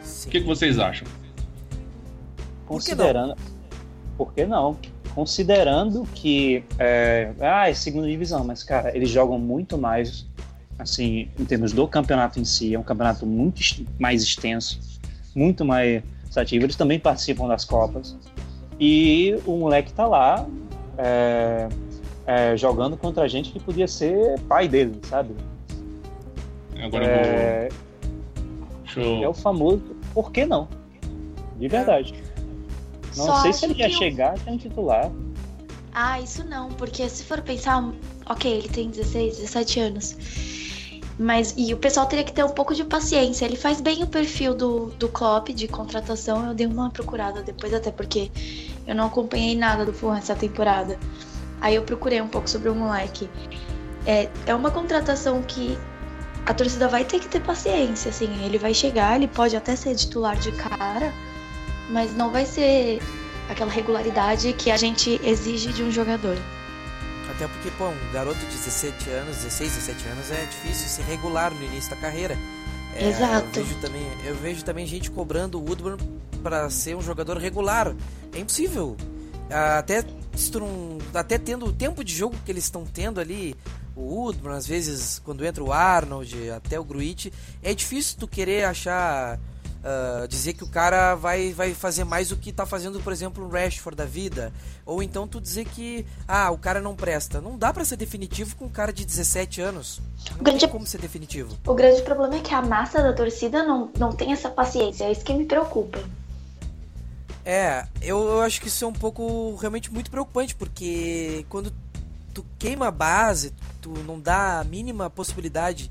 Sim. 0.02 0.30
O 0.30 0.32
que, 0.32 0.40
que 0.40 0.48
vocês 0.48 0.80
acham? 0.80 1.06
Considerando. 2.66 3.36
Por 4.22 4.36
que 4.36 4.46
não? 4.46 4.78
Considerando 5.16 6.04
que. 6.14 6.64
É, 6.78 7.32
ah, 7.40 7.68
é 7.68 7.74
segunda 7.74 8.06
divisão, 8.08 8.44
mas, 8.44 8.64
cara, 8.64 8.96
eles 8.96 9.10
jogam 9.10 9.40
muito 9.40 9.80
mais, 9.80 10.28
assim, 10.78 11.28
em 11.40 11.44
termos 11.44 11.74
do 11.74 11.88
campeonato 11.88 12.40
em 12.40 12.46
si. 12.46 12.76
É 12.76 12.78
um 12.78 12.84
campeonato 12.84 13.26
muito 13.26 13.60
mais 14.00 14.22
extenso, 14.22 14.80
muito 15.36 15.66
mais 15.66 16.04
ativo. 16.36 16.66
Eles 16.66 16.76
também 16.76 17.00
participam 17.00 17.48
das 17.48 17.66
Copas. 17.66 18.16
E 18.80 19.40
o 19.44 19.58
moleque 19.58 19.92
tá 19.92 20.06
lá. 20.06 20.46
é, 21.00 21.68
é, 22.28 22.56
jogando 22.56 22.96
contra 22.96 23.28
gente 23.28 23.52
que 23.52 23.60
podia 23.60 23.88
ser 23.88 24.40
pai 24.42 24.68
dele, 24.68 25.00
sabe? 25.02 25.34
Agora 26.80 27.06
É, 27.06 27.70
vou. 28.96 29.04
Eu- 29.04 29.24
é 29.24 29.28
o 29.28 29.34
famoso 29.34 29.82
por 30.14 30.32
que 30.32 30.46
não? 30.46 30.68
De 31.58 31.68
verdade. 31.68 32.14
Não 33.16 33.26
Só 33.26 33.42
sei 33.42 33.54
se 33.54 33.66
ele 33.66 33.74
ia 33.80 33.90
chegar 33.90 34.38
sendo 34.40 34.58
titular. 34.58 35.12
Ah, 35.94 36.22
isso 36.22 36.44
não, 36.46 36.70
porque 36.70 37.08
se 37.10 37.24
for 37.24 37.42
pensar, 37.42 37.84
ok, 38.26 38.52
ele 38.52 38.70
tem 38.70 38.90
16, 38.90 39.38
17 39.38 39.80
anos. 39.80 40.16
Mas, 41.20 41.54
e 41.58 41.74
o 41.74 41.78
pessoal 41.78 42.06
teria 42.08 42.24
que 42.24 42.32
ter 42.32 42.44
um 42.44 42.50
pouco 42.50 42.74
de 42.74 42.84
paciência. 42.84 43.46
Ele 43.46 43.58
faz 43.58 43.82
bem 43.82 44.02
o 44.02 44.08
perfil 44.08 44.56
do, 44.56 44.88
do 44.98 45.10
Klopp 45.10 45.50
de 45.50 45.68
contratação. 45.68 46.48
Eu 46.48 46.54
dei 46.54 46.66
uma 46.66 46.90
procurada 46.90 47.44
depois, 47.44 47.74
até 47.74 47.92
porque 47.92 48.32
eu 48.88 48.96
não 48.96 49.08
acompanhei 49.08 49.56
nada 49.56 49.86
do 49.86 49.94
Fulham 49.94 50.16
essa 50.16 50.34
temporada. 50.34 50.98
Aí 51.60 51.76
eu 51.76 51.84
procurei 51.84 52.22
um 52.22 52.28
pouco 52.28 52.50
sobre 52.50 52.70
o 52.70 52.76
moleque. 52.76 53.30
É, 54.06 54.30
é 54.48 54.56
uma 54.56 54.72
contratação 54.72 55.44
que 55.44 55.78
a 56.46 56.54
torcida 56.54 56.88
vai 56.88 57.06
ter 57.06 57.20
que 57.20 57.28
ter 57.28 57.42
paciência, 57.42 58.10
assim. 58.10 58.44
Ele 58.44 58.58
vai 58.58 58.74
chegar, 58.74 59.16
ele 59.16 59.28
pode 59.28 59.56
até 59.56 59.76
ser 59.76 59.94
titular 59.96 60.36
de 60.38 60.52
cara, 60.54 61.14
mas 61.92 62.16
não 62.16 62.32
vai 62.32 62.46
ser 62.46 63.02
aquela 63.50 63.72
regularidade 63.72 64.54
que 64.54 64.72
a 64.72 64.78
gente 64.78 65.20
exige 65.24 65.72
de 65.74 65.84
um 65.84 65.92
jogador. 65.92 66.38
Até 67.30 67.48
porque, 67.48 67.70
pô, 67.78 67.88
um 67.88 68.12
garoto 68.14 68.40
de 68.40 68.46
17 68.48 69.10
anos, 69.10 69.38
16, 69.38 69.72
17 69.76 70.08
anos 70.10 70.32
é 70.32 70.46
difícil 70.46 70.88
se 70.88 71.02
regular 71.02 71.54
no 71.54 71.64
início 71.64 71.90
da 71.90 71.96
carreira. 71.98 72.38
É, 72.96 73.08
Exato. 73.08 73.60
Eu 73.60 73.66
vejo 73.66 73.76
também, 73.80 74.08
eu 74.26 74.36
vejo 74.36 74.64
também 74.64 74.86
gente 74.86 75.10
cobrando 75.10 75.58
o 75.60 75.64
Woodburn 75.66 75.98
para 76.44 76.70
ser 76.70 76.96
um 76.96 77.02
jogador 77.02 77.38
regular. 77.38 77.96
É 78.34 78.40
impossível. 78.40 78.98
Até, 79.50 80.04
não- 80.56 80.98
até 81.14 81.38
tendo 81.38 81.66
o 81.66 81.74
tempo 81.74 82.04
de 82.04 82.14
jogo 82.16 82.36
que 82.46 82.52
eles 82.52 82.66
estão 82.66 82.86
tendo 82.86 83.20
ali, 83.20 83.56
o 83.96 84.02
Woodburn, 84.02 84.58
às 84.58 84.66
vezes, 84.68 85.20
quando 85.24 85.46
entra 85.46 85.64
o 85.64 85.72
Arnold, 85.72 86.50
até 86.52 86.80
o 86.80 86.84
Gruitch, 86.84 87.28
é 87.64 87.74
difícil 87.74 88.18
tu 88.20 88.28
querer 88.28 88.66
achar. 88.66 89.40
Ah, 89.84 90.26
dizer 90.28 90.54
que 90.54 90.64
o 90.64 90.68
cara 90.68 91.16
vai, 91.16 91.54
vai 91.54 91.74
fazer 91.74 92.04
mais 92.04 92.30
do 92.30 92.38
que 92.38 92.52
tá 92.52 92.66
fazendo, 92.66 93.00
por 93.02 93.12
exemplo, 93.12 93.46
o 93.46 93.50
Rashford 93.50 93.96
da 93.98 94.06
vida. 94.06 94.54
Ou 94.86 95.02
então 95.02 95.28
tu 95.28 95.40
dizer 95.42 95.66
que, 95.66 96.06
ah, 96.28 96.52
o 96.52 96.58
cara 96.58 96.80
não 96.82 96.96
presta. 96.96 97.42
Não 97.42 97.58
dá 97.58 97.74
pra 97.74 97.84
ser 97.86 97.98
definitivo 97.98 98.56
com 98.56 98.66
um 98.66 98.70
cara 98.70 98.94
de 98.94 99.06
17 99.06 99.62
anos. 99.62 100.02
Não 100.32 100.44
Grande- 100.44 100.60
tem 100.62 100.70
como 100.70 100.86
ser 100.86 101.00
definitivo. 101.00 101.58
O 101.66 101.74
grande 101.74 102.02
problema 102.04 102.36
é 102.36 102.40
que 102.40 102.54
a 102.54 102.62
massa 102.62 103.02
da 103.02 103.14
torcida 103.14 103.64
não, 103.64 103.90
não 103.98 104.12
tem 104.12 104.32
essa 104.34 104.50
paciência. 104.50 105.06
É 105.06 105.12
isso 105.12 105.24
que 105.24 105.34
me 105.34 105.46
preocupa. 105.46 106.00
É, 107.44 107.88
eu, 108.02 108.20
eu 108.24 108.42
acho 108.42 108.62
que 108.62 108.68
isso 108.68 108.86
é 108.86 108.88
um 108.88 108.94
pouco 108.94 109.56
realmente 109.56 109.92
muito 109.92 110.12
preocupante, 110.12 110.54
porque 110.54 111.44
quando 111.50 111.74
tu 112.34 112.46
queima 112.60 112.88
a 112.88 112.92
base, 112.92 113.52
tu 113.82 113.90
não 114.06 114.20
dá 114.20 114.60
a 114.60 114.64
mínima 114.64 115.10
possibilidade 115.10 115.90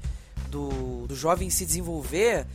do, 0.49 1.07
do 1.09 1.17
jovem 1.17 1.51
se 1.51 1.67
desenvolver, 1.67 2.47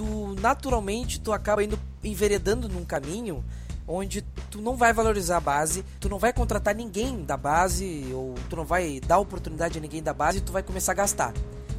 tu 0.00 0.34
naturalmente 0.40 1.20
tu 1.20 1.30
acaba 1.30 1.62
indo 1.62 1.78
enveredando 2.02 2.70
num 2.70 2.86
caminho 2.86 3.44
onde 3.86 4.22
tu 4.50 4.58
não 4.62 4.74
vai 4.74 4.94
valorizar 4.94 5.36
a 5.36 5.40
base, 5.40 5.84
tu 6.00 6.08
não 6.08 6.18
vai 6.18 6.32
contratar 6.32 6.74
ninguém 6.74 7.22
da 7.22 7.36
base, 7.36 8.08
ou 8.14 8.34
tu 8.48 8.56
não 8.56 8.64
vai 8.64 8.98
dar 9.00 9.18
oportunidade 9.18 9.76
a 9.76 9.80
ninguém 9.80 10.02
da 10.02 10.14
base 10.14 10.38
e 10.38 10.40
tu 10.40 10.52
vai 10.52 10.62
começar 10.62 10.92
a 10.92 10.94
gastar. 10.94 11.34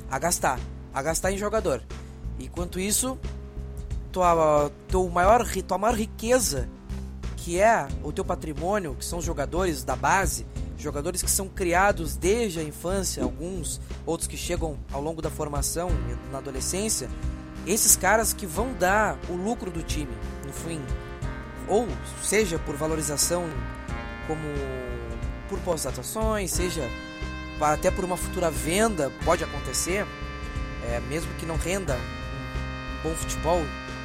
A 0.07 0.19
gastar. 0.19 0.59
A 0.93 1.01
gastar 1.01 1.31
em 1.31 1.37
jogador. 1.37 1.81
Enquanto 2.39 2.79
isso, 2.79 3.17
tua, 4.11 4.69
teu 4.87 5.09
maior, 5.09 5.43
tua 5.67 5.79
maior 5.79 5.95
riqueza, 5.95 6.69
que 7.37 7.59
é 7.59 7.87
o 8.03 8.11
teu 8.11 8.23
patrimônio, 8.23 8.93
que 8.93 9.05
são 9.05 9.17
os 9.17 9.25
jogadores 9.25 9.83
da 9.83 9.95
base, 9.95 10.45
jogadores 10.77 11.23
que 11.23 11.31
são 11.31 11.47
criados 11.47 12.17
desde 12.17 12.59
a 12.59 12.63
infância, 12.63 13.23
alguns, 13.23 13.81
outros 14.05 14.27
que 14.27 14.37
chegam 14.37 14.77
ao 14.91 15.01
longo 15.01 15.23
da 15.23 15.29
formação, 15.31 15.89
na 16.31 16.37
adolescência, 16.37 17.09
esses 17.65 17.95
caras 17.95 18.33
que 18.33 18.45
vão 18.45 18.73
dar 18.73 19.17
o 19.29 19.33
lucro 19.33 19.69
do 19.69 19.83
time, 19.83 20.15
no 20.45 20.53
fim. 20.53 20.81
Ou 21.67 21.87
seja 22.21 22.57
por 22.59 22.75
valorização, 22.75 23.49
como 24.27 24.41
por 25.47 25.59
pós-atuações, 25.59 26.51
seja 26.51 26.89
até 27.59 27.91
por 27.91 28.03
uma 28.03 28.17
futura 28.17 28.49
venda, 28.49 29.11
pode 29.23 29.43
acontecer, 29.43 30.05
é, 30.83 30.99
mesmo 31.01 31.31
que 31.35 31.45
não 31.45 31.57
renda 31.57 31.95
um 31.95 33.09
bom 33.09 33.15
futebol, 33.15 33.61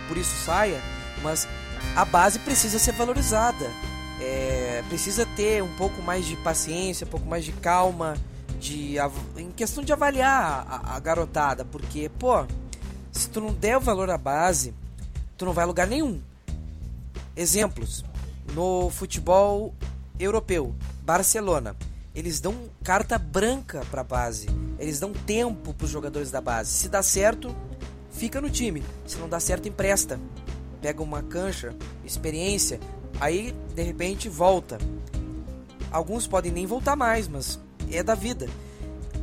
por 0.08 0.16
isso 0.16 0.44
saia, 0.44 0.80
mas 1.22 1.48
a 1.94 2.04
base 2.04 2.38
precisa 2.40 2.78
ser 2.78 2.92
valorizada. 2.92 3.70
É, 4.20 4.82
precisa 4.88 5.26
ter 5.36 5.62
um 5.62 5.74
pouco 5.76 6.00
mais 6.02 6.26
de 6.26 6.36
paciência, 6.36 7.06
um 7.06 7.10
pouco 7.10 7.26
mais 7.26 7.44
de 7.44 7.52
calma, 7.52 8.16
de 8.58 8.96
em 9.36 9.50
questão 9.50 9.84
de 9.84 9.92
avaliar 9.92 10.66
a, 10.68 10.96
a 10.96 11.00
garotada, 11.00 11.64
porque 11.64 12.10
pô, 12.18 12.46
se 13.16 13.28
tu 13.28 13.40
não 13.40 13.52
der 13.52 13.76
o 13.76 13.80
valor 13.80 14.10
à 14.10 14.18
base, 14.18 14.74
tu 15.36 15.44
não 15.44 15.52
vai 15.52 15.64
a 15.64 15.66
lugar 15.66 15.86
nenhum. 15.86 16.20
Exemplos 17.34 18.04
no 18.52 18.90
futebol 18.90 19.74
europeu, 20.18 20.74
Barcelona, 21.02 21.76
eles 22.14 22.40
dão 22.40 22.54
carta 22.82 23.18
branca 23.18 23.84
para 23.90 24.00
a 24.00 24.04
base, 24.04 24.48
eles 24.78 25.00
dão 25.00 25.12
tempo 25.12 25.74
para 25.74 25.84
os 25.84 25.90
jogadores 25.90 26.30
da 26.30 26.40
base. 26.40 26.70
Se 26.70 26.88
dá 26.88 27.02
certo, 27.02 27.54
fica 28.10 28.40
no 28.40 28.50
time. 28.50 28.82
Se 29.06 29.16
não 29.18 29.28
dá 29.28 29.40
certo, 29.40 29.68
empresta. 29.68 30.20
Pega 30.80 31.02
uma 31.02 31.22
cancha, 31.22 31.74
experiência, 32.04 32.78
aí 33.20 33.54
de 33.74 33.82
repente 33.82 34.28
volta. 34.28 34.78
Alguns 35.90 36.26
podem 36.26 36.52
nem 36.52 36.66
voltar 36.66 36.96
mais, 36.96 37.28
mas 37.28 37.58
é 37.90 38.02
da 38.02 38.14
vida. 38.14 38.48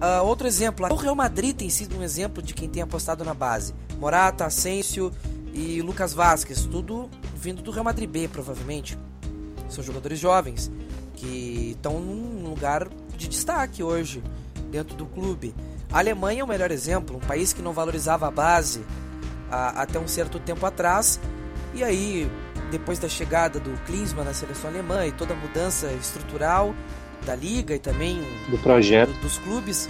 Ah, 0.01 0.21
outro 0.21 0.47
exemplo, 0.47 0.85
o 0.91 0.95
Real 0.95 1.15
Madrid 1.15 1.55
tem 1.55 1.69
sido 1.69 1.97
um 1.97 2.03
exemplo 2.03 2.41
de 2.41 2.53
quem 2.53 2.69
tem 2.69 2.81
apostado 2.81 3.23
na 3.23 3.33
base. 3.33 3.73
Morata, 3.99 4.45
Asensio, 4.45 5.11
e 5.53 5.81
Lucas 5.81 6.13
Vasquez, 6.13 6.65
tudo 6.65 7.09
vindo 7.35 7.61
do 7.61 7.71
Real 7.71 7.85
Madrid 7.85 8.09
B, 8.09 8.27
provavelmente. 8.27 8.97
São 9.69 9.83
jogadores 9.83 10.19
jovens 10.19 10.71
que 11.15 11.71
estão 11.75 11.99
num 11.99 12.49
lugar 12.49 12.87
de 13.15 13.27
destaque 13.27 13.83
hoje 13.83 14.23
dentro 14.71 14.95
do 14.95 15.05
clube. 15.05 15.53
A 15.91 15.99
Alemanha 15.99 16.41
é 16.41 16.43
o 16.43 16.47
melhor 16.47 16.71
exemplo, 16.71 17.17
um 17.17 17.19
país 17.19 17.53
que 17.53 17.61
não 17.61 17.71
valorizava 17.71 18.27
a 18.27 18.31
base 18.31 18.83
a, 19.49 19.83
até 19.83 19.99
um 19.99 20.07
certo 20.07 20.39
tempo 20.39 20.65
atrás. 20.65 21.19
E 21.75 21.83
aí, 21.83 22.29
depois 22.71 22.97
da 22.97 23.07
chegada 23.07 23.59
do 23.59 23.71
Klinsmann 23.85 24.25
na 24.25 24.33
seleção 24.33 24.69
alemã 24.69 25.05
e 25.05 25.11
toda 25.11 25.33
a 25.33 25.37
mudança 25.37 25.91
estrutural 25.93 26.73
da 27.23 27.35
liga 27.35 27.75
e 27.75 27.79
também 27.79 28.21
do 28.49 28.57
projeto 28.57 29.11
do, 29.13 29.21
dos 29.21 29.37
clubes, 29.39 29.89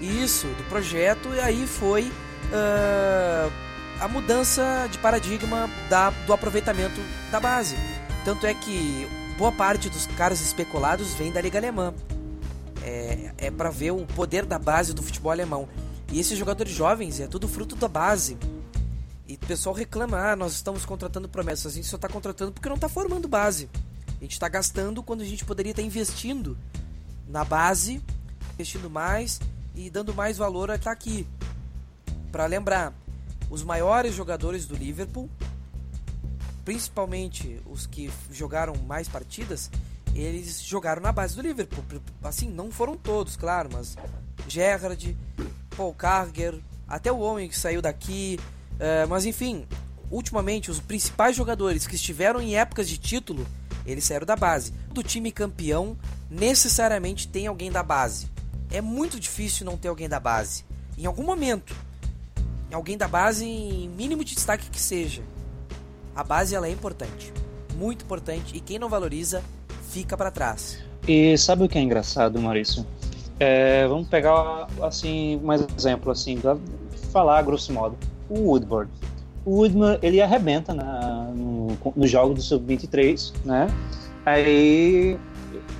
isso, 0.00 0.46
do 0.46 0.64
projeto, 0.68 1.28
e 1.34 1.40
aí 1.40 1.66
foi 1.66 2.04
uh, 2.04 3.52
a 4.00 4.08
mudança 4.08 4.88
de 4.90 4.98
paradigma 4.98 5.68
da, 5.90 6.10
do 6.10 6.32
aproveitamento 6.32 7.00
da 7.30 7.40
base. 7.40 7.76
Tanto 8.24 8.46
é 8.46 8.54
que 8.54 9.06
boa 9.36 9.52
parte 9.52 9.88
dos 9.88 10.06
caras 10.06 10.40
especulados 10.40 11.14
vem 11.14 11.32
da 11.32 11.40
liga 11.40 11.58
alemã 11.58 11.94
é, 12.88 13.32
é 13.36 13.50
para 13.50 13.70
ver 13.70 13.90
o 13.90 14.06
poder 14.06 14.44
da 14.44 14.58
base 14.58 14.94
do 14.94 15.02
futebol 15.02 15.30
alemão. 15.30 15.68
E 16.10 16.18
esses 16.18 16.38
jogadores 16.38 16.72
jovens 16.72 17.20
é 17.20 17.26
tudo 17.26 17.46
fruto 17.46 17.76
da 17.76 17.88
base. 17.88 18.38
E 19.26 19.34
o 19.34 19.38
pessoal 19.38 19.74
reclama: 19.74 20.18
ah, 20.18 20.36
nós 20.36 20.54
estamos 20.54 20.86
contratando 20.86 21.28
promessas. 21.28 21.72
A 21.72 21.74
gente 21.74 21.86
só 21.86 21.96
está 21.96 22.08
contratando 22.08 22.52
porque 22.52 22.68
não 22.68 22.76
está 22.76 22.88
formando 22.88 23.28
base. 23.28 23.68
A 24.18 24.24
gente 24.24 24.32
está 24.32 24.48
gastando 24.48 25.02
quando 25.02 25.20
a 25.20 25.24
gente 25.24 25.44
poderia 25.44 25.70
estar 25.70 25.82
tá 25.82 25.86
investindo 25.86 26.58
na 27.28 27.44
base, 27.44 28.02
investindo 28.54 28.90
mais 28.90 29.40
e 29.74 29.88
dando 29.88 30.12
mais 30.12 30.36
valor 30.36 30.70
a 30.70 30.74
estar 30.74 30.90
aqui. 30.90 31.26
Para 32.32 32.46
lembrar, 32.46 32.92
os 33.48 33.62
maiores 33.62 34.14
jogadores 34.14 34.66
do 34.66 34.74
Liverpool, 34.74 35.30
principalmente 36.64 37.60
os 37.64 37.86
que 37.86 38.10
jogaram 38.30 38.74
mais 38.86 39.08
partidas, 39.08 39.70
eles 40.14 40.62
jogaram 40.62 41.00
na 41.00 41.12
base 41.12 41.36
do 41.36 41.42
Liverpool. 41.42 41.84
Assim, 42.22 42.50
não 42.50 42.70
foram 42.70 42.96
todos, 42.96 43.36
claro, 43.36 43.70
mas 43.72 43.96
Gerrard, 44.48 45.16
Paul 45.76 45.94
Carger, 45.94 46.60
até 46.88 47.12
o 47.12 47.18
homem 47.18 47.48
que 47.48 47.58
saiu 47.58 47.80
daqui. 47.80 48.38
Uh, 48.74 49.08
mas 49.08 49.24
enfim, 49.24 49.66
ultimamente 50.10 50.70
os 50.70 50.80
principais 50.80 51.36
jogadores 51.36 51.86
que 51.86 51.94
estiveram 51.94 52.40
em 52.40 52.56
épocas 52.56 52.88
de 52.88 52.98
título, 52.98 53.46
eles 53.90 54.04
saíram 54.04 54.26
da 54.26 54.36
base. 54.36 54.72
Do 54.92 55.02
time 55.02 55.32
campeão, 55.32 55.96
necessariamente 56.30 57.26
tem 57.26 57.46
alguém 57.46 57.70
da 57.70 57.82
base. 57.82 58.28
É 58.70 58.80
muito 58.80 59.18
difícil 59.18 59.64
não 59.64 59.76
ter 59.76 59.88
alguém 59.88 60.08
da 60.08 60.20
base. 60.20 60.64
Em 60.96 61.06
algum 61.06 61.22
momento, 61.22 61.74
alguém 62.74 62.96
da 62.98 63.08
base, 63.08 63.44
em 63.44 63.88
mínimo 63.88 64.24
de 64.24 64.34
destaque 64.34 64.68
que 64.70 64.80
seja. 64.80 65.22
A 66.14 66.22
base 66.22 66.54
ela 66.54 66.66
é 66.66 66.70
importante, 66.70 67.32
muito 67.76 68.04
importante, 68.04 68.56
e 68.56 68.60
quem 68.60 68.78
não 68.78 68.88
valoriza 68.88 69.42
fica 69.90 70.16
para 70.16 70.30
trás. 70.30 70.78
E 71.06 71.38
sabe 71.38 71.64
o 71.64 71.68
que 71.68 71.78
é 71.78 71.80
engraçado, 71.80 72.40
Maurício? 72.40 72.84
É, 73.40 73.86
vamos 73.86 74.08
pegar 74.08 74.66
assim 74.82 75.40
mais 75.42 75.64
exemplo 75.76 76.10
assim, 76.10 76.38
falar 77.12 77.40
grosso 77.42 77.72
modo. 77.72 77.96
O 78.28 78.50
Woodward. 78.50 78.90
O 79.48 79.60
Woodman 79.60 79.98
ele 80.02 80.20
arrebenta 80.20 80.74
na, 80.74 81.30
no, 81.34 81.68
no 81.96 82.06
jogo 82.06 82.34
do 82.34 82.42
sub-23, 82.42 83.32
né? 83.46 83.66
Aí 84.26 85.18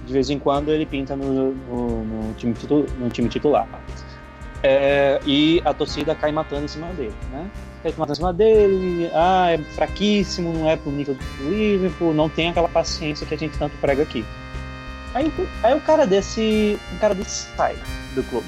de 0.06 0.12
vez 0.12 0.30
em 0.30 0.38
quando 0.38 0.70
ele 0.70 0.86
pinta 0.86 1.14
no, 1.14 1.52
no, 1.52 2.04
no 2.04 2.34
time, 2.34 2.54
titu, 2.54 2.86
no 2.98 3.10
time 3.10 3.28
titular. 3.28 3.68
É, 4.62 5.20
e 5.26 5.60
a 5.66 5.74
torcida 5.74 6.14
cai 6.14 6.32
matando 6.32 6.64
em 6.64 6.68
cima 6.68 6.86
dele, 6.94 7.12
né? 7.30 7.50
Cai 7.82 7.92
matando 7.92 8.12
em 8.12 8.16
cima 8.16 8.32
dele, 8.32 9.10
ah, 9.12 9.50
é 9.50 9.58
fraquíssimo, 9.58 10.50
não 10.50 10.70
é 10.70 10.74
pro 10.74 10.90
nível 10.90 11.14
do 11.14 11.50
Liverpool, 11.50 12.14
não 12.14 12.30
tem 12.30 12.48
aquela 12.48 12.70
paciência 12.70 13.26
que 13.26 13.34
a 13.34 13.38
gente 13.38 13.58
tanto 13.58 13.76
prega 13.82 14.02
aqui. 14.02 14.24
Aí, 15.12 15.30
aí 15.62 15.76
o 15.76 15.80
cara 15.82 16.06
desse, 16.06 16.80
o 16.96 16.98
cara 16.98 17.14
desse 17.14 17.54
sai 17.54 17.76
do 18.14 18.22
clube. 18.30 18.46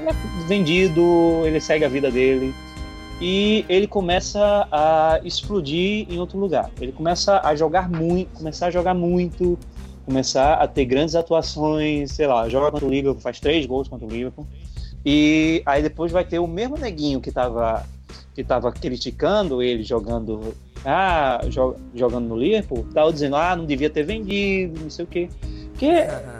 Ele 0.00 0.08
é 0.10 0.46
vendido, 0.48 1.44
ele 1.46 1.60
segue 1.60 1.84
a 1.84 1.88
vida 1.88 2.10
dele 2.10 2.52
e 3.20 3.64
ele 3.68 3.86
começa 3.86 4.68
a 4.70 5.20
explodir 5.24 6.06
em 6.08 6.18
outro 6.18 6.38
lugar. 6.38 6.70
Ele 6.80 6.92
começa 6.92 7.40
a 7.42 7.54
jogar 7.56 7.88
muito, 7.88 8.30
começar 8.36 8.66
a 8.68 8.70
jogar 8.70 8.94
muito, 8.94 9.58
começar 10.04 10.54
a 10.54 10.66
ter 10.68 10.84
grandes 10.84 11.14
atuações, 11.14 12.12
sei 12.12 12.26
lá, 12.26 12.48
joga 12.48 12.70
contra 12.70 12.86
o 12.86 12.90
Liverpool, 12.90 13.20
faz 13.20 13.40
três 13.40 13.66
gols 13.66 13.88
contra 13.88 14.06
o 14.06 14.10
Liverpool 14.10 14.46
e 15.04 15.62
aí 15.64 15.82
depois 15.82 16.12
vai 16.12 16.24
ter 16.24 16.38
o 16.38 16.46
mesmo 16.46 16.76
neguinho 16.76 17.20
que 17.20 17.30
tava, 17.30 17.86
que 18.34 18.42
tava 18.42 18.72
criticando 18.72 19.62
ele 19.62 19.82
jogando, 19.82 20.54
ah, 20.84 21.40
jo 21.48 21.76
jogando 21.94 22.28
no 22.28 22.36
Liverpool, 22.36 22.86
tava 22.92 23.12
dizendo, 23.12 23.36
ah, 23.36 23.54
não 23.56 23.64
devia 23.64 23.90
ter 23.90 24.02
vendido, 24.02 24.80
não 24.80 24.90
sei 24.90 25.04
o 25.04 25.08
quê. 25.08 25.28
Porque 25.70 25.92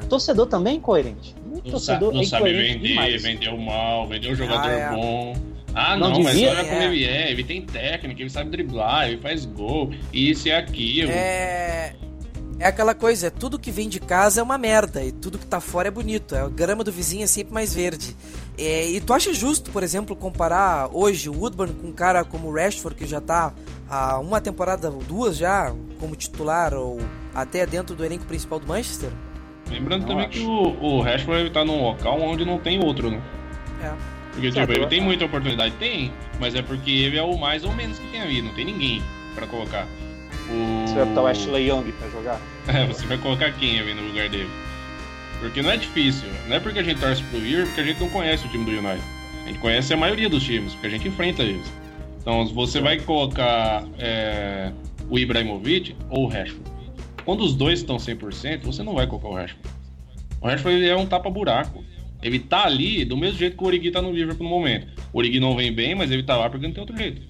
torcedor 0.09 0.47
também 0.47 0.75
é 0.75 0.77
incoerente. 0.77 1.35
Não 1.47 1.61
torcedor 1.61 2.13
não 2.13 2.21
é 2.21 2.25
sabe 2.25 2.53
vender, 2.53 2.89
demais. 2.89 3.23
vendeu 3.23 3.57
mal, 3.57 4.07
vendeu 4.07 4.33
um 4.33 4.35
jogador 4.35 4.69
ah, 4.69 4.73
é. 4.73 4.91
bom. 4.91 5.35
Ah, 5.75 5.97
não, 5.97 6.11
não 6.11 6.23
mas 6.23 6.37
olha 6.37 6.61
é. 6.61 6.65
como 6.65 6.83
ele 6.83 7.05
é, 7.05 7.31
ele 7.31 7.45
tem 7.45 7.63
técnica, 7.63 8.21
ele 8.21 8.31
sabe 8.31 8.51
driblar, 8.51 9.09
ele 9.09 9.21
faz 9.21 9.45
gol, 9.45 9.93
isso 10.13 10.49
e 10.49 10.53
aquilo. 10.53 11.11
É. 11.11 11.95
É 12.61 12.67
aquela 12.67 12.93
coisa, 12.93 13.29
é 13.29 13.31
tudo 13.31 13.57
que 13.57 13.71
vem 13.71 13.89
de 13.89 14.01
casa 14.01 14.41
é 14.41 14.43
uma 14.43 14.59
merda 14.59 15.05
e 15.05 15.13
tudo 15.13 15.39
que 15.39 15.47
tá 15.47 15.61
fora 15.61 15.87
é 15.87 15.91
bonito. 15.93 16.35
A 16.35 16.49
grama 16.49 16.83
do 16.83 16.91
vizinho 16.91 17.23
é 17.23 17.27
sempre 17.29 17.55
mais 17.55 17.73
verde. 17.73 18.17
É, 18.59 18.91
e 18.91 19.01
tu 19.01 19.15
acha 19.15 19.33
justo, 19.33 19.71
por 19.71 19.85
exemplo, 19.85 20.17
comparar 20.17 20.89
hoje 20.93 21.29
o 21.29 21.39
Woodburn 21.39 21.73
com 21.75 21.87
um 21.87 21.93
cara 21.93 22.25
como 22.25 22.49
o 22.49 22.53
Rashford, 22.53 22.99
que 22.99 23.07
já 23.07 23.21
tá 23.21 23.55
há 23.89 24.19
uma 24.19 24.41
temporada 24.41 24.91
ou 24.91 24.99
duas 24.99 25.37
já 25.37 25.73
como 26.01 26.17
titular 26.17 26.75
ou 26.75 26.99
até 27.33 27.65
dentro 27.65 27.95
do 27.95 28.05
elenco 28.05 28.25
principal 28.25 28.59
do 28.59 28.67
Manchester? 28.67 29.11
Lembrando 29.71 30.01
não 30.01 30.09
também 30.09 30.27
acho. 30.27 30.41
que 30.41 30.45
o, 30.45 30.83
o 30.83 31.01
Rashford 31.01 31.43
ele 31.43 31.51
tá 31.51 31.65
num 31.65 31.81
local 31.81 32.21
onde 32.21 32.45
não 32.45 32.59
tem 32.59 32.85
outro, 32.85 33.09
né? 33.09 33.23
É. 33.81 34.18
Porque, 34.39 34.53
tipo, 34.53 34.73
ele 34.73 34.87
tem 34.87 35.01
muita 35.01 35.25
oportunidade? 35.25 35.75
Tem, 35.81 36.13
mas 36.39 36.55
é 36.55 36.63
porque 36.63 36.91
ele 36.93 37.19
é 37.19 37.23
o 37.23 37.37
mais 37.37 37.65
ou 37.65 37.75
menos 37.75 37.99
que 37.99 38.07
tem 38.07 38.23
ali, 38.23 38.41
não 38.41 38.55
tem 38.55 38.65
ninguém 38.65 39.03
para 39.35 39.49
colocar. 39.49 39.85
O... 40.49 40.87
Você 40.87 40.95
vai 40.95 41.05
botar 41.07 41.23
o 41.23 41.27
Ashley 41.27 41.69
Young 41.69 41.93
pra 41.93 42.09
jogar? 42.09 42.41
É, 42.69 42.87
você 42.87 43.07
vai 43.07 43.19
colocar 43.19 43.51
quem 43.53 43.81
ali 43.81 43.95
no 43.95 44.03
lugar 44.03 44.29
dele? 44.29 44.49
Porque 45.41 45.63
não 45.63 45.71
é 45.71 45.77
difícil. 45.77 46.29
Não 46.47 46.57
é 46.57 46.61
porque 46.61 46.79
a 46.79 46.83
gente 46.83 47.01
torce 47.01 47.23
pro 47.25 47.39
Liverpool 47.39 47.67
porque 47.67 47.81
a 47.81 47.85
gente 47.85 48.01
não 48.01 48.11
conhece 48.11 48.47
o 48.47 48.51
time 48.51 48.65
do 48.65 48.71
United. 48.71 49.03
A 49.45 49.49
gente 49.49 49.59
conhece 49.59 49.93
a 49.95 49.97
maioria 49.97 50.29
dos 50.29 50.45
times, 50.45 50.75
porque 50.75 50.87
a 50.87 50.91
gente 50.91 51.09
enfrenta 51.09 51.43
eles. 51.43 51.67
Então, 52.21 52.47
você 52.49 52.81
vai 52.81 53.01
colocar 53.01 53.85
é, 53.99 54.71
o 55.09 55.19
Ibrahimovic 55.19 55.97
ou 56.11 56.27
o 56.27 56.29
Rashford. 56.29 56.63
Quando 57.25 57.43
os 57.43 57.55
dois 57.55 57.81
estão 57.81 57.97
100%, 57.97 58.63
você 58.63 58.83
não 58.83 58.95
vai 58.95 59.07
colocar 59.07 59.29
o 59.29 59.35
Rashford. 59.35 59.69
O 60.41 60.47
Rashford 60.47 60.87
é 60.87 60.97
um 60.97 61.07
tapa-buraco. 61.07 61.83
Ele 62.23 62.39
tá 62.39 62.65
ali 62.65 63.05
do 63.05 63.17
mesmo 63.17 63.39
jeito 63.39 63.57
que 63.57 63.63
o 63.63 63.67
Origi 63.67 63.91
tá 63.91 64.03
no 64.03 64.13
Liverpool 64.13 64.45
no 64.45 64.51
momento. 64.51 64.89
O 65.13 65.19
Origi 65.19 65.39
não 65.39 65.57
vem 65.57 65.73
bem, 65.73 65.95
mas 65.95 66.11
ele 66.11 66.23
tá 66.23 66.37
lá 66.37 66.51
porque 66.51 66.67
não 66.67 66.75
tem 66.75 66.81
outro 66.81 66.97
jeito. 66.97 67.23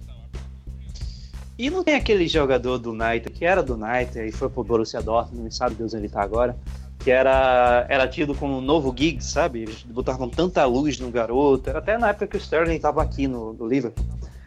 E 1.59 1.69
não 1.70 1.82
tem 1.82 1.97
aquele 1.97 2.28
jogador 2.28 2.78
do 2.78 2.93
United, 2.93 3.31
que 3.31 3.44
era 3.44 3.62
do 3.62 3.74
United 3.74 4.28
e 4.28 4.31
foi 4.31 4.48
pro 4.48 4.62
Borussia 4.62 5.02
Dortmund, 5.02 5.43
não 5.43 5.51
sabe 5.51 5.74
Deus 5.74 5.93
onde 5.93 6.05
ele 6.05 6.12
tá 6.12 6.23
agora, 6.23 6.56
que 7.01 7.10
era, 7.10 7.85
era 7.89 8.06
tido 8.06 8.32
como 8.35 8.59
um 8.59 8.60
novo 8.60 8.94
Giggs, 8.97 9.32
sabe? 9.32 9.62
Eles 9.62 9.82
botavam 9.82 10.28
tanta 10.28 10.65
luz 10.65 11.01
no 11.01 11.10
garoto. 11.10 11.69
Era 11.69 11.81
até 11.81 11.98
na 11.98 12.10
época 12.10 12.28
que 12.28 12.36
o 12.36 12.40
Sterling 12.40 12.77
estava 12.77 13.02
aqui 13.02 13.27
no, 13.27 13.52
no 13.55 13.66
Liverpool. 13.66 14.06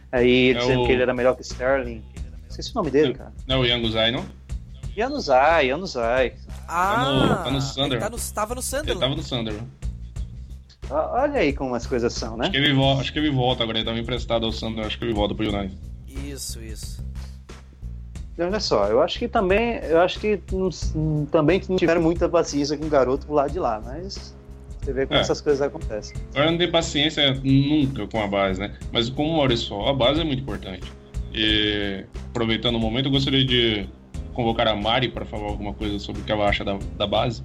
Aí 0.09 0.51
é 0.51 0.53
dizendo 0.53 0.83
o... 0.83 0.85
que 0.85 0.91
ele 0.93 1.01
era 1.01 1.13
melhor 1.13 1.35
que 1.35 1.41
o 1.41 1.43
Sterling. 1.43 2.01
Esqueci 2.49 2.71
o 2.71 2.75
nome 2.75 2.91
dele, 2.91 3.13
cara. 3.13 3.33
Não, 3.45 3.61
o 3.61 3.65
Yanguzai, 3.65 4.11
não? 4.11 4.25
Yanuzai, 4.97 5.67
Yanuzai. 5.67 6.33
Ah, 6.67 6.95
tá 6.95 7.11
no, 7.11 7.43
tá 7.43 7.51
no 7.51 7.61
Sander. 7.61 7.99
Tá 7.99 8.09
no, 8.09 8.17
tava 8.33 8.55
no 8.55 8.61
Sander. 8.61 8.91
Ele 8.91 8.99
tava 8.99 9.15
no 9.15 9.23
Sander. 9.23 9.53
Olha 10.91 11.39
aí 11.39 11.53
como 11.53 11.73
as 11.73 11.87
coisas 11.87 12.13
são, 12.13 12.35
né? 12.35 12.43
Acho 12.43 12.51
que 12.51 12.57
ele, 12.57 12.73
volta, 12.73 13.01
acho 13.01 13.13
que 13.13 13.19
ele 13.19 13.31
volta 13.31 13.63
agora, 13.63 13.77
ele 13.77 13.85
tava 13.85 13.99
emprestado 13.99 14.45
ao 14.45 14.51
Sander, 14.51 14.85
acho 14.85 14.97
que 14.97 15.05
ele 15.05 15.13
volta 15.13 15.33
pro 15.33 15.47
United. 15.47 15.77
Isso, 16.07 16.61
isso. 16.61 17.03
Olha 18.37 18.59
só, 18.59 18.87
eu 18.87 19.01
acho 19.01 19.19
que 19.19 19.27
também, 19.27 19.79
eu 19.83 19.99
acho 19.99 20.19
que 20.19 20.41
não, 20.51 21.25
também 21.27 21.61
não 21.69 21.77
tiveram 21.77 22.01
muita 22.01 22.27
paciência 22.27 22.77
com 22.77 22.85
o 22.85 22.89
garoto 22.89 23.25
pro 23.25 23.35
lado 23.35 23.51
de 23.51 23.59
lá, 23.59 23.81
mas 23.83 24.35
você 24.81 24.93
vê 24.93 25.05
como 25.05 25.19
é. 25.19 25.21
essas 25.21 25.39
coisas 25.39 25.61
acontecem. 25.61 26.17
Eu 26.33 26.49
não 26.49 26.57
tenho 26.57 26.71
paciência 26.71 27.39
nunca 27.43 28.07
com 28.07 28.21
a 28.21 28.27
base, 28.27 28.59
né? 28.59 28.75
Mas 28.91 29.09
como 29.09 29.29
o 29.29 29.37
Maurício 29.37 29.69
falou, 29.69 29.87
a 29.87 29.93
base 29.93 30.21
é 30.21 30.23
muito 30.23 30.41
importante. 30.41 30.91
E 31.33 32.03
aproveitando 32.29 32.75
o 32.75 32.79
momento, 32.79 33.05
eu 33.05 33.11
gostaria 33.11 33.45
de 33.45 33.87
convocar 34.33 34.67
a 34.67 34.75
Mari 34.75 35.09
para 35.09 35.25
falar 35.25 35.47
alguma 35.47 35.73
coisa 35.73 35.99
sobre 35.99 36.21
o 36.21 36.25
que 36.25 36.31
ela 36.31 36.47
acha 36.47 36.63
da, 36.63 36.79
da 36.97 37.05
base. 37.05 37.43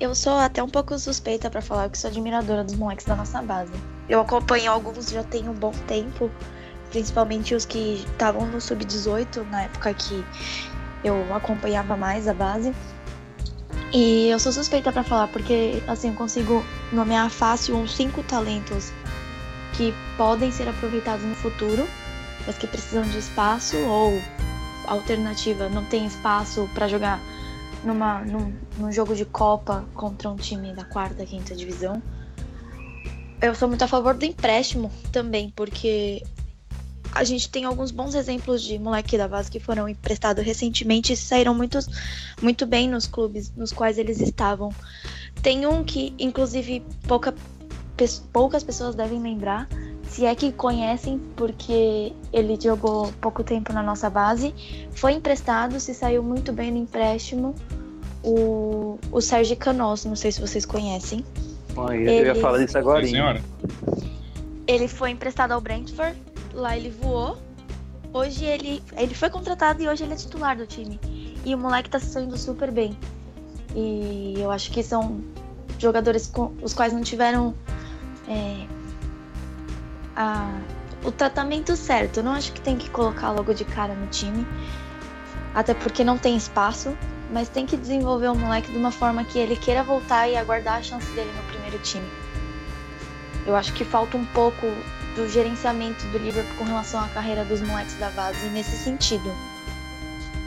Eu 0.00 0.14
sou 0.14 0.36
até 0.36 0.62
um 0.62 0.68
pouco 0.68 0.98
suspeita 0.98 1.48
para 1.50 1.62
falar 1.62 1.88
que 1.88 1.98
sou 1.98 2.10
admiradora 2.10 2.64
dos 2.64 2.74
moleques 2.74 3.06
da 3.06 3.14
nossa 3.14 3.40
base. 3.42 3.72
Eu 4.08 4.20
acompanho 4.20 4.70
alguns 4.70 5.10
já 5.10 5.22
tem 5.22 5.48
um 5.48 5.54
bom 5.54 5.72
tempo 5.86 6.30
principalmente 6.90 7.56
os 7.56 7.64
que 7.64 8.04
estavam 8.12 8.46
no 8.46 8.60
sub-18, 8.60 9.44
na 9.50 9.62
época 9.62 9.92
que 9.94 10.24
eu 11.02 11.34
acompanhava 11.34 11.96
mais 11.96 12.28
a 12.28 12.34
base. 12.34 12.72
E 13.92 14.28
eu 14.28 14.38
sou 14.38 14.52
suspeita 14.52 14.92
para 14.92 15.02
falar, 15.02 15.26
porque 15.28 15.82
assim 15.88 16.10
eu 16.10 16.14
consigo 16.14 16.64
nomear 16.92 17.28
fácil 17.30 17.76
uns 17.76 17.96
cinco 17.96 18.22
talentos 18.22 18.92
que 19.76 19.92
podem 20.16 20.52
ser 20.52 20.68
aproveitados 20.68 21.24
no 21.24 21.34
futuro 21.34 21.84
mas 22.46 22.58
que 22.58 22.66
precisam 22.66 23.02
de 23.04 23.18
espaço 23.18 23.76
ou 23.76 24.20
alternativa, 24.86 25.68
não 25.68 25.84
tem 25.84 26.06
espaço 26.06 26.68
para 26.74 26.88
jogar 26.88 27.18
numa, 27.84 28.20
num, 28.24 28.52
num 28.78 28.90
jogo 28.90 29.14
de 29.14 29.24
Copa 29.24 29.84
contra 29.94 30.28
um 30.28 30.36
time 30.36 30.72
da 30.74 30.84
quarta, 30.84 31.24
quinta 31.24 31.54
divisão. 31.54 32.02
Eu 33.40 33.54
sou 33.54 33.68
muito 33.68 33.82
a 33.82 33.88
favor 33.88 34.14
do 34.14 34.24
empréstimo 34.24 34.90
também, 35.12 35.52
porque 35.54 36.22
a 37.14 37.22
gente 37.22 37.48
tem 37.48 37.64
alguns 37.64 37.90
bons 37.90 38.14
exemplos 38.14 38.62
de 38.62 38.78
moleque 38.78 39.16
da 39.16 39.28
base 39.28 39.50
que 39.50 39.60
foram 39.60 39.88
emprestados 39.88 40.44
recentemente 40.44 41.12
e 41.12 41.16
saíram 41.16 41.54
muito, 41.54 41.78
muito 42.42 42.66
bem 42.66 42.88
nos 42.88 43.06
clubes 43.06 43.52
nos 43.54 43.72
quais 43.72 43.98
eles 43.98 44.20
estavam. 44.20 44.72
Tem 45.42 45.66
um 45.66 45.84
que, 45.84 46.14
inclusive, 46.18 46.82
pouca, 47.06 47.34
poucas 48.32 48.64
pessoas 48.64 48.94
devem 48.94 49.22
lembrar, 49.22 49.68
se 50.14 50.24
é 50.24 50.32
que 50.32 50.52
conhecem, 50.52 51.18
porque 51.34 52.12
ele 52.32 52.56
jogou 52.60 53.12
pouco 53.20 53.42
tempo 53.42 53.72
na 53.72 53.82
nossa 53.82 54.08
base, 54.08 54.54
foi 54.92 55.14
emprestado, 55.14 55.80
se 55.80 55.92
saiu 55.92 56.22
muito 56.22 56.52
bem 56.52 56.70
no 56.70 56.78
empréstimo, 56.78 57.52
o, 58.22 58.96
o 59.10 59.20
Sérgio 59.20 59.56
Canos, 59.56 60.04
não 60.04 60.14
sei 60.14 60.30
se 60.30 60.40
vocês 60.40 60.64
conhecem. 60.64 61.24
eu 61.76 61.92
ele, 61.92 62.26
ia 62.28 62.34
falar 62.36 62.58
disso 62.58 62.78
agora. 62.78 63.04
senhora. 63.04 63.42
Ele 64.68 64.86
foi 64.86 65.10
emprestado 65.10 65.50
ao 65.50 65.60
Brentford, 65.60 66.16
lá 66.52 66.76
ele 66.76 66.90
voou. 66.90 67.36
Hoje 68.12 68.44
ele, 68.44 68.80
ele 68.96 69.16
foi 69.16 69.30
contratado 69.30 69.82
e 69.82 69.88
hoje 69.88 70.04
ele 70.04 70.12
é 70.12 70.16
titular 70.16 70.56
do 70.56 70.64
time. 70.64 71.00
E 71.44 71.52
o 71.52 71.58
moleque 71.58 71.90
tá 71.90 71.98
se 71.98 72.06
saindo 72.06 72.38
super 72.38 72.70
bem. 72.70 72.96
E 73.74 74.34
eu 74.38 74.52
acho 74.52 74.70
que 74.70 74.80
são 74.80 75.20
jogadores 75.76 76.28
com 76.28 76.52
os 76.62 76.72
quais 76.72 76.92
não 76.92 77.02
tiveram 77.02 77.52
é, 78.28 78.64
a, 80.16 80.48
o 81.04 81.12
tratamento 81.12 81.76
certo. 81.76 82.18
Eu 82.18 82.24
não 82.24 82.32
acho 82.32 82.52
que 82.52 82.60
tem 82.60 82.76
que 82.76 82.90
colocar 82.90 83.30
logo 83.30 83.52
de 83.52 83.64
cara 83.64 83.94
no 83.94 84.06
time. 84.06 84.46
Até 85.54 85.74
porque 85.74 86.02
não 86.04 86.18
tem 86.18 86.36
espaço. 86.36 86.96
Mas 87.30 87.48
tem 87.48 87.66
que 87.66 87.76
desenvolver 87.76 88.28
o 88.28 88.34
moleque 88.34 88.70
de 88.70 88.78
uma 88.78 88.92
forma 88.92 89.24
que 89.24 89.38
ele 89.38 89.56
queira 89.56 89.82
voltar 89.82 90.28
e 90.28 90.36
aguardar 90.36 90.78
a 90.78 90.82
chance 90.82 91.10
dele 91.12 91.30
no 91.36 91.42
primeiro 91.44 91.78
time. 91.78 92.06
Eu 93.46 93.56
acho 93.56 93.72
que 93.72 93.84
falta 93.84 94.16
um 94.16 94.24
pouco 94.26 94.66
do 95.14 95.28
gerenciamento 95.28 96.04
do 96.08 96.18
Liverpool 96.18 96.56
com 96.58 96.64
relação 96.64 97.00
à 97.00 97.08
carreira 97.08 97.44
dos 97.44 97.60
moleques 97.60 97.94
da 97.98 98.10
base 98.10 98.46
nesse 98.48 98.76
sentido. 98.76 99.32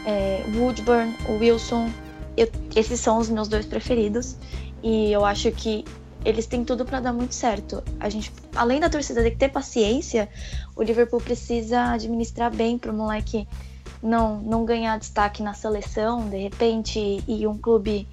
É, 0.06 0.44
Woodburn, 0.56 1.16
Wilson, 1.28 1.92
eu, 2.36 2.50
esses 2.76 3.00
são 3.00 3.18
os 3.18 3.30
meus 3.30 3.48
dois 3.48 3.66
preferidos 3.66 4.36
e 4.84 5.12
eu 5.12 5.26
acho 5.26 5.52
que 5.52 5.84
eles 6.28 6.46
têm 6.46 6.66
tudo 6.66 6.84
para 6.84 7.00
dar 7.00 7.14
muito 7.14 7.34
certo. 7.34 7.82
A 8.02 8.10
gente, 8.10 8.34
além 8.54 8.82
da 8.82 8.90
torcida 8.90 9.24
ter 9.24 9.32
que 9.32 9.38
ter 9.38 9.48
paciência, 9.48 10.28
o 10.76 10.84
Liverpool 10.84 11.22
precisa 11.22 11.94
administrar 11.94 12.54
bem 12.54 12.78
para 12.78 12.92
o 12.92 12.94
moleque 12.94 13.48
não 14.04 14.38
não 14.42 14.66
ganhar 14.66 15.00
destaque 15.00 15.42
na 15.42 15.54
seleção, 15.54 16.30
de 16.30 16.38
repente, 16.38 17.24
e 17.26 17.48
um 17.48 17.58
clube 17.58 18.06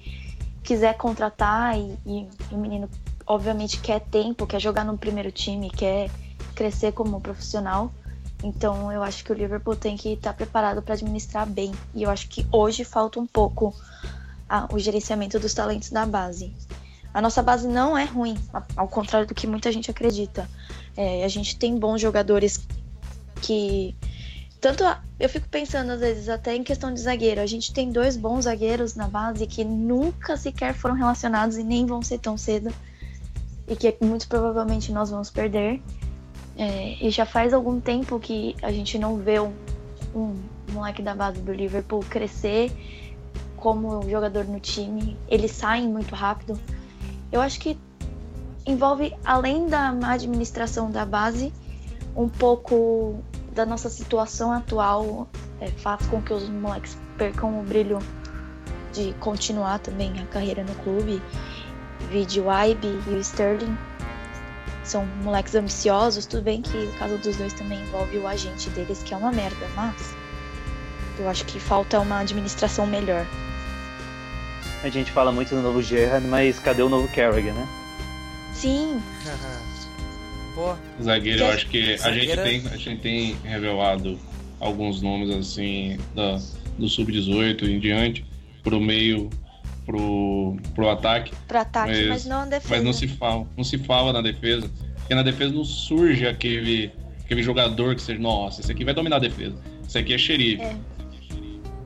quiser 0.63 0.95
contratar 0.95 1.77
e, 1.77 1.97
e 2.05 2.27
o 2.51 2.57
menino 2.57 2.89
obviamente 3.27 3.81
quer 3.81 3.99
tempo, 3.99 4.47
quer 4.47 4.61
jogar 4.61 4.85
no 4.85 4.97
primeiro 4.97 5.29
time, 5.29 5.69
quer 5.69 6.09
crescer 6.55 6.93
como 6.93 7.19
profissional. 7.19 7.91
Então 8.41 8.93
eu 8.93 9.03
acho 9.03 9.25
que 9.25 9.31
o 9.31 9.35
Liverpool 9.35 9.75
tem 9.75 9.97
que 9.97 10.13
estar 10.13 10.33
preparado 10.33 10.81
para 10.81 10.93
administrar 10.93 11.45
bem. 11.45 11.73
E 11.93 12.03
eu 12.03 12.09
acho 12.09 12.29
que 12.29 12.47
hoje 12.49 12.85
falta 12.85 13.19
um 13.19 13.27
pouco 13.27 13.75
a, 14.47 14.73
o 14.73 14.79
gerenciamento 14.79 15.37
dos 15.37 15.53
talentos 15.53 15.89
da 15.89 16.05
base. 16.05 16.53
A 17.15 17.21
nossa 17.21 17.41
base 17.41 17.65
não 17.65 17.97
é 17.97 18.03
ruim, 18.03 18.35
ao 18.75 18.89
contrário 18.89 19.25
do 19.25 19.33
que 19.33 19.47
muita 19.47 19.71
gente 19.71 19.89
acredita. 19.89 20.49
É, 20.97 21.23
a 21.23 21.29
gente 21.29 21.57
tem 21.57 21.79
bons 21.79 22.01
jogadores 22.01 22.67
que. 23.41 23.95
Tanto 24.59 24.83
a, 24.83 25.01
eu 25.17 25.29
fico 25.29 25.47
pensando, 25.47 25.91
às 25.91 26.01
vezes, 26.01 26.27
até 26.27 26.53
em 26.57 26.61
questão 26.61 26.93
de 26.93 26.99
zagueiro. 26.99 27.39
A 27.39 27.45
gente 27.45 27.71
tem 27.71 27.89
dois 27.89 28.17
bons 28.17 28.43
zagueiros 28.43 28.95
na 28.95 29.07
base 29.07 29.47
que 29.47 29.63
nunca 29.63 30.35
sequer 30.35 30.73
foram 30.73 30.93
relacionados 30.93 31.55
e 31.55 31.63
nem 31.63 31.85
vão 31.85 32.01
ser 32.01 32.19
tão 32.19 32.37
cedo. 32.37 32.69
E 33.65 33.77
que 33.77 33.95
muito 34.01 34.27
provavelmente 34.27 34.91
nós 34.91 35.09
vamos 35.09 35.29
perder. 35.29 35.81
É, 36.57 36.97
e 36.99 37.09
já 37.11 37.25
faz 37.25 37.53
algum 37.53 37.79
tempo 37.79 38.19
que 38.19 38.57
a 38.61 38.73
gente 38.73 38.99
não 38.99 39.15
vê 39.15 39.39
um, 39.39 39.53
um 40.13 40.35
moleque 40.73 41.01
da 41.01 41.15
base 41.15 41.39
do 41.39 41.53
Liverpool 41.53 42.01
crescer 42.09 42.73
como 43.55 44.01
jogador 44.09 44.43
no 44.43 44.59
time. 44.59 45.15
Eles 45.29 45.51
saem 45.51 45.87
muito 45.87 46.13
rápido. 46.13 46.59
Eu 47.35 47.41
acho 47.41 47.59
que 47.59 47.77
envolve, 48.65 49.13
além 49.25 49.67
da 49.67 49.89
administração 49.89 50.89
da 50.89 51.05
base, 51.05 51.51
um 52.15 52.29
pouco 52.29 53.21
da 53.51 53.65
nossa 53.65 53.89
situação 53.89 54.53
atual 54.53 55.27
é, 55.59 55.67
faz 55.67 56.07
com 56.07 56.21
que 56.21 56.31
os 56.31 56.47
moleques 56.47 56.97
percam 57.17 57.59
o 57.59 57.63
brilho 57.63 57.99
de 58.93 59.13
continuar 59.19 59.79
também 59.79 60.17
a 60.17 60.25
carreira 60.27 60.63
no 60.63 60.73
clube. 60.75 61.21
Vide 62.09 62.39
o 62.39 62.45
Ibe 62.49 62.87
e 63.05 63.09
o 63.09 63.19
Sterling 63.19 63.77
são 64.85 65.05
moleques 65.21 65.55
ambiciosos, 65.55 66.25
tudo 66.25 66.43
bem 66.43 66.61
que 66.61 66.77
o 66.77 66.97
caso 66.97 67.17
dos 67.17 67.35
dois 67.35 67.51
também 67.51 67.81
envolve 67.81 68.17
o 68.17 68.25
agente 68.29 68.69
deles, 68.69 69.03
que 69.03 69.13
é 69.13 69.17
uma 69.17 69.33
merda, 69.33 69.67
mas 69.75 70.15
eu 71.19 71.27
acho 71.27 71.43
que 71.43 71.59
falta 71.59 71.99
uma 71.99 72.19
administração 72.19 72.87
melhor. 72.87 73.25
A 74.83 74.89
gente 74.89 75.11
fala 75.11 75.31
muito 75.31 75.53
do 75.55 75.61
novo 75.61 75.81
Gerrard, 75.81 76.27
mas 76.27 76.59
cadê 76.59 76.81
o 76.81 76.89
novo 76.89 77.07
Carragher, 77.07 77.53
né? 77.53 77.67
Sim. 78.53 79.01
Pô. 80.55 80.75
Zagueiro, 81.01 81.41
eu 81.41 81.51
acho 81.51 81.67
que 81.67 81.95
a 81.95 82.11
gente, 82.11 82.37
tem, 82.37 82.63
a 82.71 82.77
gente 82.77 83.01
tem 83.01 83.35
revelado 83.43 84.17
alguns 84.59 85.01
nomes 85.01 85.29
assim 85.35 85.97
da, 86.15 86.39
do 86.77 86.87
sub-18 86.87 87.63
em 87.63 87.79
diante 87.79 88.25
pro 88.63 88.79
meio 88.79 89.29
pro, 89.85 90.57
pro 90.73 90.89
ataque. 90.89 91.31
Pro 91.47 91.59
ataque, 91.59 91.91
mas, 91.91 92.07
mas 92.07 92.25
não 92.25 92.39
na 92.39 92.45
defesa. 92.45 92.73
Mas 92.73 92.83
não 92.83 92.93
se 92.93 93.07
fala, 93.07 93.47
não 93.55 93.63
se 93.63 93.77
fala 93.77 94.13
na 94.13 94.21
defesa. 94.21 94.69
Porque 94.95 95.13
na 95.13 95.23
defesa 95.23 95.53
não 95.53 95.63
surge 95.63 96.27
aquele, 96.27 96.91
aquele 97.23 97.43
jogador 97.43 97.95
que 97.95 98.01
seja, 98.01 98.19
nossa, 98.19 98.61
esse 98.61 98.71
aqui 98.71 98.83
vai 98.83 98.93
dominar 98.93 99.17
a 99.17 99.19
defesa. 99.19 99.55
Esse 99.87 99.99
aqui 99.99 100.13
é 100.13 100.17
xerife. 100.17 100.63
É. 100.63 100.75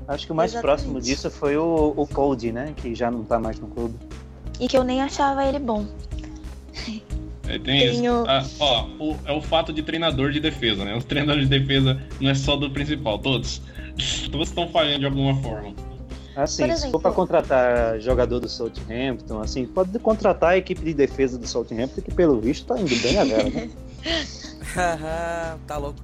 Acho 0.10 0.26
que 0.26 0.32
o 0.32 0.36
mais 0.36 0.52
Exatamente. 0.52 0.82
próximo 0.82 1.00
disso 1.00 1.30
foi 1.30 1.56
o, 1.56 1.94
o 1.96 2.08
Cold, 2.08 2.52
né? 2.52 2.74
Que 2.76 2.96
já 2.96 3.12
não 3.12 3.24
tá 3.24 3.40
mais 3.40 3.60
no 3.60 3.68
clube. 3.68 3.94
E 4.60 4.68
que 4.68 4.76
eu 4.76 4.84
nem 4.84 5.04
achava 5.04 5.46
ele 5.46 5.60
bom. 5.60 5.86
É, 7.48 7.60
tem 7.60 7.62
Tenho... 7.62 8.24
isso. 8.24 8.26
Ah, 8.28 8.44
ó, 8.60 8.88
o, 9.00 9.16
é 9.24 9.32
o 9.32 9.40
fato 9.40 9.72
de 9.72 9.84
treinador 9.84 10.32
de 10.32 10.40
defesa, 10.40 10.84
né? 10.84 10.98
Os 10.98 11.06
treinadores 11.06 11.48
de 11.48 11.60
defesa 11.60 12.02
não 12.20 12.32
é 12.32 12.34
só 12.34 12.56
do 12.56 12.72
principal, 12.72 13.20
todos. 13.20 13.62
Todos 14.32 14.48
estão 14.48 14.68
falhando 14.70 15.00
de 15.00 15.06
alguma 15.06 15.36
forma. 15.44 15.74
Assim, 16.36 16.64
exemplo, 16.64 16.80
se 16.80 16.92
for 16.92 17.02
para 17.02 17.12
contratar 17.12 18.00
jogador 18.00 18.40
do 18.40 18.50
Southampton, 18.50 19.42
assim, 19.42 19.66
pode 19.68 20.00
contratar 20.00 20.52
a 20.52 20.58
equipe 20.58 20.82
de 20.82 20.94
defesa 20.94 21.38
do 21.38 21.46
Southampton, 21.46 22.02
que 22.02 22.14
pelo 22.14 22.40
visto 22.40 22.66
tá 22.66 22.80
indo 22.80 22.96
bem 23.02 23.18
a 23.18 23.26
vela, 23.26 23.50
né? 23.50 23.70
tá 25.68 25.78
louco. 25.78 26.00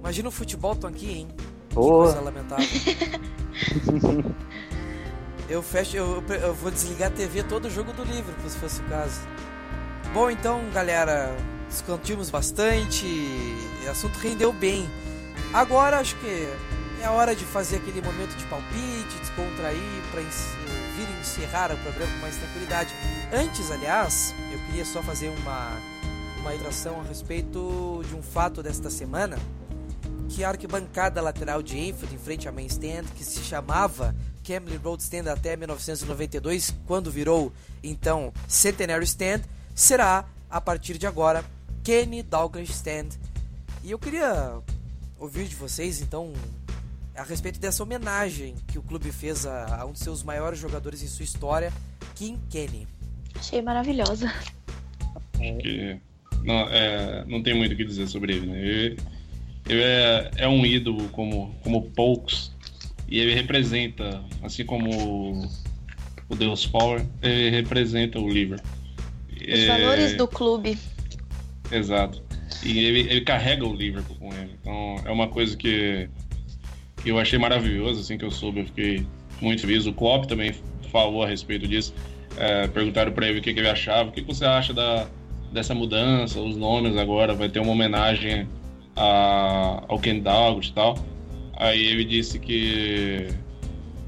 Imagina 0.00 0.28
o 0.28 0.32
futebol 0.32 0.74
tão 0.74 0.90
aqui, 0.90 1.18
hein? 1.18 1.28
Que 1.68 1.74
coisa 1.74 2.20
lamentável. 2.20 2.66
eu 5.48 5.62
fecho, 5.62 5.96
eu, 5.96 6.22
eu, 6.42 6.54
vou 6.54 6.70
desligar 6.70 7.08
a 7.08 7.10
TV 7.10 7.42
todo 7.42 7.70
jogo 7.70 7.92
do 7.92 8.04
livro, 8.04 8.34
se 8.46 8.58
fosse 8.58 8.80
o 8.80 8.84
caso. 8.84 9.20
Bom, 10.12 10.30
então, 10.30 10.60
galera, 10.72 11.36
discutimos 11.68 12.30
bastante, 12.30 13.06
o 13.86 13.90
assunto 13.90 14.16
rendeu 14.18 14.52
bem. 14.52 14.88
Agora 15.52 15.98
acho 15.98 16.16
que 16.16 16.48
é 17.02 17.08
hora 17.08 17.34
de 17.34 17.44
fazer 17.44 17.76
aquele 17.76 18.02
momento 18.02 18.36
de 18.36 18.44
palpite, 18.44 19.18
descontrair, 19.20 20.02
para 20.10 20.20
vir 20.20 21.20
encerrar 21.20 21.72
o 21.72 21.76
programa 21.78 22.12
com 22.14 22.18
mais 22.20 22.36
tranquilidade. 22.36 22.94
Antes, 23.32 23.70
aliás, 23.70 24.34
eu 24.52 24.58
queria 24.66 24.84
só 24.84 25.02
fazer 25.02 25.28
uma, 25.28 25.70
uma 26.40 26.54
ilustração 26.54 27.00
a 27.00 27.04
respeito 27.04 28.02
de 28.08 28.14
um 28.14 28.22
fato 28.22 28.62
desta 28.62 28.90
semana, 28.90 29.38
que 30.28 30.44
a 30.44 30.50
arquibancada 30.50 31.20
lateral 31.20 31.62
de 31.62 31.78
Enfield, 31.78 32.14
em 32.14 32.18
frente 32.18 32.48
à 32.48 32.52
main 32.52 32.66
stand, 32.66 33.04
que 33.16 33.24
se 33.24 33.40
chamava 33.40 34.14
Camley 34.44 34.76
Road 34.76 35.02
Stand 35.02 35.30
até 35.30 35.56
1992, 35.56 36.74
quando 36.86 37.10
virou, 37.10 37.52
então, 37.82 38.32
Centenary 38.46 39.04
Stand, 39.04 39.42
será, 39.74 40.24
a 40.48 40.60
partir 40.60 40.96
de 40.96 41.06
agora, 41.06 41.44
Kenny 41.84 42.22
Douglas 42.22 42.68
Stand. 42.70 43.08
E 43.84 43.90
eu 43.90 43.98
queria 43.98 44.58
ouvir 45.18 45.46
de 45.46 45.54
vocês, 45.54 46.00
então, 46.00 46.32
a 47.14 47.22
respeito 47.22 47.58
dessa 47.58 47.82
homenagem 47.82 48.54
que 48.66 48.78
o 48.78 48.82
clube 48.82 49.10
fez 49.12 49.44
a, 49.44 49.82
a 49.82 49.84
um 49.84 49.92
de 49.92 49.98
seus 49.98 50.22
maiores 50.22 50.58
jogadores 50.58 51.02
em 51.02 51.08
sua 51.08 51.24
história, 51.24 51.72
Kim 52.14 52.38
Kenny. 52.48 52.86
Achei 53.34 53.60
maravilhosa. 53.60 54.26
Acho 54.28 55.32
que 55.62 56.00
não, 56.42 56.60
é, 56.70 57.24
não 57.26 57.42
tem 57.42 57.54
muito 57.54 57.74
o 57.74 57.76
que 57.76 57.84
dizer 57.84 58.08
sobre 58.08 58.34
ele, 58.34 58.46
né? 58.46 58.60
Ele, 58.60 58.98
ele 59.68 59.82
é, 59.82 60.30
é 60.38 60.48
um 60.48 60.64
ídolo 60.64 61.08
como, 61.10 61.54
como 61.62 61.82
poucos 61.90 62.52
e 63.08 63.18
ele 63.18 63.34
representa, 63.34 64.22
assim 64.42 64.64
como 64.64 65.48
o 66.28 66.34
Deus 66.34 66.66
Power, 66.66 67.04
ele 67.22 67.50
representa 67.50 68.18
o 68.18 68.28
Liverpool. 68.28 68.70
Os 69.30 69.60
é... 69.60 69.66
valores 69.66 70.16
do 70.16 70.28
clube. 70.28 70.78
Exato. 71.70 72.22
E 72.62 72.78
ele, 72.78 73.00
ele 73.00 73.20
carrega 73.22 73.66
o 73.66 73.74
Liverpool 73.74 74.16
com 74.16 74.32
ele. 74.34 74.50
Então 74.60 74.96
é 75.04 75.10
uma 75.10 75.28
coisa 75.28 75.56
que, 75.56 76.08
que 77.02 77.10
eu 77.10 77.18
achei 77.18 77.38
maravilhoso, 77.38 78.00
assim 78.00 78.18
que 78.18 78.24
eu 78.24 78.30
soube, 78.30 78.60
eu 78.60 78.66
fiquei 78.66 79.06
muito 79.40 79.62
feliz. 79.62 79.86
O 79.86 79.92
Klopp 79.92 80.26
também 80.26 80.54
falou 80.90 81.22
a 81.22 81.26
respeito 81.26 81.66
disso. 81.66 81.94
É, 82.36 82.68
perguntaram 82.68 83.12
para 83.12 83.28
ele 83.28 83.38
o 83.38 83.42
que, 83.42 83.52
que, 83.54 83.60
ele 83.60 83.68
achava. 83.68 84.10
O 84.10 84.12
que, 84.12 84.22
que 84.22 84.26
você 84.26 84.44
acha 84.44 84.74
da, 84.74 85.06
dessa 85.52 85.74
mudança, 85.74 86.40
os 86.40 86.56
nomes 86.56 86.96
agora? 86.96 87.34
Vai 87.34 87.48
ter 87.48 87.60
uma 87.60 87.72
homenagem 87.72 88.46
a, 88.98 89.84
ao 89.88 89.98
Ken 89.98 90.20
Dalglish 90.20 90.70
e 90.70 90.74
tal. 90.74 90.98
Aí 91.56 91.86
ele 91.86 92.04
disse 92.04 92.38
que, 92.38 93.28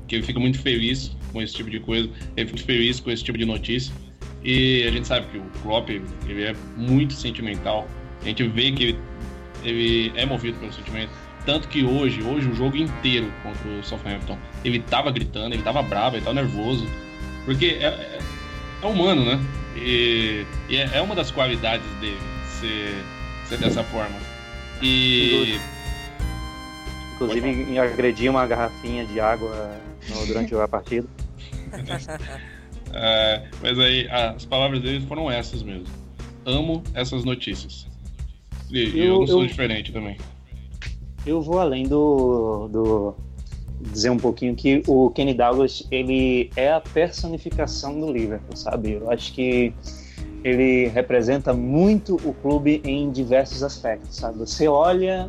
que 0.07 0.17
ele 0.17 0.23
fica 0.23 0.39
muito 0.39 0.59
feliz 0.59 1.17
com 1.33 1.41
esse 1.41 1.55
tipo 1.55 1.71
de 1.71 1.81
coisa. 1.81 2.09
Ele 2.37 2.49
fica 2.49 2.63
feliz 2.65 3.01
com 3.01 3.11
esse 3.11 3.25
tipo 3.25 3.39
de 3.39 3.45
notícia. 3.45 3.95
E 4.43 4.85
a 4.87 4.91
gente 4.91 5.07
sabe 5.07 5.27
que 5.29 5.39
o 5.39 5.45
Klopp 5.63 5.89
ele 5.91 6.45
é 6.45 6.55
muito 6.77 7.15
sentimental. 7.15 7.87
A 8.23 8.25
gente 8.25 8.47
vê 8.49 8.73
que 8.73 8.83
ele, 8.85 8.99
ele 9.65 10.13
é 10.17 10.27
movido 10.27 10.59
pelo 10.59 10.73
sentimento. 10.73 11.11
Tanto 11.47 11.69
que 11.69 11.83
hoje, 11.83 12.23
hoje 12.23 12.49
o 12.49 12.55
jogo 12.55 12.77
inteiro 12.77 13.33
contra 13.43 13.69
o 13.69 13.83
Southampton, 13.83 14.39
ele 14.65 14.81
tava 14.81 15.11
gritando, 15.11 15.55
ele 15.55 15.63
tava 15.63 15.83
bravo, 15.83 16.17
ele 16.17 16.25
tava 16.25 16.35
nervoso. 16.35 16.87
Porque 17.45 17.79
é, 17.81 17.87
é, 17.87 18.19
é 18.83 18.87
humano, 18.87 19.25
né? 19.25 19.41
E, 19.77 20.45
e 20.69 20.77
é, 20.77 20.91
é, 20.95 21.01
uma 21.01 21.15
das 21.15 21.31
qualidades 21.31 21.87
dele 22.01 22.19
ser, 22.61 22.95
ser 23.47 23.59
dessa 23.59 23.83
forma. 23.85 24.17
E. 24.83 25.59
Inclusive 27.15 27.49
em 27.49 27.79
agredir 27.79 28.31
uma 28.31 28.47
garrafinha 28.47 29.05
de 29.05 29.21
água 29.21 29.79
no, 30.09 30.27
durante 30.27 30.55
a 30.55 30.67
partida. 30.67 31.07
é, 32.95 33.43
mas 33.63 33.79
aí 33.79 34.09
as 34.09 34.45
palavras 34.47 34.81
dele 34.81 35.05
foram 35.07 35.31
essas 35.31 35.63
mesmo. 35.63 35.87
Amo 36.47 36.83
essas 36.95 37.25
notícias. 37.25 37.87
E 38.71 38.99
eu, 38.99 39.05
eu 39.05 39.19
não 39.21 39.27
sou 39.27 39.43
eu... 39.43 39.47
diferente 39.47 39.93
também 39.93 40.17
eu 41.27 41.41
vou 41.41 41.59
além 41.59 41.87
do, 41.87 42.69
do 42.69 43.15
dizer 43.81 44.11
um 44.11 44.17
pouquinho 44.17 44.55
que 44.55 44.83
o 44.87 45.11
Kenny 45.11 45.35
Douglas 45.35 45.87
ele 45.91 46.51
é 46.57 46.73
a 46.73 46.81
personificação 46.81 47.99
do 47.99 48.13
Liverpool, 48.13 48.57
sabe? 48.57 48.93
Eu 48.93 49.11
acho 49.11 49.33
que 49.33 49.73
ele 50.43 50.89
representa 50.89 51.53
muito 51.53 52.17
o 52.25 52.33
clube 52.35 52.81
em 52.85 53.11
diversos 53.11 53.63
aspectos, 53.63 54.17
sabe? 54.17 54.39
Você 54.39 54.69
olha, 54.69 55.29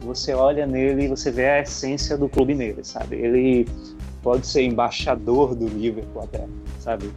você 0.00 0.34
olha 0.34 0.66
nele 0.66 1.04
e 1.04 1.08
você 1.08 1.30
vê 1.30 1.46
a 1.46 1.60
essência 1.60 2.16
do 2.16 2.28
clube 2.28 2.54
nele, 2.54 2.82
sabe? 2.82 3.16
Ele 3.16 3.66
pode 4.22 4.46
ser 4.46 4.62
embaixador 4.62 5.54
do 5.54 5.66
Liverpool 5.66 6.22
até, 6.22 6.44
sabe? 6.80 7.10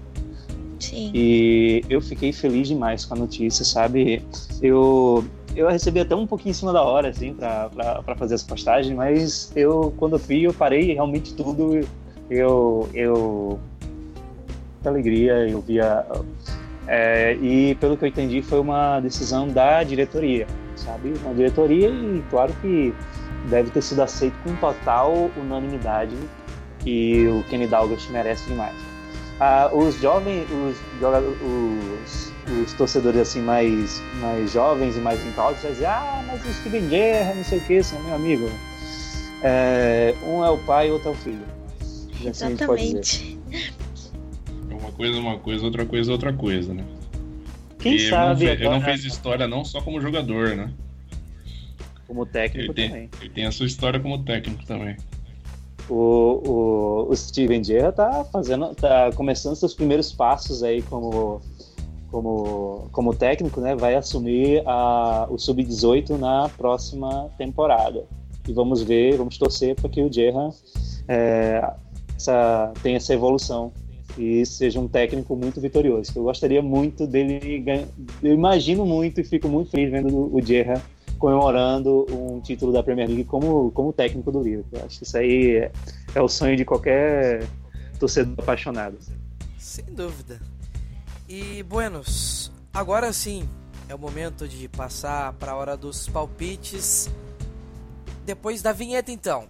Sim. 0.79 1.11
E 1.13 1.83
eu 1.89 2.01
fiquei 2.01 2.31
feliz 2.31 2.67
demais 2.67 3.05
com 3.05 3.13
a 3.13 3.17
notícia, 3.17 3.65
sabe? 3.65 4.23
Eu 4.61 5.23
eu 5.55 5.67
recebi 5.67 5.99
até 5.99 6.15
um 6.15 6.27
pouquinho 6.27 6.51
em 6.51 6.53
cima 6.53 6.71
da 6.71 6.81
hora, 6.83 7.09
assim, 7.09 7.33
para 7.33 8.15
fazer 8.15 8.35
essa 8.35 8.45
postagem, 8.45 8.95
mas 8.95 9.51
eu, 9.55 9.93
quando 9.97 10.15
eu 10.15 10.19
vi, 10.19 10.43
eu 10.43 10.53
parei 10.53 10.93
realmente 10.93 11.33
tudo. 11.33 11.81
Eu. 12.29 12.87
eu 12.93 13.59
muita 14.75 14.89
alegria, 14.89 15.49
eu 15.49 15.61
via. 15.61 16.05
É, 16.91 17.35
e 17.35 17.75
pelo 17.75 17.95
que 17.95 18.03
eu 18.03 18.09
entendi, 18.09 18.41
foi 18.41 18.59
uma 18.59 18.99
decisão 18.99 19.47
da 19.47 19.83
diretoria, 19.83 20.47
sabe? 20.75 21.13
Uma 21.23 21.35
diretoria, 21.35 21.87
e 21.87 22.23
claro 22.31 22.51
que 22.61 22.93
deve 23.47 23.69
ter 23.69 23.83
sido 23.83 24.01
aceito 24.01 24.35
com 24.43 24.55
total 24.55 25.29
unanimidade 25.37 26.15
que 26.79 27.27
o 27.27 27.43
Kenny 27.47 27.67
Dalglish 27.67 28.11
merece 28.11 28.47
demais. 28.47 28.75
Ah, 29.39 29.69
os 29.71 30.01
jovens, 30.01 30.47
os, 30.49 30.77
os 31.41 32.29
os 32.49 32.73
torcedores 32.73 33.21
assim 33.21 33.41
mais, 33.41 34.01
mais 34.19 34.51
jovens 34.51 34.97
e 34.97 34.99
mais 34.99 35.23
incautos 35.25 35.61
dizer, 35.61 35.85
ah, 35.85 36.23
mas 36.25 36.43
o 36.43 36.53
Steven 36.53 36.89
Gerrard, 36.89 37.37
não 37.37 37.43
sei 37.43 37.59
o 37.59 37.61
que, 37.61 37.73
isso 37.75 37.95
é 37.95 37.99
meu 37.99 38.15
amigo. 38.15 38.49
É, 39.43 40.15
um 40.23 40.43
é 40.43 40.49
o 40.49 40.57
pai 40.57 40.89
e 40.89 40.91
outro 40.91 41.09
é 41.09 41.11
o 41.11 41.15
filho. 41.15 41.43
Assim 42.27 42.47
Exatamente. 42.47 43.39
É 44.99 45.03
uma 45.03 45.11
coisa 45.11 45.19
uma 45.19 45.39
coisa, 45.39 45.65
outra 45.65 45.85
coisa 45.85 46.11
outra 46.11 46.33
coisa, 46.33 46.73
né? 46.73 46.83
Quem 47.79 47.95
e 47.95 48.09
sabe 48.09 48.19
ele 48.19 48.27
não, 48.29 48.37
fez, 48.37 48.59
ele 48.59 48.69
não 48.69 48.81
fez 48.81 49.05
história 49.05 49.47
não 49.47 49.63
só 49.63 49.81
como 49.81 50.01
jogador, 50.01 50.55
né? 50.55 50.71
Como 52.05 52.25
técnico 52.25 52.71
ele 52.71 52.73
tem, 52.73 52.89
também. 52.89 53.09
Ele 53.21 53.29
tem 53.29 53.45
a 53.45 53.51
sua 53.51 53.65
história 53.65 53.99
como 53.99 54.21
técnico 54.23 54.65
também. 54.65 54.97
O, 55.89 55.95
o, 55.95 57.07
o 57.09 57.15
Steven 57.15 57.63
Gerrard 57.63 57.95
tá 57.95 58.25
fazendo, 58.25 58.75
tá 58.75 59.11
começando 59.15 59.55
seus 59.55 59.73
primeiros 59.73 60.11
passos 60.11 60.61
aí 60.63 60.81
como 60.81 61.41
como, 62.11 62.89
como 62.91 63.13
técnico, 63.13 63.61
né, 63.61 63.75
vai 63.75 63.93
assumir 63.93 64.63
a, 64.65 65.27
o 65.29 65.37
sub-18 65.37 66.17
na 66.17 66.49
próxima 66.49 67.29
temporada. 67.37 68.03
E 68.47 68.51
vamos 68.51 68.81
ver, 68.81 69.15
vamos 69.15 69.37
torcer 69.37 69.75
para 69.75 69.89
que 69.89 70.01
o 70.01 70.11
Gerra 70.11 70.49
é, 71.07 71.71
essa, 72.17 72.73
tenha 72.81 72.97
essa 72.97 73.13
evolução 73.13 73.71
e 74.17 74.45
seja 74.45 74.79
um 74.79 74.87
técnico 74.87 75.35
muito 75.35 75.61
vitorioso. 75.61 76.11
Eu 76.15 76.23
gostaria 76.23 76.61
muito 76.61 77.05
dele 77.05 77.59
ganhar. 77.59 77.87
Eu 78.21 78.33
imagino 78.33 78.85
muito 78.85 79.21
e 79.21 79.23
fico 79.23 79.47
muito 79.47 79.71
feliz 79.71 79.91
vendo 79.91 80.35
o 80.35 80.41
Gerra 80.41 80.81
comemorando 81.17 82.05
um 82.09 82.39
título 82.39 82.71
da 82.71 82.81
Premier 82.81 83.07
League 83.07 83.25
como, 83.25 83.71
como 83.71 83.93
técnico 83.93 84.31
do 84.31 84.41
Liverpool. 84.41 84.79
Acho 84.85 84.99
que 84.99 85.03
isso 85.03 85.17
aí 85.17 85.57
é, 85.57 85.71
é 86.15 86.21
o 86.21 86.29
sonho 86.29 86.55
de 86.55 86.65
qualquer 86.65 87.45
torcedor 87.99 88.35
apaixonado. 88.39 88.97
Sem 89.57 89.85
dúvida. 89.85 90.39
E, 91.27 91.61
Buenos, 91.63 92.51
agora 92.73 93.11
sim 93.13 93.47
é 93.87 93.93
o 93.93 93.99
momento 93.99 94.47
de 94.47 94.67
passar 94.69 95.33
para 95.33 95.51
a 95.51 95.55
hora 95.55 95.77
dos 95.77 96.07
palpites. 96.07 97.09
Depois 98.25 98.61
da 98.61 98.71
vinheta, 98.71 99.11
então. 99.11 99.49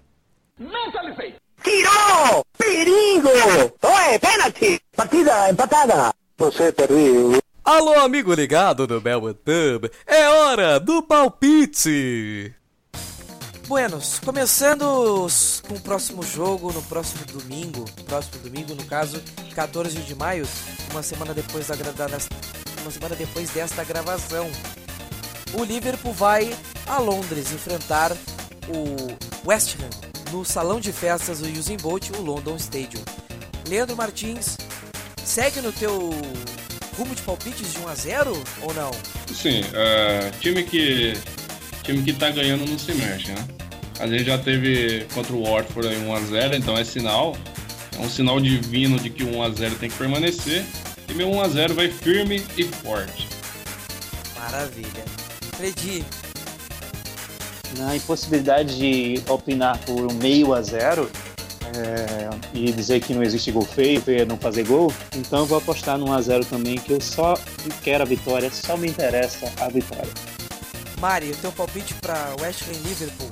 Mentalizei! 0.58 1.36
Tirou! 1.64 2.44
Perigo! 2.58 3.30
Oi, 3.30 4.20
pênalti! 4.20 4.82
Partida 4.96 5.50
empatada! 5.50 6.14
Você 6.38 6.72
perdeu. 6.72 7.40
Alô, 7.64 7.94
amigo 8.00 8.34
ligado 8.34 8.88
no 8.88 9.02
Bell 9.02 9.34
Tub, 9.34 9.92
é 10.08 10.28
hora 10.28 10.80
do 10.80 11.04
palpite! 11.04 12.56
Buenos, 13.68 14.20
começando 14.20 15.28
com 15.68 15.76
o 15.76 15.82
próximo 15.82 16.24
jogo 16.24 16.74
no 16.74 16.82
próximo 16.84 17.24
domingo, 17.26 17.86
próximo 18.08 18.42
domingo, 18.42 18.74
no 18.74 18.84
caso, 18.86 19.22
14 19.54 20.00
de 20.00 20.16
maio, 20.16 20.48
uma 20.90 21.04
semana 21.04 21.34
depois 21.34 21.68
da, 21.68 21.76
da 21.76 22.08
uma 22.82 22.90
semana 22.90 23.16
depois 23.16 23.52
desta 23.52 23.84
gravação. 23.84 24.50
O 25.54 25.64
Liverpool 25.64 26.14
vai 26.14 26.56
a 26.88 26.98
Londres 26.98 27.52
enfrentar 27.52 28.12
o 28.68 29.48
West 29.48 29.76
Ham 29.76 30.19
no 30.32 30.46
salão 30.46 30.80
de 30.80 30.92
festas 30.92 31.40
do 31.40 31.60
Usain 31.60 31.78
Bolt, 31.78 32.10
o 32.12 32.22
London 32.22 32.56
Stadium. 32.56 33.04
Leandro 33.68 33.96
Martins, 33.96 34.58
segue 35.24 35.62
no 35.62 35.72
teu 35.72 36.10
rumo 36.98 37.16
de 37.16 37.22
palpites 37.22 37.72
de 37.72 37.80
1 37.80 37.88
a 37.88 37.96
0 37.96 38.44
ou 38.62 38.74
não? 38.74 38.92
Sim, 39.34 39.62
uh, 39.62 40.40
time 40.40 40.64
que 40.64 41.14
time 41.84 42.04
que 42.04 42.14
tá 42.14 42.30
ganhando 42.30 42.70
não 42.70 42.78
se 42.78 42.94
mexe, 42.94 43.32
né? 43.32 43.48
A 44.00 44.08
gente 44.08 44.26
já 44.26 44.38
teve 44.38 45.06
contra 45.14 45.34
o 45.34 45.44
Watford 45.44 45.90
1x0, 45.90 46.58
então 46.58 46.78
é 46.78 46.84
sinal. 46.84 47.36
É 47.98 48.02
um 48.02 48.10
sinal 48.10 48.40
divino 48.40 48.98
de 48.98 49.10
que 49.10 49.24
o 49.24 49.32
1x0 49.32 49.78
tem 49.78 49.90
que 49.90 49.98
permanecer. 49.98 50.64
E 51.10 51.14
meu 51.14 51.30
1x0 51.30 51.74
vai 51.74 51.90
firme 51.90 52.42
e 52.58 52.64
forte. 52.64 53.28
Maravilha. 54.40 55.04
Fredi. 55.58 56.06
Na 57.78 57.96
impossibilidade 57.96 58.78
de 58.78 59.22
opinar 59.30 59.78
por 59.80 60.12
um 60.12 60.14
meio 60.16 60.54
a 60.54 60.62
zero 60.62 61.10
é, 61.76 62.30
e 62.54 62.72
dizer 62.72 63.00
que 63.02 63.14
não 63.14 63.22
existe 63.22 63.52
gol 63.52 63.66
feio, 63.66 64.02
e 64.08 64.26
não 64.26 64.38
fazer 64.38 64.66
gol, 64.66 64.92
então 65.16 65.40
eu 65.40 65.46
vou 65.46 65.58
apostar 65.58 65.98
no 65.98 66.08
1x0 66.08 66.46
também, 66.46 66.78
que 66.78 66.92
eu 66.92 67.02
só 67.02 67.36
quero 67.84 68.04
a 68.04 68.06
vitória, 68.06 68.50
só 68.52 68.76
me 68.76 68.88
interessa 68.88 69.52
a 69.62 69.70
vitória. 69.70 70.12
Mari, 71.00 71.32
o 71.32 71.36
teu 71.38 71.52
palpite 71.52 71.94
para 71.96 72.36
West 72.42 72.64
Ham 72.64 72.88
Liverpool? 72.88 73.30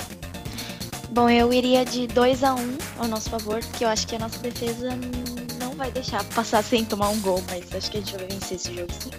Bom, 1.09 1.29
eu 1.29 1.51
iria 1.51 1.83
de 1.83 2.07
2 2.07 2.43
a 2.43 2.53
1 2.53 2.59
um 2.59 2.77
ao 2.99 3.07
nosso 3.07 3.29
favor, 3.29 3.59
porque 3.59 3.83
eu 3.83 3.89
acho 3.89 4.07
que 4.07 4.15
a 4.15 4.19
nossa 4.19 4.39
defesa 4.39 4.89
não 5.59 5.71
vai 5.73 5.91
deixar 5.91 6.23
passar 6.25 6.63
sem 6.63 6.85
tomar 6.85 7.09
um 7.09 7.19
gol, 7.21 7.43
mas 7.49 7.73
acho 7.73 7.91
que 7.91 7.97
a 7.97 7.99
gente 8.01 8.15
vai 8.15 8.27
vencer 8.27 8.55
esse 8.57 8.73
jogo 8.73 8.91
sim. 8.93 9.09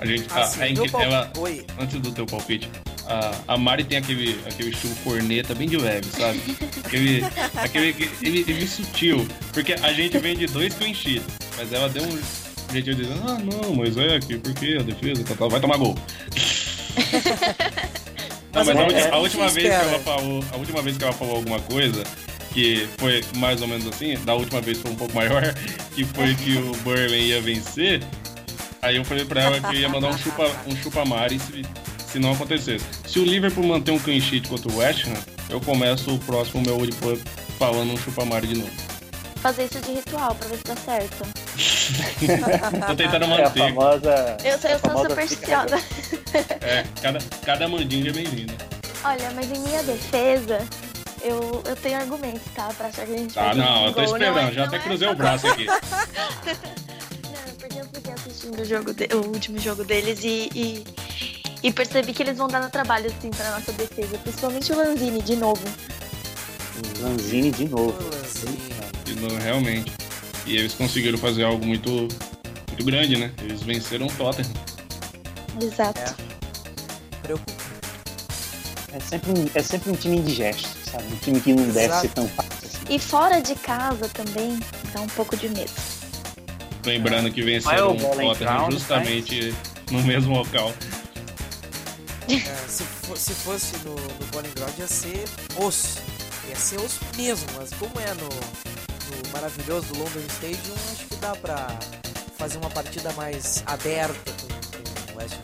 A 0.00 0.06
gente, 0.06 0.26
assim, 0.32 0.60
a, 0.60 0.98
a, 0.98 1.02
ela, 1.02 1.32
antes 1.78 2.00
do 2.00 2.12
teu 2.12 2.26
palpite, 2.26 2.70
a, 3.10 3.54
a 3.54 3.58
Mari 3.58 3.82
tem 3.84 3.98
aquele, 3.98 4.38
aquele 4.46 4.70
estilo 4.70 4.94
corneta 5.02 5.54
bem 5.54 5.68
de 5.68 5.76
leve, 5.76 6.06
sabe? 6.16 6.40
aquele, 6.84 7.24
aquele, 7.56 8.10
ele, 8.22 8.44
ele 8.46 8.66
sutil, 8.68 9.26
porque 9.52 9.74
a 9.74 9.92
gente 9.92 10.16
vem 10.18 10.36
de 10.36 10.46
dois 10.46 10.72
clean 10.74 10.94
sheets, 10.94 11.26
mas 11.56 11.72
ela 11.72 11.88
deu 11.88 12.04
um 12.04 12.18
jeitinho 12.72 12.94
dizendo, 12.94 13.20
ah 13.26 13.38
não, 13.38 13.74
mas 13.74 13.96
é 13.96 14.14
aqui, 14.14 14.38
porque 14.38 14.78
a 14.78 14.82
defesa, 14.82 15.24
tá, 15.24 15.34
tá, 15.34 15.48
vai 15.48 15.60
tomar 15.60 15.76
gol. 15.76 15.96
Não, 18.52 18.64
mas 18.64 18.76
a, 18.76 18.82
é, 18.82 19.10
a 19.12 19.18
última 19.18 19.48
vez 19.48 19.68
que 19.68 19.72
ela 19.72 19.98
falou, 20.00 20.44
a 20.52 20.56
última 20.56 20.82
vez 20.82 20.96
que 20.98 21.04
ela 21.04 21.12
falou 21.12 21.36
alguma 21.36 21.60
coisa, 21.60 22.02
que 22.52 22.88
foi 22.98 23.22
mais 23.36 23.62
ou 23.62 23.68
menos 23.68 23.86
assim, 23.86 24.14
da 24.24 24.34
última 24.34 24.60
vez 24.60 24.78
foi 24.78 24.90
um 24.90 24.96
pouco 24.96 25.14
maior, 25.14 25.54
que 25.94 26.04
foi 26.04 26.34
que 26.34 26.56
o 26.56 26.72
Burnley 26.82 27.28
ia 27.28 27.40
vencer. 27.40 28.02
Aí 28.82 28.96
eu 28.96 29.04
falei 29.04 29.24
pra 29.24 29.40
ela 29.40 29.60
que 29.60 29.76
ia 29.76 29.88
mandar 29.88 30.08
um 30.08 30.18
chupa, 30.18 30.50
um 30.66 30.74
chupa 30.74 31.04
Mari 31.04 31.38
se, 31.38 31.62
se 32.12 32.18
não 32.18 32.32
acontecesse. 32.32 32.84
Se 33.06 33.18
o 33.18 33.24
Liverpool 33.24 33.64
manter 33.64 33.92
um 33.92 33.98
clean 33.98 34.20
sheet 34.20 34.48
contra 34.48 34.70
o 34.70 34.76
West 34.78 35.06
Ham, 35.06 35.14
eu 35.48 35.60
começo 35.60 36.14
o 36.14 36.18
próximo 36.18 36.62
meu 36.62 36.78
Pub 37.00 37.18
falando 37.58 37.92
um 37.92 37.96
chupa-mar 37.96 38.42
de 38.42 38.56
novo. 38.58 38.70
Fazer 39.36 39.64
isso 39.64 39.80
de 39.80 39.92
ritual 39.92 40.34
pra 40.34 40.48
ver 40.48 40.58
se 40.58 40.64
dá 40.64 40.76
certo. 40.76 41.26
Tô 42.86 42.94
tentando 42.94 43.24
É 43.24 43.26
a 43.26 43.28
manter. 43.44 43.58
famosa. 43.74 44.36
Eu, 44.44 44.58
sou- 44.58 44.70
eu 44.70 44.76
a 44.76 44.78
sou 44.92 45.08
supersticiosa. 45.08 45.80
É, 46.60 46.84
cada, 47.02 47.18
cada 47.44 47.66
mandinga 47.68 48.10
é 48.10 48.12
bem-vinda. 48.12 48.54
Olha, 49.02 49.30
mas 49.34 49.50
em 49.50 49.58
minha 49.58 49.82
defesa, 49.82 50.60
eu, 51.22 51.60
eu 51.66 51.74
tenho 51.74 51.98
argumentos, 51.98 52.42
tá? 52.54 52.68
Pra 52.76 52.86
achar 52.86 53.04
que 53.04 53.14
a 53.14 53.16
gente 53.18 53.36
Ah, 53.36 53.52
não, 53.52 53.86
eu 53.86 53.92
tô 53.92 54.02
gol. 54.02 54.10
Não 54.10 54.16
esperando, 54.16 54.38
é- 54.48 54.52
já 54.52 54.60
não 54.60 54.68
até 54.68 54.76
é 54.76 54.78
cruzei 54.80 55.08
só 55.08 55.12
o 55.12 55.16
braço 55.16 55.46
aqui. 55.48 55.66
Não, 57.26 57.54
porque 57.58 57.78
eu 57.80 57.84
fiquei 57.92 58.12
assistindo 58.12 58.60
o, 58.60 58.64
jogo 58.64 58.92
de- 58.94 59.08
o 59.14 59.26
último 59.26 59.58
jogo 59.58 59.82
deles 59.84 60.20
e, 60.22 60.50
e, 60.54 60.84
e 61.62 61.72
percebi 61.72 62.12
que 62.12 62.22
eles 62.22 62.38
vão 62.38 62.48
dar 62.48 62.68
trabalho, 62.70 63.06
assim, 63.06 63.30
pra 63.30 63.50
nossa 63.50 63.72
defesa. 63.72 64.18
Principalmente 64.18 64.72
o 64.72 64.76
Lanzini, 64.76 65.22
de 65.22 65.36
novo. 65.36 65.62
Lanzini 67.00 67.50
de 67.50 67.68
novo. 67.68 67.94
Ô, 67.98 68.14
Lanzini. 68.14 68.58
E 69.06 69.14
não, 69.20 69.38
realmente. 69.38 69.92
E 70.46 70.56
eles 70.56 70.74
conseguiram 70.74 71.18
fazer 71.18 71.44
algo 71.44 71.64
muito, 71.64 71.90
muito 71.90 72.84
grande, 72.84 73.16
né? 73.16 73.32
Eles 73.42 73.62
venceram 73.62 74.06
o 74.06 74.12
Tottenham. 74.12 74.50
Exato. 75.60 76.00
É. 76.00 76.14
Preocupa. 77.22 77.52
É 78.92 79.00
sempre, 79.00 79.30
um, 79.30 79.50
é 79.54 79.62
sempre 79.62 79.90
um 79.90 79.94
time 79.94 80.16
indigesto, 80.16 80.68
sabe? 80.90 81.04
Um 81.12 81.16
time 81.16 81.40
que 81.40 81.52
não 81.52 81.64
deve 81.64 81.86
Exato. 81.86 82.00
ser 82.00 82.08
tão 82.08 82.28
fácil 82.28 82.52
assim. 82.64 82.78
E 82.88 82.98
fora 82.98 83.40
de 83.40 83.54
casa 83.54 84.08
também, 84.08 84.58
dá 84.92 85.00
um 85.00 85.06
pouco 85.08 85.36
de 85.36 85.48
medo. 85.48 85.70
Lembrando 86.84 87.30
que 87.30 87.40
é 87.40 87.44
venceram 87.44 87.92
o 87.92 87.96
o 87.96 87.98
Tottenham 87.98 88.34
Ground, 88.34 88.72
justamente 88.72 89.54
no 89.90 90.02
mesmo 90.02 90.34
local. 90.34 90.72
É, 92.36 92.68
se, 92.68 92.84
se 93.16 93.34
fosse 93.34 93.76
no, 93.78 93.96
no 93.96 94.26
Bowling 94.30 94.52
Ground 94.54 94.78
ia 94.78 94.86
ser 94.86 95.24
osso. 95.56 95.98
Ia 96.48 96.54
ser 96.54 96.78
osso 96.80 97.00
mesmo, 97.16 97.46
mas 97.56 97.70
como 97.70 97.92
é 97.98 98.14
no, 98.14 98.28
no 98.28 99.32
maravilhoso 99.32 99.92
London 99.94 100.20
Stadium, 100.28 100.74
acho 100.92 101.06
que 101.06 101.16
dá 101.16 101.34
pra 101.34 101.66
fazer 102.38 102.58
uma 102.58 102.70
partida 102.70 103.12
mais 103.14 103.64
aberta 103.66 104.32
com, 104.32 105.12
o 105.12 105.16
West. 105.18 105.34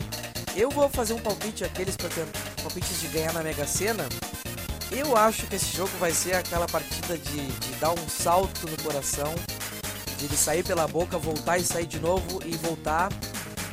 Eu 0.55 0.69
vou 0.69 0.87
fazer 0.87 1.13
um 1.13 1.19
palpite 1.19 1.65
aqueles 1.65 1.97
pra 1.97 2.07
ter 2.07 2.25
palpites 2.63 3.01
de 3.01 3.07
ganhar 3.09 3.33
na 3.33 3.43
Mega 3.43 3.67
Sena. 3.67 4.07
Eu 4.89 5.17
acho 5.17 5.45
que 5.45 5.57
esse 5.57 5.75
jogo 5.75 5.91
vai 5.99 6.13
ser 6.13 6.35
aquela 6.35 6.67
partida 6.67 7.17
de, 7.17 7.47
de 7.47 7.75
dar 7.81 7.91
um 7.91 8.09
salto 8.09 8.65
no 8.65 8.81
coração, 8.81 9.35
de 10.17 10.25
ele 10.25 10.37
sair 10.37 10.63
pela 10.63 10.87
boca, 10.87 11.17
voltar 11.17 11.57
e 11.57 11.63
sair 11.63 11.85
de 11.85 11.99
novo 11.99 12.41
e 12.45 12.55
voltar 12.55 13.11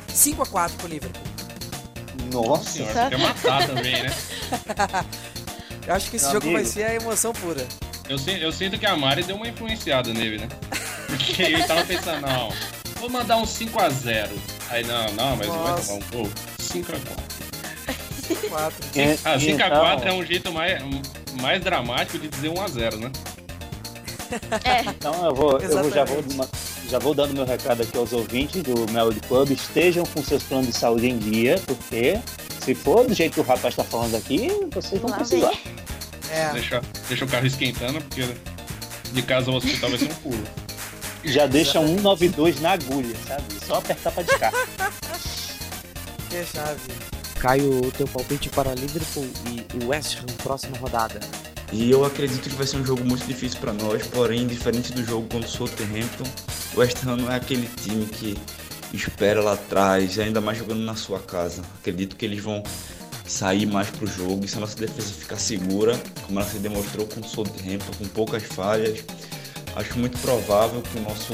5 0.09 0.43
a 0.43 0.45
4 0.45 0.77
pro 0.77 0.87
Liverpool. 0.87 1.24
Nossa, 2.31 2.69
Senhora, 2.69 3.09
quer 3.09 3.17
matar 3.19 3.67
também, 3.67 4.03
né? 4.03 4.13
Eu 5.87 5.93
acho 5.93 6.09
que 6.09 6.15
esse 6.15 6.25
Meu 6.25 6.33
jogo 6.33 6.45
amigo. 6.47 6.61
vai 6.63 6.65
ser 6.71 6.83
a 6.83 6.95
emoção 6.95 7.31
pura. 7.33 7.65
Eu, 8.09 8.17
eu 8.39 8.51
sinto 8.51 8.77
que 8.79 8.85
a 8.85 8.95
Mari 8.95 9.23
deu 9.23 9.35
uma 9.35 9.47
influenciada 9.47 10.11
nele, 10.13 10.39
né? 10.39 10.47
Porque 11.07 11.41
ele 11.43 11.63
tava 11.63 11.83
pensando, 11.85 12.21
não, 12.21 12.51
vou 12.99 13.09
mandar 13.09 13.37
um 13.37 13.43
5x0. 13.43 14.29
Aí, 14.69 14.83
não, 14.83 15.11
não, 15.13 15.35
mas 15.35 15.47
vai 15.47 15.57
Nossa. 15.57 15.93
tomar 15.93 16.05
um 16.05 16.09
gol. 16.23 16.31
5x4. 16.59 18.49
4. 18.49 18.75
É, 18.99 19.17
Ah, 19.23 19.37
5x4 19.37 19.97
então- 19.97 20.07
é 20.07 20.13
um 20.13 20.25
jeito 20.25 20.51
mais, 20.51 20.81
mais 21.39 21.61
dramático 21.61 22.17
de 22.17 22.27
dizer 22.29 22.49
1x0, 22.49 22.97
né? 22.97 23.11
É, 24.63 24.89
Então 24.89 25.23
eu 25.25 25.35
vou, 25.35 25.59
eu 25.59 25.91
já, 25.91 26.03
vou. 26.03 26.23
Já 26.89 26.99
vou 26.99 27.13
dando 27.13 27.33
meu 27.33 27.45
recado 27.45 27.81
aqui 27.81 27.97
aos 27.97 28.13
ouvintes 28.13 28.61
do 28.63 28.91
Melody 28.91 29.19
Club. 29.21 29.51
Estejam 29.51 30.05
com 30.05 30.23
seus 30.23 30.43
planos 30.43 30.67
de 30.67 30.73
saúde 30.73 31.07
em 31.07 31.17
dia, 31.17 31.59
porque 31.65 32.19
se 32.63 32.75
for 32.75 33.05
do 33.07 33.13
jeito 33.13 33.33
que 33.33 33.39
o 33.39 33.43
rapaz 33.43 33.73
está 33.73 33.83
falando 33.83 34.15
aqui, 34.15 34.49
vocês 34.71 35.01
vão 35.01 35.11
lá 35.11 35.17
precisar. 35.17 35.53
É, 36.31 36.49
Deixa, 36.53 36.81
deixa 37.07 37.25
o 37.25 37.27
carro 37.27 37.45
esquentando, 37.45 38.01
porque 38.01 38.27
de 39.11 39.21
casa 39.21 39.51
ao 39.51 39.57
hospital 39.57 39.89
vai 39.89 39.99
ser 39.99 40.05
um 40.11 40.15
pulo. 40.15 40.43
Já 41.23 41.47
deixa 41.47 41.79
um 41.79 41.87
192 41.87 42.61
na 42.61 42.71
agulha, 42.71 43.15
sabe? 43.27 43.43
Só 43.65 43.75
apertar 43.75 44.11
pra 44.11 44.23
discar. 44.23 44.53
que 46.29 46.45
chave. 46.45 46.93
Caio, 47.39 47.85
o 47.85 47.91
teu 47.91 48.07
palpite 48.07 48.49
para 48.49 48.73
Liverpool 48.75 49.27
e 49.49 49.83
o 49.83 49.87
West 49.89 50.17
Ham 50.19 50.25
próxima 50.43 50.77
rodada. 50.77 51.19
E 51.71 51.91
eu 51.91 52.05
acredito 52.05 52.49
que 52.49 52.55
vai 52.55 52.65
ser 52.65 52.77
um 52.77 52.85
jogo 52.85 53.03
muito 53.03 53.25
difícil 53.25 53.59
para 53.59 53.73
nós, 53.73 54.05
porém, 54.07 54.47
diferente 54.47 54.93
do 54.93 55.03
jogo 55.03 55.27
contra 55.27 55.47
o 55.47 55.51
Southampton, 55.51 56.23
o 56.73 56.79
West 56.79 56.97
Ham 57.05 57.17
não 57.17 57.31
é 57.31 57.35
aquele 57.35 57.67
time 57.81 58.05
que 58.05 58.37
espera 58.93 59.41
lá 59.41 59.53
atrás, 59.53 60.17
ainda 60.19 60.39
mais 60.39 60.57
jogando 60.57 60.81
na 60.81 60.95
sua 60.95 61.19
casa. 61.19 61.61
Acredito 61.79 62.15
que 62.15 62.25
eles 62.25 62.41
vão 62.41 62.63
sair 63.27 63.65
mais 63.65 63.89
pro 63.89 64.05
jogo 64.07 64.45
e 64.45 64.47
se 64.47 64.57
a 64.57 64.59
nossa 64.59 64.77
defesa 64.77 65.11
ficar 65.11 65.37
segura, 65.37 65.99
como 66.25 66.39
ela 66.39 66.47
se 66.47 66.57
demonstrou 66.59 67.07
com 67.07 67.19
o 67.19 67.23
Southampton, 67.23 67.91
com 67.97 68.05
poucas 68.09 68.43
falhas, 68.43 69.03
acho 69.75 69.97
muito 69.97 70.17
provável 70.19 70.81
que 70.81 70.97
o 70.99 71.01
nosso, 71.01 71.33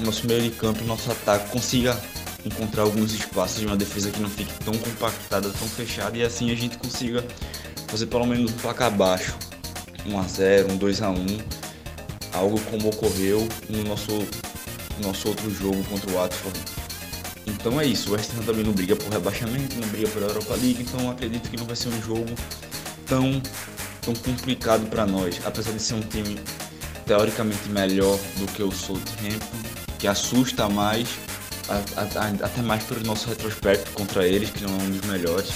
nosso 0.00 0.26
meio 0.26 0.42
de 0.42 0.50
campo 0.50 0.84
o 0.84 0.86
nosso 0.86 1.10
ataque 1.10 1.50
consiga 1.50 1.98
encontrar 2.44 2.82
alguns 2.82 3.12
espaços 3.12 3.60
de 3.60 3.66
uma 3.66 3.76
defesa 3.76 4.10
que 4.10 4.20
não 4.20 4.30
fique 4.30 4.52
tão 4.64 4.74
compactada, 4.74 5.50
tão 5.50 5.68
fechada 5.68 6.16
e 6.16 6.22
assim 6.22 6.52
a 6.52 6.54
gente 6.54 6.78
consiga 6.78 7.24
fazer 7.88 8.06
pelo 8.06 8.26
menos 8.26 8.50
um 8.50 8.54
placar 8.56 8.90
baixo, 8.90 9.34
1 10.06 10.18
a 10.18 10.22
0, 10.22 10.72
um 10.72 10.76
2 10.76 11.02
a 11.02 11.10
1, 11.10 11.26
algo 12.32 12.60
como 12.70 12.88
ocorreu 12.88 13.46
no 13.68 13.84
nosso 13.84 14.12
no 14.98 15.08
nosso 15.08 15.28
outro 15.28 15.50
jogo 15.54 15.82
contra 15.84 16.10
o 16.10 16.14
Watford. 16.14 16.58
Então 17.46 17.78
é 17.80 17.84
isso, 17.84 18.10
o 18.10 18.14
West 18.14 18.30
Ham 18.36 18.42
também 18.44 18.64
não 18.64 18.72
briga 18.72 18.96
por 18.96 19.12
rebaixamento, 19.12 19.76
não 19.78 19.86
briga 19.88 20.08
por 20.08 20.22
Europa 20.22 20.54
League, 20.54 20.78
então 20.82 21.10
acredito 21.10 21.50
que 21.50 21.56
não 21.56 21.66
vai 21.66 21.76
ser 21.76 21.88
um 21.90 22.02
jogo 22.02 22.26
tão 23.06 23.40
tão 24.00 24.14
complicado 24.14 24.88
para 24.88 25.04
nós, 25.04 25.38
apesar 25.44 25.72
de 25.72 25.82
ser 25.82 25.94
um 25.94 26.00
time 26.00 26.38
teoricamente 27.06 27.68
melhor 27.68 28.16
do 28.36 28.46
que 28.52 28.62
o 28.62 28.70
Southampton, 28.72 29.58
que 29.98 30.06
assusta 30.06 30.68
mais, 30.68 31.08
a- 31.68 32.00
a- 32.00 32.24
a- 32.26 32.46
até 32.46 32.62
mais 32.62 32.84
pelo 32.84 33.00
nosso 33.04 33.28
retrospecto 33.28 33.90
contra 33.92 34.26
eles, 34.26 34.48
que 34.50 34.62
não 34.64 34.70
é 34.78 34.82
um 34.84 34.90
dos 34.90 35.00
melhores. 35.10 35.50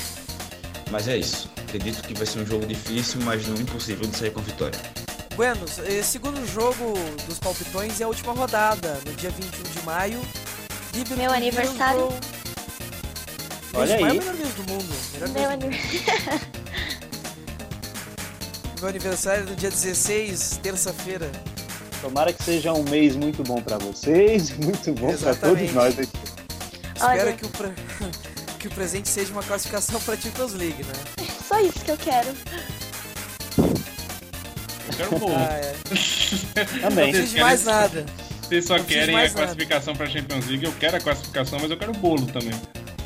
Mas 0.90 1.06
é 1.08 1.16
isso. 1.16 1.48
Acredito 1.70 2.02
que 2.02 2.14
vai 2.14 2.26
ser 2.26 2.40
um 2.40 2.46
jogo 2.46 2.66
difícil, 2.66 3.20
mas 3.22 3.46
não 3.46 3.54
impossível 3.54 4.04
de 4.04 4.16
sair 4.16 4.32
com 4.32 4.40
vitória. 4.40 4.76
Buenos, 5.36 5.78
eh, 5.78 6.02
segundo 6.02 6.44
jogo 6.52 6.94
dos 7.28 7.38
palpitões 7.38 8.00
é 8.00 8.04
a 8.04 8.08
última 8.08 8.32
rodada, 8.32 8.98
no 9.06 9.12
dia 9.12 9.30
21 9.30 9.62
de 9.62 9.86
maio. 9.86 10.20
Liverpool 10.92 11.16
Meu 11.18 11.30
aniversário. 11.32 12.08
Olha 13.72 14.00
maio 14.00 14.04
aí. 14.10 14.18
é 14.18 14.20
o 14.20 14.24
melhor 14.24 14.34
mês 14.34 14.54
do 14.54 14.64
mundo. 14.64 14.94
Meu 15.32 15.48
aniversário. 15.48 16.40
Meu 18.80 18.88
aniversário 18.88 19.42
é 19.46 19.50
no 19.50 19.54
dia 19.54 19.70
16, 19.70 20.58
terça-feira. 20.60 21.30
Tomara 22.02 22.32
que 22.32 22.42
seja 22.42 22.72
um 22.72 22.82
mês 22.82 23.14
muito 23.14 23.44
bom 23.44 23.62
pra 23.62 23.78
vocês, 23.78 24.50
muito 24.56 24.90
bom 24.94 25.06
pra 25.06 25.30
Exatamente. 25.30 25.58
todos 25.60 25.72
nós 25.74 25.96
aqui. 26.00 26.10
Espero 26.96 27.20
Olha. 27.28 27.32
que 27.34 27.46
o, 27.46 27.48
pre- 27.50 27.74
que 28.58 28.66
o 28.66 28.70
presente 28.72 29.08
seja 29.08 29.30
uma 29.30 29.42
classificação 29.44 30.00
pra 30.00 30.16
Champions 30.16 30.52
League, 30.54 30.82
né? 30.82 31.19
Só 31.50 31.58
isso 31.58 31.84
que 31.84 31.90
eu 31.90 31.96
quero. 31.96 32.28
Eu 34.86 34.96
quero 34.96 35.18
bolo. 35.18 35.34
Ah, 35.34 35.54
é. 35.54 35.74
Também. 36.80 37.12
Não 37.12 37.24
de 37.24 37.40
mais 37.40 37.64
nada. 37.64 38.06
Vocês 38.42 38.66
só 38.66 38.78
querem 38.78 39.16
a 39.16 39.18
mais 39.18 39.34
nada. 39.34 39.46
classificação 39.46 39.96
pra 39.96 40.06
Champions 40.06 40.46
League, 40.46 40.64
eu 40.64 40.72
quero 40.78 40.98
a 40.98 41.00
classificação, 41.00 41.58
mas 41.60 41.68
eu 41.72 41.76
quero 41.76 41.90
o 41.90 41.96
bolo 41.96 42.24
também. 42.26 42.52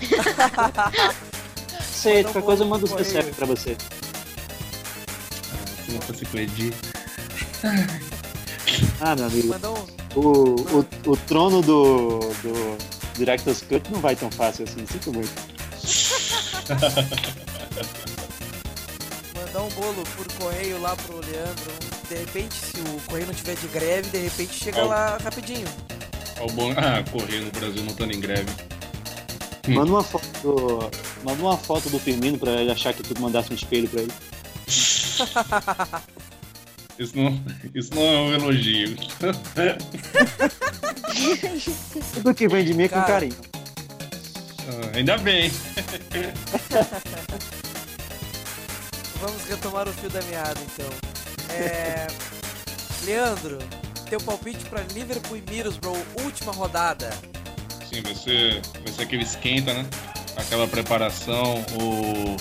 Sei, 1.90 2.22
qualquer 2.22 2.42
coisa 2.42 2.64
eu 2.64 2.68
mando 2.68 2.84
os 2.84 2.90
no 2.90 2.98
CPF 2.98 3.14
correio. 3.14 3.34
pra 3.34 3.46
você. 3.46 3.76
Se 5.86 5.92
não 5.92 6.00
fosse 6.02 6.26
com 6.26 6.36
o 6.36 6.40
Edi. 6.40 6.74
Ah, 9.00 9.16
meu 9.16 9.24
amigo, 9.24 9.54
um, 10.16 10.20
o, 10.20 10.54
o, 10.80 10.86
o 11.12 11.16
trono 11.16 11.62
do, 11.62 12.18
do 12.18 12.76
Director's 13.16 13.62
Cut 13.62 13.90
não 13.90 14.00
vai 14.00 14.14
tão 14.14 14.30
fácil 14.30 14.64
assim, 14.64 14.84
sinto 14.86 15.14
muito. 15.14 15.32
mandar 19.54 19.62
um 19.62 19.68
bolo 19.70 20.02
por 20.16 20.26
correio 20.34 20.80
lá 20.80 20.96
pro 20.96 21.20
Leandro. 21.20 21.72
De 22.08 22.16
repente, 22.16 22.54
se 22.54 22.80
o 22.80 23.00
correio 23.06 23.28
não 23.28 23.34
tiver 23.34 23.54
de 23.54 23.68
greve, 23.68 24.10
de 24.10 24.18
repente 24.18 24.52
chega 24.52 24.84
Ó. 24.84 24.88
lá 24.88 25.16
rapidinho. 25.22 25.68
Bom... 26.54 26.72
Ah, 26.76 27.04
correr 27.10 27.40
no 27.40 27.50
Brasil 27.52 27.82
não 27.82 27.92
estando 27.92 28.12
em 28.12 28.20
greve. 28.20 28.50
Manda 29.68 29.92
uma 29.92 30.02
foto 30.02 30.26
do, 30.42 30.90
manda 31.24 31.42
uma 31.42 31.56
foto 31.56 31.88
do 31.88 31.98
Firmino 31.98 32.36
pra 32.36 32.50
ele 32.50 32.70
achar 32.72 32.92
que 32.92 33.02
tu 33.02 33.18
mandasse 33.20 33.50
um 33.52 33.54
espelho 33.54 33.88
pra 33.88 34.02
ele. 34.02 34.12
Isso 36.96 37.12
não, 37.16 37.42
isso 37.74 37.92
não 37.92 38.02
é 38.02 38.18
um 38.18 38.32
elogio. 38.34 38.94
Tudo 42.14 42.34
que 42.34 42.46
vem 42.46 42.64
de 42.64 42.72
mim 42.72 42.84
é 42.84 42.88
com 42.88 42.94
Cara. 42.94 43.12
carinho. 43.14 43.34
Ah, 44.68 44.96
ainda 44.96 45.18
bem. 45.18 45.50
Vamos 49.24 49.42
retomar 49.46 49.88
o 49.88 49.92
fio 49.94 50.10
da 50.10 50.20
meada, 50.24 50.60
então. 50.60 50.86
É... 51.48 52.06
Leandro, 53.06 53.56
teu 54.10 54.20
palpite 54.20 54.62
pra 54.66 54.82
Liverpool 54.92 55.38
e 55.38 55.40
Middlesbrough, 55.40 55.96
última 56.22 56.52
rodada. 56.52 57.10
Sim, 57.88 58.02
vai 58.02 58.14
ser, 58.14 58.60
vai 58.82 58.92
ser 58.92 59.02
aquele 59.02 59.22
esquenta, 59.22 59.72
né? 59.72 59.86
aquela 60.36 60.68
preparação, 60.68 61.64
o, 61.80 62.36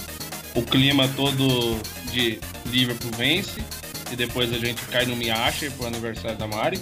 o 0.59 0.63
clima 0.63 1.07
todo 1.15 1.79
de 2.11 2.41
Liverpool 2.65 3.11
vence, 3.15 3.63
e 4.11 4.15
depois 4.17 4.51
a 4.51 4.57
gente 4.57 4.81
cai 4.87 5.05
no 5.05 5.15
Miache 5.15 5.69
pro 5.69 5.87
aniversário 5.87 6.37
da 6.37 6.47
Mari, 6.47 6.81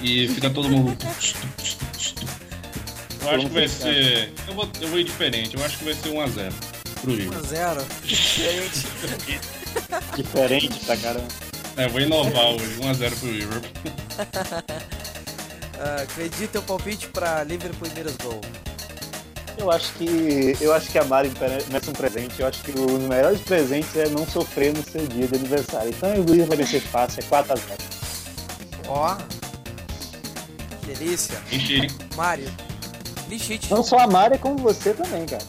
e 0.00 0.26
fica 0.28 0.48
todo 0.48 0.70
mundo. 0.70 0.96
Eu 3.20 3.30
acho 3.30 3.46
que 3.46 3.54
vai 3.54 3.68
ser. 3.68 4.34
Eu 4.46 4.54
vou, 4.54 4.68
eu 4.82 4.88
vou 4.88 4.98
ir 4.98 5.04
diferente, 5.04 5.56
eu 5.56 5.64
acho 5.64 5.78
que 5.78 5.84
vai 5.84 5.94
ser 5.94 6.10
1x0 6.10 6.73
Liverpool. 7.12 7.42
1x0. 7.42 7.84
Diferente. 8.02 8.86
Diferente 10.16 10.84
pra 10.84 10.96
caramba. 10.96 11.28
É, 11.76 11.88
vou 11.88 12.00
inovar 12.00 12.46
hoje, 12.46 12.78
1x0 12.80 13.18
pro 13.18 13.30
Liverpool. 13.30 13.70
Ah, 15.76 16.02
acredita 16.02 16.52
teu 16.52 16.62
palpite 16.62 17.08
pra 17.08 17.42
Liverpool 17.42 17.88
e 17.88 17.90
Middlesbrough. 17.90 18.40
Eu 19.58 19.70
acho 19.70 19.92
que 19.94 20.56
eu 20.60 20.72
acho 20.72 20.90
que 20.90 20.98
a 20.98 21.04
Mari 21.04 21.30
merece 21.68 21.90
um 21.90 21.92
presente. 21.92 22.40
Eu 22.40 22.46
acho 22.46 22.62
que 22.62 22.70
um 22.78 22.86
dos 22.86 23.08
melhores 23.08 23.40
presentes 23.40 23.94
é 23.96 24.08
não 24.08 24.26
sofrer 24.26 24.72
no 24.72 24.82
seu 24.82 25.06
dia 25.06 25.26
de 25.26 25.34
aniversário. 25.34 25.90
Então 25.90 26.14
o 26.14 26.22
Luiz 26.22 26.46
vai 26.46 26.56
vencer 26.56 26.80
fácil, 26.80 27.22
é 27.22 27.26
4x0. 27.26 27.78
Ó. 28.88 29.16
Que 30.80 30.94
delícia. 30.94 31.38
Enchi. 31.50 31.88
Mário. 32.16 32.50
Lixite. 33.28 33.70
Não 33.70 33.82
só 33.82 33.98
a 33.98 34.06
Mari, 34.06 34.38
como 34.38 34.56
você 34.58 34.92
também, 34.94 35.26
cara. 35.26 35.44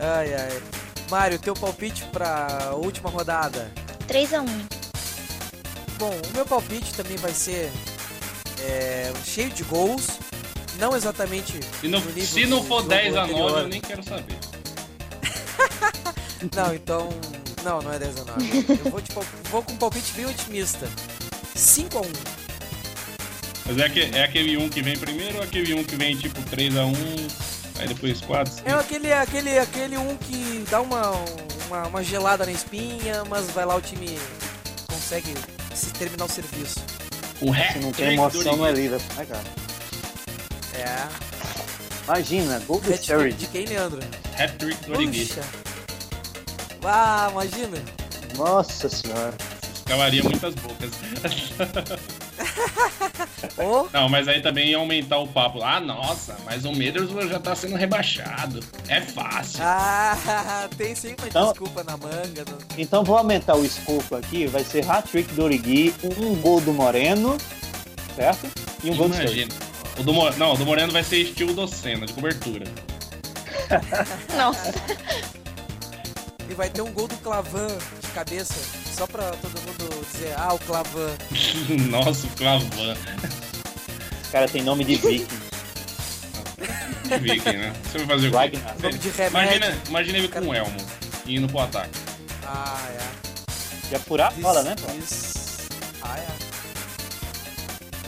Ai, 0.00 0.34
ai. 0.34 0.62
Mário, 1.10 1.38
teu 1.38 1.54
palpite 1.54 2.04
pra 2.12 2.72
última 2.74 3.08
rodada. 3.10 3.70
3x1. 4.06 4.46
Bom, 5.98 6.10
o 6.10 6.32
meu 6.34 6.46
palpite 6.46 6.92
também 6.94 7.16
vai 7.16 7.32
ser 7.32 7.70
é, 8.60 9.12
cheio 9.24 9.50
de 9.50 9.64
gols. 9.64 10.06
Não 10.78 10.94
exatamente 10.94 11.58
Se 11.80 11.88
não, 11.88 11.98
no 11.98 12.06
nível 12.12 12.24
se 12.26 12.46
não 12.46 12.62
for 12.62 12.78
jogo 12.82 12.88
10 12.90 13.16
a 13.16 13.20
9 13.26 13.32
anterior. 13.32 13.58
eu 13.62 13.68
nem 13.68 13.80
quero 13.80 14.02
saber. 14.04 14.36
Não, 16.54 16.72
então. 16.72 17.08
Não, 17.64 17.82
não 17.82 17.92
é 17.92 17.98
10 17.98 18.20
a 18.20 18.24
9. 18.24 18.64
Eu 18.84 18.90
vou, 18.92 19.00
tipo, 19.02 19.24
vou 19.50 19.62
com 19.62 19.72
um 19.72 19.76
palpite 19.76 20.12
bem 20.12 20.26
otimista. 20.26 20.88
5 21.56 21.98
a 21.98 22.00
1 22.02 22.04
Mas 23.66 23.78
é, 23.78 23.84
aque- 23.84 24.10
é 24.16 24.22
aquele 24.22 24.56
1 24.56 24.68
que 24.68 24.80
vem 24.80 24.96
primeiro 24.96 25.38
ou 25.38 25.42
aquele 25.42 25.74
1 25.74 25.82
que 25.82 25.96
vem 25.96 26.16
tipo 26.16 26.40
3x1, 26.42 26.94
aí 27.78 27.88
depois 27.88 28.20
4? 28.20 28.62
É 28.64 28.72
aquele, 28.72 29.12
aquele, 29.12 29.58
aquele 29.58 29.96
um 29.96 30.16
que 30.16 30.64
dá 30.70 30.80
uma, 30.80 31.12
uma, 31.66 31.86
uma 31.88 32.02
gelada 32.02 32.44
na 32.44 32.52
espinha, 32.52 33.24
mas 33.28 33.50
vai 33.50 33.64
lá 33.64 33.76
o 33.76 33.80
time 33.80 34.18
consegue 34.86 35.34
se 35.74 35.90
terminar 35.92 36.24
o 36.24 36.28
serviço. 36.28 36.80
O 37.40 37.54
Se 37.54 37.78
não 37.78 37.92
tem 37.92 38.14
emoção, 38.14 38.56
não 38.56 38.66
é 38.66 38.72
Liverpool, 38.72 39.16
né, 39.16 39.24
cara? 39.24 39.44
É. 40.74 41.08
Imagina, 42.04 42.58
gol 42.66 42.80
do 42.80 42.90
de 42.90 43.46
quem, 43.46 43.66
Leandro? 43.66 44.00
Hat-trick 44.38 44.84
do 44.86 44.92
Origi. 44.92 45.34
Ah, 46.84 47.28
imagina. 47.30 47.78
Nossa 48.36 48.88
senhora. 48.88 49.34
Calaria 49.84 50.22
muitas 50.22 50.54
bocas. 50.54 50.90
Ô, 53.58 53.88
Não, 53.92 54.08
mas 54.08 54.28
aí 54.28 54.40
também 54.40 54.68
ia 54.70 54.76
aumentar 54.78 55.18
o 55.18 55.26
papo. 55.26 55.62
Ah, 55.62 55.80
nossa, 55.80 56.36
mas 56.44 56.64
o 56.64 56.72
Middlesbrough 56.72 57.28
já 57.28 57.38
tá 57.40 57.54
sendo 57.54 57.76
rebaixado. 57.76 58.60
É 58.88 59.00
fácil. 59.00 59.60
Ah, 59.62 60.68
tem 60.78 60.94
sempre 60.94 61.24
uma 61.24 61.28
Então- 61.28 61.50
desculpa 61.50 61.82
na 61.84 61.96
manga. 61.96 62.44
não- 62.48 62.58
Então 62.76 63.02
vou 63.04 63.16
aumentar 63.18 63.56
o 63.56 63.64
escopo 63.64 64.16
aqui. 64.16 64.46
Vai 64.46 64.64
ser 64.64 64.88
hat-trick 64.88 65.32
do 65.34 65.44
Origi, 65.44 65.94
um 66.20 66.34
gol 66.36 66.60
do 66.60 66.72
Moreno, 66.72 67.36
certo? 68.14 68.46
E 68.84 68.90
um 68.90 68.96
gol 68.96 69.08
do. 69.08 69.14
Imagina. 69.16 69.52
O 69.98 70.02
do, 70.04 70.12
Mo- 70.12 70.30
não, 70.36 70.52
o 70.54 70.56
do 70.56 70.64
Moreno 70.64 70.92
vai 70.92 71.02
ser 71.02 71.16
estilo 71.18 71.52
do 71.52 71.66
Senna, 71.66 72.06
de 72.06 72.12
cobertura. 72.12 72.64
Nossa. 74.36 74.72
E 76.48 76.54
vai 76.54 76.70
ter 76.70 76.80
um 76.82 76.92
gol 76.92 77.08
do 77.08 77.16
Clavan 77.16 77.66
de 78.00 78.06
cabeça. 78.08 78.54
Só 78.98 79.06
pra 79.06 79.30
todo 79.30 79.60
mundo 79.60 80.06
dizer, 80.12 80.34
ah, 80.36 80.52
o 80.54 80.58
Clavan. 80.58 81.16
Nossa, 81.88 82.26
o 82.26 82.30
Clavan. 82.30 82.96
Esse 84.20 84.32
cara 84.32 84.48
tem 84.48 84.62
nome 84.62 84.84
de 84.84 84.96
viking. 84.96 85.38
Viking, 87.20 87.56
né? 87.58 87.72
Você 87.84 87.98
vai 87.98 88.06
fazer 88.08 88.28
o 88.28 88.30
quê? 88.50 88.58
Nome 88.82 88.98
de 88.98 89.08
remédio. 89.10 89.56
Imagina, 89.56 89.82
imagina 89.88 90.18
ele 90.18 90.28
com 90.28 90.40
o 90.40 90.52
Elmo 90.52 90.76
indo 91.26 91.46
pro 91.46 91.60
ataque. 91.60 91.96
Ah, 92.44 92.88
é. 92.90 93.92
Ia 93.92 94.00
furar 94.00 94.32
a 94.32 94.40
bola, 94.40 94.62
né, 94.64 94.74
pô? 94.74 94.92
Isso. 94.94 95.68
Ah, 96.02 96.18
é. 96.18 96.26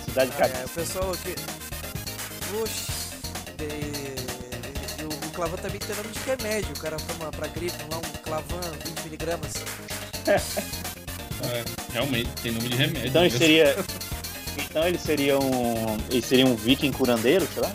Cidade 0.07 0.31
de 0.33 0.43
Ah, 0.43 0.47
é. 0.47 0.65
O 0.65 0.69
pessoal 0.71 1.13
aqui. 1.13 1.35
Oxi. 2.61 2.91
E, 3.61 5.03
e 5.03 5.05
o, 5.05 5.09
o 5.09 5.31
Clavan 5.31 5.57
também 5.57 5.79
tem 5.79 5.95
nome 5.95 6.09
de 6.09 6.19
remédio. 6.21 6.73
O 6.75 6.81
cara 6.81 6.97
toma 6.97 7.31
pra 7.31 7.47
gripe 7.47 7.79
lá 7.91 7.99
um 7.99 8.23
Clavan 8.23 8.61
20mg. 9.07 9.90
É, 10.27 11.65
realmente, 11.93 12.29
tem 12.43 12.53
nome 12.53 12.69
de 12.69 12.77
remédio. 12.77 13.09
Então 13.09 13.25
ele 13.25 13.33
né? 13.33 13.39
seria. 13.39 13.77
Então 14.59 14.87
ele 14.87 14.99
seria 14.99 15.39
um. 15.39 15.97
Ele 16.11 16.23
seria 16.23 16.47
um 16.47 16.55
viking 16.55 16.93
curandeiro, 16.93 17.49
sei 17.53 17.63
lá? 17.63 17.73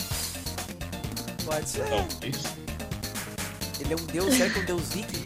Pode 1.45 1.69
ser. 1.69 1.84
Talvez. 1.85 2.35
Ele 3.80 3.93
é 3.93 3.95
um 3.95 4.05
deus, 4.05 4.34
será 4.35 4.49
que 4.49 4.59
é 4.59 4.61
um 4.61 4.65
deus 4.65 4.89
viking? 4.93 5.23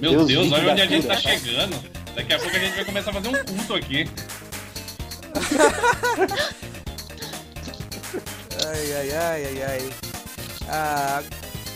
Meu 0.00 0.10
Deus 0.10 0.26
Deus, 0.28 0.44
viking 0.46 0.54
olha 0.54 0.72
onde 0.72 0.82
a 0.82 0.86
gente 0.86 1.06
tá 1.06 1.16
chegando. 1.16 1.90
Daqui 2.14 2.34
a 2.34 2.38
pouco 2.38 2.56
a 2.56 2.58
gente 2.58 2.74
vai 2.74 2.84
começar 2.84 3.10
a 3.10 3.14
fazer 3.14 3.28
um 3.28 3.44
culto 3.44 3.74
aqui. 3.74 4.08
Ai, 8.66 8.92
ai, 8.92 9.10
ai, 9.12 9.44
ai, 9.44 9.62
ai. 9.62 9.90
Ah, 10.68 11.22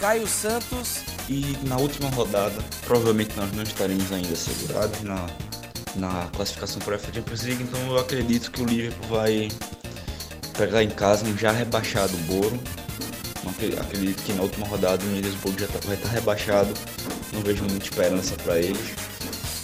Caio 0.00 0.26
Santos. 0.26 1.13
E 1.28 1.56
na 1.66 1.76
última 1.78 2.10
rodada, 2.10 2.62
provavelmente 2.86 3.34
nós 3.36 3.50
não 3.52 3.62
estaremos 3.62 4.12
ainda 4.12 4.36
segurados 4.36 5.00
na, 5.02 5.26
na 5.96 6.28
classificação 6.34 6.80
para 6.82 6.96
a 6.96 6.98
Champions 6.98 7.42
League, 7.42 7.62
então 7.62 7.80
eu 7.86 7.98
acredito 7.98 8.50
que 8.50 8.62
o 8.62 8.66
Liverpool 8.66 9.08
vai 9.08 9.48
pegar 10.58 10.82
em 10.82 10.90
casa 10.90 11.24
um 11.24 11.36
já 11.36 11.50
rebaixado 11.50 12.16
Boro. 12.28 12.58
Acredito 13.80 14.22
que 14.24 14.32
na 14.32 14.42
última 14.42 14.66
rodada 14.66 15.02
o 15.04 15.08
Middlesbrough 15.08 15.58
já 15.58 15.66
tá- 15.68 15.78
vai 15.84 15.96
estar 15.96 16.08
rebaixado, 16.08 16.72
não 17.32 17.40
vejo 17.40 17.62
muita 17.64 17.84
esperança 17.84 18.34
para 18.42 18.58
eles. 18.58 18.92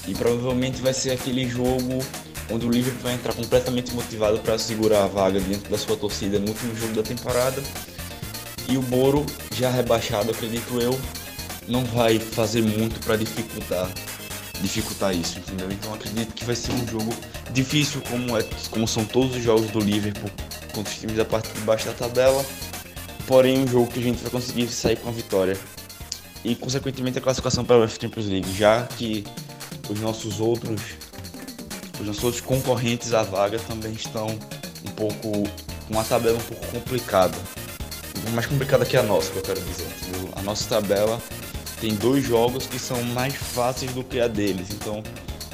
E 0.07 0.15
provavelmente 0.15 0.81
vai 0.81 0.95
ser 0.95 1.11
aquele 1.11 1.49
jogo 1.49 2.05
onde 2.51 2.67
o 2.67 2.71
Liverpool 2.71 3.03
vai 3.03 3.15
entrar 3.15 3.33
completamente 3.33 3.93
motivado 3.95 4.39
para 4.41 4.59
segurar 4.59 5.05
a 5.05 5.07
vaga 5.07 5.41
dentro 5.41 5.71
da 5.71 5.79
sua 5.79 5.97
torcida 5.97 6.39
no 6.39 6.49
último 6.49 6.75
jogo 6.77 6.95
da 6.95 7.03
temporada. 7.03 7.63
E 8.69 8.77
o 8.77 8.83
Boro, 8.83 9.25
já 9.55 9.71
rebaixado, 9.71 10.31
acredito 10.31 10.81
eu, 10.81 10.99
não 11.69 11.85
vai 11.85 12.19
fazer 12.19 12.63
muito 12.63 13.01
para 13.05 13.17
dificultar 13.17 13.91
dificultar 14.61 15.15
isso, 15.15 15.39
entendeu? 15.39 15.71
Então 15.71 15.95
acredito 15.95 16.33
que 16.35 16.45
vai 16.45 16.55
ser 16.55 16.73
um 16.73 16.87
jogo 16.87 17.15
difícil 17.53 18.01
como 18.03 18.37
é, 18.37 18.45
como 18.71 18.87
são 18.87 19.05
todos 19.05 19.37
os 19.37 19.43
jogos 19.43 19.71
do 19.71 19.81
Liverpool 19.81 20.31
contra 20.73 20.93
os 20.93 20.99
times 20.99 21.17
da 21.17 21.25
parte 21.25 21.51
de 21.53 21.61
baixo 21.61 21.87
da 21.87 21.93
tabela. 21.93 22.45
Porém, 23.27 23.59
um 23.59 23.67
jogo 23.67 23.91
que 23.91 24.01
a 24.01 24.03
gente 24.03 24.23
vai 24.23 24.31
conseguir 24.31 24.69
sair 24.69 24.97
com 24.97 25.09
a 25.09 25.13
vitória. 25.13 25.57
E 26.45 26.55
consequentemente 26.55 27.19
a 27.19 27.21
classificação 27.21 27.65
para 27.65 27.77
a 27.77 27.79
UEFA 27.81 28.01
Champions 28.01 28.27
League, 28.27 28.57
já 28.57 28.85
que 28.85 29.25
os 29.89 30.01
nossos 30.01 30.41
outros 30.41 30.81
os 32.01 32.07
nossos 32.07 32.25
outros 32.25 32.41
concorrentes 32.41 33.13
à 33.13 33.23
vaga 33.23 33.59
também 33.59 33.93
estão 33.93 34.27
um 34.27 34.91
pouco 34.93 35.15
com 35.21 35.45
uma 35.91 36.03
tabela 36.03 36.39
um 36.39 36.43
pouco 36.43 36.67
complicada. 36.69 37.37
Mais 38.33 38.47
complicada 38.47 38.87
que 38.87 38.97
a 38.97 39.03
nossa, 39.03 39.31
que 39.31 39.39
eu 39.39 39.43
quero 39.43 39.61
dizer. 39.61 39.87
A 40.35 40.43
nossa 40.43 40.67
tabela 40.69 41.21
tem 41.81 41.95
dois 41.95 42.25
jogos 42.25 42.67
que 42.67 42.79
são 42.79 43.03
mais 43.03 43.35
fáceis 43.35 43.93
do 43.93 44.05
que 44.05 44.21
a 44.21 44.29
deles. 44.29 44.69
Então, 44.71 45.03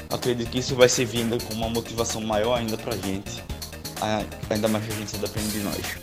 acredito 0.09 0.49
que 0.49 0.59
isso 0.59 0.75
vai 0.75 0.89
ser 0.89 1.05
vindo 1.05 1.41
com 1.45 1.53
uma 1.53 1.69
motivação 1.69 2.21
maior 2.21 2.57
ainda 2.57 2.77
pra 2.77 2.95
gente. 2.97 3.41
Ainda 4.49 4.67
mais 4.67 4.85
que 4.85 4.91
a 4.91 4.95
gente 4.95 5.11
só 5.11 5.17
depende 5.17 5.49
de 5.49 5.59
nós. 5.59 5.97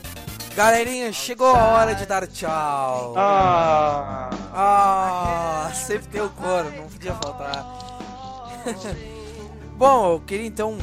Galerinha, 0.57 1.13
chegou 1.13 1.55
a 1.55 1.65
hora 1.65 1.95
de 1.95 2.07
dar 2.07 2.27
tchau. 2.27 3.15
Ah! 3.17 4.31
Ah, 4.55 5.73
sempre 5.75 6.09
tem 6.09 6.21
o 6.21 6.31
coro, 6.31 6.71
não 6.77 6.87
podia 6.89 7.13
faltar. 7.15 7.67
Bom, 9.77 10.13
eu 10.15 10.21
queria 10.21 10.47
então 10.47 10.79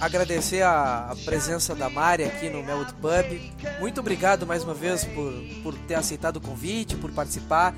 agradecer 0.00 0.62
a, 0.62 1.10
a 1.10 1.16
presença 1.24 1.74
da 1.74 1.90
Mari 1.90 2.24
aqui 2.24 2.48
no 2.48 2.62
Melwood 2.62 2.94
Pub. 2.94 3.52
Muito 3.80 4.00
obrigado 4.00 4.46
mais 4.46 4.62
uma 4.62 4.74
vez 4.74 5.04
por, 5.04 5.32
por 5.62 5.74
ter 5.86 5.96
aceitado 5.96 6.36
o 6.36 6.40
convite, 6.40 6.96
por 6.96 7.10
participar. 7.10 7.74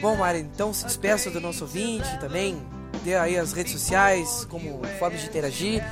Bom, 0.00 0.16
Mari, 0.16 0.40
então 0.40 0.72
se 0.72 0.84
despeça 0.84 1.30
do 1.30 1.40
nosso 1.40 1.64
ouvinte 1.64 2.18
também. 2.18 2.60
Dê 3.02 3.14
aí 3.16 3.36
as 3.36 3.52
redes 3.52 3.72
sociais, 3.72 4.46
como 4.50 4.82
forma 4.98 5.16
de 5.16 5.26
interagir. 5.26 5.84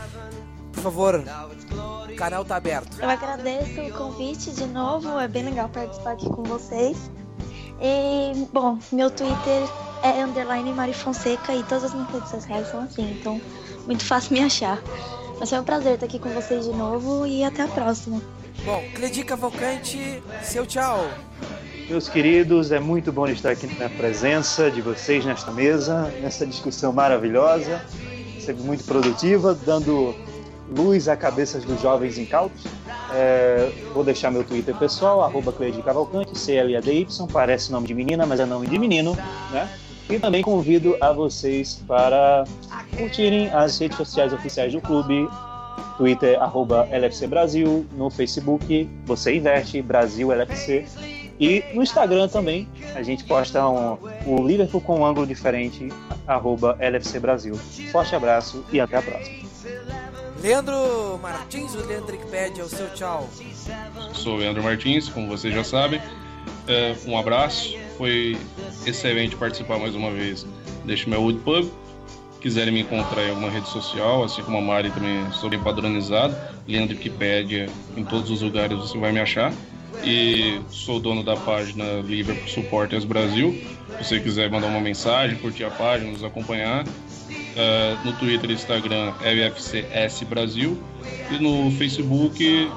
Por 0.72 0.82
favor, 0.82 1.24
o 2.10 2.16
canal 2.16 2.44
tá 2.44 2.56
aberto. 2.56 3.00
Eu 3.00 3.08
agradeço 3.08 3.80
o 3.80 3.92
convite 3.92 4.50
de 4.50 4.66
novo, 4.66 5.18
é 5.18 5.28
bem 5.28 5.44
legal 5.44 5.68
participar 5.68 6.12
aqui 6.12 6.28
com 6.28 6.42
vocês. 6.42 7.10
E, 7.80 8.46
bom, 8.52 8.78
meu 8.92 9.10
Twitter 9.10 9.62
é 10.02 10.22
underline 10.22 10.72
Mari 10.72 10.92
Fonseca 10.92 11.54
e 11.54 11.62
todas 11.64 11.84
as 11.84 11.94
minhas 11.94 12.10
redes 12.10 12.30
sociais 12.30 12.68
são 12.70 12.82
assim, 12.82 13.18
então 13.18 13.40
muito 13.86 14.04
fácil 14.04 14.32
me 14.32 14.42
achar. 14.42 14.80
Mas 15.38 15.50
foi 15.50 15.58
um 15.58 15.64
prazer 15.64 15.94
estar 15.94 16.06
aqui 16.06 16.18
com 16.18 16.30
vocês 16.30 16.64
de 16.64 16.72
novo 16.72 17.26
e 17.26 17.42
até 17.44 17.62
a 17.62 17.68
próxima. 17.68 18.20
Bom, 18.64 18.82
Cledi 18.94 19.24
Cavalcante, 19.24 20.22
seu 20.42 20.64
tchau. 20.66 21.08
Meus 21.88 22.08
queridos, 22.08 22.72
é 22.72 22.80
muito 22.80 23.12
bom 23.12 23.26
estar 23.26 23.50
aqui 23.50 23.66
na 23.78 23.90
presença 23.90 24.70
de 24.70 24.80
vocês 24.80 25.22
nesta 25.22 25.50
mesa, 25.50 26.10
nessa 26.22 26.46
discussão 26.46 26.94
maravilhosa, 26.94 27.84
sempre 28.40 28.62
muito 28.62 28.84
produtiva, 28.84 29.54
dando 29.66 30.14
luz 30.74 31.08
à 31.08 31.16
cabeças 31.16 31.62
dos 31.62 31.82
jovens 31.82 32.16
incautos. 32.16 32.64
É, 33.12 33.70
vou 33.92 34.02
deixar 34.02 34.30
meu 34.30 34.42
Twitter 34.42 34.74
pessoal, 34.76 35.30
Cleide 35.56 35.82
Cavalcante, 35.82 36.38
C-L-A-D-Y, 36.38 37.26
parece 37.30 37.70
nome 37.70 37.86
de 37.86 37.94
menina, 37.94 38.24
mas 38.24 38.40
é 38.40 38.46
nome 38.46 38.66
de 38.66 38.78
menino, 38.78 39.14
né? 39.52 39.68
E 40.08 40.18
também 40.18 40.42
convido 40.42 40.96
a 41.02 41.12
vocês 41.12 41.82
para 41.86 42.44
curtirem 42.96 43.48
as 43.52 43.78
redes 43.78 43.98
sociais 43.98 44.32
oficiais 44.32 44.72
do 44.72 44.80
clube, 44.80 45.28
Twitter, 45.98 46.42
arroba 46.42 46.88
LFC 46.90 47.26
Brasil, 47.26 47.86
no 47.92 48.08
Facebook, 48.08 48.88
você 49.04 49.36
investe, 49.36 49.82
Brasil 49.82 50.32
LFC, 50.32 50.86
e 51.44 51.62
no 51.74 51.82
Instagram 51.82 52.26
também, 52.26 52.66
a 52.94 53.02
gente 53.02 53.22
posta 53.24 53.68
um, 53.68 53.98
o 54.24 54.46
Liverpool 54.46 54.80
com 54.80 55.00
um 55.00 55.04
ângulo 55.04 55.26
diferente, 55.26 55.92
arroba 56.26 56.74
LFC 56.80 57.20
Brasil. 57.20 57.54
Forte 57.92 58.16
abraço 58.16 58.64
e 58.72 58.80
até 58.80 58.96
a 58.96 59.02
próxima. 59.02 59.44
Leandro 60.40 61.18
Martins, 61.22 61.74
o 61.74 61.86
Leandro 61.86 62.16
pede 62.30 62.62
o 62.62 62.68
seu 62.68 62.88
tchau. 62.94 63.28
Sou 64.14 64.36
o 64.36 64.36
Leandro 64.38 64.62
Martins, 64.62 65.10
como 65.10 65.28
vocês 65.28 65.54
já 65.54 65.62
sabem. 65.62 66.00
É, 66.66 66.96
um 67.06 67.18
abraço, 67.18 67.76
foi 67.98 68.38
excelente 68.86 69.36
participar 69.36 69.78
mais 69.78 69.94
uma 69.94 70.10
vez 70.10 70.46
deste 70.86 71.10
meu 71.10 71.20
Wood 71.20 71.40
Pub. 71.40 71.70
Quiserem 72.40 72.72
me 72.72 72.80
encontrar 72.80 73.22
em 73.22 73.30
alguma 73.30 73.50
rede 73.50 73.68
social, 73.68 74.24
assim 74.24 74.42
como 74.42 74.56
a 74.56 74.60
Mari 74.62 74.90
também 74.90 75.30
sou 75.32 75.50
bem 75.50 75.62
padronizado, 75.62 76.34
Leandro 76.66 76.96
Wikipedia, 76.96 77.68
em 77.96 78.04
todos 78.04 78.30
os 78.30 78.40
lugares 78.40 78.78
você 78.78 78.96
vai 78.98 79.12
me 79.12 79.20
achar 79.20 79.52
e 80.04 80.60
sou 80.70 81.00
dono 81.00 81.22
da 81.22 81.36
página 81.36 82.00
Liverpool 82.04 82.48
Supporters 82.48 83.04
Brasil. 83.04 83.58
Se 83.98 84.08
você 84.08 84.20
quiser 84.20 84.50
mandar 84.50 84.68
uma 84.68 84.80
mensagem, 84.80 85.36
curtir 85.38 85.64
a 85.64 85.70
página, 85.70 86.10
nos 86.10 86.22
acompanhar. 86.22 86.84
Uh, 86.86 88.04
no 88.04 88.12
Twitter 88.14 88.50
e 88.50 88.54
Instagram 88.54 89.14
LFCS 89.22 90.24
Brasil 90.24 90.76
e 91.30 91.38
no 91.38 91.70
Facebook 91.70 92.68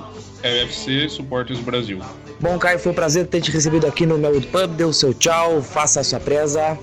LFC 0.43 1.09
Supporters 1.09 1.59
Brasil. 1.59 1.99
Bom, 2.39 2.57
Caio, 2.59 2.77
foi 2.77 2.91
um 2.91 2.95
prazer 2.95 3.25
ter 3.25 3.41
te 3.41 3.51
recebido 3.51 3.87
aqui 3.87 4.05
no 4.05 4.17
meu 4.17 4.39
Pub. 4.39 4.67
Dê 4.75 4.83
o 4.83 4.93
seu 4.93 5.13
tchau, 5.13 5.61
faça 5.63 5.99
a 5.99 6.03
sua 6.03 6.19
presa. 6.19 6.77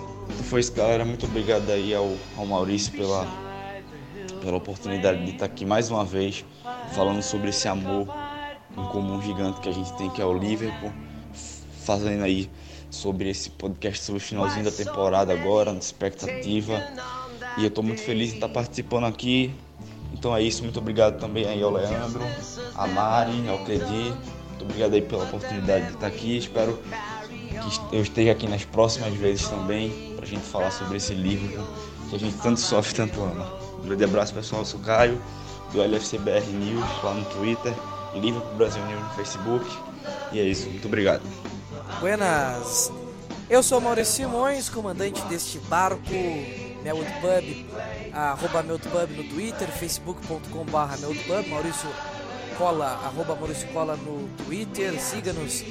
Foi 0.51 0.61
isso, 0.61 0.73
galera. 0.73 1.05
Muito 1.05 1.25
obrigado 1.25 1.71
aí 1.71 1.95
ao, 1.95 2.15
ao 2.37 2.45
Maurício 2.45 2.93
pela, 2.93 3.27
pela 4.43 4.57
oportunidade 4.57 5.25
de 5.25 5.31
estar 5.31 5.47
aqui 5.47 5.65
mais 5.65 5.89
uma 5.89 6.05
vez 6.05 6.45
falando 6.95 7.23
sobre 7.23 7.51
esse 7.51 7.69
amor 7.69 8.09
um 8.77 8.85
comum 8.87 9.21
gigante 9.23 9.61
que 9.61 9.69
a 9.69 9.73
gente 9.73 9.93
tem, 9.97 10.11
que 10.11 10.21
é 10.21 10.25
o 10.25 10.37
Liverpool, 10.37 10.93
fazendo 11.85 12.25
aí 12.25 12.51
sobre 12.91 13.29
esse 13.29 13.51
podcast 13.51 14.05
sobre 14.05 14.19
o 14.19 14.25
finalzinho 14.25 14.65
da 14.65 14.71
temporada 14.71 15.33
agora, 15.33 15.73
na 15.73 15.79
expectativa. 15.79 16.83
E 17.59 17.63
eu 17.63 17.69
estou 17.69 17.85
muito 17.85 18.01
feliz 18.01 18.31
de 18.31 18.37
estar 18.37 18.49
participando 18.49 19.05
aqui. 19.05 19.55
Então 20.13 20.35
é 20.35 20.43
isso, 20.43 20.63
muito 20.63 20.79
obrigado 20.79 21.19
também 21.19 21.47
aí 21.47 21.63
ao 21.63 21.71
Leandro, 21.71 22.23
a 22.77 22.87
Mari, 22.87 23.49
ao 23.49 23.59
Cledi. 23.65 24.15
Muito 24.51 24.63
obrigado 24.63 24.95
aí 24.95 25.03
pela 25.03 25.25
oportunidade 25.25 25.87
de 25.87 25.95
estar 25.95 26.07
aqui. 26.07 26.37
Espero 26.39 26.79
que 27.91 27.97
eu 27.97 28.03
esteja 28.03 28.33
aqui 28.33 28.49
nas 28.49 28.65
próximas 28.65 29.13
vezes 29.15 29.49
também 29.49 30.15
para 30.15 30.25
a 30.25 30.29
gente 30.29 30.45
falar 30.45 30.71
sobre 30.71 30.97
esse 30.97 31.15
livro 31.15 31.67
que 32.09 32.17
a 32.17 32.19
gente 32.19 32.37
tanto 32.39 32.61
sofre, 32.61 32.95
tanto 32.95 33.21
ama. 33.23 33.53
Um 33.83 33.87
grande 33.87 34.05
abraço 34.05 34.33
pessoal, 34.33 34.63
eu 34.63 34.67
sou 34.67 34.81
Caio, 34.81 35.21
do 35.73 35.83
LFCBR 35.83 36.47
News 36.47 36.85
lá 37.03 37.15
no 37.15 37.25
Twitter. 37.27 37.75
Liverpool 38.15 38.55
Brasil 38.57 38.85
News 38.87 39.03
no 39.03 39.11
Facebook. 39.11 39.65
E 40.33 40.41
é 40.41 40.43
isso, 40.45 40.69
muito 40.69 40.87
obrigado. 40.87 41.23
Buenas! 42.01 42.93
Eu 43.49 43.63
sou 43.63 43.81
Maurício 43.81 44.15
Simões, 44.15 44.69
comandante 44.69 45.21
deste 45.23 45.59
barco, 45.59 46.01
Melwood 46.83 47.13
Pub, 47.21 47.67
arroba 48.13 48.63
Melwood 48.63 48.89
Pub 48.89 49.11
no 49.11 49.25
Twitter, 49.25 49.69
facebook.com 49.69 50.65
barra 50.65 50.97
Pub, 50.97 51.49
Maurício 51.49 51.89
Cola, 52.57 52.87
arroba 53.05 53.35
Maurício 53.35 53.69
Cola 53.69 53.97
no 53.97 54.29
Twitter, 54.45 54.99
siga-nos 54.99 55.63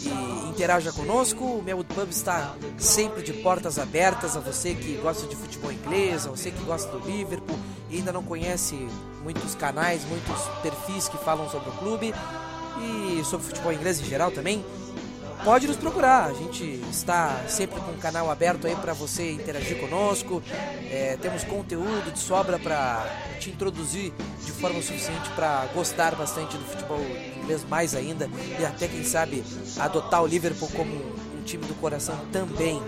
e 0.00 0.48
interaja 0.48 0.92
conosco. 0.92 1.44
O 1.44 1.62
Melwood 1.62 1.92
Pub 1.94 2.08
está 2.10 2.54
sempre 2.78 3.22
de 3.22 3.32
portas 3.32 3.78
abertas 3.78 4.36
a 4.36 4.40
você 4.40 4.74
que 4.74 4.94
gosta 4.96 5.26
de 5.26 5.36
futebol 5.36 5.72
inglês, 5.72 6.26
a 6.26 6.30
você 6.30 6.50
que 6.50 6.62
gosta 6.64 6.90
do 6.90 7.06
Liverpool 7.06 7.58
e 7.90 7.96
ainda 7.96 8.12
não 8.12 8.22
conhece 8.22 8.74
muitos 9.22 9.54
canais, 9.54 10.04
muitos 10.04 10.42
perfis 10.62 11.08
que 11.08 11.16
falam 11.18 11.48
sobre 11.48 11.70
o 11.70 11.72
clube 11.72 12.14
e 12.80 13.24
sobre 13.24 13.46
futebol 13.46 13.72
inglês 13.72 14.00
em 14.00 14.04
geral 14.04 14.30
também, 14.30 14.64
pode 15.44 15.66
nos 15.66 15.76
procurar. 15.76 16.30
A 16.30 16.32
gente 16.32 16.64
está 16.90 17.44
sempre 17.48 17.80
com 17.80 17.92
o 17.92 17.98
canal 17.98 18.30
aberto 18.30 18.66
aí 18.66 18.74
para 18.76 18.92
você 18.92 19.32
interagir 19.32 19.78
conosco. 19.78 20.42
É, 20.90 21.16
temos 21.20 21.44
conteúdo 21.44 22.12
de 22.12 22.18
sobra 22.18 22.58
para 22.58 23.06
te 23.38 23.50
introduzir 23.50 24.12
de 24.44 24.52
forma 24.52 24.80
suficiente 24.82 25.30
para 25.30 25.66
gostar 25.74 26.14
bastante 26.14 26.56
do 26.56 26.64
futebol 26.64 27.00
inglês 27.44 27.64
mais 27.68 27.94
ainda 27.94 28.28
e 28.58 28.64
até 28.64 28.88
quem 28.88 29.04
sabe 29.04 29.44
adotar 29.78 30.22
o 30.22 30.26
Liverpool 30.26 30.68
como 30.74 30.92
um 30.92 31.42
time 31.44 31.64
do 31.66 31.74
coração 31.74 32.18
também. 32.32 32.80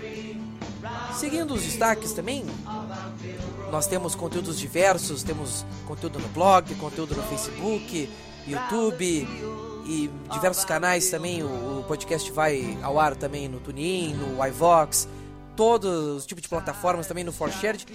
Seguindo 1.14 1.54
os 1.54 1.62
destaques 1.62 2.12
também, 2.12 2.44
nós 3.70 3.86
temos 3.86 4.14
conteúdos 4.14 4.58
diversos, 4.58 5.22
temos 5.22 5.64
conteúdo 5.86 6.18
no 6.18 6.28
blog, 6.28 6.74
conteúdo 6.76 7.14
no 7.14 7.22
Facebook, 7.22 8.08
YouTube 8.46 9.28
e 9.86 10.10
diversos 10.32 10.64
canais 10.64 11.10
também. 11.10 11.42
O, 11.42 11.84
podcast 11.86 12.30
vai 12.32 12.76
ao 12.82 12.98
ar 12.98 13.14
também 13.14 13.48
no 13.48 13.60
TuneIn, 13.60 14.14
no 14.14 14.44
iVox, 14.44 15.08
todos 15.54 16.16
os 16.16 16.26
tipos 16.26 16.42
de 16.42 16.48
plataformas 16.48 17.06
também 17.06 17.22
no 17.22 17.32
ForShared. 17.32 17.86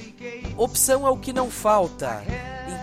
Opção 0.58 1.06
é 1.06 1.10
o 1.10 1.18
que 1.18 1.34
não 1.34 1.52
falta. 1.52 2.24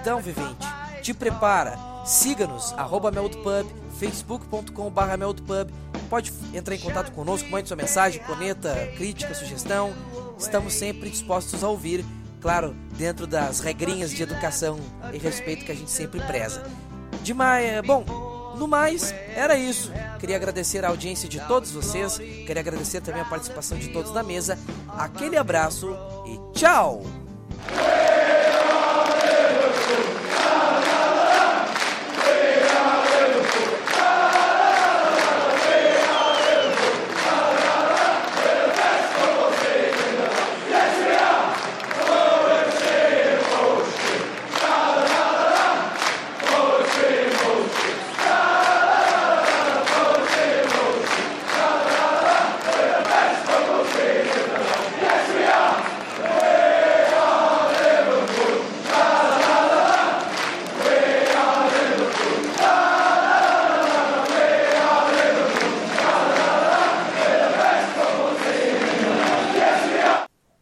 Então, 0.00 0.20
vivente, 0.20 0.66
te 1.02 1.14
prepara. 1.14 1.87
Siga-nos, 2.08 2.72
arroba 2.72 3.10
meldpub, 3.10 3.68
facebook.com.br 3.98 5.16
meldpub. 5.18 5.70
Pode 6.08 6.32
entrar 6.54 6.74
em 6.74 6.78
contato 6.78 7.12
conosco, 7.12 7.50
mande 7.50 7.68
sua 7.68 7.76
mensagem, 7.76 8.22
coneta, 8.22 8.74
crítica, 8.96 9.34
sugestão. 9.34 9.92
Estamos 10.38 10.72
sempre 10.72 11.10
dispostos 11.10 11.62
a 11.62 11.68
ouvir 11.68 12.02
claro, 12.40 12.74
dentro 12.96 13.26
das 13.26 13.60
regrinhas 13.60 14.10
de 14.10 14.22
educação 14.22 14.80
e 15.12 15.18
respeito 15.18 15.66
que 15.66 15.72
a 15.72 15.74
gente 15.74 15.90
sempre 15.90 16.18
preza. 16.20 16.64
Demais, 17.22 17.66
é, 17.66 17.82
bom, 17.82 18.54
no 18.56 18.66
mais, 18.66 19.12
era 19.36 19.58
isso. 19.58 19.92
Queria 20.18 20.36
agradecer 20.36 20.86
a 20.86 20.88
audiência 20.88 21.28
de 21.28 21.38
todos 21.40 21.70
vocês, 21.70 22.16
queria 22.16 22.60
agradecer 22.60 23.02
também 23.02 23.20
a 23.20 23.26
participação 23.26 23.76
de 23.76 23.88
todos 23.88 24.12
na 24.12 24.22
mesa. 24.22 24.58
Aquele 24.88 25.36
abraço 25.36 25.94
e 26.26 26.58
tchau! 26.58 27.02